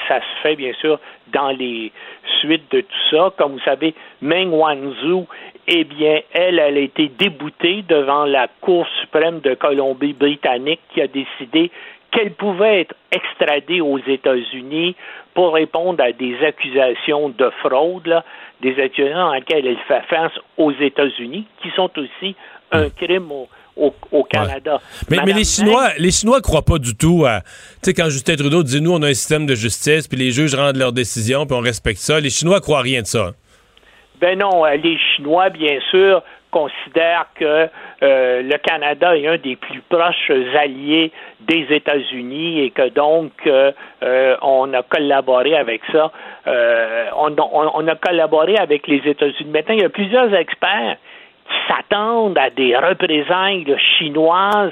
ça 0.07 0.19
se 0.19 0.41
fait 0.41 0.55
bien 0.55 0.73
sûr 0.81 0.99
dans 1.31 1.49
les 1.49 1.91
suites 2.39 2.71
de 2.71 2.81
tout 2.81 3.09
ça. 3.11 3.31
Comme 3.37 3.51
vous 3.51 3.63
savez, 3.63 3.93
Meng 4.23 4.49
Wanzhou, 4.49 5.27
eh 5.67 5.83
bien, 5.83 6.19
elle, 6.33 6.57
elle 6.57 6.77
a 6.77 6.81
été 6.81 7.09
déboutée 7.09 7.83
devant 7.87 8.25
la 8.25 8.47
Cour 8.59 8.87
suprême 9.01 9.39
de 9.41 9.53
Colombie-Britannique 9.53 10.81
qui 10.93 11.01
a 11.01 11.07
décidé 11.07 11.69
qu'elle 12.13 12.31
pouvait 12.33 12.81
être 12.81 12.95
extradée 13.11 13.81
aux 13.81 13.97
États-Unis 13.99 14.95
pour 15.33 15.53
répondre 15.53 16.03
à 16.03 16.11
des 16.11 16.35
accusations 16.45 17.29
de 17.29 17.49
fraude, 17.61 18.05
là, 18.07 18.23
des 18.61 18.79
accusations 18.81 19.29
à 19.29 19.35
laquelle 19.35 19.65
elle 19.67 19.77
fait 19.87 20.01
face 20.09 20.31
aux 20.57 20.71
États-Unis, 20.71 21.45
qui 21.61 21.69
sont 21.75 21.89
aussi 21.97 22.35
un 22.71 22.89
crime 22.89 23.31
au, 23.31 23.47
au- 23.75 23.93
au 24.11 24.23
Canada. 24.23 24.79
Mais, 25.09 25.17
les 25.33 25.43
Chinois, 25.43 25.89
les 25.97 26.11
Chinois 26.11 26.41
croient 26.41 26.61
pas 26.65 26.77
du 26.77 26.95
tout 26.95 27.25
à. 27.25 27.41
Tu 27.41 27.47
sais, 27.89 27.93
quand 27.93 28.05
Justin 28.09 28.35
Trudeau 28.35 28.63
dit 28.63 28.79
nous, 28.81 28.93
on 28.93 29.01
a 29.01 29.07
un 29.09 29.13
système 29.13 29.45
de 29.45 29.55
justice, 29.55 30.07
puis 30.07 30.17
les 30.17 30.31
juges 30.31 30.55
rendent 30.55 30.77
leurs 30.77 30.93
décisions, 30.93 31.45
puis 31.45 31.55
on 31.55 31.61
respecte 31.61 31.99
ça. 31.99 32.19
Les 32.19 32.29
Chinois 32.29 32.61
croient 32.61 32.81
rien 32.81 33.01
de 33.01 33.07
ça. 33.07 33.31
Ben 34.21 34.37
non, 34.39 34.65
euh, 34.65 34.75
les 34.75 34.97
Chinois, 35.15 35.49
bien 35.49 35.79
sûr, 35.91 36.21
considèrent 36.51 37.25
que 37.35 37.67
euh, 38.03 38.41
le 38.41 38.57
Canada 38.57 39.15
est 39.15 39.27
un 39.27 39.37
des 39.37 39.55
plus 39.55 39.81
proches 39.87 40.29
alliés 40.59 41.11
des 41.39 41.65
États-Unis 41.69 42.61
et 42.61 42.71
que 42.71 42.89
donc 42.89 43.31
euh, 43.47 43.71
euh, 44.03 44.35
on 44.41 44.73
a 44.73 44.83
collaboré 44.83 45.55
avec 45.55 45.81
ça. 45.91 46.11
On, 46.45 47.87
a 47.87 47.95
collaboré 47.95 48.57
avec 48.57 48.87
les 48.87 49.01
États-Unis. 49.05 49.49
Maintenant, 49.51 49.75
il 49.75 49.81
y 49.81 49.85
a 49.85 49.89
plusieurs 49.89 50.33
experts 50.33 50.97
qui 51.47 51.55
s'attendent 51.67 52.37
à 52.37 52.49
des 52.49 52.75
représailles 52.75 53.65
chinoises 53.97 54.71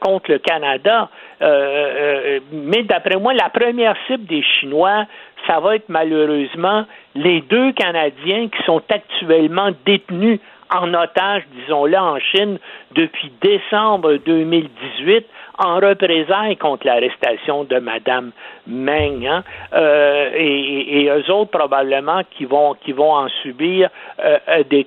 contre 0.00 0.32
le 0.32 0.38
Canada. 0.38 1.08
Mais 1.40 2.82
d'après 2.82 3.16
moi, 3.16 3.34
la 3.34 3.50
première 3.50 3.94
cible 4.06 4.26
des 4.26 4.42
Chinois, 4.42 5.04
ça 5.46 5.60
va 5.60 5.76
être 5.76 5.88
malheureusement 5.88 6.86
les 7.14 7.40
deux 7.42 7.72
Canadiens 7.72 8.48
qui 8.48 8.62
sont 8.64 8.82
actuellement 8.88 9.70
détenus 9.86 10.40
en 10.70 10.94
otage, 10.94 11.42
disons-le, 11.52 11.98
en 11.98 12.18
Chine 12.18 12.58
depuis 12.94 13.32
décembre 13.40 14.16
2018 14.24 15.26
en 15.60 15.76
représailles 15.76 16.56
contre 16.56 16.86
l'arrestation 16.86 17.64
de 17.64 17.78
Madame 17.78 18.32
Meng. 18.66 19.26
hein. 19.26 19.44
Euh, 19.74 20.30
et, 20.34 21.02
et, 21.02 21.08
eux 21.10 21.30
autres, 21.30 21.50
probablement, 21.50 22.22
qui 22.30 22.46
vont, 22.46 22.74
qui 22.74 22.92
vont 22.92 23.12
en 23.12 23.28
subir 23.42 23.90
euh, 24.24 24.38
des, 24.70 24.86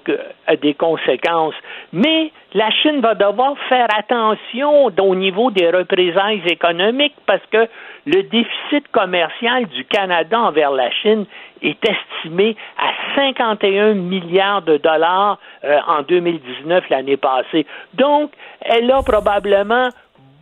des 0.61 0.74
conséquences. 0.74 1.55
Mais 1.91 2.32
la 2.53 2.69
Chine 2.71 3.01
va 3.01 3.15
devoir 3.15 3.55
faire 3.69 3.88
attention 3.97 4.86
au 4.86 5.15
niveau 5.15 5.51
des 5.51 5.69
représailles 5.69 6.41
économiques 6.47 7.15
parce 7.26 7.45
que 7.51 7.67
le 8.05 8.24
déficit 8.24 8.88
commercial 8.91 9.65
du 9.67 9.86
Canada 9.86 10.39
envers 10.39 10.71
la 10.71 10.91
Chine 10.91 11.26
est 11.61 11.80
estimé 11.84 12.55
à 12.78 12.91
51 13.15 13.93
milliards 13.93 14.61
de 14.61 14.78
dollars 14.78 15.39
euh, 15.63 15.80
en 15.88 16.01
2019 16.03 16.89
l'année 16.89 17.17
passée. 17.17 17.65
Donc, 17.93 18.32
elle 18.61 18.91
a 18.91 19.01
probablement 19.01 19.89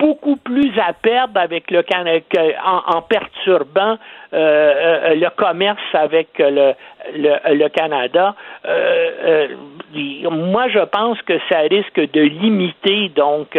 beaucoup 0.02 0.38
plus 0.38 0.72
à 0.80 0.94
perdre 0.94 1.40
avec 1.40 1.70
le 1.70 1.84
Canada 1.84 2.24
en, 2.66 2.98
en 2.98 3.02
perturbant 3.02 3.96
euh, 4.34 4.38
euh, 4.38 5.16
le 5.16 5.30
commerce 5.36 5.90
avec 5.94 6.30
le, 6.40 6.74
le, 7.16 7.56
le 7.62 7.70
Canada. 7.70 8.36
Euh, 8.66 9.48
euh, 9.94 10.30
moi, 10.30 10.68
je 10.70 10.84
pense 10.98 11.22
que 11.22 11.34
ça 11.50 11.60
risque 11.70 12.00
de 12.14 12.22
limiter 12.22 13.10
donc 13.16 13.58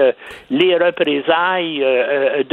les 0.51 0.76
représailles 0.76 1.80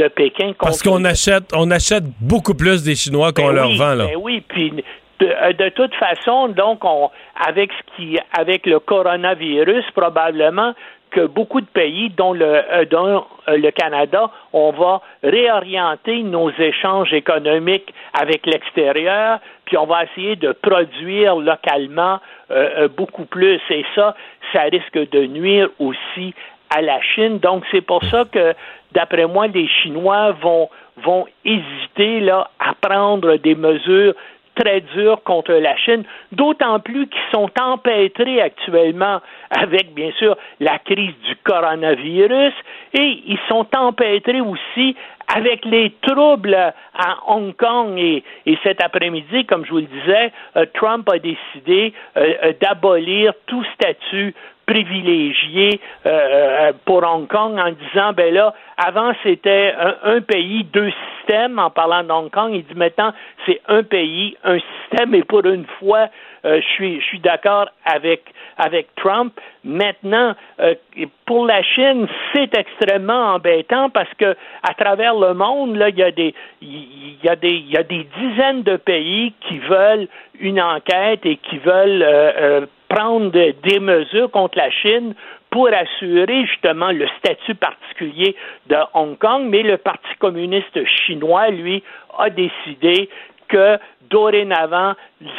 de 0.00 0.08
Pékin. 0.08 0.52
Parce 0.58 0.82
qu'on 0.82 1.04
achète, 1.04 1.52
on 1.54 1.70
achète 1.70 2.04
beaucoup 2.20 2.54
plus 2.54 2.82
des 2.84 2.94
Chinois 2.94 3.32
qu'on 3.32 3.48
Ben 3.48 3.54
leur 3.54 3.68
oui, 3.68 3.78
vend. 3.78 3.94
Là. 3.94 4.04
ben 4.06 4.20
oui, 4.20 4.42
puis 4.46 4.84
de, 5.20 5.52
de 5.52 5.68
toute 5.70 5.94
façon, 5.94 6.48
donc, 6.48 6.84
on, 6.84 7.10
avec 7.48 7.70
ce 7.72 7.96
qui, 7.96 8.18
avec 8.38 8.66
le 8.66 8.80
coronavirus, 8.80 9.84
probablement 9.94 10.74
que 11.10 11.26
beaucoup 11.26 11.60
de 11.60 11.66
pays, 11.66 12.10
dont 12.10 12.32
le, 12.32 12.44
euh, 12.44 12.84
euh, 12.92 13.56
le 13.56 13.70
Canada, 13.70 14.30
on 14.52 14.70
va 14.72 15.00
réorienter 15.22 16.22
nos 16.22 16.50
échanges 16.50 17.12
économiques 17.12 17.92
avec 18.14 18.46
l'extérieur, 18.46 19.40
puis 19.64 19.76
on 19.76 19.86
va 19.86 20.04
essayer 20.04 20.36
de 20.36 20.52
produire 20.52 21.36
localement 21.36 22.18
euh, 22.50 22.88
beaucoup 22.88 23.24
plus. 23.24 23.60
Et 23.70 23.84
ça, 23.94 24.14
ça 24.52 24.62
risque 24.62 25.10
de 25.10 25.26
nuire 25.26 25.68
aussi 25.78 26.34
à 26.70 26.82
la 26.82 27.00
Chine. 27.00 27.38
Donc, 27.38 27.64
c'est 27.70 27.80
pour 27.80 28.02
ça 28.04 28.24
que, 28.24 28.54
d'après 28.92 29.26
moi, 29.26 29.48
les 29.48 29.68
Chinois 29.68 30.32
vont, 30.32 30.68
vont 31.04 31.26
hésiter 31.44 32.20
là, 32.20 32.50
à 32.58 32.74
prendre 32.74 33.36
des 33.36 33.54
mesures 33.54 34.14
très 34.60 34.80
dures 34.94 35.22
contre 35.22 35.52
la 35.52 35.76
Chine, 35.76 36.04
d'autant 36.32 36.80
plus 36.80 37.06
qu'ils 37.08 37.30
sont 37.32 37.50
empêtrés 37.60 38.40
actuellement 38.40 39.20
avec, 39.50 39.94
bien 39.94 40.10
sûr, 40.18 40.36
la 40.60 40.78
crise 40.78 41.14
du 41.26 41.36
coronavirus. 41.44 42.52
Et 42.94 43.22
ils 43.26 43.38
sont 43.48 43.66
empêtrés 43.74 44.40
aussi 44.40 44.96
avec 45.34 45.64
les 45.64 45.92
troubles 46.02 46.54
à 46.54 47.16
Hong 47.28 47.54
Kong. 47.56 47.98
Et, 47.98 48.22
et 48.46 48.58
cet 48.62 48.82
après-midi, 48.82 49.46
comme 49.46 49.64
je 49.64 49.70
vous 49.70 49.78
le 49.78 49.86
disais, 50.00 50.32
euh, 50.56 50.66
Trump 50.74 51.08
a 51.10 51.18
décidé 51.18 51.92
euh, 52.16 52.34
euh, 52.44 52.52
d'abolir 52.60 53.32
tout 53.46 53.64
statut 53.74 54.34
privilégié 54.70 55.80
euh, 56.06 56.10
euh, 56.10 56.72
pour 56.84 57.02
Hong 57.02 57.26
Kong 57.26 57.58
en 57.58 57.72
disant 57.72 58.12
ben 58.12 58.32
là 58.32 58.54
avant 58.76 59.12
c'était 59.24 59.74
un, 59.76 60.14
un 60.14 60.20
pays 60.20 60.62
deux 60.72 60.92
systèmes 61.18 61.58
en 61.58 61.70
parlant 61.70 62.04
de 62.04 62.12
Hong 62.12 62.30
Kong 62.30 62.52
il 62.54 62.64
dit 62.64 62.76
maintenant 62.76 63.12
c'est 63.46 63.60
un 63.66 63.82
pays 63.82 64.36
un 64.44 64.58
système 64.58 65.12
et 65.16 65.24
pour 65.24 65.44
une 65.44 65.66
fois 65.80 66.06
euh, 66.44 66.60
je 66.78 67.00
suis 67.00 67.18
d'accord 67.20 67.68
avec 67.84 68.22
Trump. 68.96 69.32
Maintenant 69.64 70.34
euh, 70.60 70.74
pour 71.26 71.46
la 71.46 71.62
Chine 71.62 72.06
c'est 72.34 72.56
extrêmement 72.56 73.34
embêtant 73.34 73.90
parce 73.90 74.12
que 74.18 74.36
à 74.62 74.74
travers 74.74 75.14
le 75.14 75.34
monde 75.34 75.76
il 75.76 75.98
y 75.98 76.02
a 76.02 76.10
des 76.10 76.34
il 76.62 77.16
y 77.24 77.28
a 77.76 77.82
des 77.82 78.06
dizaines 78.18 78.62
de 78.62 78.76
pays 78.76 79.34
qui 79.46 79.58
veulent 79.58 80.08
une 80.38 80.60
enquête 80.60 81.24
et 81.26 81.36
qui 81.36 81.58
veulent 81.58 82.02
euh, 82.02 82.66
prendre 82.88 83.30
de- 83.30 83.54
des 83.62 83.78
mesures 83.78 84.30
contre 84.30 84.56
la 84.58 84.70
Chine 84.70 85.14
pour 85.50 85.68
assurer 85.68 86.46
justement 86.46 86.90
le 86.92 87.06
statut 87.18 87.56
particulier 87.56 88.36
de 88.68 88.76
Hong 88.94 89.18
Kong, 89.18 89.46
mais 89.48 89.62
le 89.62 89.78
Parti 89.78 90.08
communiste 90.20 90.78
chinois, 90.86 91.48
lui, 91.50 91.82
a 92.18 92.30
décidé 92.30 93.10
que 93.50 93.78
dorénavant, 94.10 94.94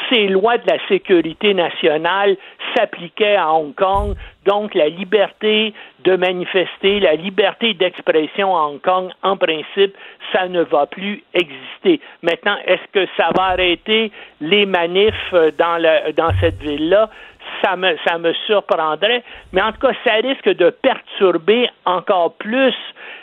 ces 0.09 0.27
lois 0.27 0.57
de 0.57 0.67
la 0.67 0.77
sécurité 0.87 1.53
nationale 1.53 2.37
s'appliquaient 2.73 3.35
à 3.35 3.51
Hong 3.51 3.75
Kong, 3.75 4.15
donc 4.45 4.73
la 4.73 4.87
liberté 4.87 5.73
de 6.03 6.15
manifester, 6.15 6.99
la 6.99 7.15
liberté 7.15 7.73
d'expression 7.73 8.55
à 8.55 8.61
Hong 8.61 8.81
Kong, 8.81 9.11
en 9.23 9.37
principe, 9.37 9.95
ça 10.31 10.47
ne 10.47 10.61
va 10.61 10.85
plus 10.85 11.23
exister. 11.33 11.99
Maintenant, 12.21 12.55
est-ce 12.65 12.87
que 12.93 13.07
ça 13.17 13.29
va 13.35 13.43
arrêter 13.47 14.11
les 14.39 14.65
manifs 14.65 15.13
euh, 15.33 15.51
dans, 15.57 15.77
le, 15.77 16.13
dans 16.13 16.31
cette 16.39 16.61
ville-là? 16.61 17.09
Ça 17.61 17.75
me, 17.75 17.95
ça 18.07 18.17
me 18.17 18.33
surprendrait, 18.45 19.23
mais 19.51 19.61
en 19.61 19.71
tout 19.71 19.79
cas, 19.79 19.93
ça 20.03 20.13
risque 20.13 20.49
de 20.49 20.69
perturber 20.69 21.69
encore 21.85 22.33
plus 22.35 22.73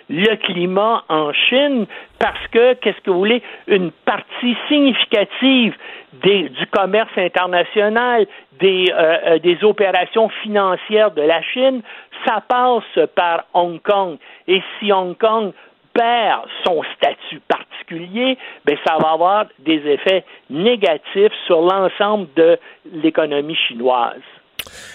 le 0.08 0.36
climat 0.36 1.04
en 1.08 1.32
Chine 1.32 1.86
parce 2.18 2.46
que, 2.48 2.74
qu'est-ce 2.74 3.00
que 3.00 3.10
vous 3.10 3.18
voulez, 3.18 3.42
une 3.66 3.90
partie 3.90 4.56
significative 4.68 5.74
du 6.22 6.66
commerce 6.72 7.10
international, 7.16 8.26
des, 8.58 8.86
euh, 8.90 9.16
euh, 9.26 9.38
des 9.38 9.62
opérations 9.62 10.28
financières 10.42 11.12
de 11.12 11.22
la 11.22 11.42
Chine, 11.42 11.82
ça 12.26 12.42
passe 12.48 13.06
par 13.14 13.44
Hong 13.54 13.80
Kong. 13.82 14.18
Et 14.46 14.62
si 14.78 14.92
Hong 14.92 15.16
Kong 15.16 15.52
perd 15.98 16.42
son 16.64 16.82
statut 16.96 17.40
particulier, 17.48 18.38
ben 18.64 18.76
ça 18.86 18.96
va 18.98 19.10
avoir 19.12 19.46
des 19.58 19.80
effets 19.86 20.24
négatifs 20.48 21.32
sur 21.46 21.60
l'ensemble 21.60 22.28
de 22.36 22.58
l'économie 22.92 23.56
chinoise. 23.56 24.22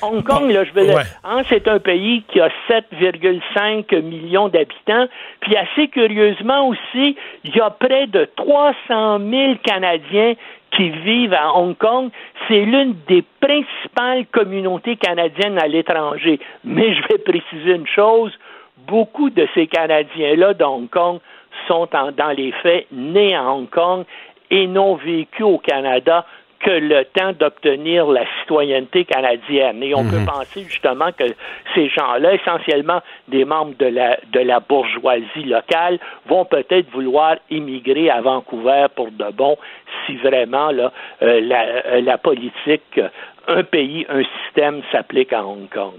Hong 0.01 0.23
Kong, 0.23 0.49
là, 0.51 0.63
je 0.63 0.71
veux 0.71 0.85
Ouais. 0.85 1.03
hein, 1.23 1.41
c'est 1.49 1.67
un 1.67 1.79
pays 1.79 2.23
qui 2.31 2.39
a 2.39 2.49
7,5 2.69 4.01
millions 4.01 4.47
d'habitants. 4.49 5.07
Puis 5.41 5.55
assez 5.55 5.87
curieusement 5.87 6.67
aussi, 6.67 7.15
il 7.43 7.55
y 7.55 7.59
a 7.59 7.69
près 7.69 8.07
de 8.07 8.29
300 8.35 9.19
000 9.19 9.55
Canadiens 9.63 10.33
qui 10.75 10.89
vivent 10.89 11.33
à 11.33 11.55
Hong 11.55 11.75
Kong. 11.77 12.09
C'est 12.47 12.61
l'une 12.61 12.95
des 13.07 13.23
principales 13.39 14.25
communautés 14.31 14.95
canadiennes 14.95 15.59
à 15.59 15.67
l'étranger. 15.67 16.39
Mais 16.63 16.93
je 16.93 17.01
vais 17.07 17.17
préciser 17.19 17.71
une 17.75 17.87
chose, 17.87 18.31
beaucoup 18.87 19.29
de 19.29 19.47
ces 19.53 19.67
Canadiens-là 19.67 20.53
de 20.53 20.63
Hong 20.63 20.89
Kong 20.89 21.19
sont 21.67 21.87
en- 21.95 22.11
dans 22.11 22.31
les 22.31 22.51
faits 22.63 22.87
nés 22.91 23.35
à 23.35 23.43
Hong 23.51 23.69
Kong 23.69 24.03
et 24.49 24.67
n'ont 24.67 24.95
vécu 24.95 25.43
au 25.43 25.57
Canada 25.57 26.25
que 26.59 26.71
le 26.71 27.03
temps 27.03 27.33
d'obtenir 27.33 28.05
la 28.07 28.23
citoyenneté 28.39 29.03
canadienne. 29.03 29.83
Et 29.83 29.93
on 29.93 30.03
Mhm. 30.05 30.11
peut 30.11 30.25
penser 30.25 30.63
justement 30.65 31.11
que 31.11 31.25
ces 31.75 31.89
gens-là, 31.89 32.35
essentiellement 32.35 33.01
des 33.27 33.43
membres 33.43 33.73
de 33.77 33.87
la, 33.87 34.17
de 34.31 34.39
la 34.39 34.61
bourgeoisie 34.61 35.43
locale, 35.43 35.99
vont 36.25 36.45
peut-être 36.45 36.89
vouloir 36.91 37.35
immigrer 37.49 38.09
à 38.09 38.21
Vancouver 38.21 38.85
pour 38.95 39.11
de 39.11 39.29
bon 39.33 39.57
si 40.05 40.15
vraiment 40.17 40.71
là, 40.71 40.93
euh, 41.21 41.41
la, 41.41 41.63
euh, 41.63 42.01
la 42.01 42.17
politique 42.17 42.97
euh, 42.97 43.09
un 43.49 43.63
pays, 43.63 44.05
un 44.07 44.23
système 44.45 44.81
s'applique 44.89 45.33
à 45.33 45.43
Hong 45.45 45.67
Kong. 45.69 45.95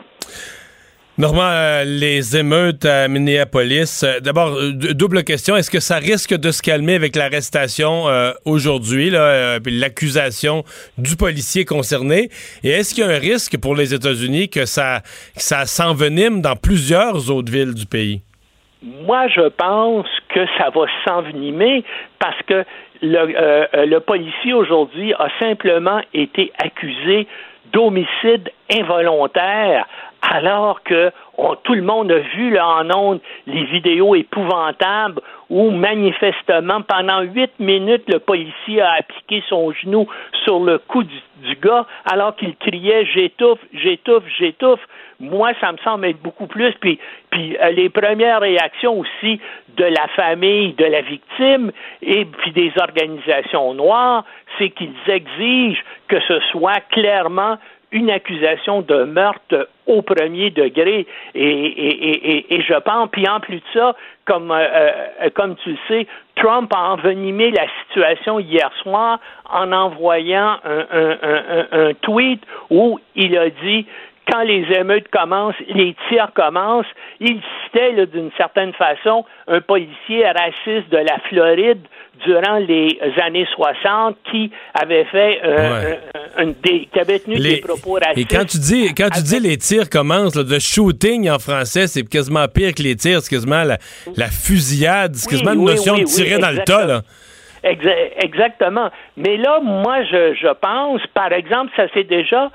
Normand, 1.16 1.42
euh, 1.42 1.84
les 1.84 2.36
émeutes 2.36 2.84
à 2.84 3.06
Minneapolis, 3.06 4.02
euh, 4.02 4.18
d'abord, 4.18 4.48
euh, 4.48 4.72
double 4.72 5.22
question, 5.22 5.54
est-ce 5.54 5.70
que 5.70 5.78
ça 5.78 5.98
risque 5.98 6.34
de 6.34 6.50
se 6.50 6.60
calmer 6.60 6.96
avec 6.96 7.14
l'arrestation 7.14 8.08
euh, 8.08 8.32
aujourd'hui, 8.44 9.10
l'accusation 9.10 10.64
du 10.98 11.14
policier 11.14 11.64
concerné? 11.64 12.30
Et 12.64 12.70
est-ce 12.70 12.96
qu'il 12.96 13.04
y 13.04 13.06
a 13.06 13.10
un 13.14 13.20
risque 13.20 13.56
pour 13.60 13.76
les 13.76 13.94
États-Unis 13.94 14.48
que 14.48 14.64
ça, 14.64 15.02
ça 15.36 15.66
s'envenime 15.66 16.42
dans 16.42 16.56
plusieurs 16.56 17.30
autres 17.30 17.52
villes 17.52 17.74
du 17.74 17.86
pays? 17.86 18.22
Moi, 18.82 19.28
je 19.28 19.48
pense 19.50 20.08
que 20.30 20.44
ça 20.58 20.70
va 20.70 20.86
s'envenimer 21.04 21.84
parce 22.18 22.42
que 22.48 22.64
le 23.02 23.98
policier 24.00 24.52
aujourd'hui 24.52 25.14
a 25.14 25.28
simplement 25.38 26.00
été 26.12 26.50
accusé 26.58 27.28
d'homicide 27.72 28.50
involontaire 28.72 29.86
alors 30.30 30.82
que 30.82 31.10
tout 31.64 31.74
le 31.74 31.82
monde 31.82 32.10
a 32.10 32.18
vu 32.18 32.50
là, 32.50 32.66
en 32.66 32.90
ondes 32.96 33.20
les 33.46 33.64
vidéos 33.64 34.14
épouvantables 34.14 35.20
où 35.50 35.70
manifestement 35.70 36.82
pendant 36.82 37.22
huit 37.22 37.52
minutes 37.58 38.04
le 38.08 38.18
policier 38.18 38.80
a 38.80 38.92
appliqué 38.98 39.42
son 39.48 39.72
genou 39.72 40.06
sur 40.44 40.60
le 40.60 40.78
cou 40.78 41.02
du, 41.02 41.56
gars 41.62 41.86
alors 42.10 42.34
qu'il 42.36 42.56
criait 42.56 43.04
j'étouffe, 43.06 43.60
j'étouffe, 43.72 44.24
j'étouffe. 44.38 44.80
Moi, 45.20 45.52
ça 45.60 45.70
me 45.72 45.78
semble 45.78 46.06
être 46.06 46.20
beaucoup 46.22 46.46
plus. 46.46 46.72
Puis, 46.80 46.98
puis 47.30 47.56
euh, 47.58 47.70
les 47.70 47.88
premières 47.88 48.40
réactions 48.40 48.98
aussi 48.98 49.40
de 49.76 49.84
la 49.84 50.08
famille 50.16 50.72
de 50.72 50.84
la 50.84 51.02
victime 51.02 51.70
et 52.02 52.24
puis 52.24 52.52
des 52.52 52.72
organisations 52.80 53.74
noires, 53.74 54.24
c'est 54.58 54.70
qu'ils 54.70 54.94
exigent 55.06 55.82
que 56.08 56.20
ce 56.20 56.40
soit 56.50 56.80
clairement 56.90 57.58
une 57.94 58.10
accusation 58.10 58.82
de 58.82 59.04
meurtre 59.04 59.68
au 59.86 60.02
premier 60.02 60.50
degré. 60.50 61.06
Et, 61.34 61.48
et, 61.48 62.30
et, 62.36 62.54
et, 62.54 62.60
je 62.62 62.74
pense, 62.80 63.08
puis 63.10 63.26
en 63.28 63.40
plus 63.40 63.56
de 63.56 63.62
ça, 63.72 63.94
comme, 64.26 64.50
euh, 64.50 64.56
euh, 65.22 65.30
comme 65.34 65.54
tu 65.56 65.70
le 65.70 65.78
sais, 65.88 66.06
Trump 66.36 66.70
a 66.74 66.90
envenimé 66.90 67.50
la 67.52 67.66
situation 67.86 68.38
hier 68.40 68.70
soir 68.82 69.20
en 69.50 69.72
envoyant 69.72 70.58
un, 70.64 70.86
un, 70.90 71.18
un- 71.22 71.88
un 71.88 71.94
tweet 72.02 72.42
où 72.70 72.98
il 73.14 73.38
a 73.38 73.48
dit 73.50 73.86
quand 74.30 74.42
les 74.42 74.64
émeutes 74.78 75.08
commencent, 75.10 75.54
les 75.68 75.94
tirs 76.08 76.30
commencent, 76.34 76.86
il 77.20 77.40
citait 77.64 78.06
d'une 78.06 78.30
certaine 78.36 78.72
façon 78.72 79.24
un 79.48 79.60
policier 79.60 80.24
raciste 80.26 80.88
de 80.90 80.96
la 80.98 81.18
Floride 81.28 81.80
durant 82.24 82.58
les 82.58 82.98
années 83.22 83.46
60 83.54 84.16
qui 84.30 84.50
avait 84.72 85.04
fait 85.06 85.40
euh, 85.44 85.94
Ouais. 86.38 86.54
qui 86.92 86.98
avait 87.00 87.18
tenu 87.18 87.36
Les- 87.36 87.56
des 87.56 87.60
propos 87.60 87.94
racistes. 87.94 88.18
Et 88.18 88.24
quand 88.36 88.44
tu 88.44 88.58
dis, 88.58 88.94
quand 88.94 89.08
tu 89.10 89.22
dis 89.22 89.40
les 89.40 89.56
tirs 89.56 89.90
commencent, 89.90 90.36
là, 90.36 90.44
de 90.44 90.58
shooting 90.58 91.28
en 91.28 91.38
français, 91.38 91.86
c'est 91.86 92.04
quasiment 92.08 92.46
pire 92.48 92.72
que 92.74 92.82
les 92.82 92.96
tirs, 92.96 93.20
c'est 93.20 93.34
quasiment 93.34 93.64
la, 93.64 93.78
la 94.16 94.26
fusillade, 94.28 95.14
c'est 95.16 95.26
Oui, 95.26 95.32
quasiment 95.38 95.52
une 95.54 95.68
oui, 95.68 95.74
notion 95.74 95.94
oui, 95.94 96.00
de 96.02 96.06
tirer 96.06 96.38
dans 96.38 96.50
le 96.50 96.58
tas. 96.64 96.86
Là. 96.86 97.02
Exa- 97.64 98.12
exactement. 98.22 98.90
Mais 99.16 99.36
là, 99.36 99.58
moi, 99.60 100.02
je, 100.04 100.34
je 100.34 100.52
pense, 100.60 101.00
par 101.14 101.32
exemple, 101.32 101.72
ça 101.76 101.84
c'est 101.94 102.04
déjà 102.04 102.50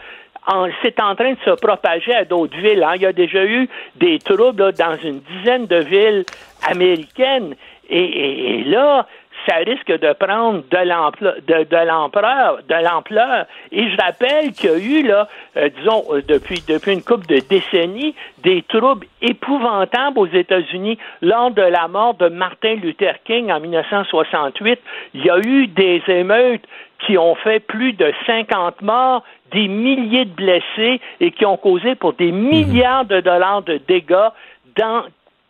c'est 0.81 0.99
en 0.99 1.15
train 1.15 1.33
de 1.33 1.37
se 1.45 1.51
propager 1.51 2.13
à 2.13 2.25
d'autres 2.25 2.57
villes. 2.57 2.83
hein. 2.83 2.93
Il 2.95 3.01
y 3.01 3.05
a 3.05 3.13
déjà 3.13 3.43
eu 3.45 3.67
des 3.95 4.19
troubles 4.19 4.63
là, 4.63 4.71
dans 4.71 4.97
une 4.97 5.19
dizaine 5.21 5.65
de 5.67 5.77
villes 5.77 6.25
américaines. 6.69 7.55
Et, 7.89 7.99
et- 8.03 8.59
et 8.59 8.63
là, 8.65 9.07
ça 9.47 9.55
risque 9.57 9.87
de 9.91 10.13
prendre 10.13 10.63
de 10.69 10.77
l'ampleur, 10.85 11.35
de, 11.47 12.83
l'ampleur. 12.83 13.45
Et 13.71 13.89
je 13.89 13.97
rappelle 13.97 14.51
qu'il 14.51 14.69
y 14.69 14.73
a 14.73 14.77
eu 14.77 15.07
là, 15.07 15.27
euh, 15.57 15.69
disons, 15.77 16.03
euh, 16.11 16.21
depuis 16.27 16.61
depuis 16.67 16.93
une 16.93 17.01
couple 17.01 17.25
de 17.27 17.39
décennies, 17.39 18.13
des 18.43 18.61
troubles 18.63 19.07
épouvantables 19.21 20.19
aux 20.19 20.27
États-Unis 20.27 20.97
lors 21.21 21.51
de 21.51 21.61
la 21.61 21.87
mort 21.87 22.13
de 22.15 22.27
Martin 22.27 22.75
Luther 22.75 23.15
King 23.23 23.51
en 23.51 23.59
1968. 23.59 24.79
Il 25.13 25.25
y 25.25 25.29
a 25.29 25.39
eu 25.39 25.67
des 25.67 26.03
émeutes 26.07 26.63
qui 27.05 27.17
ont 27.17 27.35
fait 27.35 27.59
plus 27.59 27.93
de 27.93 28.13
50 28.25 28.81
morts, 28.81 29.23
des 29.51 29.67
milliers 29.67 30.25
de 30.25 30.31
blessés 30.31 30.99
et 31.19 31.31
qui 31.31 31.45
ont 31.45 31.57
causé 31.57 31.95
pour 31.95 32.13
des 32.13 32.31
milliards 32.31 33.05
de 33.05 33.21
dollars 33.21 33.61
de 33.61 33.79
dégâts 33.87 34.29
dans 34.77 35.03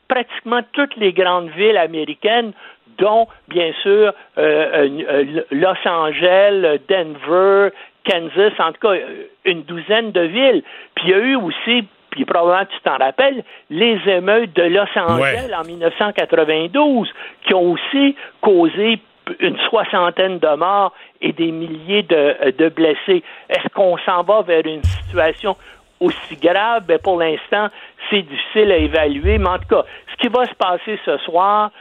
pratiquement 0.08 0.62
toutes 0.74 0.96
les 0.98 1.14
grandes 1.14 1.50
villes 1.52 1.78
américaines, 1.78 2.52
dont, 2.98 3.28
bien 3.48 3.72
sûr, 3.82 4.12
euh, 4.12 4.12
euh, 4.38 4.90
euh, 5.10 5.42
Los 5.52 5.88
Angeles, 5.88 6.80
Denver, 6.90 7.70
Kansas, 8.10 8.54
en 8.60 8.72
tout 8.74 8.82
cas, 8.82 8.94
euh, 8.94 9.28
une 9.46 9.64
douzaine 9.64 10.12
de 10.12 10.22
villes. 10.22 10.64
Puis 10.96 11.06
il 11.06 11.10
y 11.12 11.14
a 11.14 11.20
eu 11.20 11.36
aussi, 11.36 11.88
puis 12.12 12.26
probablement 12.26 12.66
tu 12.66 12.80
t'en 12.82 12.98
rappelles, 12.98 13.44
les 13.70 14.00
émeutes 14.08 14.54
de 14.56 14.64
Los 14.64 14.88
Angeles 14.96 15.52
en 15.58 15.64
1992, 15.64 17.10
qui 17.46 17.54
ont 17.54 17.72
aussi 17.72 18.16
causé 18.42 19.00
une 19.40 19.58
soixantaine 19.70 20.40
de 20.40 20.56
morts 20.56 20.94
et 21.22 21.32
des 21.34 21.52
milliers 21.52 22.04
de, 22.04 22.52
de 22.52 22.70
blessés. 22.70 23.24
Est-ce 23.50 23.68
qu'on 23.74 23.98
s'en 24.06 24.24
va 24.24 24.42
vers 24.42 24.66
une 24.66 24.84
situation 24.84 25.56
aussi 26.00 26.36
grave? 26.42 26.84
Ben, 26.88 27.00
pour 27.00 27.20
l'instant, 27.20 27.70
c'est 28.10 28.22
difficile 28.22 28.72
à 28.72 28.78
évaluer, 28.78 29.38
mais 29.38 29.50
en 29.50 29.60
tout 29.60 29.68
cas, 29.70 29.84
ce 30.12 30.18
qui 30.22 30.28
va 30.28 30.46
se 30.46 30.54
passer 30.56 31.00
ce 31.06 31.18
soir, 31.20 31.72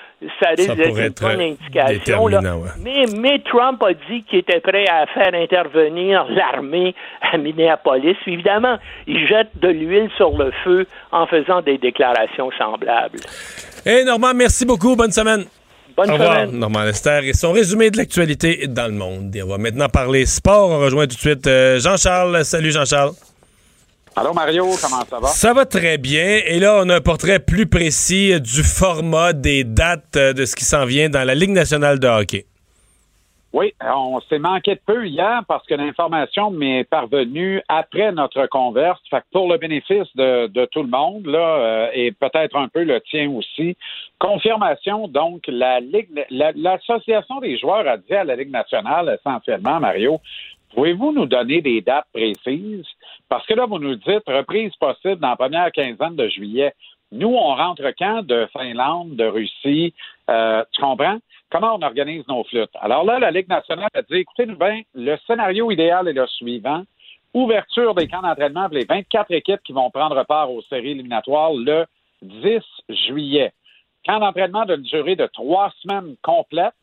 ça 0.41 0.51
risque 0.51 0.75
d'être 0.75 0.99
une 0.99 1.15
bonne 1.21 1.41
indication. 1.41 2.27
là. 2.27 2.39
déterminant, 2.39 2.63
ouais. 2.63 2.71
Mais, 2.81 3.05
mais 3.19 3.39
Trump 3.41 3.83
a 3.83 3.93
dit 3.93 4.25
qu'il 4.25 4.41
était 4.41 4.61
prêt 4.61 4.85
à 4.89 5.07
faire 5.07 5.35
intervenir 5.35 6.27
l'armée 6.29 6.95
à 7.21 7.39
Minneapolis. 7.39 8.17
Évidemment, 8.27 8.79
il 9.07 9.27
jette 9.27 9.51
de 9.61 9.69
l'huile 9.69 10.11
sur 10.17 10.37
le 10.37 10.51
feu 10.65 10.87
en 11.13 11.27
faisant 11.27 11.63
des 11.63 11.79
déclarations 11.79 12.51
semblables. 12.59 13.21
Hey 13.87 14.05
Normand, 14.05 14.35
merci 14.35 14.67
beaucoup. 14.67 14.97
Bonne 14.97 15.13
semaine. 15.13 15.45
Bonne 15.99 16.11
Au 16.11 16.13
revoir, 16.13 16.33
semaine. 16.47 16.61
Normand 16.61 16.85
Lester 16.85 17.23
et 17.25 17.33
son 17.33 17.51
résumé 17.51 17.91
de 17.91 17.97
l'actualité 17.97 18.69
dans 18.69 18.87
le 18.87 18.93
monde. 18.93 19.35
Et 19.35 19.43
on 19.43 19.49
va 19.49 19.59
maintenant 19.59 19.89
parler 19.89 20.27
sport. 20.27 20.71
On 20.71 20.79
rejoint 20.79 21.09
tout 21.09 21.17
de 21.17 21.21
suite 21.21 21.45
euh, 21.49 21.81
Jean-Charles. 21.81 22.45
Salut 22.45 22.71
Jean-Charles. 22.71 23.15
Allô 24.15 24.33
Mario, 24.33 24.69
comment 24.81 25.05
ça 25.11 25.19
va? 25.19 25.27
Ça 25.27 25.53
va 25.53 25.67
très 25.67 25.99
bien. 25.99 26.41
Et 26.47 26.61
là, 26.61 26.83
on 26.85 26.89
a 26.89 26.95
un 26.99 27.01
portrait 27.01 27.41
plus 27.41 27.67
précis 27.67 28.41
du 28.41 28.63
format, 28.63 29.33
des 29.33 29.65
dates 29.65 30.15
euh, 30.15 30.33
de 30.33 30.45
ce 30.45 30.55
qui 30.55 30.65
s'en 30.65 30.85
vient 30.85 31.09
dans 31.09 31.25
la 31.25 31.35
Ligue 31.35 31.51
nationale 31.51 31.99
de 31.99 32.07
hockey. 32.07 32.47
Oui, 33.55 33.73
on 33.83 34.21
s'est 34.29 34.39
manqué 34.39 34.75
de 34.75 34.81
peu 34.85 35.07
hier 35.07 35.41
parce 35.49 35.67
que 35.67 35.75
l'information 35.75 36.51
m'est 36.51 36.85
parvenue 36.85 37.63
après 37.69 38.13
notre 38.13 38.47
converse. 38.47 39.01
Fait 39.09 39.21
que 39.21 39.27
pour 39.33 39.51
le 39.51 39.57
bénéfice 39.57 40.15
de, 40.17 40.49
de 40.49 40.67
tout 40.67 40.83
le 40.83 40.89
monde, 40.91 41.27
là, 41.27 41.39
euh, 41.57 41.89
et 41.95 42.13
peut-être 42.13 42.57
un 42.57 42.69
peu 42.69 42.85
le 42.85 43.01
tien 43.01 43.31
aussi, 43.31 43.75
confirmation, 44.19 45.09
donc, 45.09 45.45
la 45.49 45.81
Ligue, 45.81 46.09
la- 46.29 46.53
l'Association 46.53 47.41
des 47.41 47.57
joueurs 47.57 47.89
a 47.89 47.97
dit 47.97 48.13
à 48.13 48.25
la 48.25 48.37
Ligue 48.37 48.51
nationale, 48.51 49.17
essentiellement, 49.19 49.81
Mario, 49.81 50.21
pouvez-vous 50.75 51.13
nous 51.13 51.27
donner 51.27 51.63
des 51.63 51.81
dates 51.81 52.07
précises? 52.13 52.87
Parce 53.31 53.47
que 53.47 53.55
là, 53.55 53.65
vous 53.65 53.79
nous 53.79 53.95
dites 53.95 54.25
reprise 54.27 54.77
possible 54.77 55.21
dans 55.21 55.31
la 55.31 55.37
première 55.37 55.73
quinzaine 55.73 56.17
de 56.17 56.29
juillet. 56.29 56.75
Nous, 57.13 57.35
on 57.35 57.55
rentre 57.55 57.91
quand 57.99 58.23
de 58.27 58.47
Finlande, 58.53 59.17
de 59.17 59.25
Russie? 59.25 59.95
Euh, 60.29 60.65
tu 60.73 60.81
comprends? 60.81 61.19
Comment 61.51 61.77
on 61.77 61.83
organise 61.83 62.27
nos 62.29 62.45
flûtes? 62.45 62.75
Alors 62.81 63.05
là, 63.05 63.19
la 63.19 63.31
Ligue 63.31 63.49
nationale 63.49 63.89
a 63.95 64.03
dit, 64.03 64.17
écoutez-nous 64.17 64.57
bien, 64.57 64.83
le 64.95 65.17
scénario 65.27 65.71
idéal 65.71 66.09
est 66.09 66.13
le 66.13 66.27
suivant. 66.27 66.83
Ouverture 67.33 67.95
des 67.95 68.09
camps 68.09 68.23
d'entraînement 68.23 68.67
pour 68.67 68.75
les 68.75 68.85
24 68.85 69.31
équipes 69.33 69.63
qui 69.65 69.73
vont 69.73 69.91
prendre 69.91 70.23
part 70.25 70.51
aux 70.51 70.63
séries 70.63 70.91
éliminatoires 70.91 71.53
le 71.53 71.87
10 72.23 72.61
juillet. 73.07 73.53
Camp 74.07 74.21
d'entraînement 74.21 74.65
d'une 74.65 74.83
durée 74.83 75.17
de 75.17 75.27
trois 75.27 75.73
semaines 75.83 76.17
complètes. 76.23 76.75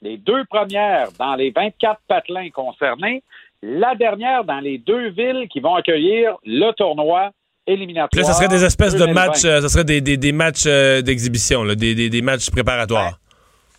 Les 0.00 0.16
deux 0.16 0.44
premières 0.46 1.08
dans 1.18 1.34
les 1.34 1.50
24 1.50 2.00
patelins 2.08 2.50
concernés. 2.50 3.22
La 3.62 3.94
dernière 3.94 4.44
dans 4.44 4.58
les 4.58 4.78
deux 4.78 5.08
villes 5.10 5.48
qui 5.48 5.60
vont 5.60 5.74
accueillir 5.74 6.36
le 6.44 6.72
tournoi 6.72 7.30
éliminatoire. 7.66 8.08
Puis 8.10 8.20
là, 8.20 8.26
ça 8.26 8.32
serait 8.34 8.48
des 8.48 8.64
espèces 8.64 8.94
de 8.94 8.98
2020. 9.00 9.26
matchs, 9.26 9.44
euh, 9.44 9.60
ça 9.60 9.68
serait 9.68 9.84
des, 9.84 10.00
des- 10.00 10.16
des 10.16 10.32
matchs 10.32 10.64
euh, 10.66 11.02
d'exhibition, 11.02 11.64
des, 11.64 11.94
des- 11.94 12.10
des 12.10 12.22
matchs 12.22 12.50
préparatoires. 12.50 13.18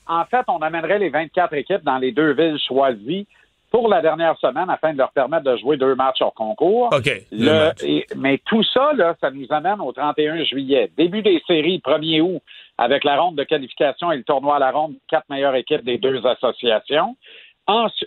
En 0.08 0.26
fait, 0.26 0.44
on 0.48 0.58
amènerait 0.62 1.00
les 1.00 1.10
24 1.10 1.54
équipes 1.54 1.84
dans 1.84 1.98
les 1.98 2.12
deux 2.12 2.34
villes 2.34 2.60
choisies 2.68 3.26
pour 3.72 3.88
la 3.88 4.02
dernière 4.02 4.38
semaine 4.38 4.70
afin 4.70 4.94
de 4.94 4.98
leur 5.00 5.12
permettre 5.12 5.46
de 5.46 5.58
jouer 5.58 5.78
deux 5.78 5.96
matchs 5.96 6.22
hors 6.22 6.34
concours. 6.34 6.90
OK. 6.94 7.10
Le- 7.32 7.72
et- 7.84 8.06
mais 8.16 8.40
tout 8.46 8.64
ça, 8.64 8.92
là, 8.94 9.16
ça 9.20 9.32
nous 9.32 9.48
amène 9.50 9.80
au 9.82 9.92
31 9.92 10.44
juillet. 10.44 10.92
Début 10.98 11.22
des 11.24 11.42
séries, 11.48 11.82
1er 11.84 12.22
août, 12.22 12.42
avec 12.78 13.04
la 13.04 13.20
ronde 13.20 13.36
de 13.38 13.44
qualification 13.44 14.12
et 14.12 14.18
le 14.18 14.24
tournoi 14.24 14.58
à 14.58 14.60
la 14.60 14.72
ronde, 14.72 14.94
quatre 15.10 15.28
meilleures 15.30 15.56
équipes 15.56 15.84
des 15.84 15.98
deux 15.98 16.22
associations. 16.26 17.16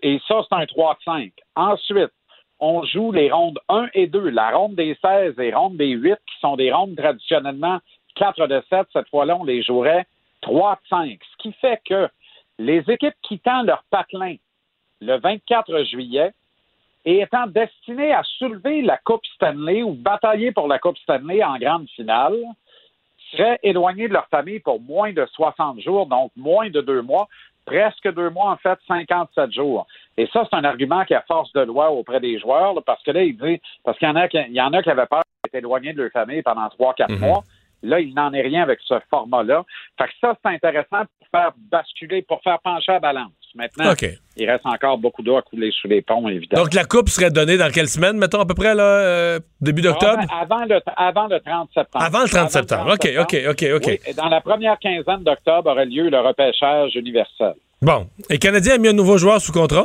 Et 0.03 0.20
ça, 0.28 0.43
c'est 0.48 0.55
un 0.55 0.66
3 0.66 0.94
de 0.94 0.98
5. 1.05 1.32
Ensuite, 1.57 2.11
on 2.61 2.85
joue 2.85 3.12
les 3.12 3.31
rondes 3.31 3.59
1 3.69 3.89
et 3.95 4.07
2, 4.07 4.31
la 4.31 4.51
ronde 4.51 4.74
des 4.74 4.97
16 5.03 5.39
et 5.39 5.53
ronde 5.53 5.77
des 5.77 5.91
8, 5.91 6.15
qui 6.15 6.41
sont 6.41 6.57
des 6.57 6.73
rondes 6.73 6.97
traditionnellement 6.97 7.78
4 8.16 8.47
de 8.47 8.62
7. 8.70 8.87
Cette 8.93 9.09
fois-là, 9.09 9.37
on 9.37 9.45
les 9.45 9.62
jouerait 9.62 10.07
3 10.43 10.74
de 10.74 10.89
5. 10.89 11.19
Ce 11.33 11.43
qui 11.43 11.53
fait 11.55 11.81
que 11.85 12.09
les 12.59 12.83
équipes 12.89 13.15
quittant 13.23 13.62
leur 13.62 13.85
patelin 13.91 14.37
le 15.01 15.19
24 15.19 15.85
juillet 15.85 16.33
et 17.05 17.20
étant 17.20 17.47
destinées 17.47 18.12
à 18.12 18.23
soulever 18.39 18.83
la 18.83 18.97
Coupe 18.99 19.24
Stanley 19.35 19.83
ou 19.83 19.93
batailler 19.93 20.53
pour 20.53 20.66
la 20.66 20.78
Coupe 20.78 20.99
Stanley 20.99 21.45
en 21.45 21.59
grande 21.59 21.89
finale, 21.91 22.37
seraient 23.31 23.61
éloignées 23.62 24.09
de 24.09 24.12
leur 24.12 24.27
famille 24.28 24.61
pour 24.61 24.81
moins 24.81 25.12
de 25.12 25.27
60 25.35 25.81
jours, 25.81 26.07
donc 26.07 26.33
moins 26.37 26.70
de 26.70 26.81
deux 26.81 27.03
mois, 27.03 27.28
presque 27.65 28.12
deux 28.12 28.31
mois, 28.31 28.51
en 28.51 28.57
fait, 28.57 28.78
57 28.87 29.53
jours. 29.53 29.87
Et 30.19 30.27
ça, 30.33 30.47
c'est 30.51 30.57
un 30.57 30.65
argument 30.65 31.05
qui 31.05 31.15
a 31.15 31.23
force 31.29 31.53
de 31.53 31.61
loi 31.61 31.91
auprès 31.91 32.21
des 32.21 32.39
joueurs, 32.39 32.75
là, 32.75 32.81
parce 32.85 33.03
que 33.03 33.11
là, 33.11 33.23
il 33.23 33.37
dit, 33.37 33.61
parce 33.85 33.99
qu'il 33.99 34.09
y 34.09 34.11
en 34.11 34.17
a 34.17 34.29
qui, 34.29 34.39
il 34.49 34.55
y 34.55 34.61
en 34.61 34.73
a 34.73 34.83
qui 34.83 34.91
avaient 34.91 35.07
peur 35.07 35.23
d'être 35.45 35.55
éloignés 35.55 35.93
de 35.93 36.03
leur 36.03 36.11
famille 36.13 36.43
pendant 36.43 36.69
trois, 36.71 36.95
quatre 36.95 37.11
Mhm. 37.13 37.19
mois. 37.21 37.45
Là, 37.83 38.01
il 38.01 38.15
n'en 38.15 38.33
est 38.33 38.41
rien 38.41 38.63
avec 38.63 38.79
ce 38.85 38.95
format-là. 39.11 39.63
Fait 39.99 40.07
que 40.07 40.11
ça, 40.21 40.35
c'est 40.43 40.51
intéressant 40.51 41.03
pour 41.19 41.29
faire 41.31 41.53
basculer, 41.71 42.23
pour 42.23 42.41
faire 42.43 42.59
pencher 42.61 42.93
la 42.93 43.01
balance. 43.01 43.31
Maintenant, 43.55 43.93
il 44.37 44.51
reste 44.51 44.67
encore 44.67 44.99
beaucoup 44.99 45.23
d'eau 45.23 45.37
à 45.37 45.43
couler 45.43 45.71
sous 45.71 45.87
les 45.89 46.03
ponts, 46.03 46.29
évidemment. 46.29 46.63
Donc, 46.65 46.75
la 46.75 46.85
coupe 46.85 47.09
serait 47.09 47.31
donnée 47.31 47.57
dans 47.57 47.71
quelle 47.71 47.89
semaine, 47.89 48.17
mettons, 48.19 48.41
à 48.41 48.45
peu 48.47 48.55
près, 48.55 48.75
là, 48.75 48.83
euh, 48.83 49.41
début 49.63 49.81
d'octobre? 49.83 50.23
Avant, 50.31 50.57
avant 50.59 50.65
le, 50.67 50.81
avant 50.97 51.27
le 51.27 51.41
30 51.41 51.71
septembre. 51.73 52.05
Avant 52.05 52.23
le 52.23 52.29
30 52.29 52.51
septembre. 52.51 52.95
OK, 52.95 53.09
OK, 53.19 53.37
OK, 53.51 53.65
OK. 53.77 53.83
Oui, 53.87 53.99
et 54.07 54.15
dans 54.15 54.29
la 54.29 54.41
première 54.43 54.79
quinzaine 54.79 55.23
d'octobre 55.23 55.71
aurait 55.71 55.87
lieu 55.87 56.09
le 56.11 56.19
repêchage 56.21 56.95
universel. 56.97 57.55
Bon. 57.81 58.07
Et 58.31 58.39
Canadien 58.39 58.75
a 58.75 58.79
mis 58.79 58.89
un 58.89 58.93
nouveau 58.95 59.17
joueur 59.17 59.41
sous 59.41 59.53
contrat? 59.53 59.85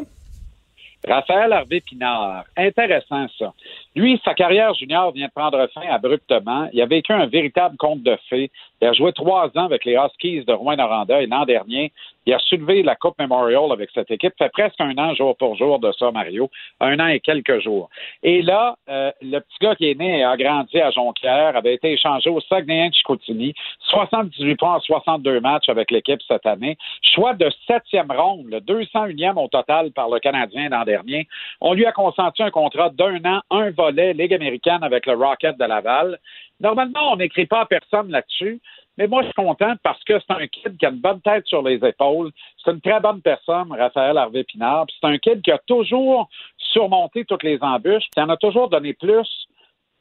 Raphaël 1.08 1.52
Harvey 1.54 1.82
Pinard. 1.82 2.46
Intéressant, 2.56 3.28
ça. 3.38 3.54
Lui, 3.96 4.22
sa 4.24 4.34
carrière 4.34 4.74
junior 4.74 5.12
vient 5.12 5.28
de 5.28 5.32
prendre 5.32 5.68
fin 5.74 5.82
abruptement. 5.90 6.70
Il 6.72 6.82
a 6.82 6.86
vécu 6.86 7.12
un 7.12 7.26
véritable 7.26 7.76
conte 7.78 8.04
de 8.04 8.18
fées. 8.30 8.50
Il 8.82 8.88
a 8.88 8.94
joué 8.94 9.12
trois 9.12 9.48
ans 9.58 9.66
avec 9.66 9.84
les 9.84 9.96
Huskies 9.96 10.46
de 10.46 10.54
Rouen-Noranda 10.54 11.22
et 11.22 11.28
l'an 11.28 11.46
dernier, 11.46 11.92
il 12.26 12.34
a 12.34 12.40
soulevé 12.40 12.84
la 12.84 12.96
Coupe 12.96 13.18
Memorial 13.20 13.72
avec 13.72 13.90
cette 13.94 14.12
équipe. 14.12 14.34
Ça 14.38 14.46
fait 14.46 14.52
presque 14.52 14.80
un 14.80 14.96
an 14.98 15.16
jour 15.16 15.36
pour 15.36 15.56
jour 15.56 15.80
de 15.80 15.92
ça, 15.98 16.12
Mario. 16.12 16.50
Un 16.80 17.00
an 17.00 17.08
et 17.08 17.20
quelques 17.20 17.60
jours. 17.62 17.90
Et 18.22 18.42
là, 18.44 18.76
euh, 18.90 19.12
le 19.22 19.40
petit 19.40 19.58
gars 19.60 19.76
qui 19.76 19.90
est 19.90 19.96
né 19.96 20.20
et 20.20 20.24
a 20.24 20.38
grandi 20.38 20.80
à 20.80 20.92
Jonquière 20.92 21.56
avait 21.56 21.74
été 21.74 21.94
échangé 21.94 22.30
au 22.30 22.40
Saguenay 22.42 22.90
de 22.90 22.94
Chicoutimi. 22.94 23.54
78 23.90 24.56
points 24.56 24.76
en 24.76 24.80
62 24.80 25.40
matchs 25.40 25.70
avec 25.70 25.90
l'équipe 25.90 26.22
cette 26.28 26.46
année. 26.46 26.78
Choix 27.02 27.34
de 27.34 27.52
septième 27.66 28.12
ronde, 28.12 28.46
le 28.50 28.60
201e 28.60 29.44
au 29.44 29.48
total 29.48 29.92
par 29.92 30.10
le 30.10 30.20
Canadien 30.20 30.70
l'an 30.70 30.84
dernier. 30.84 31.28
On 31.60 31.74
lui 31.74 31.86
a 31.86 31.92
consenti 31.92 32.44
un 32.44 32.52
contrat 32.52 32.90
d'un 32.90 33.24
an, 33.26 33.42
un 33.50 33.72
volet 33.82 34.14
Ligue 34.14 34.34
américaine 34.34 34.84
avec 34.84 35.06
le 35.06 35.14
Rocket 35.14 35.58
de 35.58 35.66
Laval. 35.66 36.20
Normalement, 36.60 37.14
on 37.14 37.16
n'écrit 37.18 37.46
pas 37.46 37.62
à 37.62 37.66
personne 37.66 38.12
là-dessus, 38.12 38.60
mais 38.98 39.08
moi, 39.08 39.22
je 39.22 39.28
suis 39.28 39.34
content 39.34 39.74
parce 39.84 40.04
que 40.04 40.20
c'est 40.20 40.34
un 40.34 40.48
kid 40.48 40.78
qui 40.78 40.86
a 40.86 40.90
une 40.90 41.00
bonne 41.00 41.22
tête 41.22 41.48
sur 41.48 41.62
les 41.64 41.84
épaules. 41.84 42.32
C'est 42.64 42.72
une 42.72 42.82
très 42.82 43.00
bonne 43.00 43.22
personne, 43.22 43.72
Raphaël 43.72 44.18
Harvey-Pinard. 44.18 44.86
C'est 44.90 45.08
un 45.08 45.18
kid 45.18 45.42
qui 45.42 45.52
a 45.52 45.60
toujours 45.66 46.30
surmonté 46.58 47.26
toutes 47.26 47.44
les 47.44 47.58
embûches. 47.62 48.10
qui 48.14 48.22
en 48.22 48.30
a 48.30 48.38
toujours 48.38 48.70
donné 48.70 48.94
plus 48.94 49.48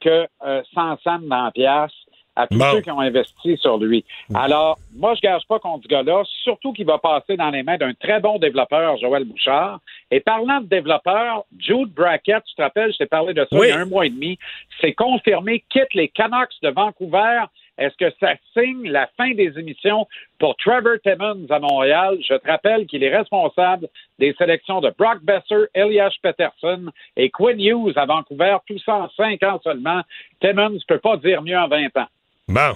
que 0.01 0.27
euh, 0.43 0.61
100 0.73 0.97
cents 1.03 1.19
dans 1.19 1.45
la 1.45 1.51
pièce 1.51 1.93
à 2.35 2.47
tous 2.47 2.57
Bon. 2.57 2.71
ceux 2.71 2.81
qui 2.81 2.91
ont 2.91 2.99
investi 2.99 3.57
sur 3.57 3.77
lui. 3.77 4.05
Alors, 4.33 4.77
moi, 4.95 5.13
je 5.15 5.21
gage 5.21 5.41
pas 5.47 5.59
contre 5.59 5.83
ce 5.83 5.87
gars-là, 5.89 6.23
surtout 6.43 6.71
qu'il 6.73 6.85
va 6.85 6.97
passer 6.97 7.35
dans 7.37 7.49
les 7.49 7.63
mains 7.63 7.77
d'un 7.77 7.93
très 7.93 8.19
bon 8.19 8.37
développeur, 8.39 8.97
Joël 8.97 9.25
Bouchard. 9.25 9.79
Et 10.11 10.19
parlant 10.21 10.61
de 10.61 10.67
développeur, 10.67 11.43
Jude 11.59 11.93
Brackett, 11.93 12.43
tu 12.45 12.55
te 12.55 12.61
rappelles, 12.61 12.91
je 12.93 12.97
t'ai 12.99 13.05
parlé 13.05 13.33
de 13.33 13.45
ça 13.49 13.57
Oui. 13.57 13.67
il 13.67 13.69
y 13.69 13.73
a 13.73 13.79
un 13.79 13.85
mois 13.85 14.05
et 14.05 14.09
demi, 14.09 14.37
c'est 14.79 14.93
confirmé, 14.93 15.63
quitte 15.69 15.93
les 15.93 16.07
Canucks 16.07 16.53
de 16.63 16.69
Vancouver. 16.69 17.43
Est-ce 17.77 17.95
que 17.97 18.13
ça 18.19 18.33
signe 18.53 18.89
la 18.91 19.07
fin 19.17 19.31
des 19.33 19.57
émissions 19.57 20.05
pour 20.39 20.55
Trevor 20.57 20.97
Timmons 21.03 21.47
à 21.49 21.59
Montréal? 21.59 22.17
Je 22.21 22.35
te 22.35 22.47
rappelle 22.47 22.85
qu'il 22.85 23.03
est 23.03 23.15
responsable 23.15 23.87
des 24.19 24.33
sélections 24.37 24.81
de 24.81 24.93
Brock 24.97 25.19
Besser, 25.23 25.65
Elias 25.73 26.13
Peterson 26.21 26.91
et 27.17 27.29
Quinn 27.31 27.59
Hughes 27.59 27.93
à 27.97 28.05
Vancouver, 28.05 28.57
tout 28.67 28.77
ça 28.85 28.95
en 28.95 29.09
cinq 29.17 29.41
ans 29.43 29.59
seulement. 29.63 30.01
Timmons 30.41 30.69
ne 30.71 30.79
peut 30.87 30.99
pas 30.99 31.17
dire 31.17 31.41
mieux 31.41 31.57
en 31.57 31.67
20 31.67 31.97
ans. 31.97 32.07
Bon. 32.47 32.73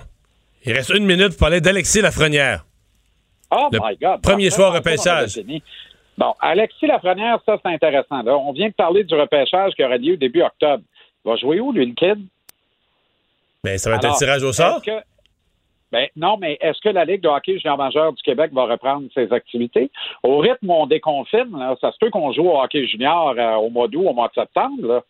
Il 0.66 0.74
reste 0.74 0.90
une 0.90 1.06
minute 1.06 1.30
pour 1.30 1.38
parler 1.40 1.62
d'Alexis 1.62 2.02
Lafrenière. 2.02 2.66
Oh 3.52 3.70
Le 3.72 3.80
my 3.82 3.96
God. 3.98 4.22
premier 4.22 4.50
Parfait, 4.50 4.56
choix 4.56 4.70
au 4.70 4.74
repêchage. 4.74 5.40
Bon, 6.18 6.34
Alexis 6.40 6.88
Lafrenière, 6.88 7.40
ça, 7.46 7.58
c'est 7.64 7.72
intéressant. 7.72 8.24
Là. 8.24 8.36
On 8.38 8.52
vient 8.54 8.70
de 8.70 8.74
parler 8.74 9.04
du 9.04 9.14
repêchage 9.14 9.74
qui 9.74 9.84
aurait 9.84 9.98
lieu 9.98 10.18
début 10.18 10.42
octobre. 10.42 10.84
Il 11.24 11.30
va 11.30 11.36
jouer 11.38 11.60
où, 11.60 11.72
lui, 11.72 11.86
le 11.86 11.94
kid? 11.94 12.26
Ben, 13.64 13.78
ça 13.78 13.90
va 13.90 13.98
être 13.98 14.06
un 14.06 14.14
tirage 14.14 14.44
au 14.44 14.54
sort. 14.54 14.82
que- 14.82 14.92
Ben, 15.92 16.08
non, 16.16 16.38
mais 16.38 16.58
est-ce 16.62 16.80
que 16.82 16.90
la 16.90 17.06
Ligue 17.06 17.22
de 17.22 17.28
hockey 17.28 17.58
junior 17.60 17.78
majeur 17.78 18.12
du 18.14 18.22
Québec 18.24 18.52
va 18.54 18.66
reprendre 18.66 19.08
ses 19.14 19.32
activités? 19.32 19.92
Au 20.24 20.40
rythme 20.40 20.70
où 20.70 20.74
on 20.74 20.88
déconfine, 20.88 21.52
là, 21.58 21.76
ça 21.80 21.92
se 21.92 21.98
peut 22.00 22.10
qu'on 22.10 22.32
joue 22.34 22.50
au 22.50 22.60
hockey 22.62 22.86
junior 22.88 23.34
euh, 23.38 23.56
au 23.56 23.70
mois 23.70 23.88
d'août, 23.88 24.06
au 24.08 24.14
mois 24.14 24.28
de 24.30 24.34
septembre. 24.34 24.86
Là. 24.88 25.04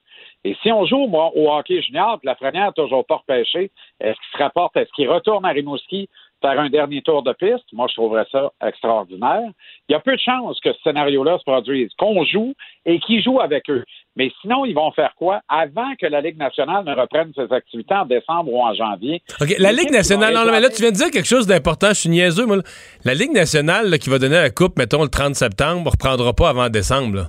Et 0.48 0.56
si 0.62 0.72
on 0.72 0.86
joue 0.86 0.98
au, 1.06 1.08
mois- 1.08 1.32
au 1.36 1.52
hockey 1.52 1.82
junior, 1.82 2.20
puis 2.20 2.28
la 2.28 2.34
Lafrenière 2.34 2.68
n'a 2.68 2.72
toujours 2.72 3.04
pas 3.06 3.16
repêché, 3.16 3.72
est-ce 4.00 4.14
qu'il 4.14 4.38
se 4.38 4.44
rapporte, 4.44 4.78
est-ce 4.78 4.92
qu'il 4.96 5.10
retourne 5.10 5.44
à 5.44 5.50
Rimouski 5.50 6.08
faire 6.40 6.60
un 6.60 6.70
dernier 6.70 7.02
tour 7.02 7.24
de 7.24 7.34
piste? 7.34 7.66
Moi, 7.74 7.88
je 7.90 7.96
trouverais 7.96 8.28
ça 8.32 8.52
extraordinaire. 8.64 9.42
Il 9.90 9.94
y 9.94 9.96
a 9.96 10.00
peu 10.00 10.12
de 10.16 10.22
chances 10.22 10.60
que 10.60 10.72
ce 10.72 10.80
scénario-là 10.84 11.40
se 11.40 11.44
produise, 11.44 11.90
qu'on 11.98 12.24
joue 12.26 12.54
et 12.86 13.00
qu'ils 13.00 13.24
jouent 13.24 13.40
avec 13.40 13.68
eux. 13.72 13.84
Mais 14.16 14.32
sinon, 14.42 14.66
ils 14.66 14.76
vont 14.76 14.92
faire 14.92 15.14
quoi? 15.16 15.42
Avant 15.50 15.96
que 16.00 16.06
la 16.06 16.22
Ligue 16.22 16.38
nationale 16.38 16.86
ne 16.86 16.94
reprenne 16.94 17.32
ses 17.36 17.52
activités 17.52 17.96
en 17.96 18.06
décembre 18.06 18.54
ou 18.54 18.62
en 18.62 18.72
janvier. 18.76 19.24
OK, 19.42 19.56
la 19.58 19.72
Ligue 19.72 19.92
nationale, 19.92 20.34
non, 20.36 20.46
mais 20.46 20.60
là, 20.60 20.70
tu 20.70 20.80
viens 20.84 20.92
de 20.92 20.96
dire 20.98 21.10
quelque 21.10 21.28
chose 21.28 21.48
d'important, 21.48 21.90
je 21.90 22.02
suis 22.02 22.10
niaiseux, 22.10 22.46
moi. 22.46 22.58
La 23.04 23.16
Ligue 23.16 23.32
nationale 23.32 23.90
là, 23.90 23.98
qui 23.98 24.12
va 24.12 24.20
donner 24.20 24.36
la 24.38 24.52
coupe, 24.52 24.78
mettons, 24.78 25.02
le 25.02 25.10
30 25.10 25.34
septembre, 25.34 25.86
ne 25.86 25.90
reprendra 25.90 26.34
pas 26.34 26.50
avant 26.50 26.70
décembre. 26.70 27.16
là. 27.16 27.24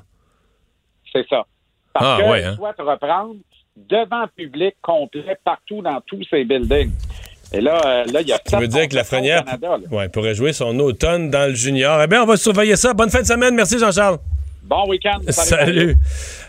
C'est 1.12 1.26
ça. 1.28 1.46
Parce 1.98 2.20
Ah, 2.20 2.22
que 2.22 2.30
ouais, 2.30 2.44
hein. 2.44 2.56
souhaite 2.56 2.76
reprendre 2.78 3.36
devant 3.76 4.24
public 4.36 4.74
complet 4.82 5.36
partout 5.44 5.82
dans 5.82 6.00
tous 6.06 6.22
ces 6.30 6.44
buildings. 6.44 6.92
Et 7.52 7.60
là, 7.60 7.80
euh, 7.86 8.04
là, 8.12 8.20
il 8.22 8.28
y 8.28 8.32
a 8.32 8.38
Ça 8.44 8.58
veut 8.58 8.64
sept 8.64 8.72
dire 8.72 8.88
que 8.88 8.94
Lafrenière 8.96 9.44
Canada, 9.44 9.76
ouais, 9.92 10.08
pourrait 10.08 10.34
jouer 10.34 10.52
son 10.52 10.78
automne 10.80 11.30
dans 11.30 11.48
le 11.48 11.54
junior. 11.54 12.02
Eh 12.02 12.06
bien, 12.06 12.22
on 12.22 12.26
va 12.26 12.36
surveiller 12.36 12.76
ça. 12.76 12.92
Bonne 12.92 13.10
fin 13.10 13.20
de 13.20 13.26
semaine. 13.26 13.54
Merci, 13.54 13.78
Jean-Charles. 13.78 14.18
Bon 14.68 14.84
week-end. 14.88 15.20
Salut. 15.28 15.96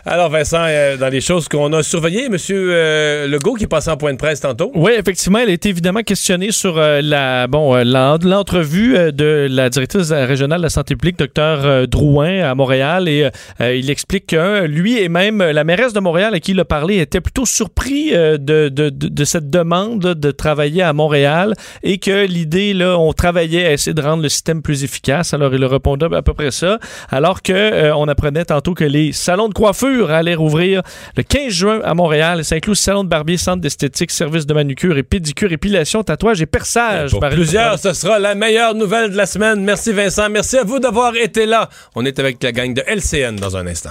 Alors, 0.04 0.28
Vincent, 0.28 0.64
euh, 0.66 0.96
dans 0.96 1.08
les 1.08 1.20
choses 1.20 1.46
qu'on 1.46 1.72
a 1.72 1.84
surveillées, 1.84 2.24
M. 2.26 2.36
Euh, 2.50 3.28
Legault 3.28 3.54
qui 3.54 3.64
est 3.64 3.68
passé 3.68 3.90
en 3.90 3.96
point 3.96 4.12
de 4.12 4.18
presse 4.18 4.40
tantôt. 4.40 4.72
Oui, 4.74 4.90
effectivement, 4.98 5.38
elle 5.38 5.50
a 5.50 5.52
été 5.52 5.68
évidemment 5.68 6.02
questionnée 6.02 6.50
sur 6.50 6.78
euh, 6.78 7.00
la 7.00 7.46
bon 7.46 7.76
euh, 7.76 7.84
l'en- 7.84 8.18
l'entrevue 8.20 9.12
de 9.12 9.46
la 9.48 9.70
directrice 9.70 10.10
régionale 10.10 10.58
de 10.58 10.64
la 10.64 10.68
santé 10.70 10.96
publique, 10.96 11.16
Dr 11.18 11.86
Drouin, 11.86 12.42
à 12.42 12.54
Montréal, 12.56 13.06
et 13.08 13.28
euh, 13.60 13.74
il 13.76 13.88
explique 13.88 14.26
que 14.26 14.64
lui 14.64 14.98
et 14.98 15.08
même 15.08 15.38
la 15.38 15.62
mairesse 15.62 15.92
de 15.92 16.00
Montréal 16.00 16.34
à 16.34 16.40
qui 16.40 16.52
il 16.52 16.60
a 16.60 16.64
parlé 16.64 16.98
était 16.98 17.20
plutôt 17.20 17.46
surpris 17.46 18.14
euh, 18.16 18.36
de, 18.36 18.68
de, 18.68 18.88
de- 18.88 19.08
de 19.08 19.24
cette 19.24 19.48
demande 19.48 20.02
là, 20.04 20.14
de 20.14 20.30
travailler 20.32 20.82
à 20.82 20.92
Montréal 20.92 21.54
et 21.84 21.98
que 21.98 22.26
l'idée, 22.26 22.74
là, 22.74 22.98
on 22.98 23.12
travaillait 23.12 23.66
à 23.66 23.72
essayer 23.74 23.94
de 23.94 24.02
rendre 24.02 24.22
le 24.24 24.28
système 24.28 24.60
plus 24.62 24.82
efficace. 24.82 25.34
Alors, 25.34 25.54
il 25.54 25.62
a 25.62 25.68
répondu 25.68 26.06
à 26.12 26.22
peu 26.22 26.34
près 26.34 26.50
ça, 26.50 26.78
alors 27.10 27.42
que 27.42 27.52
euh, 27.52 27.94
on 28.08 28.10
apprenait 28.10 28.46
tantôt 28.46 28.72
que 28.72 28.84
les 28.84 29.12
salons 29.12 29.48
de 29.48 29.54
coiffure 29.54 30.10
allaient 30.10 30.34
rouvrir 30.34 30.80
le 31.16 31.22
15 31.22 31.52
juin 31.52 31.80
à 31.84 31.92
Montréal. 31.92 32.42
Ça 32.42 32.54
inclut 32.54 32.74
salon 32.74 33.04
de 33.04 33.08
barbier, 33.08 33.36
centre 33.36 33.60
d'esthétique, 33.60 34.10
service 34.10 34.46
de 34.46 34.54
manucure 34.54 34.96
et 34.96 35.02
pédicure, 35.02 35.52
épilation, 35.52 36.02
tatouage 36.02 36.40
et 36.40 36.46
perçage. 36.46 37.10
Pour 37.10 37.20
plusieurs, 37.28 37.78
ce 37.78 37.92
sera 37.92 38.18
la 38.18 38.34
meilleure 38.34 38.74
nouvelle 38.74 39.10
de 39.10 39.16
la 39.16 39.26
semaine. 39.26 39.62
Merci 39.62 39.92
Vincent. 39.92 40.30
Merci 40.30 40.56
à 40.56 40.64
vous 40.64 40.78
d'avoir 40.78 41.14
été 41.16 41.44
là. 41.44 41.68
On 41.94 42.06
est 42.06 42.18
avec 42.18 42.42
la 42.42 42.52
gang 42.52 42.72
de 42.72 42.82
LCN 42.86 43.36
dans 43.36 43.56
un 43.58 43.66
instant. 43.66 43.90